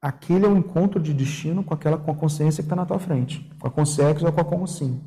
aquele 0.02 0.46
é 0.46 0.48
um 0.48 0.58
encontro 0.58 1.00
de 1.00 1.14
destino 1.14 1.62
com 1.62 1.72
aquela 1.74 1.96
com 1.96 2.10
a 2.10 2.14
consciência 2.14 2.62
que 2.62 2.66
está 2.66 2.76
na 2.76 2.86
tua 2.86 2.98
frente, 2.98 3.48
com 3.58 3.66
a 3.66 3.70
consciência 3.70 4.26
ou 4.26 4.32
com 4.32 4.40
a 4.40 4.44
consim. 4.44 5.00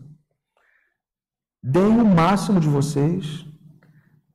Deem 1.61 1.99
o 1.99 2.05
máximo 2.05 2.59
de 2.59 2.69
vocês, 2.69 3.45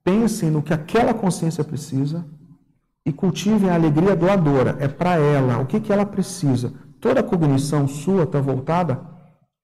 pensem 0.03 0.51
no 0.51 0.61
que 0.61 0.73
aquela 0.73 1.13
consciência 1.13 1.63
precisa 1.63 2.25
e 3.05 3.11
cultivem 3.11 3.69
a 3.69 3.75
alegria 3.75 4.15
doadora. 4.15 4.77
É 4.79 4.87
para 4.87 5.15
ela, 5.17 5.57
o 5.57 5.65
que, 5.65 5.79
que 5.79 5.91
ela 5.91 6.05
precisa. 6.05 6.73
Toda 7.01 7.21
a 7.21 7.23
cognição 7.23 7.87
sua 7.87 8.23
está 8.23 8.39
voltada 8.39 9.12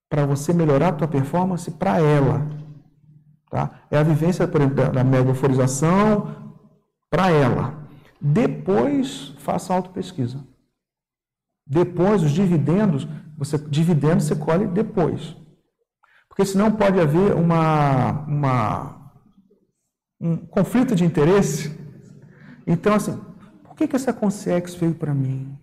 para 0.09 0.25
você 0.25 0.51
melhorar 0.51 0.89
a 0.89 0.93
tua 0.93 1.07
performance 1.07 1.69
para 1.69 1.99
ela. 1.99 2.47
Tá? 3.49 3.81
É 3.91 3.97
a 3.97 4.03
vivência 4.03 4.47
por 4.47 4.61
exemplo, 4.61 4.91
da, 4.91 5.03
megaforização 5.03 6.55
para 7.09 7.29
ela. 7.29 7.87
Depois, 8.19 9.35
faça 9.39 9.73
auto-pesquisa. 9.73 10.43
Depois, 11.65 12.23
os 12.23 12.31
dividendos, 12.31 13.07
você 13.37 13.57
dividendos 13.57 14.25
você 14.25 14.35
colhe 14.35 14.67
depois. 14.67 15.35
Porque 16.27 16.43
senão 16.45 16.71
pode 16.71 16.99
haver 16.99 17.33
uma, 17.33 18.25
uma, 18.25 19.13
um 20.19 20.37
conflito 20.37 20.95
de 20.95 21.05
interesse. 21.05 21.77
Então, 22.65 22.93
assim, 22.93 23.19
por 23.63 23.75
que, 23.75 23.87
que 23.87 23.95
essa 23.95 24.13
Consex 24.13 24.73
veio 24.75 24.95
para 24.95 25.13
mim? 25.13 25.57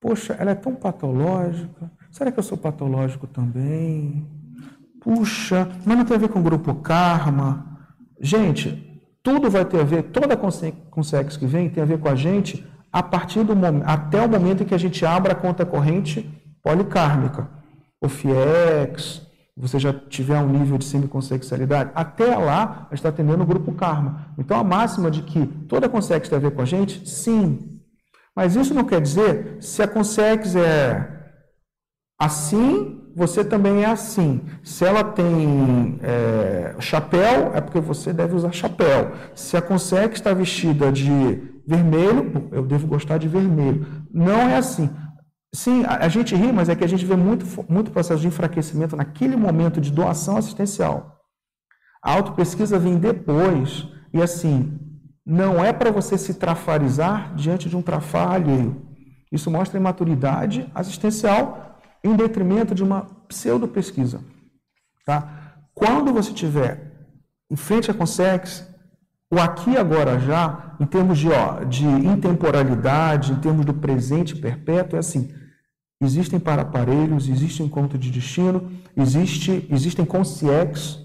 Poxa, 0.00 0.34
ela 0.34 0.50
é 0.50 0.54
tão 0.54 0.74
patológica, 0.74 1.90
Será 2.12 2.30
que 2.30 2.38
eu 2.38 2.42
sou 2.42 2.58
patológico 2.58 3.26
também? 3.26 4.28
Puxa, 5.00 5.66
mas 5.86 5.96
não 5.96 6.04
tem 6.04 6.14
a 6.14 6.20
ver 6.20 6.28
com 6.28 6.40
o 6.40 6.42
grupo 6.42 6.74
karma. 6.74 7.78
Gente, 8.20 9.02
tudo 9.22 9.50
vai 9.50 9.64
ter 9.64 9.80
a 9.80 9.84
ver, 9.84 10.02
toda 10.04 10.36
consciência 10.36 11.38
que 11.38 11.46
vem 11.46 11.70
tem 11.70 11.82
a 11.82 11.86
ver 11.86 11.98
com 11.98 12.10
a 12.10 12.14
gente 12.14 12.66
a 12.92 13.02
partir 13.02 13.42
do 13.42 13.56
momento, 13.56 13.84
até 13.86 14.20
o 14.20 14.28
momento 14.28 14.62
em 14.62 14.66
que 14.66 14.74
a 14.74 14.78
gente 14.78 15.06
abra 15.06 15.32
a 15.32 15.34
conta 15.34 15.64
corrente 15.64 16.30
policármica. 16.62 17.48
O 17.98 18.10
FIEX, 18.10 19.26
você 19.56 19.78
já 19.78 19.94
tiver 19.94 20.38
um 20.38 20.50
nível 20.50 20.76
de 20.76 20.84
semiconsexualidade, 20.84 21.92
até 21.94 22.36
lá 22.36 22.80
a 22.90 22.94
gente 22.94 22.98
está 22.98 23.08
atendendo 23.08 23.42
o 23.42 23.46
grupo 23.46 23.72
karma. 23.72 24.26
Então 24.36 24.60
a 24.60 24.64
máxima 24.64 25.10
de 25.10 25.22
que 25.22 25.46
toda 25.66 25.88
consex 25.88 26.28
tem 26.28 26.36
a 26.36 26.42
ver 26.42 26.50
com 26.50 26.60
a 26.60 26.66
gente, 26.66 27.08
sim. 27.08 27.80
Mas 28.36 28.54
isso 28.54 28.74
não 28.74 28.84
quer 28.84 29.00
dizer 29.00 29.56
se 29.60 29.82
a 29.82 29.88
consex 29.88 30.54
é 30.54 31.21
Assim, 32.22 33.00
você 33.16 33.44
também 33.44 33.82
é 33.82 33.86
assim. 33.86 34.42
Se 34.62 34.84
ela 34.84 35.02
tem 35.02 35.98
é, 36.00 36.76
chapéu, 36.78 37.50
é 37.52 37.60
porque 37.60 37.80
você 37.80 38.12
deve 38.12 38.36
usar 38.36 38.52
chapéu. 38.52 39.10
Se 39.34 39.56
a 39.56 39.60
consegue 39.60 40.14
está 40.14 40.32
vestida 40.32 40.92
de 40.92 41.10
vermelho, 41.66 42.48
eu 42.52 42.64
devo 42.64 42.86
gostar 42.86 43.18
de 43.18 43.26
vermelho. 43.26 43.84
Não 44.14 44.38
é 44.38 44.56
assim. 44.56 44.88
Sim, 45.52 45.82
a, 45.84 46.04
a 46.04 46.08
gente 46.08 46.32
ri, 46.36 46.52
mas 46.52 46.68
é 46.68 46.76
que 46.76 46.84
a 46.84 46.88
gente 46.88 47.04
vê 47.04 47.16
muito, 47.16 47.44
muito 47.68 47.90
processo 47.90 48.20
de 48.20 48.28
enfraquecimento 48.28 48.94
naquele 48.94 49.34
momento 49.34 49.80
de 49.80 49.90
doação 49.90 50.36
assistencial. 50.36 51.18
A 52.04 52.12
autopesquisa 52.12 52.78
vem 52.78 52.98
depois, 52.98 53.88
e 54.14 54.22
assim, 54.22 54.78
não 55.26 55.62
é 55.64 55.72
para 55.72 55.90
você 55.90 56.16
se 56.16 56.34
trafarizar 56.34 57.34
diante 57.34 57.68
de 57.68 57.76
um 57.76 57.82
trafar 57.82 58.30
alheio. 58.30 58.80
Isso 59.32 59.50
mostra 59.50 59.80
imaturidade 59.80 60.70
assistencial 60.72 61.71
em 62.04 62.16
detrimento 62.16 62.74
de 62.74 62.82
uma 62.82 63.02
pseudo-pesquisa. 63.28 64.20
Tá? 65.04 65.56
Quando 65.74 66.12
você 66.12 66.32
tiver 66.32 66.92
em 67.50 67.56
frente 67.56 67.90
a 67.90 67.94
Consex, 67.94 68.66
o 69.30 69.38
aqui 69.38 69.76
agora 69.76 70.18
já, 70.18 70.76
em 70.78 70.86
termos 70.86 71.18
de, 71.18 71.28
ó, 71.30 71.64
de 71.64 71.86
intemporalidade, 71.86 73.32
em 73.32 73.36
termos 73.36 73.64
do 73.64 73.74
presente 73.74 74.36
perpétuo, 74.36 74.96
é 74.96 75.00
assim, 75.00 75.32
existem 76.00 76.38
para 76.38 76.62
aparelhos, 76.62 77.28
existe 77.28 77.62
encontro 77.62 77.98
de 77.98 78.10
destino, 78.10 78.70
existe, 78.96 79.66
existem 79.70 80.04
consciex 80.04 81.02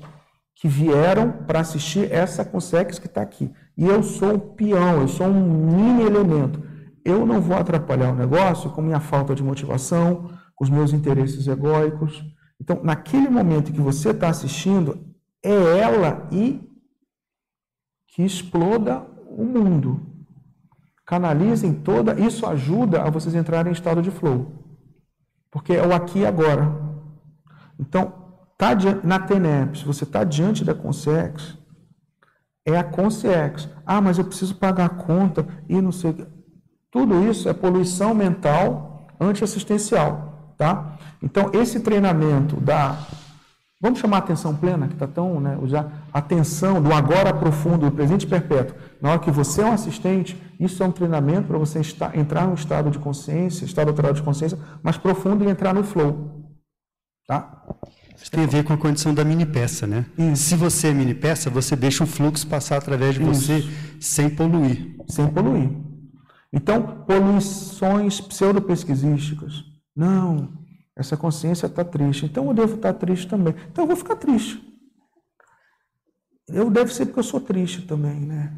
que 0.55 0.67
vieram 0.67 1.31
para 1.45 1.59
assistir 1.59 2.11
essa 2.11 2.43
consex 2.43 2.97
que 2.97 3.07
está 3.07 3.21
aqui. 3.21 3.53
E 3.77 3.85
eu 3.85 4.01
sou 4.01 4.33
um 4.33 4.39
peão, 4.39 5.01
eu 5.01 5.07
sou 5.07 5.27
um 5.27 5.67
mini 5.67 6.03
elemento. 6.03 6.61
Eu 7.05 7.25
não 7.25 7.39
vou 7.39 7.55
atrapalhar 7.55 8.11
o 8.11 8.15
negócio 8.15 8.71
com 8.71 8.81
minha 8.81 8.99
falta 8.99 9.35
de 9.35 9.43
motivação, 9.43 10.31
os 10.59 10.69
meus 10.69 10.93
interesses 10.93 11.47
egóicos. 11.47 12.23
Então, 12.59 12.81
naquele 12.83 13.29
momento 13.29 13.71
que 13.71 13.81
você 13.81 14.09
está 14.09 14.29
assistindo, 14.29 15.05
é 15.43 15.79
ela 15.79 16.27
e 16.31 16.67
que 18.07 18.23
exploda 18.23 19.05
o 19.29 19.43
mundo. 19.43 20.01
Canalizem 21.05 21.73
toda, 21.73 22.19
isso 22.19 22.45
ajuda 22.45 23.03
a 23.03 23.09
vocês 23.09 23.35
entrarem 23.35 23.71
em 23.71 23.73
estado 23.73 24.01
de 24.01 24.11
flow. 24.11 24.51
Porque 25.51 25.73
é 25.73 25.85
o 25.85 25.93
aqui 25.93 26.19
e 26.19 26.25
agora. 26.25 26.75
Então, 27.79 28.11
tá 28.57 28.71
na 29.03 29.19
TENEP, 29.19 29.77
se 29.77 29.85
você 29.85 30.03
está 30.03 30.23
diante 30.23 30.65
da 30.65 30.73
Consex, 30.73 31.57
é 32.65 32.75
a 32.75 32.83
Consex. 32.83 33.69
Ah, 33.85 34.01
mas 34.01 34.17
eu 34.17 34.25
preciso 34.25 34.55
pagar 34.55 34.85
a 34.85 34.89
conta 34.89 35.47
e 35.69 35.79
não 35.79 35.91
sei. 35.91 36.13
Tudo 36.91 37.29
isso 37.29 37.47
é 37.47 37.53
poluição 37.53 38.13
mental 38.13 39.07
antiassistencial. 39.19 40.36
Tá? 40.57 40.97
Então, 41.21 41.51
esse 41.53 41.79
treinamento 41.79 42.59
da. 42.59 42.97
Vamos 43.79 43.99
chamar 43.99 44.17
a 44.17 44.19
atenção 44.19 44.55
plena, 44.55 44.87
que 44.87 44.93
está 44.93 45.05
tão. 45.05 45.39
Né, 45.39 45.57
já, 45.65 45.85
atenção 46.11 46.81
do 46.81 46.91
agora 46.91 47.33
profundo, 47.33 47.89
do 47.89 47.91
presente 47.91 48.25
perpétuo. 48.25 48.75
Na 48.99 49.11
hora 49.11 49.19
que 49.19 49.29
você 49.29 49.61
é 49.61 49.65
um 49.65 49.73
assistente, 49.73 50.41
isso 50.59 50.81
é 50.81 50.85
um 50.87 50.91
treinamento 50.91 51.47
para 51.47 51.57
você 51.59 51.79
estar, 51.79 52.17
entrar 52.17 52.47
no 52.47 52.55
estado 52.55 52.89
de 52.89 52.97
consciência, 52.97 53.65
estado 53.65 53.89
alterado 53.89 54.15
de 54.15 54.23
consciência, 54.23 54.57
mais 54.81 54.97
profundo 54.97 55.45
e 55.45 55.49
entrar 55.49 55.75
no 55.75 55.83
flow. 55.83 56.49
Tá? 57.27 57.63
Isso 58.15 58.31
tem 58.31 58.45
a 58.45 58.47
ver 58.47 58.63
com 58.63 58.73
a 58.73 58.77
condição 58.77 59.13
da 59.13 59.23
mini 59.23 59.45
peça, 59.45 59.85
né? 59.85 60.05
Isso. 60.17 60.43
Se 60.43 60.55
você 60.55 60.87
é 60.87 60.93
mini 60.93 61.13
peça, 61.13 61.51
você 61.51 61.75
deixa 61.75 62.03
o 62.03 62.07
fluxo 62.07 62.47
passar 62.47 62.77
através 62.77 63.13
de 63.13 63.21
Isso. 63.21 63.31
você 63.31 63.69
sem 63.99 64.27
poluir. 64.27 64.95
Sem 65.07 65.27
poluir. 65.27 65.69
Então, 66.51 67.03
poluições 67.05 68.19
pseudo-pesquisísticas. 68.19 69.66
Não, 69.97 70.53
essa 70.95 71.17
consciência 71.17 71.65
está 71.65 71.83
triste. 71.83 72.25
Então 72.25 72.45
eu 72.47 72.53
devo 72.53 72.75
estar 72.75 72.93
tá 72.93 72.99
triste 72.99 73.27
também. 73.27 73.55
Então 73.71 73.83
eu 73.83 73.87
vou 73.87 73.97
ficar 73.97 74.15
triste. 74.15 74.63
Eu 76.47 76.69
deve 76.69 76.93
ser 76.93 77.07
porque 77.07 77.19
eu 77.19 77.23
sou 77.23 77.41
triste 77.41 77.81
também, 77.81 78.21
né? 78.21 78.55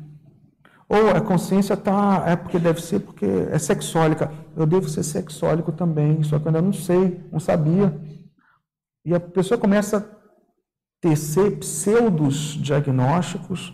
Ou 0.88 1.12
a 1.12 1.22
consciência 1.22 1.74
está. 1.74 2.24
É 2.28 2.36
porque 2.36 2.60
deve 2.60 2.82
ser 2.82 3.00
porque 3.00 3.26
é 3.26 3.58
sexólica. 3.58 4.32
Eu 4.56 4.66
devo 4.66 4.90
ser 4.90 5.04
sexólico 5.04 5.72
também, 5.72 6.22
só 6.24 6.38
que 6.38 6.46
eu 6.46 6.50
ainda 6.50 6.62
não 6.62 6.74
sei, 6.74 7.24
não 7.32 7.40
sabia. 7.40 7.98
E 9.06 9.14
a 9.16 9.20
pessoa 9.20 9.58
começa 9.58 9.98
a 9.98 10.04
tecer 11.00 11.58
pseudos 11.60 12.58
diagnósticos. 12.62 13.74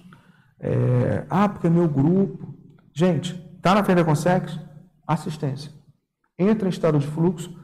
É, 0.59 1.25
ah, 1.29 1.49
porque 1.49 1.67
é 1.67 1.69
meu 1.69 1.89
grupo. 1.89 2.53
Gente, 2.93 3.45
Está 3.65 3.73
na 3.73 3.83
frente 3.83 3.97
da 3.97 4.05
Consex? 4.05 4.59
Assistência. 5.07 5.71
Entra 6.38 6.68
em 6.68 6.72
estado 6.72 6.99
de 6.99 7.07
fluxo, 7.07 7.56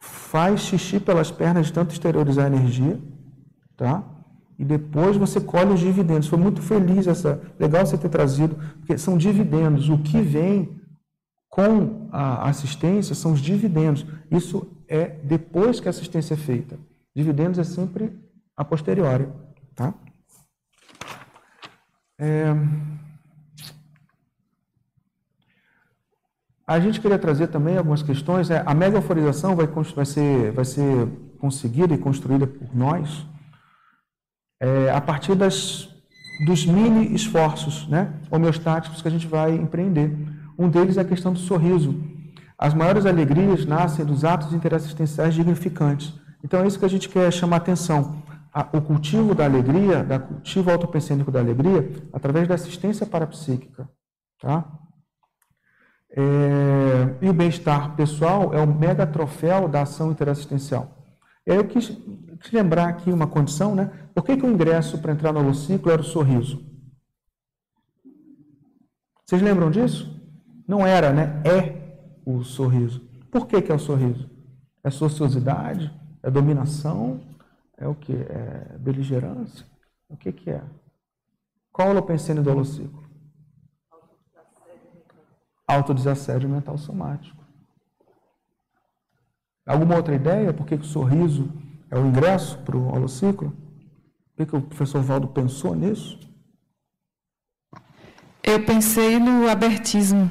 faz 0.00 0.60
xixi 0.60 1.00
pelas 1.00 1.30
pernas 1.30 1.70
tanto 1.70 1.92
exteriorizar 1.92 2.44
a 2.44 2.54
energia, 2.54 3.00
tá? 3.76 4.04
E 4.58 4.64
depois 4.64 5.16
você 5.16 5.40
colhe 5.40 5.72
os 5.72 5.80
dividendos. 5.80 6.28
Foi 6.28 6.38
muito 6.38 6.62
feliz 6.62 7.06
essa, 7.06 7.42
legal 7.58 7.84
você 7.84 7.98
ter 7.98 8.08
trazido, 8.08 8.56
porque 8.78 8.96
são 8.96 9.18
dividendos. 9.18 9.88
O 9.88 9.98
que 9.98 10.20
vem 10.20 10.80
com 11.48 12.08
a 12.10 12.48
assistência 12.48 13.14
são 13.14 13.32
os 13.32 13.40
dividendos. 13.40 14.06
Isso 14.30 14.66
é 14.88 15.06
depois 15.06 15.80
que 15.80 15.88
a 15.88 15.90
assistência 15.90 16.34
é 16.34 16.36
feita. 16.36 16.78
Dividendos 17.14 17.58
é 17.58 17.64
sempre 17.64 18.12
a 18.56 18.64
posteriori, 18.64 19.28
tá? 19.74 19.94
É... 22.18 22.46
A 26.66 26.80
gente 26.80 27.00
queria 27.00 27.18
trazer 27.18 27.46
também 27.46 27.78
algumas 27.78 28.02
questões. 28.02 28.48
Né? 28.48 28.62
A 28.66 28.74
mega 28.74 28.96
euforização 28.96 29.54
vai, 29.54 29.66
vai, 29.66 30.04
ser, 30.04 30.50
vai 30.52 30.64
ser 30.64 31.06
conseguida 31.38 31.94
e 31.94 31.98
construída 31.98 32.46
por 32.46 32.74
nós 32.74 33.24
é, 34.60 34.90
a 34.90 35.00
partir 35.00 35.34
das, 35.34 35.88
dos 36.44 36.66
mini 36.66 37.14
esforços 37.14 37.86
né? 37.88 38.12
homeostáticos 38.30 39.00
que 39.00 39.06
a 39.06 39.10
gente 39.10 39.26
vai 39.26 39.54
empreender. 39.54 40.16
Um 40.58 40.68
deles 40.68 40.96
é 40.96 41.02
a 41.02 41.04
questão 41.04 41.32
do 41.32 41.38
sorriso. 41.38 41.94
As 42.58 42.74
maiores 42.74 43.06
alegrias 43.06 43.64
nascem 43.64 44.04
dos 44.04 44.24
atos 44.24 44.52
interassistenciais 44.52 45.34
dignificantes. 45.34 46.14
Então 46.42 46.60
é 46.60 46.66
isso 46.66 46.78
que 46.78 46.84
a 46.84 46.88
gente 46.88 47.08
quer 47.08 47.30
chamar 47.32 47.56
atenção. 47.56 48.22
O 48.72 48.80
cultivo 48.80 49.34
da 49.34 49.44
alegria, 49.44 50.06
o 50.08 50.20
cultivo 50.20 50.70
autopensênico 50.70 51.30
da 51.30 51.38
alegria, 51.38 51.92
através 52.12 52.48
da 52.48 52.54
assistência 52.54 53.06
parapsíquica. 53.06 53.88
Tá? 54.40 54.64
É, 56.18 57.14
e 57.20 57.28
o 57.28 57.32
bem-estar 57.34 57.94
pessoal 57.94 58.54
é 58.54 58.60
o 58.60 58.66
mega 58.66 59.06
troféu 59.06 59.68
da 59.68 59.82
ação 59.82 60.10
interassistencial. 60.10 60.96
Eu 61.44 61.68
quis, 61.68 61.88
quis 62.40 62.50
lembrar 62.52 62.88
aqui 62.88 63.12
uma 63.12 63.26
condição, 63.26 63.74
né? 63.74 63.92
Por 64.14 64.24
que, 64.24 64.34
que 64.34 64.46
o 64.46 64.50
ingresso 64.50 64.98
para 64.98 65.12
entrar 65.12 65.30
no 65.30 65.40
holociclo 65.40 65.92
era 65.92 66.00
o 66.00 66.04
sorriso? 66.04 66.64
Vocês 69.26 69.42
lembram 69.42 69.70
disso? 69.70 70.10
Não 70.66 70.86
era, 70.86 71.12
né? 71.12 71.42
É 71.44 72.20
o 72.24 72.42
sorriso. 72.42 73.06
Por 73.30 73.46
que, 73.46 73.60
que 73.60 73.70
é 73.70 73.74
o 73.74 73.78
sorriso? 73.78 74.30
É 74.82 74.88
sociosidade? 74.88 75.92
É 76.22 76.30
dominação? 76.30 77.20
É 77.76 77.86
o 77.86 77.94
que? 77.94 78.14
É 78.14 78.78
beligerância? 78.78 79.66
O 80.08 80.16
que, 80.16 80.32
que 80.32 80.50
é? 80.50 80.62
Qual 81.70 81.88
é 81.88 81.90
o 81.90 81.92
holopensene 81.92 82.40
do 82.40 82.50
holociclo? 82.50 83.05
Autodesassédio 85.66 86.48
mental 86.48 86.78
somático. 86.78 87.44
Alguma 89.66 89.96
outra 89.96 90.14
ideia? 90.14 90.54
Por 90.54 90.64
que, 90.64 90.76
o 90.76 90.84
sorriso 90.84 91.52
é 91.90 91.98
o 91.98 92.06
ingresso 92.06 92.58
para 92.58 92.76
o 92.76 92.94
holociclo? 92.94 93.50
Por 93.50 94.36
que, 94.36 94.46
que 94.46 94.56
o 94.56 94.62
professor 94.62 95.02
Valdo 95.02 95.28
pensou 95.28 95.74
nisso? 95.74 96.20
Eu 98.42 98.64
pensei 98.64 99.18
no 99.18 99.48
abertismo. 99.48 100.30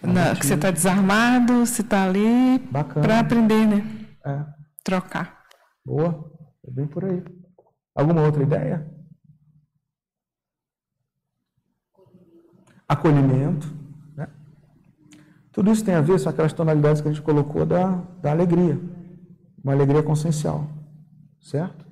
Na, 0.00 0.34
que 0.34 0.44
você 0.44 0.54
está 0.54 0.70
desarmado, 0.70 1.64
você 1.64 1.82
está 1.82 2.04
ali 2.04 2.58
para 3.00 3.20
aprender, 3.20 3.66
né? 3.66 3.84
É. 4.24 4.44
Trocar. 4.84 5.44
Boa, 5.84 6.32
é 6.66 6.70
bem 6.70 6.86
por 6.88 7.04
aí. 7.04 7.22
Alguma 7.94 8.22
outra 8.22 8.42
ideia? 8.42 8.88
Acolhimento. 12.88 13.81
Tudo 15.52 15.70
isso 15.70 15.84
tem 15.84 15.94
a 15.94 16.00
ver 16.00 16.20
com 16.22 16.28
aquelas 16.28 16.52
tonalidades 16.54 17.02
que 17.02 17.08
a 17.08 17.12
gente 17.12 17.22
colocou 17.22 17.66
da, 17.66 18.02
da 18.22 18.30
alegria, 18.30 18.80
uma 19.62 19.74
alegria 19.74 20.02
consciencial, 20.02 20.66
certo? 21.40 21.86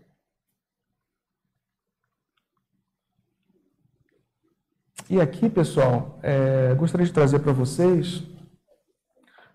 E 5.11 5.21
aqui, 5.21 5.51
pessoal, 5.51 6.19
é, 6.23 6.73
gostaria 6.75 7.07
de 7.07 7.13
trazer 7.13 7.41
para 7.41 7.53
vocês 7.53 8.23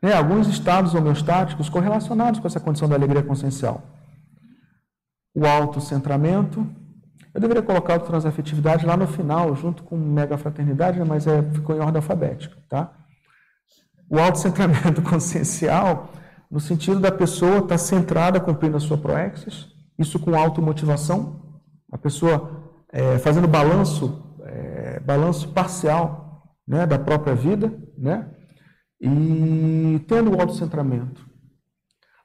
né, 0.02 0.14
alguns 0.14 0.48
estados 0.48 0.94
homeostáticos 0.94 1.69
correlacionados 1.69 2.40
com 2.40 2.45
essa 2.45 2.60
condição 2.60 2.88
da 2.88 2.95
alegria 2.95 3.23
consciencial. 3.23 3.82
O 5.34 5.48
autocentramento, 5.48 6.68
eu 7.34 7.41
deveria 7.41 7.64
colocar 7.64 7.95
a 7.95 7.99
transafetividade 7.99 8.86
lá 8.86 8.95
no 8.95 9.07
final, 9.07 9.56
junto 9.56 9.82
com 9.82 9.98
mega 9.98 10.38
fraternidade, 10.38 10.99
né, 10.99 11.06
mas 11.06 11.26
é, 11.26 11.41
ficou 11.41 11.76
em 11.76 11.80
ordem 11.80 11.98
alfabética, 11.98 12.56
tá? 12.69 13.05
O 14.10 14.19
autocentramento 14.19 15.02
consciencial, 15.03 16.11
no 16.49 16.60
sentido 16.60 16.99
da 16.99 17.11
pessoa 17.11 17.60
estar 17.60 17.77
centrada 17.77 18.40
cumprindo 18.40 18.77
a 18.77 18.80
sua 18.80 18.98
proexis, 18.98 19.68
isso 19.98 20.19
com 20.19 20.36
automotivação, 20.36 21.60
a 21.91 21.98
pessoa 21.98 22.73
é, 22.91 23.18
fazendo 23.18 23.48
balanço, 23.48 24.38
é, 24.44 24.99
balanço 24.99 25.49
parcial 25.49 26.44
né, 26.68 26.86
da 26.86 26.99
própria 26.99 27.36
vida, 27.36 27.73
né, 27.98 28.30
e 28.99 30.03
tendo 30.07 30.32
o 30.32 30.40
autocentramento. 30.40 31.26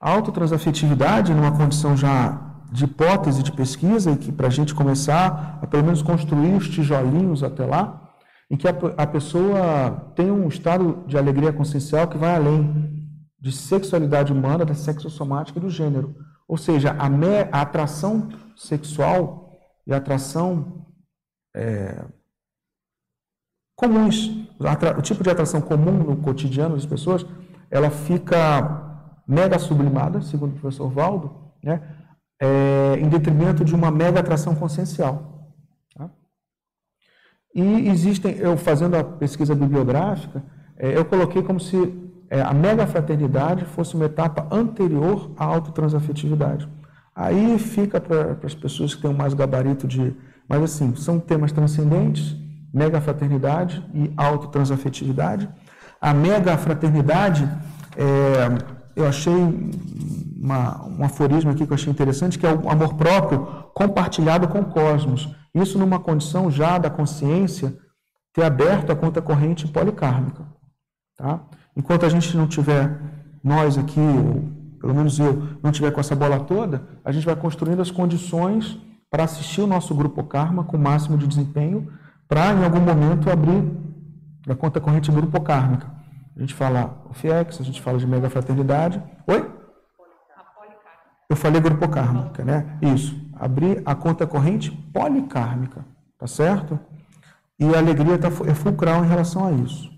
A 0.00 0.10
autotransafetividade, 0.10 1.34
numa 1.34 1.52
condição 1.52 1.96
já 1.96 2.50
de 2.72 2.84
hipótese 2.84 3.42
de 3.42 3.52
pesquisa, 3.52 4.12
e 4.12 4.16
que 4.16 4.32
para 4.32 4.46
a 4.46 4.50
gente 4.50 4.74
começar 4.74 5.58
a 5.60 5.66
pelo 5.66 5.84
menos 5.84 6.02
construir 6.02 6.54
os 6.54 6.68
tijolinhos 6.68 7.42
até 7.42 7.66
lá, 7.66 8.09
em 8.50 8.56
que 8.56 8.66
a, 8.66 8.74
a 8.96 9.06
pessoa 9.06 10.12
tem 10.16 10.30
um 10.30 10.48
estado 10.48 11.04
de 11.06 11.16
alegria 11.16 11.52
consciencial 11.52 12.08
que 12.08 12.18
vai 12.18 12.34
além 12.34 13.08
de 13.38 13.52
sexualidade 13.52 14.32
humana, 14.32 14.64
da 14.64 14.74
sexossomática 14.74 15.58
e 15.58 15.62
do 15.62 15.70
gênero. 15.70 16.14
Ou 16.46 16.56
seja, 16.56 16.90
a, 16.98 17.08
me, 17.08 17.42
a 17.52 17.62
atração 17.62 18.28
sexual 18.56 19.56
e 19.86 19.94
a 19.94 19.96
atração 19.96 20.84
é, 21.54 22.04
comuns, 23.76 24.28
o 24.98 25.02
tipo 25.02 25.22
de 25.22 25.30
atração 25.30 25.60
comum 25.60 25.92
no 25.92 26.16
cotidiano 26.16 26.74
das 26.74 26.84
pessoas, 26.84 27.24
ela 27.70 27.88
fica 27.88 28.90
mega 29.26 29.58
sublimada, 29.58 30.20
segundo 30.20 30.56
o 30.56 30.60
professor 30.60 30.90
Valdo, 30.90 31.52
né, 31.62 31.80
é, 32.42 32.96
em 32.98 33.08
detrimento 33.08 33.64
de 33.64 33.74
uma 33.74 33.90
mega 33.90 34.20
atração 34.20 34.54
consciencial. 34.54 35.39
E 37.54 37.88
existem, 37.88 38.36
eu 38.36 38.56
fazendo 38.56 38.96
a 38.96 39.02
pesquisa 39.02 39.54
bibliográfica, 39.54 40.42
é, 40.76 40.96
eu 40.96 41.04
coloquei 41.04 41.42
como 41.42 41.58
se 41.58 41.76
é, 42.30 42.40
a 42.40 42.54
mega 42.54 42.86
fraternidade 42.86 43.64
fosse 43.64 43.94
uma 43.94 44.04
etapa 44.04 44.46
anterior 44.54 45.32
à 45.36 45.44
autotransafetividade. 45.44 46.68
Aí 47.14 47.58
fica 47.58 48.00
para 48.00 48.38
as 48.44 48.54
pessoas 48.54 48.94
que 48.94 49.02
têm 49.02 49.12
mais 49.12 49.34
gabarito 49.34 49.86
de. 49.86 50.14
Mas 50.48 50.62
assim, 50.62 50.94
são 50.94 51.18
temas 51.18 51.52
transcendentes, 51.52 52.36
mega 52.72 53.00
fraternidade 53.00 53.84
e 53.92 54.12
autotransafetividade. 54.16 55.48
A 56.00 56.14
mega 56.14 56.56
fraternidade, 56.56 57.48
é, 57.96 58.80
eu 58.96 59.06
achei 59.06 59.34
uma, 60.40 60.86
um 60.86 61.04
aforismo 61.04 61.50
aqui 61.50 61.66
que 61.66 61.72
eu 61.72 61.74
achei 61.74 61.92
interessante, 61.92 62.38
que 62.38 62.46
é 62.46 62.52
o 62.52 62.70
amor 62.70 62.94
próprio 62.94 63.46
compartilhado 63.74 64.48
com 64.48 64.60
o 64.60 64.64
cosmos. 64.64 65.28
Isso 65.54 65.78
numa 65.78 65.98
condição 65.98 66.50
já 66.50 66.78
da 66.78 66.90
consciência 66.90 67.76
ter 68.32 68.44
aberto 68.44 68.90
a 68.90 68.96
conta 68.96 69.20
corrente 69.20 69.66
policármica. 69.66 70.46
Tá? 71.16 71.40
Enquanto 71.76 72.06
a 72.06 72.08
gente 72.08 72.36
não 72.36 72.46
tiver, 72.46 73.00
nós 73.42 73.76
aqui, 73.76 74.00
ou 74.00 74.44
pelo 74.80 74.94
menos 74.94 75.18
eu, 75.18 75.58
não 75.62 75.72
tiver 75.72 75.90
com 75.90 76.00
essa 76.00 76.14
bola 76.14 76.40
toda, 76.40 76.82
a 77.04 77.12
gente 77.12 77.26
vai 77.26 77.36
construindo 77.36 77.80
as 77.80 77.90
condições 77.90 78.78
para 79.10 79.24
assistir 79.24 79.60
o 79.60 79.66
nosso 79.66 79.94
grupo 79.94 80.22
karma 80.24 80.64
com 80.64 80.76
o 80.76 80.80
máximo 80.80 81.18
de 81.18 81.26
desempenho, 81.26 81.92
para 82.28 82.52
em 82.52 82.64
algum 82.64 82.80
momento 82.80 83.28
abrir 83.28 83.70
a 84.48 84.54
conta 84.54 84.80
corrente 84.80 85.10
grupo 85.10 85.40
kármica. 85.40 85.90
A 86.36 86.40
gente 86.40 86.54
fala 86.54 87.02
o 87.10 87.12
FIEX, 87.12 87.60
a 87.60 87.64
gente 87.64 87.82
fala 87.82 87.98
de 87.98 88.06
mega 88.06 88.30
fraternidade. 88.30 89.02
Oi? 89.26 89.59
Eu 91.30 91.36
falei 91.36 91.60
grupo 91.60 91.88
kármica, 91.88 92.44
né? 92.44 92.76
Isso 92.82 93.14
abrir 93.40 93.82
a 93.86 93.94
conta 93.94 94.26
corrente 94.26 94.70
policármica, 94.92 95.86
tá 96.18 96.26
certo? 96.26 96.78
E 97.58 97.72
a 97.74 97.78
alegria 97.78 98.18
tá, 98.18 98.28
é 98.46 98.54
fulcral 98.54 99.04
em 99.04 99.08
relação 99.08 99.46
a 99.46 99.52
isso. 99.52 99.88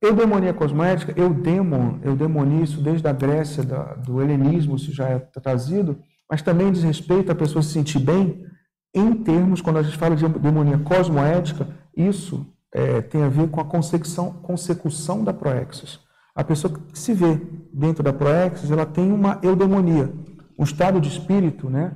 Eudemonia 0.00 0.54
cosmética, 0.54 1.12
eudemon, 1.16 1.98
eudemonia, 2.02 2.64
isso 2.64 2.82
desde 2.82 3.06
a 3.06 3.12
Grécia, 3.12 3.62
da, 3.62 3.94
do 3.94 4.20
helenismo, 4.20 4.76
isso 4.76 4.92
já 4.92 5.08
é 5.08 5.18
trazido, 5.18 6.00
mas 6.28 6.42
também 6.42 6.72
diz 6.72 6.82
respeito 6.82 7.30
a 7.30 7.34
pessoa 7.34 7.62
se 7.62 7.70
sentir 7.70 8.00
bem 8.00 8.44
em 8.94 9.14
termos, 9.22 9.60
quando 9.60 9.78
a 9.78 9.82
gente 9.82 9.96
fala 9.96 10.16
de 10.16 10.24
eudemonia 10.24 10.78
cosmoética, 10.78 11.68
isso 11.94 12.46
é, 12.72 13.02
tem 13.02 13.22
a 13.22 13.28
ver 13.28 13.48
com 13.48 13.60
a 13.60 13.64
consecução, 13.64 14.32
consecução 14.42 15.22
da 15.22 15.32
proexis. 15.32 16.00
A 16.34 16.42
pessoa 16.42 16.72
que 16.72 16.98
se 16.98 17.12
vê 17.12 17.40
dentro 17.72 18.02
da 18.02 18.12
proexis, 18.12 18.70
ela 18.70 18.86
tem 18.86 19.12
uma 19.12 19.38
eudemonia, 19.42 20.12
um 20.58 20.64
estado 20.64 21.00
de 21.00 21.08
espírito, 21.08 21.68
né? 21.68 21.92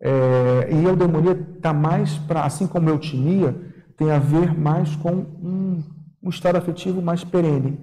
É, 0.00 0.68
e 0.72 0.84
eudemonia 0.84 1.32
está 1.56 1.72
mais 1.72 2.18
para, 2.18 2.44
assim 2.44 2.66
como 2.66 2.88
eutimia, 2.88 3.54
tem 3.96 4.10
a 4.10 4.18
ver 4.18 4.58
mais 4.58 4.96
com 4.96 5.12
um 5.12 5.82
um 6.22 6.30
estado 6.30 6.56
afetivo 6.56 7.02
mais 7.02 7.24
perene. 7.24 7.78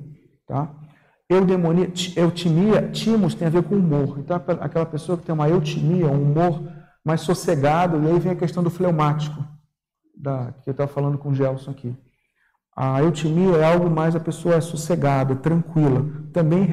Tá? 0.48 0.72
Eudemonia, 1.28 1.92
eutimia, 2.16 2.90
timos 2.90 3.36
tem 3.36 3.48
a 3.48 3.52
ver 3.52 3.64
com 3.64 3.76
humor. 3.76 4.20
Então, 4.20 4.42
aquela 4.62 4.86
pessoa 4.86 5.18
que 5.18 5.26
tem 5.26 5.36
uma 5.36 5.50
eutimia, 5.50 6.08
um 6.08 6.32
humor 6.32 6.64
mais 7.04 7.22
sossegado, 7.22 8.02
e 8.02 8.08
aí 8.08 8.20
vem 8.20 8.32
a 8.32 8.36
questão 8.36 8.64
do 8.64 8.70
fleumático, 8.70 9.44
da, 10.16 10.54
que 10.64 10.70
eu 10.70 10.72
estava 10.72 10.92
falando 10.92 11.18
com 11.18 11.30
o 11.30 11.36
Gelson 11.36 11.72
aqui. 11.72 11.96
A 12.80 13.02
eutimia 13.02 13.58
é 13.58 13.74
algo 13.74 13.90
mais, 13.90 14.16
a 14.16 14.20
pessoa 14.22 14.56
é 14.56 14.62
sossegada, 14.62 15.36
tranquila, 15.36 16.06
também 16.32 16.66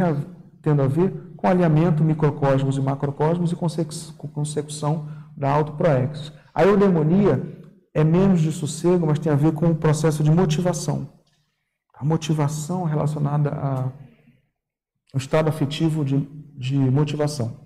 tendo 0.62 0.82
a 0.82 0.86
ver 0.86 1.32
com 1.36 1.48
alinhamento 1.48 2.04
microcosmos 2.04 2.76
e 2.76 2.80
macrocosmos 2.80 3.50
e 3.50 3.56
consecução 4.32 5.08
da 5.36 5.50
autoproexis. 5.50 6.32
A 6.54 6.64
eudemonia 6.64 7.42
é 7.92 8.04
menos 8.04 8.40
de 8.40 8.52
sossego, 8.52 9.06
mas 9.06 9.18
tem 9.18 9.32
a 9.32 9.36
ver 9.36 9.52
com 9.52 9.66
o 9.66 9.74
processo 9.74 10.22
de 10.22 10.30
motivação 10.30 11.16
a 11.98 12.04
motivação 12.04 12.84
relacionada 12.84 13.50
ao 13.50 13.92
estado 15.14 15.48
afetivo 15.48 16.04
de, 16.04 16.20
de 16.56 16.76
motivação. 16.76 17.56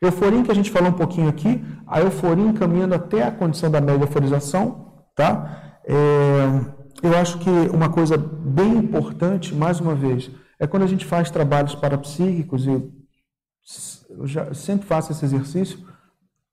Euforia, 0.00 0.42
que 0.42 0.50
a 0.50 0.54
gente 0.54 0.70
falou 0.70 0.90
um 0.90 0.94
pouquinho 0.94 1.28
aqui, 1.28 1.62
a 1.86 2.00
euforia 2.00 2.44
encaminhando 2.44 2.94
até 2.94 3.22
a 3.22 3.30
condição 3.30 3.70
da 3.70 3.80
mega 3.80 4.04
euforização, 4.04 5.04
tá? 5.14 5.78
É, 5.84 6.81
eu 7.02 7.16
acho 7.16 7.38
que 7.38 7.50
uma 7.72 7.88
coisa 7.90 8.16
bem 8.16 8.76
importante, 8.76 9.54
mais 9.54 9.80
uma 9.80 9.94
vez, 9.94 10.30
é 10.58 10.66
quando 10.66 10.84
a 10.84 10.86
gente 10.86 11.04
faz 11.04 11.30
trabalhos 11.30 11.74
parapsíquicos, 11.74 12.66
e 12.66 12.70
eu 12.70 14.26
já 14.26 14.54
sempre 14.54 14.86
faço 14.86 15.12
esse 15.12 15.24
exercício, 15.24 15.78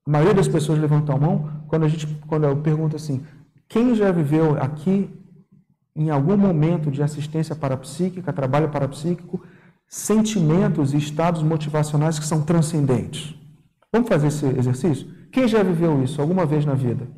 a 0.06 0.10
maioria 0.10 0.34
das 0.34 0.48
pessoas 0.48 0.78
levantam 0.78 1.14
a 1.14 1.18
mão, 1.18 1.62
quando, 1.68 1.84
a 1.84 1.88
gente, 1.88 2.06
quando 2.26 2.44
eu 2.44 2.56
pergunto 2.56 2.96
assim, 2.96 3.24
quem 3.68 3.94
já 3.94 4.10
viveu 4.10 4.60
aqui 4.60 5.08
em 5.94 6.10
algum 6.10 6.36
momento 6.36 6.90
de 6.90 7.02
assistência 7.02 7.54
parapsíquica, 7.54 8.32
trabalho 8.32 8.70
parapsíquico, 8.70 9.40
sentimentos 9.86 10.94
e 10.94 10.96
estados 10.96 11.42
motivacionais 11.42 12.18
que 12.18 12.24
são 12.24 12.42
transcendentes. 12.42 13.34
Vamos 13.92 14.08
fazer 14.08 14.28
esse 14.28 14.46
exercício? 14.46 15.08
Quem 15.30 15.46
já 15.46 15.62
viveu 15.62 16.02
isso 16.02 16.20
alguma 16.20 16.46
vez 16.46 16.64
na 16.64 16.74
vida? 16.74 17.08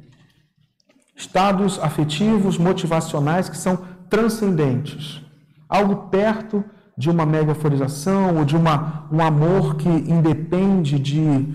Estados 1.22 1.78
afetivos, 1.78 2.58
motivacionais 2.58 3.48
que 3.48 3.56
são 3.56 3.76
transcendentes. 4.10 5.24
Algo 5.68 6.08
perto 6.08 6.64
de 6.98 7.08
uma 7.08 7.24
megaforização 7.24 8.38
ou 8.38 8.44
de 8.44 8.56
uma, 8.56 9.08
um 9.10 9.22
amor 9.22 9.76
que 9.76 9.88
independe 9.88 10.98
de, 10.98 11.54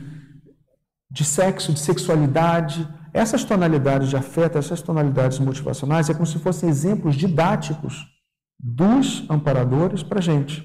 de 1.11 1.25
sexo, 1.25 1.73
de 1.73 1.81
sexualidade, 1.81 2.87
essas 3.13 3.43
tonalidades 3.43 4.07
de 4.09 4.15
afeto, 4.15 4.57
essas 4.57 4.81
tonalidades 4.81 5.37
motivacionais, 5.37 6.09
é 6.09 6.13
como 6.13 6.25
se 6.25 6.39
fossem 6.39 6.69
exemplos 6.69 7.15
didáticos 7.15 8.05
dos 8.57 9.29
amparadores 9.29 10.01
para 10.01 10.19
a 10.19 10.21
gente. 10.21 10.63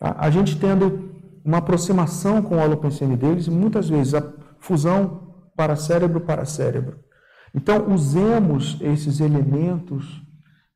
Tá? 0.00 0.16
A 0.18 0.28
gente 0.28 0.58
tendo 0.58 1.14
uma 1.44 1.58
aproximação 1.58 2.42
com 2.42 2.56
o 2.56 2.58
holopensene 2.58 3.16
deles, 3.16 3.46
e 3.46 3.50
muitas 3.50 3.88
vezes 3.88 4.12
a 4.12 4.32
fusão 4.58 5.34
para 5.56 5.76
cérebro 5.76 6.20
para 6.20 6.44
cérebro. 6.44 7.05
Então, 7.54 7.92
usemos 7.92 8.78
esses 8.80 9.20
elementos 9.20 10.22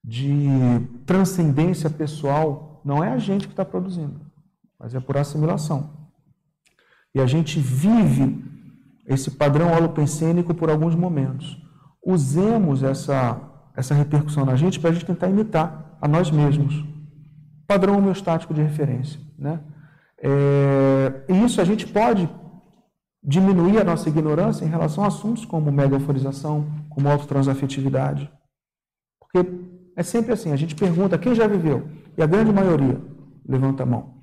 de 0.02 0.48
transcendência 1.04 1.90
pessoal, 1.90 2.80
não 2.84 3.04
é 3.04 3.12
a 3.12 3.18
gente 3.18 3.46
que 3.46 3.52
está 3.52 3.64
produzindo, 3.64 4.20
mas 4.78 4.94
é 4.94 5.00
por 5.00 5.16
assimilação. 5.16 6.08
E 7.14 7.20
a 7.20 7.26
gente 7.26 7.58
vive 7.58 8.42
esse 9.06 9.32
padrão 9.32 9.72
holopensênico 9.72 10.54
por 10.54 10.70
alguns 10.70 10.94
momentos. 10.94 11.60
Usemos 12.04 12.82
essa, 12.82 13.40
essa 13.76 13.94
repercussão 13.94 14.44
na 14.44 14.56
gente 14.56 14.78
para 14.78 14.90
a 14.90 14.92
gente 14.92 15.04
tentar 15.04 15.28
imitar 15.28 15.98
a 16.00 16.08
nós 16.08 16.30
mesmos. 16.30 16.84
Padrão 17.66 17.98
homeostático 17.98 18.54
de 18.54 18.62
referência. 18.62 19.20
Né? 19.38 19.60
É, 20.22 21.24
e 21.28 21.44
isso 21.44 21.60
a 21.60 21.64
gente 21.64 21.86
pode 21.86 22.28
diminuir 23.22 23.78
a 23.78 23.84
nossa 23.84 24.08
ignorância 24.08 24.64
em 24.64 24.68
relação 24.68 25.04
a 25.04 25.08
assuntos 25.08 25.44
como 25.44 25.70
mega-euforização, 25.70 26.66
como 26.88 27.08
autotransafetividade. 27.08 28.30
Porque 29.20 29.46
é 29.96 30.02
sempre 30.02 30.32
assim, 30.32 30.52
a 30.52 30.56
gente 30.56 30.74
pergunta 30.74 31.18
quem 31.18 31.34
já 31.34 31.46
viveu, 31.46 31.88
e 32.16 32.22
a 32.22 32.26
grande 32.26 32.52
maioria 32.52 33.00
levanta 33.46 33.82
a 33.82 33.86
mão. 33.86 34.14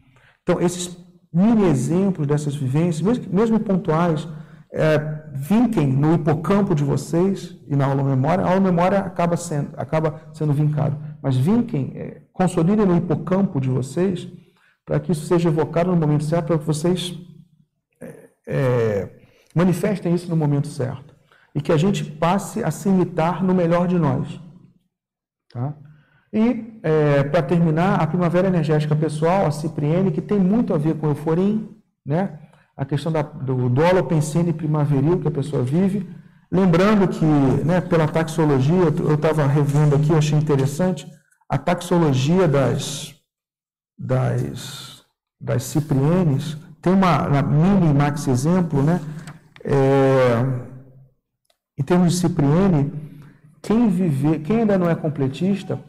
Então, 0.42 0.60
esses 0.60 0.98
mini 1.32 1.66
exemplos 1.66 2.26
dessas 2.26 2.56
vivências, 2.56 3.02
mesmo, 3.02 3.34
mesmo 3.34 3.60
pontuais, 3.60 4.28
é, 4.72 5.24
vinquem 5.34 5.88
no 5.88 6.16
hipocampo 6.16 6.74
de 6.74 6.84
vocês 6.84 7.58
e 7.68 7.76
na 7.76 7.86
aula 7.86 8.04
memória, 8.04 8.44
a 8.44 8.50
aula 8.50 8.60
memória 8.60 9.00
acaba 9.00 9.38
sendo, 9.38 9.70
acaba 9.78 10.22
sendo 10.34 10.54
vincado, 10.54 10.98
mas 11.22 11.38
vinquem, 11.38 11.92
é, 11.96 12.22
consolidem 12.34 12.86
no 12.86 12.98
hipocampo 12.98 13.62
de 13.62 13.70
vocês, 13.70 14.28
para 14.86 15.00
que 15.00 15.12
isso 15.12 15.26
seja 15.26 15.50
evocado 15.50 15.92
no 15.92 15.98
momento 15.98 16.24
certo, 16.24 16.48
para 16.48 16.58
que 16.58 16.66
vocês 16.66 17.18
é, 18.48 19.10
manifestem 19.54 20.16
isso 20.16 20.30
no 20.30 20.36
momento 20.36 20.68
certo. 20.68 21.16
E 21.54 21.62
que 21.62 21.72
a 21.72 21.78
gente 21.78 22.04
passe 22.04 22.64
a 22.64 22.72
se 22.72 22.88
imitar 22.88 23.44
no 23.44 23.54
melhor 23.54 23.88
de 23.88 24.00
nós. 24.00 24.40
Tá? 25.52 25.76
E, 26.32 26.80
é, 26.84 27.24
para 27.24 27.42
terminar, 27.42 28.00
a 28.00 28.08
primavera 28.08 28.48
energética 28.48 28.96
pessoal, 28.96 29.46
a 29.46 29.52
Cipriene, 29.52 30.12
que 30.12 30.22
tem 30.22 30.40
muito 30.40 30.74
a 30.74 30.78
ver 30.78 30.96
com 30.96 31.08
o 31.08 31.10
Euforim, 31.10 31.76
né? 32.06 32.40
a 32.76 32.86
questão 32.86 33.12
da, 33.12 33.24
do, 33.24 33.70
do 33.70 33.82
holopensene 33.82 34.54
primaveril 34.54 35.20
que 35.20 35.28
a 35.28 35.32
pessoa 35.32 35.64
vive. 35.64 36.08
Lembrando 36.52 37.08
que, 37.08 37.26
né, 37.66 37.82
pela 37.82 38.08
taxologia, 38.08 38.94
eu 39.00 39.16
estava 39.16 39.46
revendo 39.48 39.96
aqui, 39.96 40.14
achei 40.14 40.38
interessante, 40.38 41.06
a 41.50 41.58
taxologia 41.58 42.48
das, 42.48 43.16
das, 43.98 45.04
das 45.42 45.64
ciprienes, 45.64 46.56
tem 46.82 46.94
uma, 46.94 47.28
uma 47.28 47.42
mini 47.42 47.94
max 47.94 48.28
exemplo, 48.28 48.82
né? 48.82 49.02
É, 49.64 50.68
em 51.78 51.84
termos 51.84 52.14
de 52.14 52.20
cipriene, 52.20 52.92
quem, 53.62 53.90
vive, 53.90 54.40
quem 54.40 54.62
ainda 54.62 54.78
não 54.78 54.90
é 54.90 54.96
completista, 54.96 55.80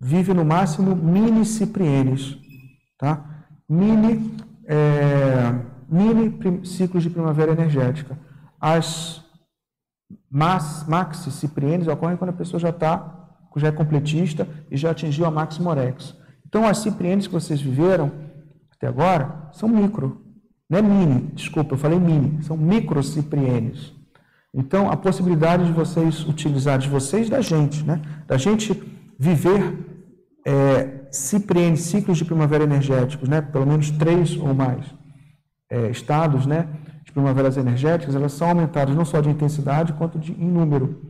vive 0.00 0.32
no 0.32 0.44
máximo 0.44 0.94
mini 0.94 1.44
ciprienes, 1.44 2.36
tá? 2.98 3.44
Mini 3.68 4.36
é, 4.66 5.54
mini 5.88 6.64
ciclos 6.66 7.02
de 7.02 7.10
primavera 7.10 7.52
energética. 7.52 8.18
As 8.60 9.22
maxi 10.30 11.30
ciprienes 11.30 11.86
ocorrem 11.86 12.16
quando 12.16 12.30
a 12.30 12.34
pessoa 12.34 12.58
já 12.58 12.70
está, 12.70 13.28
já 13.56 13.68
é 13.68 13.72
completista 13.72 14.48
e 14.70 14.76
já 14.76 14.90
atingiu 14.90 15.26
a 15.26 15.30
maximorex. 15.30 16.16
Então, 16.46 16.66
as 16.66 16.78
ciprienes 16.78 17.26
que 17.26 17.32
vocês 17.32 17.60
viveram 17.60 18.10
até 18.74 18.88
agora 18.88 19.48
são 19.52 19.68
micro, 19.68 20.23
não 20.68 20.78
é 20.78 20.82
mini, 20.82 21.30
desculpa, 21.34 21.74
eu 21.74 21.78
falei 21.78 21.98
mini, 21.98 22.42
são 22.42 22.56
micro 22.56 23.02
ciprienes. 23.02 23.92
Então, 24.52 24.90
a 24.90 24.96
possibilidade 24.96 25.66
de 25.66 25.72
vocês 25.72 26.24
utilizar, 26.26 26.78
de 26.78 26.88
vocês 26.88 27.28
da 27.28 27.40
gente, 27.40 27.82
né? 27.82 28.00
da 28.26 28.36
gente 28.36 28.72
viver 29.18 29.78
é, 30.46 31.06
ciprienes, 31.10 31.80
ciclos 31.80 32.18
de 32.18 32.24
primavera 32.24 32.64
energéticos, 32.64 33.28
né? 33.28 33.40
pelo 33.40 33.66
menos 33.66 33.90
três 33.90 34.36
ou 34.36 34.54
mais 34.54 34.84
é, 35.70 35.90
estados 35.90 36.46
né, 36.46 36.68
de 37.04 37.12
primaveras 37.12 37.56
energéticas, 37.56 38.14
elas 38.14 38.32
são 38.32 38.48
aumentadas 38.48 38.94
não 38.94 39.04
só 39.04 39.20
de 39.20 39.28
intensidade, 39.28 39.92
quanto 39.94 40.18
de, 40.18 40.32
em 40.32 40.48
número. 40.48 41.02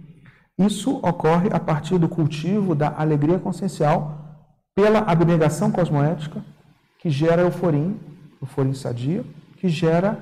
Isso 0.58 0.96
ocorre 0.98 1.50
a 1.52 1.60
partir 1.60 1.98
do 1.98 2.08
cultivo 2.08 2.74
da 2.74 2.94
alegria 2.96 3.38
consciencial 3.38 4.48
pela 4.74 5.00
abnegação 5.00 5.70
cosmoética, 5.70 6.42
que 6.98 7.10
gera 7.10 7.42
euforim, 7.42 8.00
euforim 8.40 8.72
sadia, 8.72 9.24
que 9.64 9.70
gera 9.70 10.18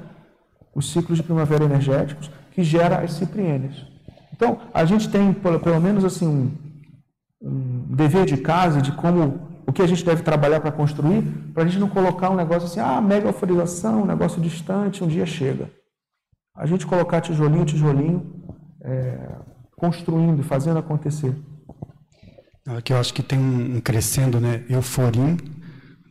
os 0.72 0.92
ciclos 0.92 1.18
de 1.18 1.24
primavera 1.24 1.64
energéticos, 1.64 2.30
que 2.52 2.62
gera 2.62 3.00
as 3.00 3.14
ciprienes. 3.14 3.84
Então, 4.32 4.60
a 4.72 4.84
gente 4.84 5.10
tem, 5.10 5.32
pelo 5.32 5.80
menos 5.80 6.04
assim, 6.04 6.28
um, 6.28 6.52
um 7.42 7.96
dever 7.96 8.24
de 8.24 8.36
casa 8.36 8.80
de 8.80 8.92
como 8.92 9.40
o 9.66 9.72
que 9.72 9.82
a 9.82 9.86
gente 9.88 10.04
deve 10.04 10.22
trabalhar 10.22 10.60
para 10.60 10.70
construir, 10.70 11.22
para 11.52 11.64
a 11.64 11.66
gente 11.66 11.80
não 11.80 11.88
colocar 11.88 12.30
um 12.30 12.36
negócio 12.36 12.68
assim, 12.68 12.78
ah, 12.78 13.00
mega 13.00 13.26
alfabetização, 13.26 14.02
um 14.02 14.06
negócio 14.06 14.40
distante, 14.40 15.02
um 15.02 15.08
dia 15.08 15.26
chega. 15.26 15.68
A 16.56 16.64
gente 16.64 16.86
colocar 16.86 17.20
tijolinho, 17.20 17.64
tijolinho, 17.64 18.44
é, 18.80 19.28
construindo, 19.76 20.44
fazendo 20.44 20.78
acontecer. 20.78 21.34
Aqui 22.64 22.92
eu 22.92 22.96
acho 22.96 23.12
que 23.12 23.24
tem 23.24 23.40
um 23.40 23.80
crescendo, 23.80 24.38
né? 24.38 24.64
Euforim, 24.68 25.36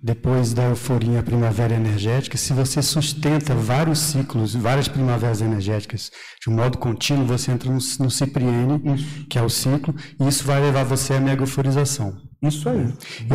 depois 0.02 0.54
da 0.54 0.64
euforia 0.64 1.20
a 1.20 1.24
primavera 1.24 1.76
energética, 1.76 2.38
se 2.38 2.54
você 2.54 2.82
sustenta 2.82 3.54
vários 3.54 4.00
ciclos, 4.00 4.56
várias 4.56 4.88
primaveras 4.88 5.42
energéticas 5.42 6.10
de 6.42 6.50
um 6.50 6.56
modo 6.56 6.78
contínuo, 6.80 7.26
você 7.26 7.52
entra 7.52 7.70
no, 7.70 7.78
no 8.00 8.10
Cipriene, 8.10 8.82
que 9.30 9.38
é 9.38 9.44
o 9.44 9.50
ciclo, 9.50 9.94
e 10.20 10.28
isso 10.28 10.44
vai 10.44 10.60
levar 10.60 10.84
você 10.84 11.14
à 11.14 11.20
mega 11.20 11.44
euforização. 11.44 12.18
Isso 12.42 12.68
aí. 12.68 12.86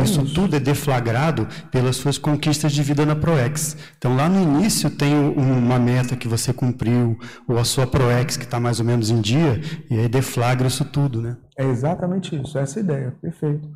Isso, 0.03 0.21
isso, 0.21 0.35
tudo 0.35 0.57
é 0.57 0.61
deflagrado 0.61 1.47
pelas 1.71 1.95
suas 1.95 2.19
conquistas 2.19 2.73
de 2.73 2.83
vida 2.83 3.07
na 3.07 3.15
ProEx. 3.15 3.77
Então, 3.97 4.17
lá 4.17 4.29
no 4.29 4.43
início 4.43 4.91
tem 4.91 5.15
uma 5.15 5.79
meta 5.79 6.17
que 6.17 6.27
você 6.27 6.53
cumpriu, 6.53 7.17
ou 7.49 7.57
a 7.57 7.65
sua 7.65 7.87
ProEx 7.87 8.37
que 8.37 8.45
está 8.45 8.59
mais 8.59 8.81
ou 8.81 8.85
menos 8.85 9.09
em 9.09 9.21
dia, 9.21 9.61
e 9.89 10.01
aí 10.01 10.09
deflagra 10.09 10.67
isso 10.67 10.85
tudo, 10.85 11.23
né? 11.23 11.37
É 11.57 11.65
exatamente 11.65 12.35
isso, 12.35 12.59
essa 12.59 12.81
é 12.81 12.83
a 12.83 12.85
ideia, 12.85 13.17
perfeito. 13.23 13.71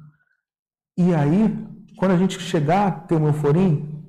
E 0.99 1.15
aí, 1.15 1.57
quando 2.01 2.13
a 2.13 2.17
gente 2.17 2.41
chegar 2.41 2.87
a 2.87 2.91
ter 2.91 3.17
um 3.17 3.27
euforim, 3.27 4.03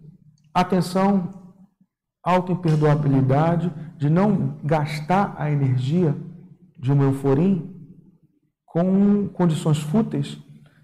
atenção, 0.53 1.29
autoimperdoabilidade, 2.23 3.69
de 3.97 4.09
não 4.09 4.57
gastar 4.63 5.35
a 5.37 5.51
energia 5.51 6.15
de 6.79 6.89
um 6.89 7.03
euforim 7.03 7.69
com 8.65 9.27
condições 9.27 9.79
fúteis 9.79 10.39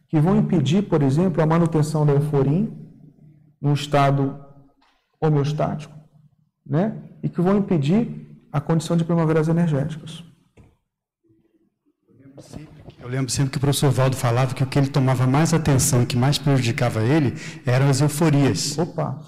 que 0.09 0.19
vão 0.19 0.35
impedir, 0.35 0.83
por 0.89 1.01
exemplo, 1.01 1.41
a 1.41 1.45
manutenção 1.45 2.05
da 2.05 2.11
euforim 2.11 2.77
no 3.61 3.73
estado 3.73 4.37
homeostático, 5.21 5.97
né? 6.65 7.01
E 7.23 7.29
que 7.29 7.39
vão 7.39 7.57
impedir 7.57 8.37
a 8.51 8.59
condição 8.59 8.97
de 8.97 9.05
primaveras 9.05 9.47
energéticas. 9.47 10.25
Eu 13.07 13.11
lembro 13.11 13.31
sempre 13.31 13.51
que 13.51 13.57
o 13.57 13.61
professor 13.61 13.89
Valdo 13.89 14.17
falava 14.17 14.53
que 14.53 14.61
o 14.61 14.67
que 14.67 14.77
ele 14.77 14.89
tomava 14.89 15.25
mais 15.25 15.53
atenção 15.53 16.03
e 16.03 16.05
que 16.05 16.17
mais 16.17 16.37
prejudicava 16.37 17.01
ele 17.01 17.35
eram 17.65 17.89
as 17.89 18.01
euforias. 18.01 18.77
Opa! 18.77 19.21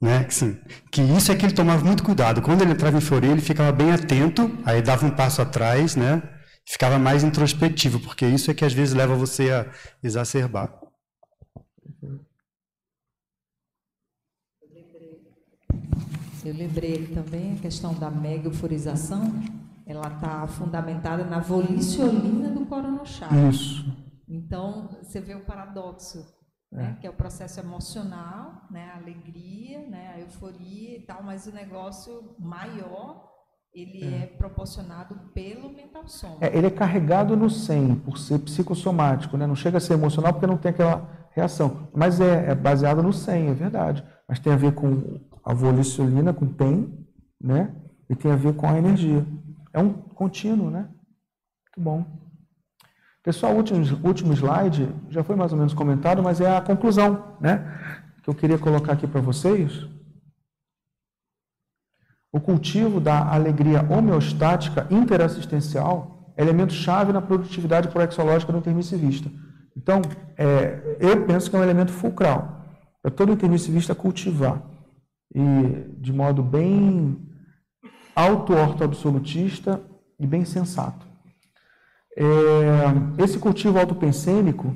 Né? 0.00 0.22
Que, 0.22 0.32
sim, 0.32 0.56
que 0.92 1.02
isso 1.02 1.32
é 1.32 1.34
que 1.34 1.44
ele 1.44 1.52
tomava 1.52 1.84
muito 1.84 2.04
cuidado. 2.04 2.40
Quando 2.40 2.62
ele 2.62 2.70
entrava 2.70 2.96
em 2.96 3.00
euforia, 3.00 3.32
ele 3.32 3.40
ficava 3.40 3.72
bem 3.72 3.90
atento, 3.90 4.56
aí 4.64 4.80
dava 4.80 5.04
um 5.04 5.10
passo 5.10 5.42
atrás, 5.42 5.96
né? 5.96 6.22
ficava 6.64 6.96
mais 6.96 7.24
introspectivo, 7.24 7.98
porque 7.98 8.24
isso 8.24 8.52
é 8.52 8.54
que 8.54 8.64
às 8.64 8.72
vezes 8.72 8.94
leva 8.94 9.16
você 9.16 9.50
a 9.50 9.66
exacerbar. 10.00 10.72
Eu 16.44 16.54
lembrei 16.54 17.08
também 17.08 17.54
a 17.54 17.60
questão 17.60 17.94
da 17.94 18.12
mega 18.12 18.46
euforização 18.46 19.42
ela 19.86 20.08
está 20.08 20.46
fundamentada 20.46 21.24
na 21.24 21.38
voliciolina 21.38 22.50
do 22.50 22.64
coronochakra. 22.66 23.48
Isso. 23.48 23.84
Então, 24.28 24.88
você 25.02 25.20
vê 25.20 25.34
o 25.34 25.44
paradoxo, 25.44 26.24
é. 26.72 26.76
né, 26.76 26.98
que 27.00 27.06
é 27.06 27.10
o 27.10 27.14
processo 27.14 27.60
emocional, 27.60 28.62
né, 28.70 28.90
a 28.94 28.96
alegria, 28.96 29.86
né, 29.88 30.12
a 30.14 30.20
euforia 30.20 30.96
e 30.96 31.02
tal, 31.02 31.22
mas 31.22 31.46
o 31.46 31.52
negócio 31.52 32.34
maior, 32.38 33.30
ele 33.74 34.04
é, 34.04 34.22
é 34.22 34.26
proporcionado 34.26 35.14
pelo 35.34 35.70
mental 35.70 36.08
soma. 36.08 36.38
É, 36.40 36.56
ele 36.56 36.68
é 36.68 36.70
carregado 36.70 37.36
no 37.36 37.50
100, 37.50 37.96
por 37.96 38.16
ser 38.16 38.38
psicossomático, 38.38 39.36
né? 39.36 39.46
não 39.46 39.56
chega 39.56 39.76
a 39.76 39.80
ser 39.80 39.94
emocional 39.94 40.32
porque 40.32 40.46
não 40.46 40.56
tem 40.56 40.70
aquela 40.70 41.28
reação, 41.32 41.88
mas 41.92 42.20
é, 42.20 42.50
é 42.50 42.54
baseado 42.54 43.02
no 43.02 43.12
100, 43.12 43.48
é 43.48 43.54
verdade. 43.54 44.04
Mas 44.26 44.38
tem 44.38 44.52
a 44.52 44.56
ver 44.56 44.72
com 44.72 45.20
a 45.44 45.52
voliciolina, 45.52 46.32
com 46.32 46.46
TEM, 46.46 47.06
né? 47.38 47.74
e 48.08 48.14
tem 48.14 48.30
a 48.30 48.36
ver 48.36 48.54
com 48.54 48.66
a 48.66 48.78
energia. 48.78 49.26
É 49.74 49.78
um 49.80 49.92
contínuo, 49.92 50.70
né? 50.70 50.82
Muito 50.82 51.78
bom. 51.78 52.06
Pessoal, 53.24 53.56
último, 53.56 53.84
último 54.04 54.32
slide, 54.32 54.88
já 55.08 55.24
foi 55.24 55.34
mais 55.34 55.50
ou 55.50 55.58
menos 55.58 55.74
comentado, 55.74 56.22
mas 56.22 56.40
é 56.40 56.56
a 56.56 56.60
conclusão, 56.60 57.36
né? 57.40 58.06
Que 58.22 58.30
eu 58.30 58.34
queria 58.34 58.58
colocar 58.58 58.92
aqui 58.92 59.06
para 59.06 59.20
vocês. 59.20 59.86
O 62.32 62.40
cultivo 62.40 63.00
da 63.00 63.32
alegria 63.32 63.82
homeostática 63.90 64.86
interassistencial 64.90 66.32
é 66.36 66.42
elemento-chave 66.42 67.12
na 67.12 67.20
produtividade 67.20 67.88
proexológica 67.88 68.52
do 68.52 68.58
intermissivista. 68.58 69.28
Então, 69.76 70.02
é, 70.36 70.98
eu 71.00 71.26
penso 71.26 71.50
que 71.50 71.56
é 71.56 71.58
um 71.58 71.64
elemento 71.64 71.92
fulcral 71.92 72.64
para 73.02 73.10
todo 73.10 73.32
intermissivista 73.32 73.94
cultivar 73.94 74.62
e 75.34 75.42
de 75.98 76.12
modo 76.12 76.42
bem 76.42 77.33
auto-orto-absolutista 78.14 79.80
e 80.18 80.26
bem 80.26 80.44
sensato. 80.44 81.06
É, 82.16 83.22
esse 83.22 83.38
cultivo 83.38 83.78
autopensêmico 83.78 84.74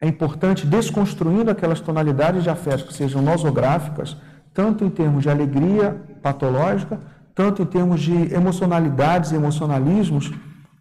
é 0.00 0.08
importante 0.08 0.66
desconstruindo 0.66 1.50
aquelas 1.50 1.80
tonalidades 1.80 2.42
de 2.42 2.50
afeto 2.50 2.86
que 2.86 2.94
sejam 2.94 3.22
nosográficas, 3.22 4.16
tanto 4.52 4.84
em 4.84 4.90
termos 4.90 5.22
de 5.22 5.30
alegria 5.30 6.18
patológica, 6.22 7.00
tanto 7.34 7.62
em 7.62 7.66
termos 7.66 8.00
de 8.00 8.34
emocionalidades 8.34 9.32
e 9.32 9.36
emocionalismos 9.36 10.30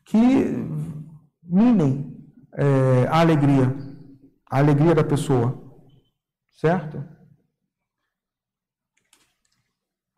que 0.05 0.67
minem 1.43 2.17
é, 2.53 3.07
a 3.09 3.19
alegria, 3.19 3.73
a 4.49 4.57
alegria 4.57 4.95
da 4.95 5.03
pessoa. 5.03 5.59
Certo? 6.59 7.03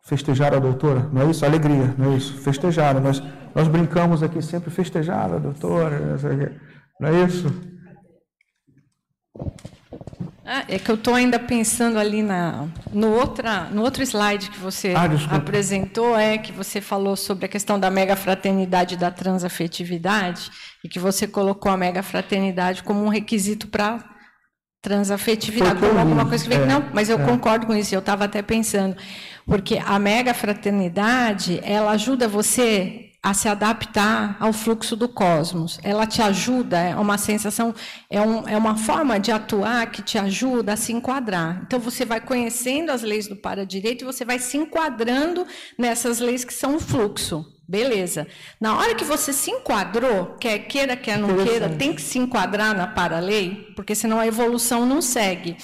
Festejar 0.04 0.54
a 0.54 0.58
doutora, 0.58 1.08
não 1.12 1.22
é 1.22 1.30
isso? 1.30 1.44
Alegria, 1.44 1.94
não 1.96 2.12
é 2.12 2.16
isso? 2.16 2.34
Festejar. 2.34 3.00
Nós, 3.00 3.22
nós 3.54 3.68
brincamos 3.68 4.22
aqui 4.22 4.42
sempre 4.42 4.70
festejar 4.70 5.32
a 5.32 5.38
doutora, 5.38 6.18
não 7.00 7.08
é 7.08 7.24
isso? 7.24 7.48
Ah, 10.46 10.62
é 10.68 10.78
que 10.78 10.90
eu 10.90 10.94
estou 10.94 11.14
ainda 11.14 11.38
pensando 11.38 11.98
ali 11.98 12.22
na, 12.22 12.68
no, 12.92 13.12
outra, 13.12 13.64
no 13.70 13.80
outro 13.80 14.02
slide 14.02 14.50
que 14.50 14.58
você 14.58 14.92
ah, 14.94 15.36
apresentou, 15.36 16.14
é 16.16 16.36
que 16.36 16.52
você 16.52 16.82
falou 16.82 17.16
sobre 17.16 17.46
a 17.46 17.48
questão 17.48 17.80
da 17.80 17.90
mega 17.90 18.14
fraternidade 18.14 18.94
e 18.94 18.98
da 18.98 19.10
transafetividade, 19.10 20.50
e 20.84 20.88
que 20.88 20.98
você 20.98 21.26
colocou 21.26 21.72
a 21.72 21.78
mega 21.78 22.02
fraternidade 22.02 22.82
como 22.82 23.02
um 23.02 23.08
requisito 23.08 23.68
para 23.68 24.04
transafetividade, 24.82 25.80
como 25.80 25.98
alguma 25.98 26.26
coisa 26.26 26.44
que 26.44 26.50
vem. 26.50 26.60
É, 26.60 26.66
não, 26.66 26.84
mas 26.92 27.08
eu 27.08 27.18
é. 27.18 27.24
concordo 27.24 27.66
com 27.66 27.74
isso, 27.74 27.94
eu 27.94 28.00
estava 28.00 28.26
até 28.26 28.42
pensando. 28.42 28.94
Porque 29.46 29.78
a 29.78 29.98
mega 29.98 30.32
fraternidade, 30.32 31.60
ela 31.62 31.90
ajuda 31.92 32.26
você 32.26 33.10
a 33.24 33.32
se 33.32 33.48
adaptar 33.48 34.36
ao 34.38 34.52
fluxo 34.52 34.94
do 34.94 35.08
cosmos. 35.08 35.80
Ela 35.82 36.06
te 36.06 36.20
ajuda, 36.20 36.78
é 36.78 36.94
uma 36.94 37.16
sensação, 37.16 37.74
é, 38.10 38.20
um, 38.20 38.46
é 38.46 38.54
uma 38.54 38.76
forma 38.76 39.18
de 39.18 39.32
atuar 39.32 39.90
que 39.90 40.02
te 40.02 40.18
ajuda 40.18 40.74
a 40.74 40.76
se 40.76 40.92
enquadrar. 40.92 41.62
Então 41.66 41.80
você 41.80 42.04
vai 42.04 42.20
conhecendo 42.20 42.90
as 42.90 43.02
leis 43.02 43.26
do 43.26 43.34
para-direito 43.34 44.02
e 44.02 44.04
você 44.04 44.26
vai 44.26 44.38
se 44.38 44.58
enquadrando 44.58 45.46
nessas 45.78 46.20
leis 46.20 46.44
que 46.44 46.52
são 46.52 46.76
o 46.76 46.80
fluxo. 46.80 47.50
Beleza. 47.66 48.26
Na 48.60 48.76
hora 48.76 48.94
que 48.94 49.04
você 49.04 49.32
se 49.32 49.50
enquadrou, 49.50 50.36
quer 50.38 50.58
queira, 50.58 50.94
quer 50.94 51.18
não 51.18 51.34
queira, 51.42 51.70
tem 51.70 51.94
que 51.94 52.02
se 52.02 52.18
enquadrar 52.18 52.76
na 52.76 52.86
para-lei, 52.86 53.72
porque 53.74 53.94
senão 53.94 54.20
a 54.20 54.26
evolução 54.26 54.84
não 54.84 55.00
segue 55.00 55.56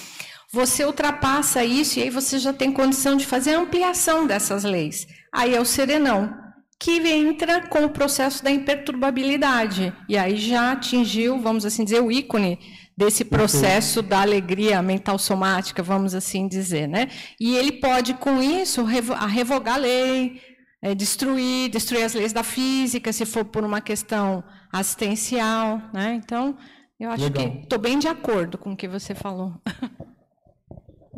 você 0.53 0.85
ultrapassa 0.85 1.65
isso 1.65 1.99
e 1.99 2.03
aí 2.03 2.11
você 2.11 2.39
já 2.39 2.53
tem 2.53 2.73
condição 2.73 3.17
de 3.17 3.27
fazer 3.27 3.55
a 3.55 3.61
ampliação 3.61 4.27
dessas 4.27 4.65
leis. 4.65 5.07
Aí 5.33 5.55
é 5.55 5.61
o 5.61 5.65
serenão, 5.65 6.35
que 6.79 6.99
entra 7.09 7.69
com 7.69 7.85
o 7.85 7.91
processo 7.91 8.43
da 8.43 8.51
imperturbabilidade. 8.51 9.93
E 10.09 10.17
aí 10.17 10.37
já 10.37 10.73
atingiu, 10.73 11.41
vamos 11.41 11.65
assim 11.65 11.85
dizer, 11.85 12.01
o 12.01 12.11
ícone 12.11 12.59
desse 12.97 13.25
processo 13.25 14.03
da 14.03 14.23
alegria 14.23 14.83
mental 14.83 15.19
somática, 15.19 15.83
vamos 15.83 16.15
assim 16.15 16.49
dizer, 16.49 16.89
né? 16.89 17.09
E 17.39 17.55
ele 17.57 17.73
pode, 17.73 18.15
com 18.15 18.43
isso, 18.43 18.83
revogar 18.83 19.75
a 19.75 19.79
lei, 19.79 20.41
é, 20.83 20.95
destruir, 20.95 21.71
destruir 21.71 22.05
as 22.05 22.15
leis 22.15 22.33
da 22.33 22.43
física, 22.43 23.13
se 23.13 23.25
for 23.25 23.45
por 23.45 23.63
uma 23.63 23.81
questão 23.81 24.43
assistencial, 24.73 25.81
né? 25.93 26.15
Então, 26.15 26.57
eu 26.99 27.11
acho 27.11 27.25
Legal. 27.25 27.51
que 27.51 27.59
estou 27.59 27.79
bem 27.79 27.99
de 27.99 28.09
acordo 28.09 28.59
com 28.59 28.73
o 28.73 28.77
que 28.77 28.89
você 28.89 29.15
falou. 29.15 29.55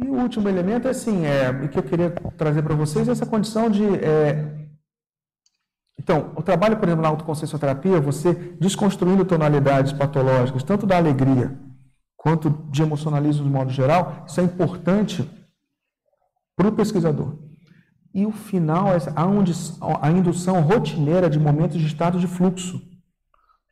E 0.02 0.08
o 0.08 0.14
último 0.14 0.48
elemento, 0.48 0.88
assim, 0.88 1.24
é, 1.24 1.68
que 1.68 1.78
eu 1.78 1.82
queria 1.82 2.10
trazer 2.36 2.62
para 2.62 2.74
vocês, 2.74 3.08
é 3.08 3.12
essa 3.12 3.26
condição 3.26 3.70
de... 3.70 3.84
É... 3.84 4.66
Então, 5.98 6.32
o 6.34 6.42
trabalho, 6.42 6.76
por 6.76 6.88
exemplo, 6.88 7.02
na 7.02 7.08
autoconsciencioterapia, 7.08 8.00
você 8.00 8.34
desconstruindo 8.60 9.24
tonalidades 9.24 9.92
patológicas, 9.92 10.64
tanto 10.64 10.86
da 10.86 10.96
alegria 10.96 11.56
quanto 12.16 12.50
de 12.70 12.82
emocionalismo 12.82 13.44
de 13.44 13.50
modo 13.50 13.70
geral, 13.70 14.24
isso 14.26 14.40
é 14.40 14.44
importante 14.44 15.28
para 16.56 16.68
o 16.68 16.72
pesquisador. 16.72 17.36
E 18.14 18.26
o 18.26 18.32
final 18.32 18.88
é 18.88 18.98
a 20.00 20.10
indução 20.10 20.60
rotineira 20.60 21.30
de 21.30 21.38
momentos 21.38 21.80
de 21.80 21.86
estado 21.86 22.18
de 22.18 22.26
fluxo, 22.26 22.80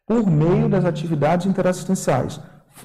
por 0.07 0.27
meio 0.27 0.69
das 0.69 0.85
atividades 0.85 1.47
interassistenciais. 1.47 2.41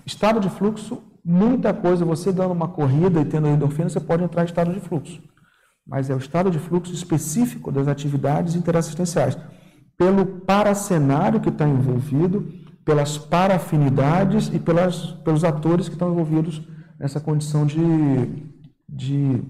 Estado 0.06 0.40
de 0.40 0.50
fluxo 0.50 1.02
Muita 1.28 1.74
coisa, 1.74 2.06
você 2.06 2.32
dando 2.32 2.52
uma 2.52 2.68
corrida 2.68 3.20
e 3.20 3.26
tendo 3.26 3.48
endorfina, 3.48 3.90
você 3.90 4.00
pode 4.00 4.24
entrar 4.24 4.44
em 4.44 4.46
estado 4.46 4.72
de 4.72 4.80
fluxo. 4.80 5.20
Mas 5.86 6.08
é 6.08 6.14
o 6.14 6.20
estado 6.20 6.52
de 6.52 6.60
fluxo 6.60 6.94
específico 6.94 7.72
das 7.72 7.88
atividades 7.88 8.54
interassistenciais. 8.54 9.36
Pelo 9.98 10.24
paracenário 10.42 11.40
que 11.40 11.50
está 11.50 11.68
envolvido, 11.68 12.48
pelas 12.86 13.18
parafinidades 13.18 14.52
e 14.54 14.60
pelas, 14.60 15.14
pelos 15.24 15.44
atores 15.44 15.88
que 15.88 15.96
estão 15.96 16.12
envolvidos 16.12 16.62
nessa 17.00 17.20
condição 17.20 17.66
de, 17.66 17.80
de, 18.88 19.42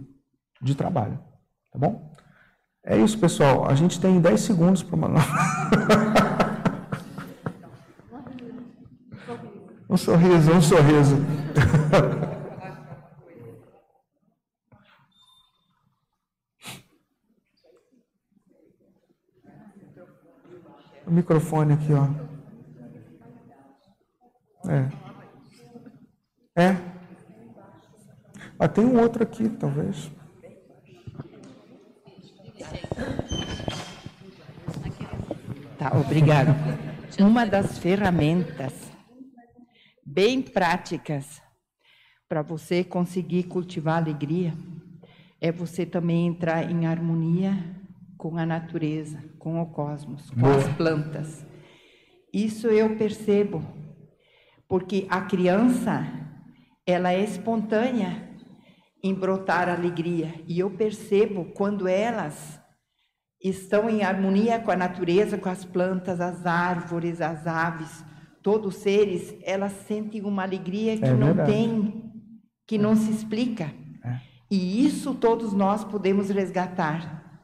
de 0.61 0.75
trabalho. 0.75 1.19
Tá 1.73 1.77
bom? 1.77 2.15
É 2.85 2.97
isso, 2.97 3.19
pessoal. 3.19 3.69
A 3.69 3.75
gente 3.75 3.99
tem 3.99 4.21
10 4.21 4.39
segundos 4.39 4.81
para 4.81 4.95
uma. 4.95 5.09
um 9.95 9.97
sorriso, 9.97 10.51
um 10.51 10.61
sorriso. 10.61 11.15
o 21.07 21.11
microfone 21.11 21.75
aqui, 21.75 21.93
ó. 21.93 22.09
É. 24.69 24.89
É. 26.57 26.75
Ah, 28.59 28.67
tem 28.67 28.83
um 28.83 28.99
outro 28.99 29.23
aqui, 29.23 29.47
talvez. 29.47 30.11
Tá, 35.79 35.93
obrigado. 35.97 36.53
Uma 37.17 37.45
das 37.45 37.77
ferramentas 37.77 38.84
bem 40.05 40.41
práticas 40.41 41.41
para 42.29 42.43
você 42.43 42.83
conseguir 42.83 43.43
cultivar 43.43 43.97
alegria 43.97 44.53
é 45.41 45.51
você 45.51 45.85
também 45.85 46.27
entrar 46.27 46.69
em 46.69 46.85
harmonia 46.85 47.53
com 48.17 48.37
a 48.37 48.45
natureza, 48.45 49.23
com 49.39 49.61
o 49.61 49.65
cosmos, 49.65 50.29
com 50.29 50.45
as 50.45 50.67
plantas. 50.75 51.45
Isso 52.31 52.67
eu 52.67 52.95
percebo, 52.95 53.63
porque 54.67 55.07
a 55.09 55.21
criança, 55.21 56.05
ela 56.85 57.11
é 57.11 57.23
espontânea 57.23 58.29
em 59.03 59.13
brotar 59.13 59.69
alegria, 59.69 60.33
e 60.47 60.59
eu 60.59 60.71
percebo 60.71 61.45
quando 61.53 61.87
elas 61.87 62.59
estão 63.43 63.89
em 63.89 64.03
harmonia 64.03 64.59
com 64.59 64.71
a 64.71 64.75
natureza, 64.75 65.37
com 65.37 65.49
as 65.49 65.63
plantas, 65.63 66.19
as 66.19 66.45
árvores, 66.45 67.21
as 67.21 67.45
aves, 67.45 68.03
todos 68.45 68.75
os 68.75 68.81
seres, 68.83 69.33
elas 69.41 69.71
sentem 69.87 70.21
uma 70.21 70.43
alegria 70.43 70.95
que 70.95 71.05
é 71.05 71.13
não 71.15 71.43
tem, 71.47 72.13
que 72.67 72.77
não 72.77 72.95
se 72.95 73.09
explica. 73.09 73.73
É. 74.03 74.19
E 74.51 74.85
isso 74.85 75.15
todos 75.15 75.51
nós 75.51 75.83
podemos 75.83 76.29
resgatar 76.29 77.41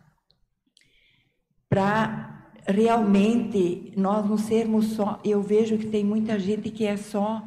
para 1.68 2.54
realmente 2.68 3.92
nós 3.98 4.30
não 4.30 4.38
sermos 4.38 4.90
só. 4.90 5.20
Eu 5.26 5.42
vejo 5.42 5.76
que 5.80 5.88
tem 5.88 6.06
muita 6.06 6.38
gente 6.38 6.70
que 6.70 6.86
é 6.86 6.96
só 6.96 7.42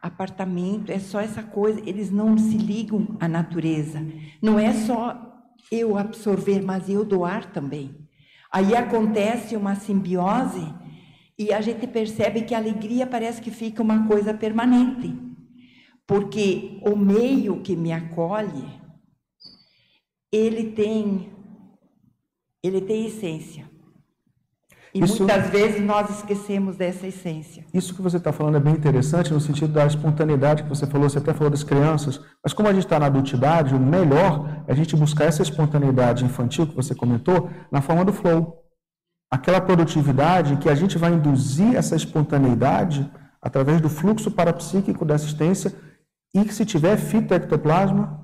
apartamento, 0.00 0.92
é 0.92 1.00
só 1.00 1.18
essa 1.18 1.42
coisa, 1.42 1.80
eles 1.84 2.12
não 2.12 2.38
se 2.38 2.56
ligam 2.56 3.16
à 3.18 3.26
natureza. 3.26 4.00
Não 4.40 4.56
é 4.56 4.72
só 4.72 5.20
eu 5.72 5.98
absorver, 5.98 6.62
mas 6.62 6.88
eu 6.88 7.04
doar 7.04 7.50
também. 7.50 8.08
Aí 8.52 8.76
acontece 8.76 9.56
uma 9.56 9.74
simbiose 9.74 10.72
e 11.40 11.54
a 11.54 11.60
gente 11.62 11.86
percebe 11.86 12.42
que 12.42 12.54
a 12.54 12.58
alegria 12.58 13.06
parece 13.06 13.40
que 13.40 13.50
fica 13.50 13.82
uma 13.82 14.06
coisa 14.06 14.34
permanente. 14.34 15.10
Porque 16.06 16.78
o 16.84 16.94
meio 16.94 17.62
que 17.62 17.74
me 17.74 17.90
acolhe, 17.92 18.68
ele 20.30 20.72
tem 20.72 21.32
ele 22.62 22.82
tem 22.82 23.06
essência. 23.06 23.64
E 24.92 25.02
isso, 25.02 25.24
muitas 25.24 25.48
vezes 25.48 25.80
nós 25.80 26.10
esquecemos 26.10 26.76
dessa 26.76 27.06
essência. 27.06 27.64
Isso 27.72 27.94
que 27.94 28.02
você 28.02 28.18
está 28.18 28.32
falando 28.32 28.58
é 28.58 28.60
bem 28.60 28.74
interessante 28.74 29.32
no 29.32 29.40
sentido 29.40 29.72
da 29.72 29.86
espontaneidade 29.86 30.64
que 30.64 30.68
você 30.68 30.86
falou, 30.86 31.08
você 31.08 31.18
até 31.18 31.32
falou 31.32 31.48
das 31.48 31.64
crianças, 31.64 32.20
mas 32.44 32.52
como 32.52 32.68
a 32.68 32.72
gente 32.74 32.84
está 32.84 32.98
na 32.98 33.06
adultidade, 33.06 33.74
o 33.74 33.80
melhor 33.80 34.62
é 34.68 34.72
a 34.72 34.74
gente 34.74 34.94
buscar 34.94 35.24
essa 35.24 35.42
espontaneidade 35.42 36.22
infantil 36.22 36.66
que 36.66 36.76
você 36.76 36.94
comentou 36.94 37.48
na 37.72 37.80
forma 37.80 38.04
do 38.04 38.12
flow. 38.12 38.59
Aquela 39.30 39.60
produtividade 39.60 40.56
que 40.56 40.68
a 40.68 40.74
gente 40.74 40.98
vai 40.98 41.12
induzir 41.12 41.76
essa 41.76 41.94
espontaneidade 41.94 43.08
através 43.40 43.80
do 43.80 43.88
fluxo 43.88 44.30
parapsíquico 44.30 45.04
da 45.04 45.14
assistência 45.14 45.72
e 46.34 46.44
que 46.44 46.52
se 46.52 46.64
tiver 46.64 46.96
fitoectoplasma, 46.96 48.20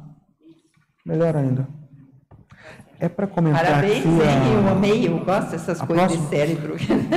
melhor 1.05 1.37
ainda. 1.37 1.69
É 2.99 3.09
para 3.09 3.27
comentar 3.27 3.65
Parabéns, 3.65 3.99
aqui. 3.99 4.09
A... 4.09 4.49
eu 4.49 4.69
amei, 4.69 5.09
eu 5.09 5.25
gosto 5.25 5.51
dessas 5.51 5.81
coisas 5.81 6.07
próxima... 6.07 6.23
de 6.25 6.29
cérebro. 6.29 6.77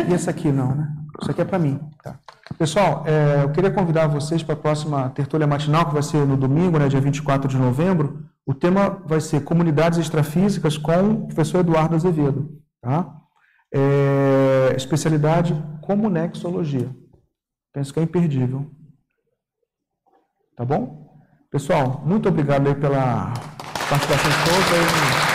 E 0.09 0.13
essa 0.13 0.31
aqui 0.31 0.51
não, 0.51 0.75
né? 0.75 0.93
Isso 1.21 1.31
aqui 1.31 1.41
é 1.41 1.45
para 1.45 1.59
mim. 1.59 1.79
Tá. 2.03 2.15
Pessoal, 2.57 3.03
é, 3.05 3.43
eu 3.43 3.49
queria 3.49 3.71
convidar 3.71 4.07
vocês 4.07 4.43
para 4.43 4.53
a 4.53 4.57
próxima 4.57 5.09
tertúlia 5.09 5.47
matinal, 5.47 5.85
que 5.85 5.93
vai 5.93 6.03
ser 6.03 6.25
no 6.25 6.35
domingo, 6.37 6.77
né, 6.77 6.87
dia 6.87 6.99
24 6.99 7.47
de 7.47 7.57
novembro. 7.57 8.25
O 8.45 8.53
tema 8.53 9.01
vai 9.05 9.21
ser 9.21 9.43
Comunidades 9.43 9.99
Extrafísicas 9.99 10.77
com 10.77 11.11
o 11.11 11.27
professor 11.27 11.59
Eduardo 11.59 11.95
Azevedo. 11.95 12.49
Tá? 12.81 13.18
É, 13.73 14.73
especialidade 14.75 15.53
Comunexologia. 15.81 16.89
Penso 17.73 17.93
que 17.93 17.99
é 17.99 18.03
imperdível. 18.03 18.69
Tá 20.55 20.65
bom? 20.65 21.09
Pessoal, 21.49 22.03
muito 22.05 22.29
obrigado 22.29 22.67
aí 22.67 22.75
pela 22.75 23.33
participação 23.89 24.29
de 24.29 24.37
todos. 24.45 25.28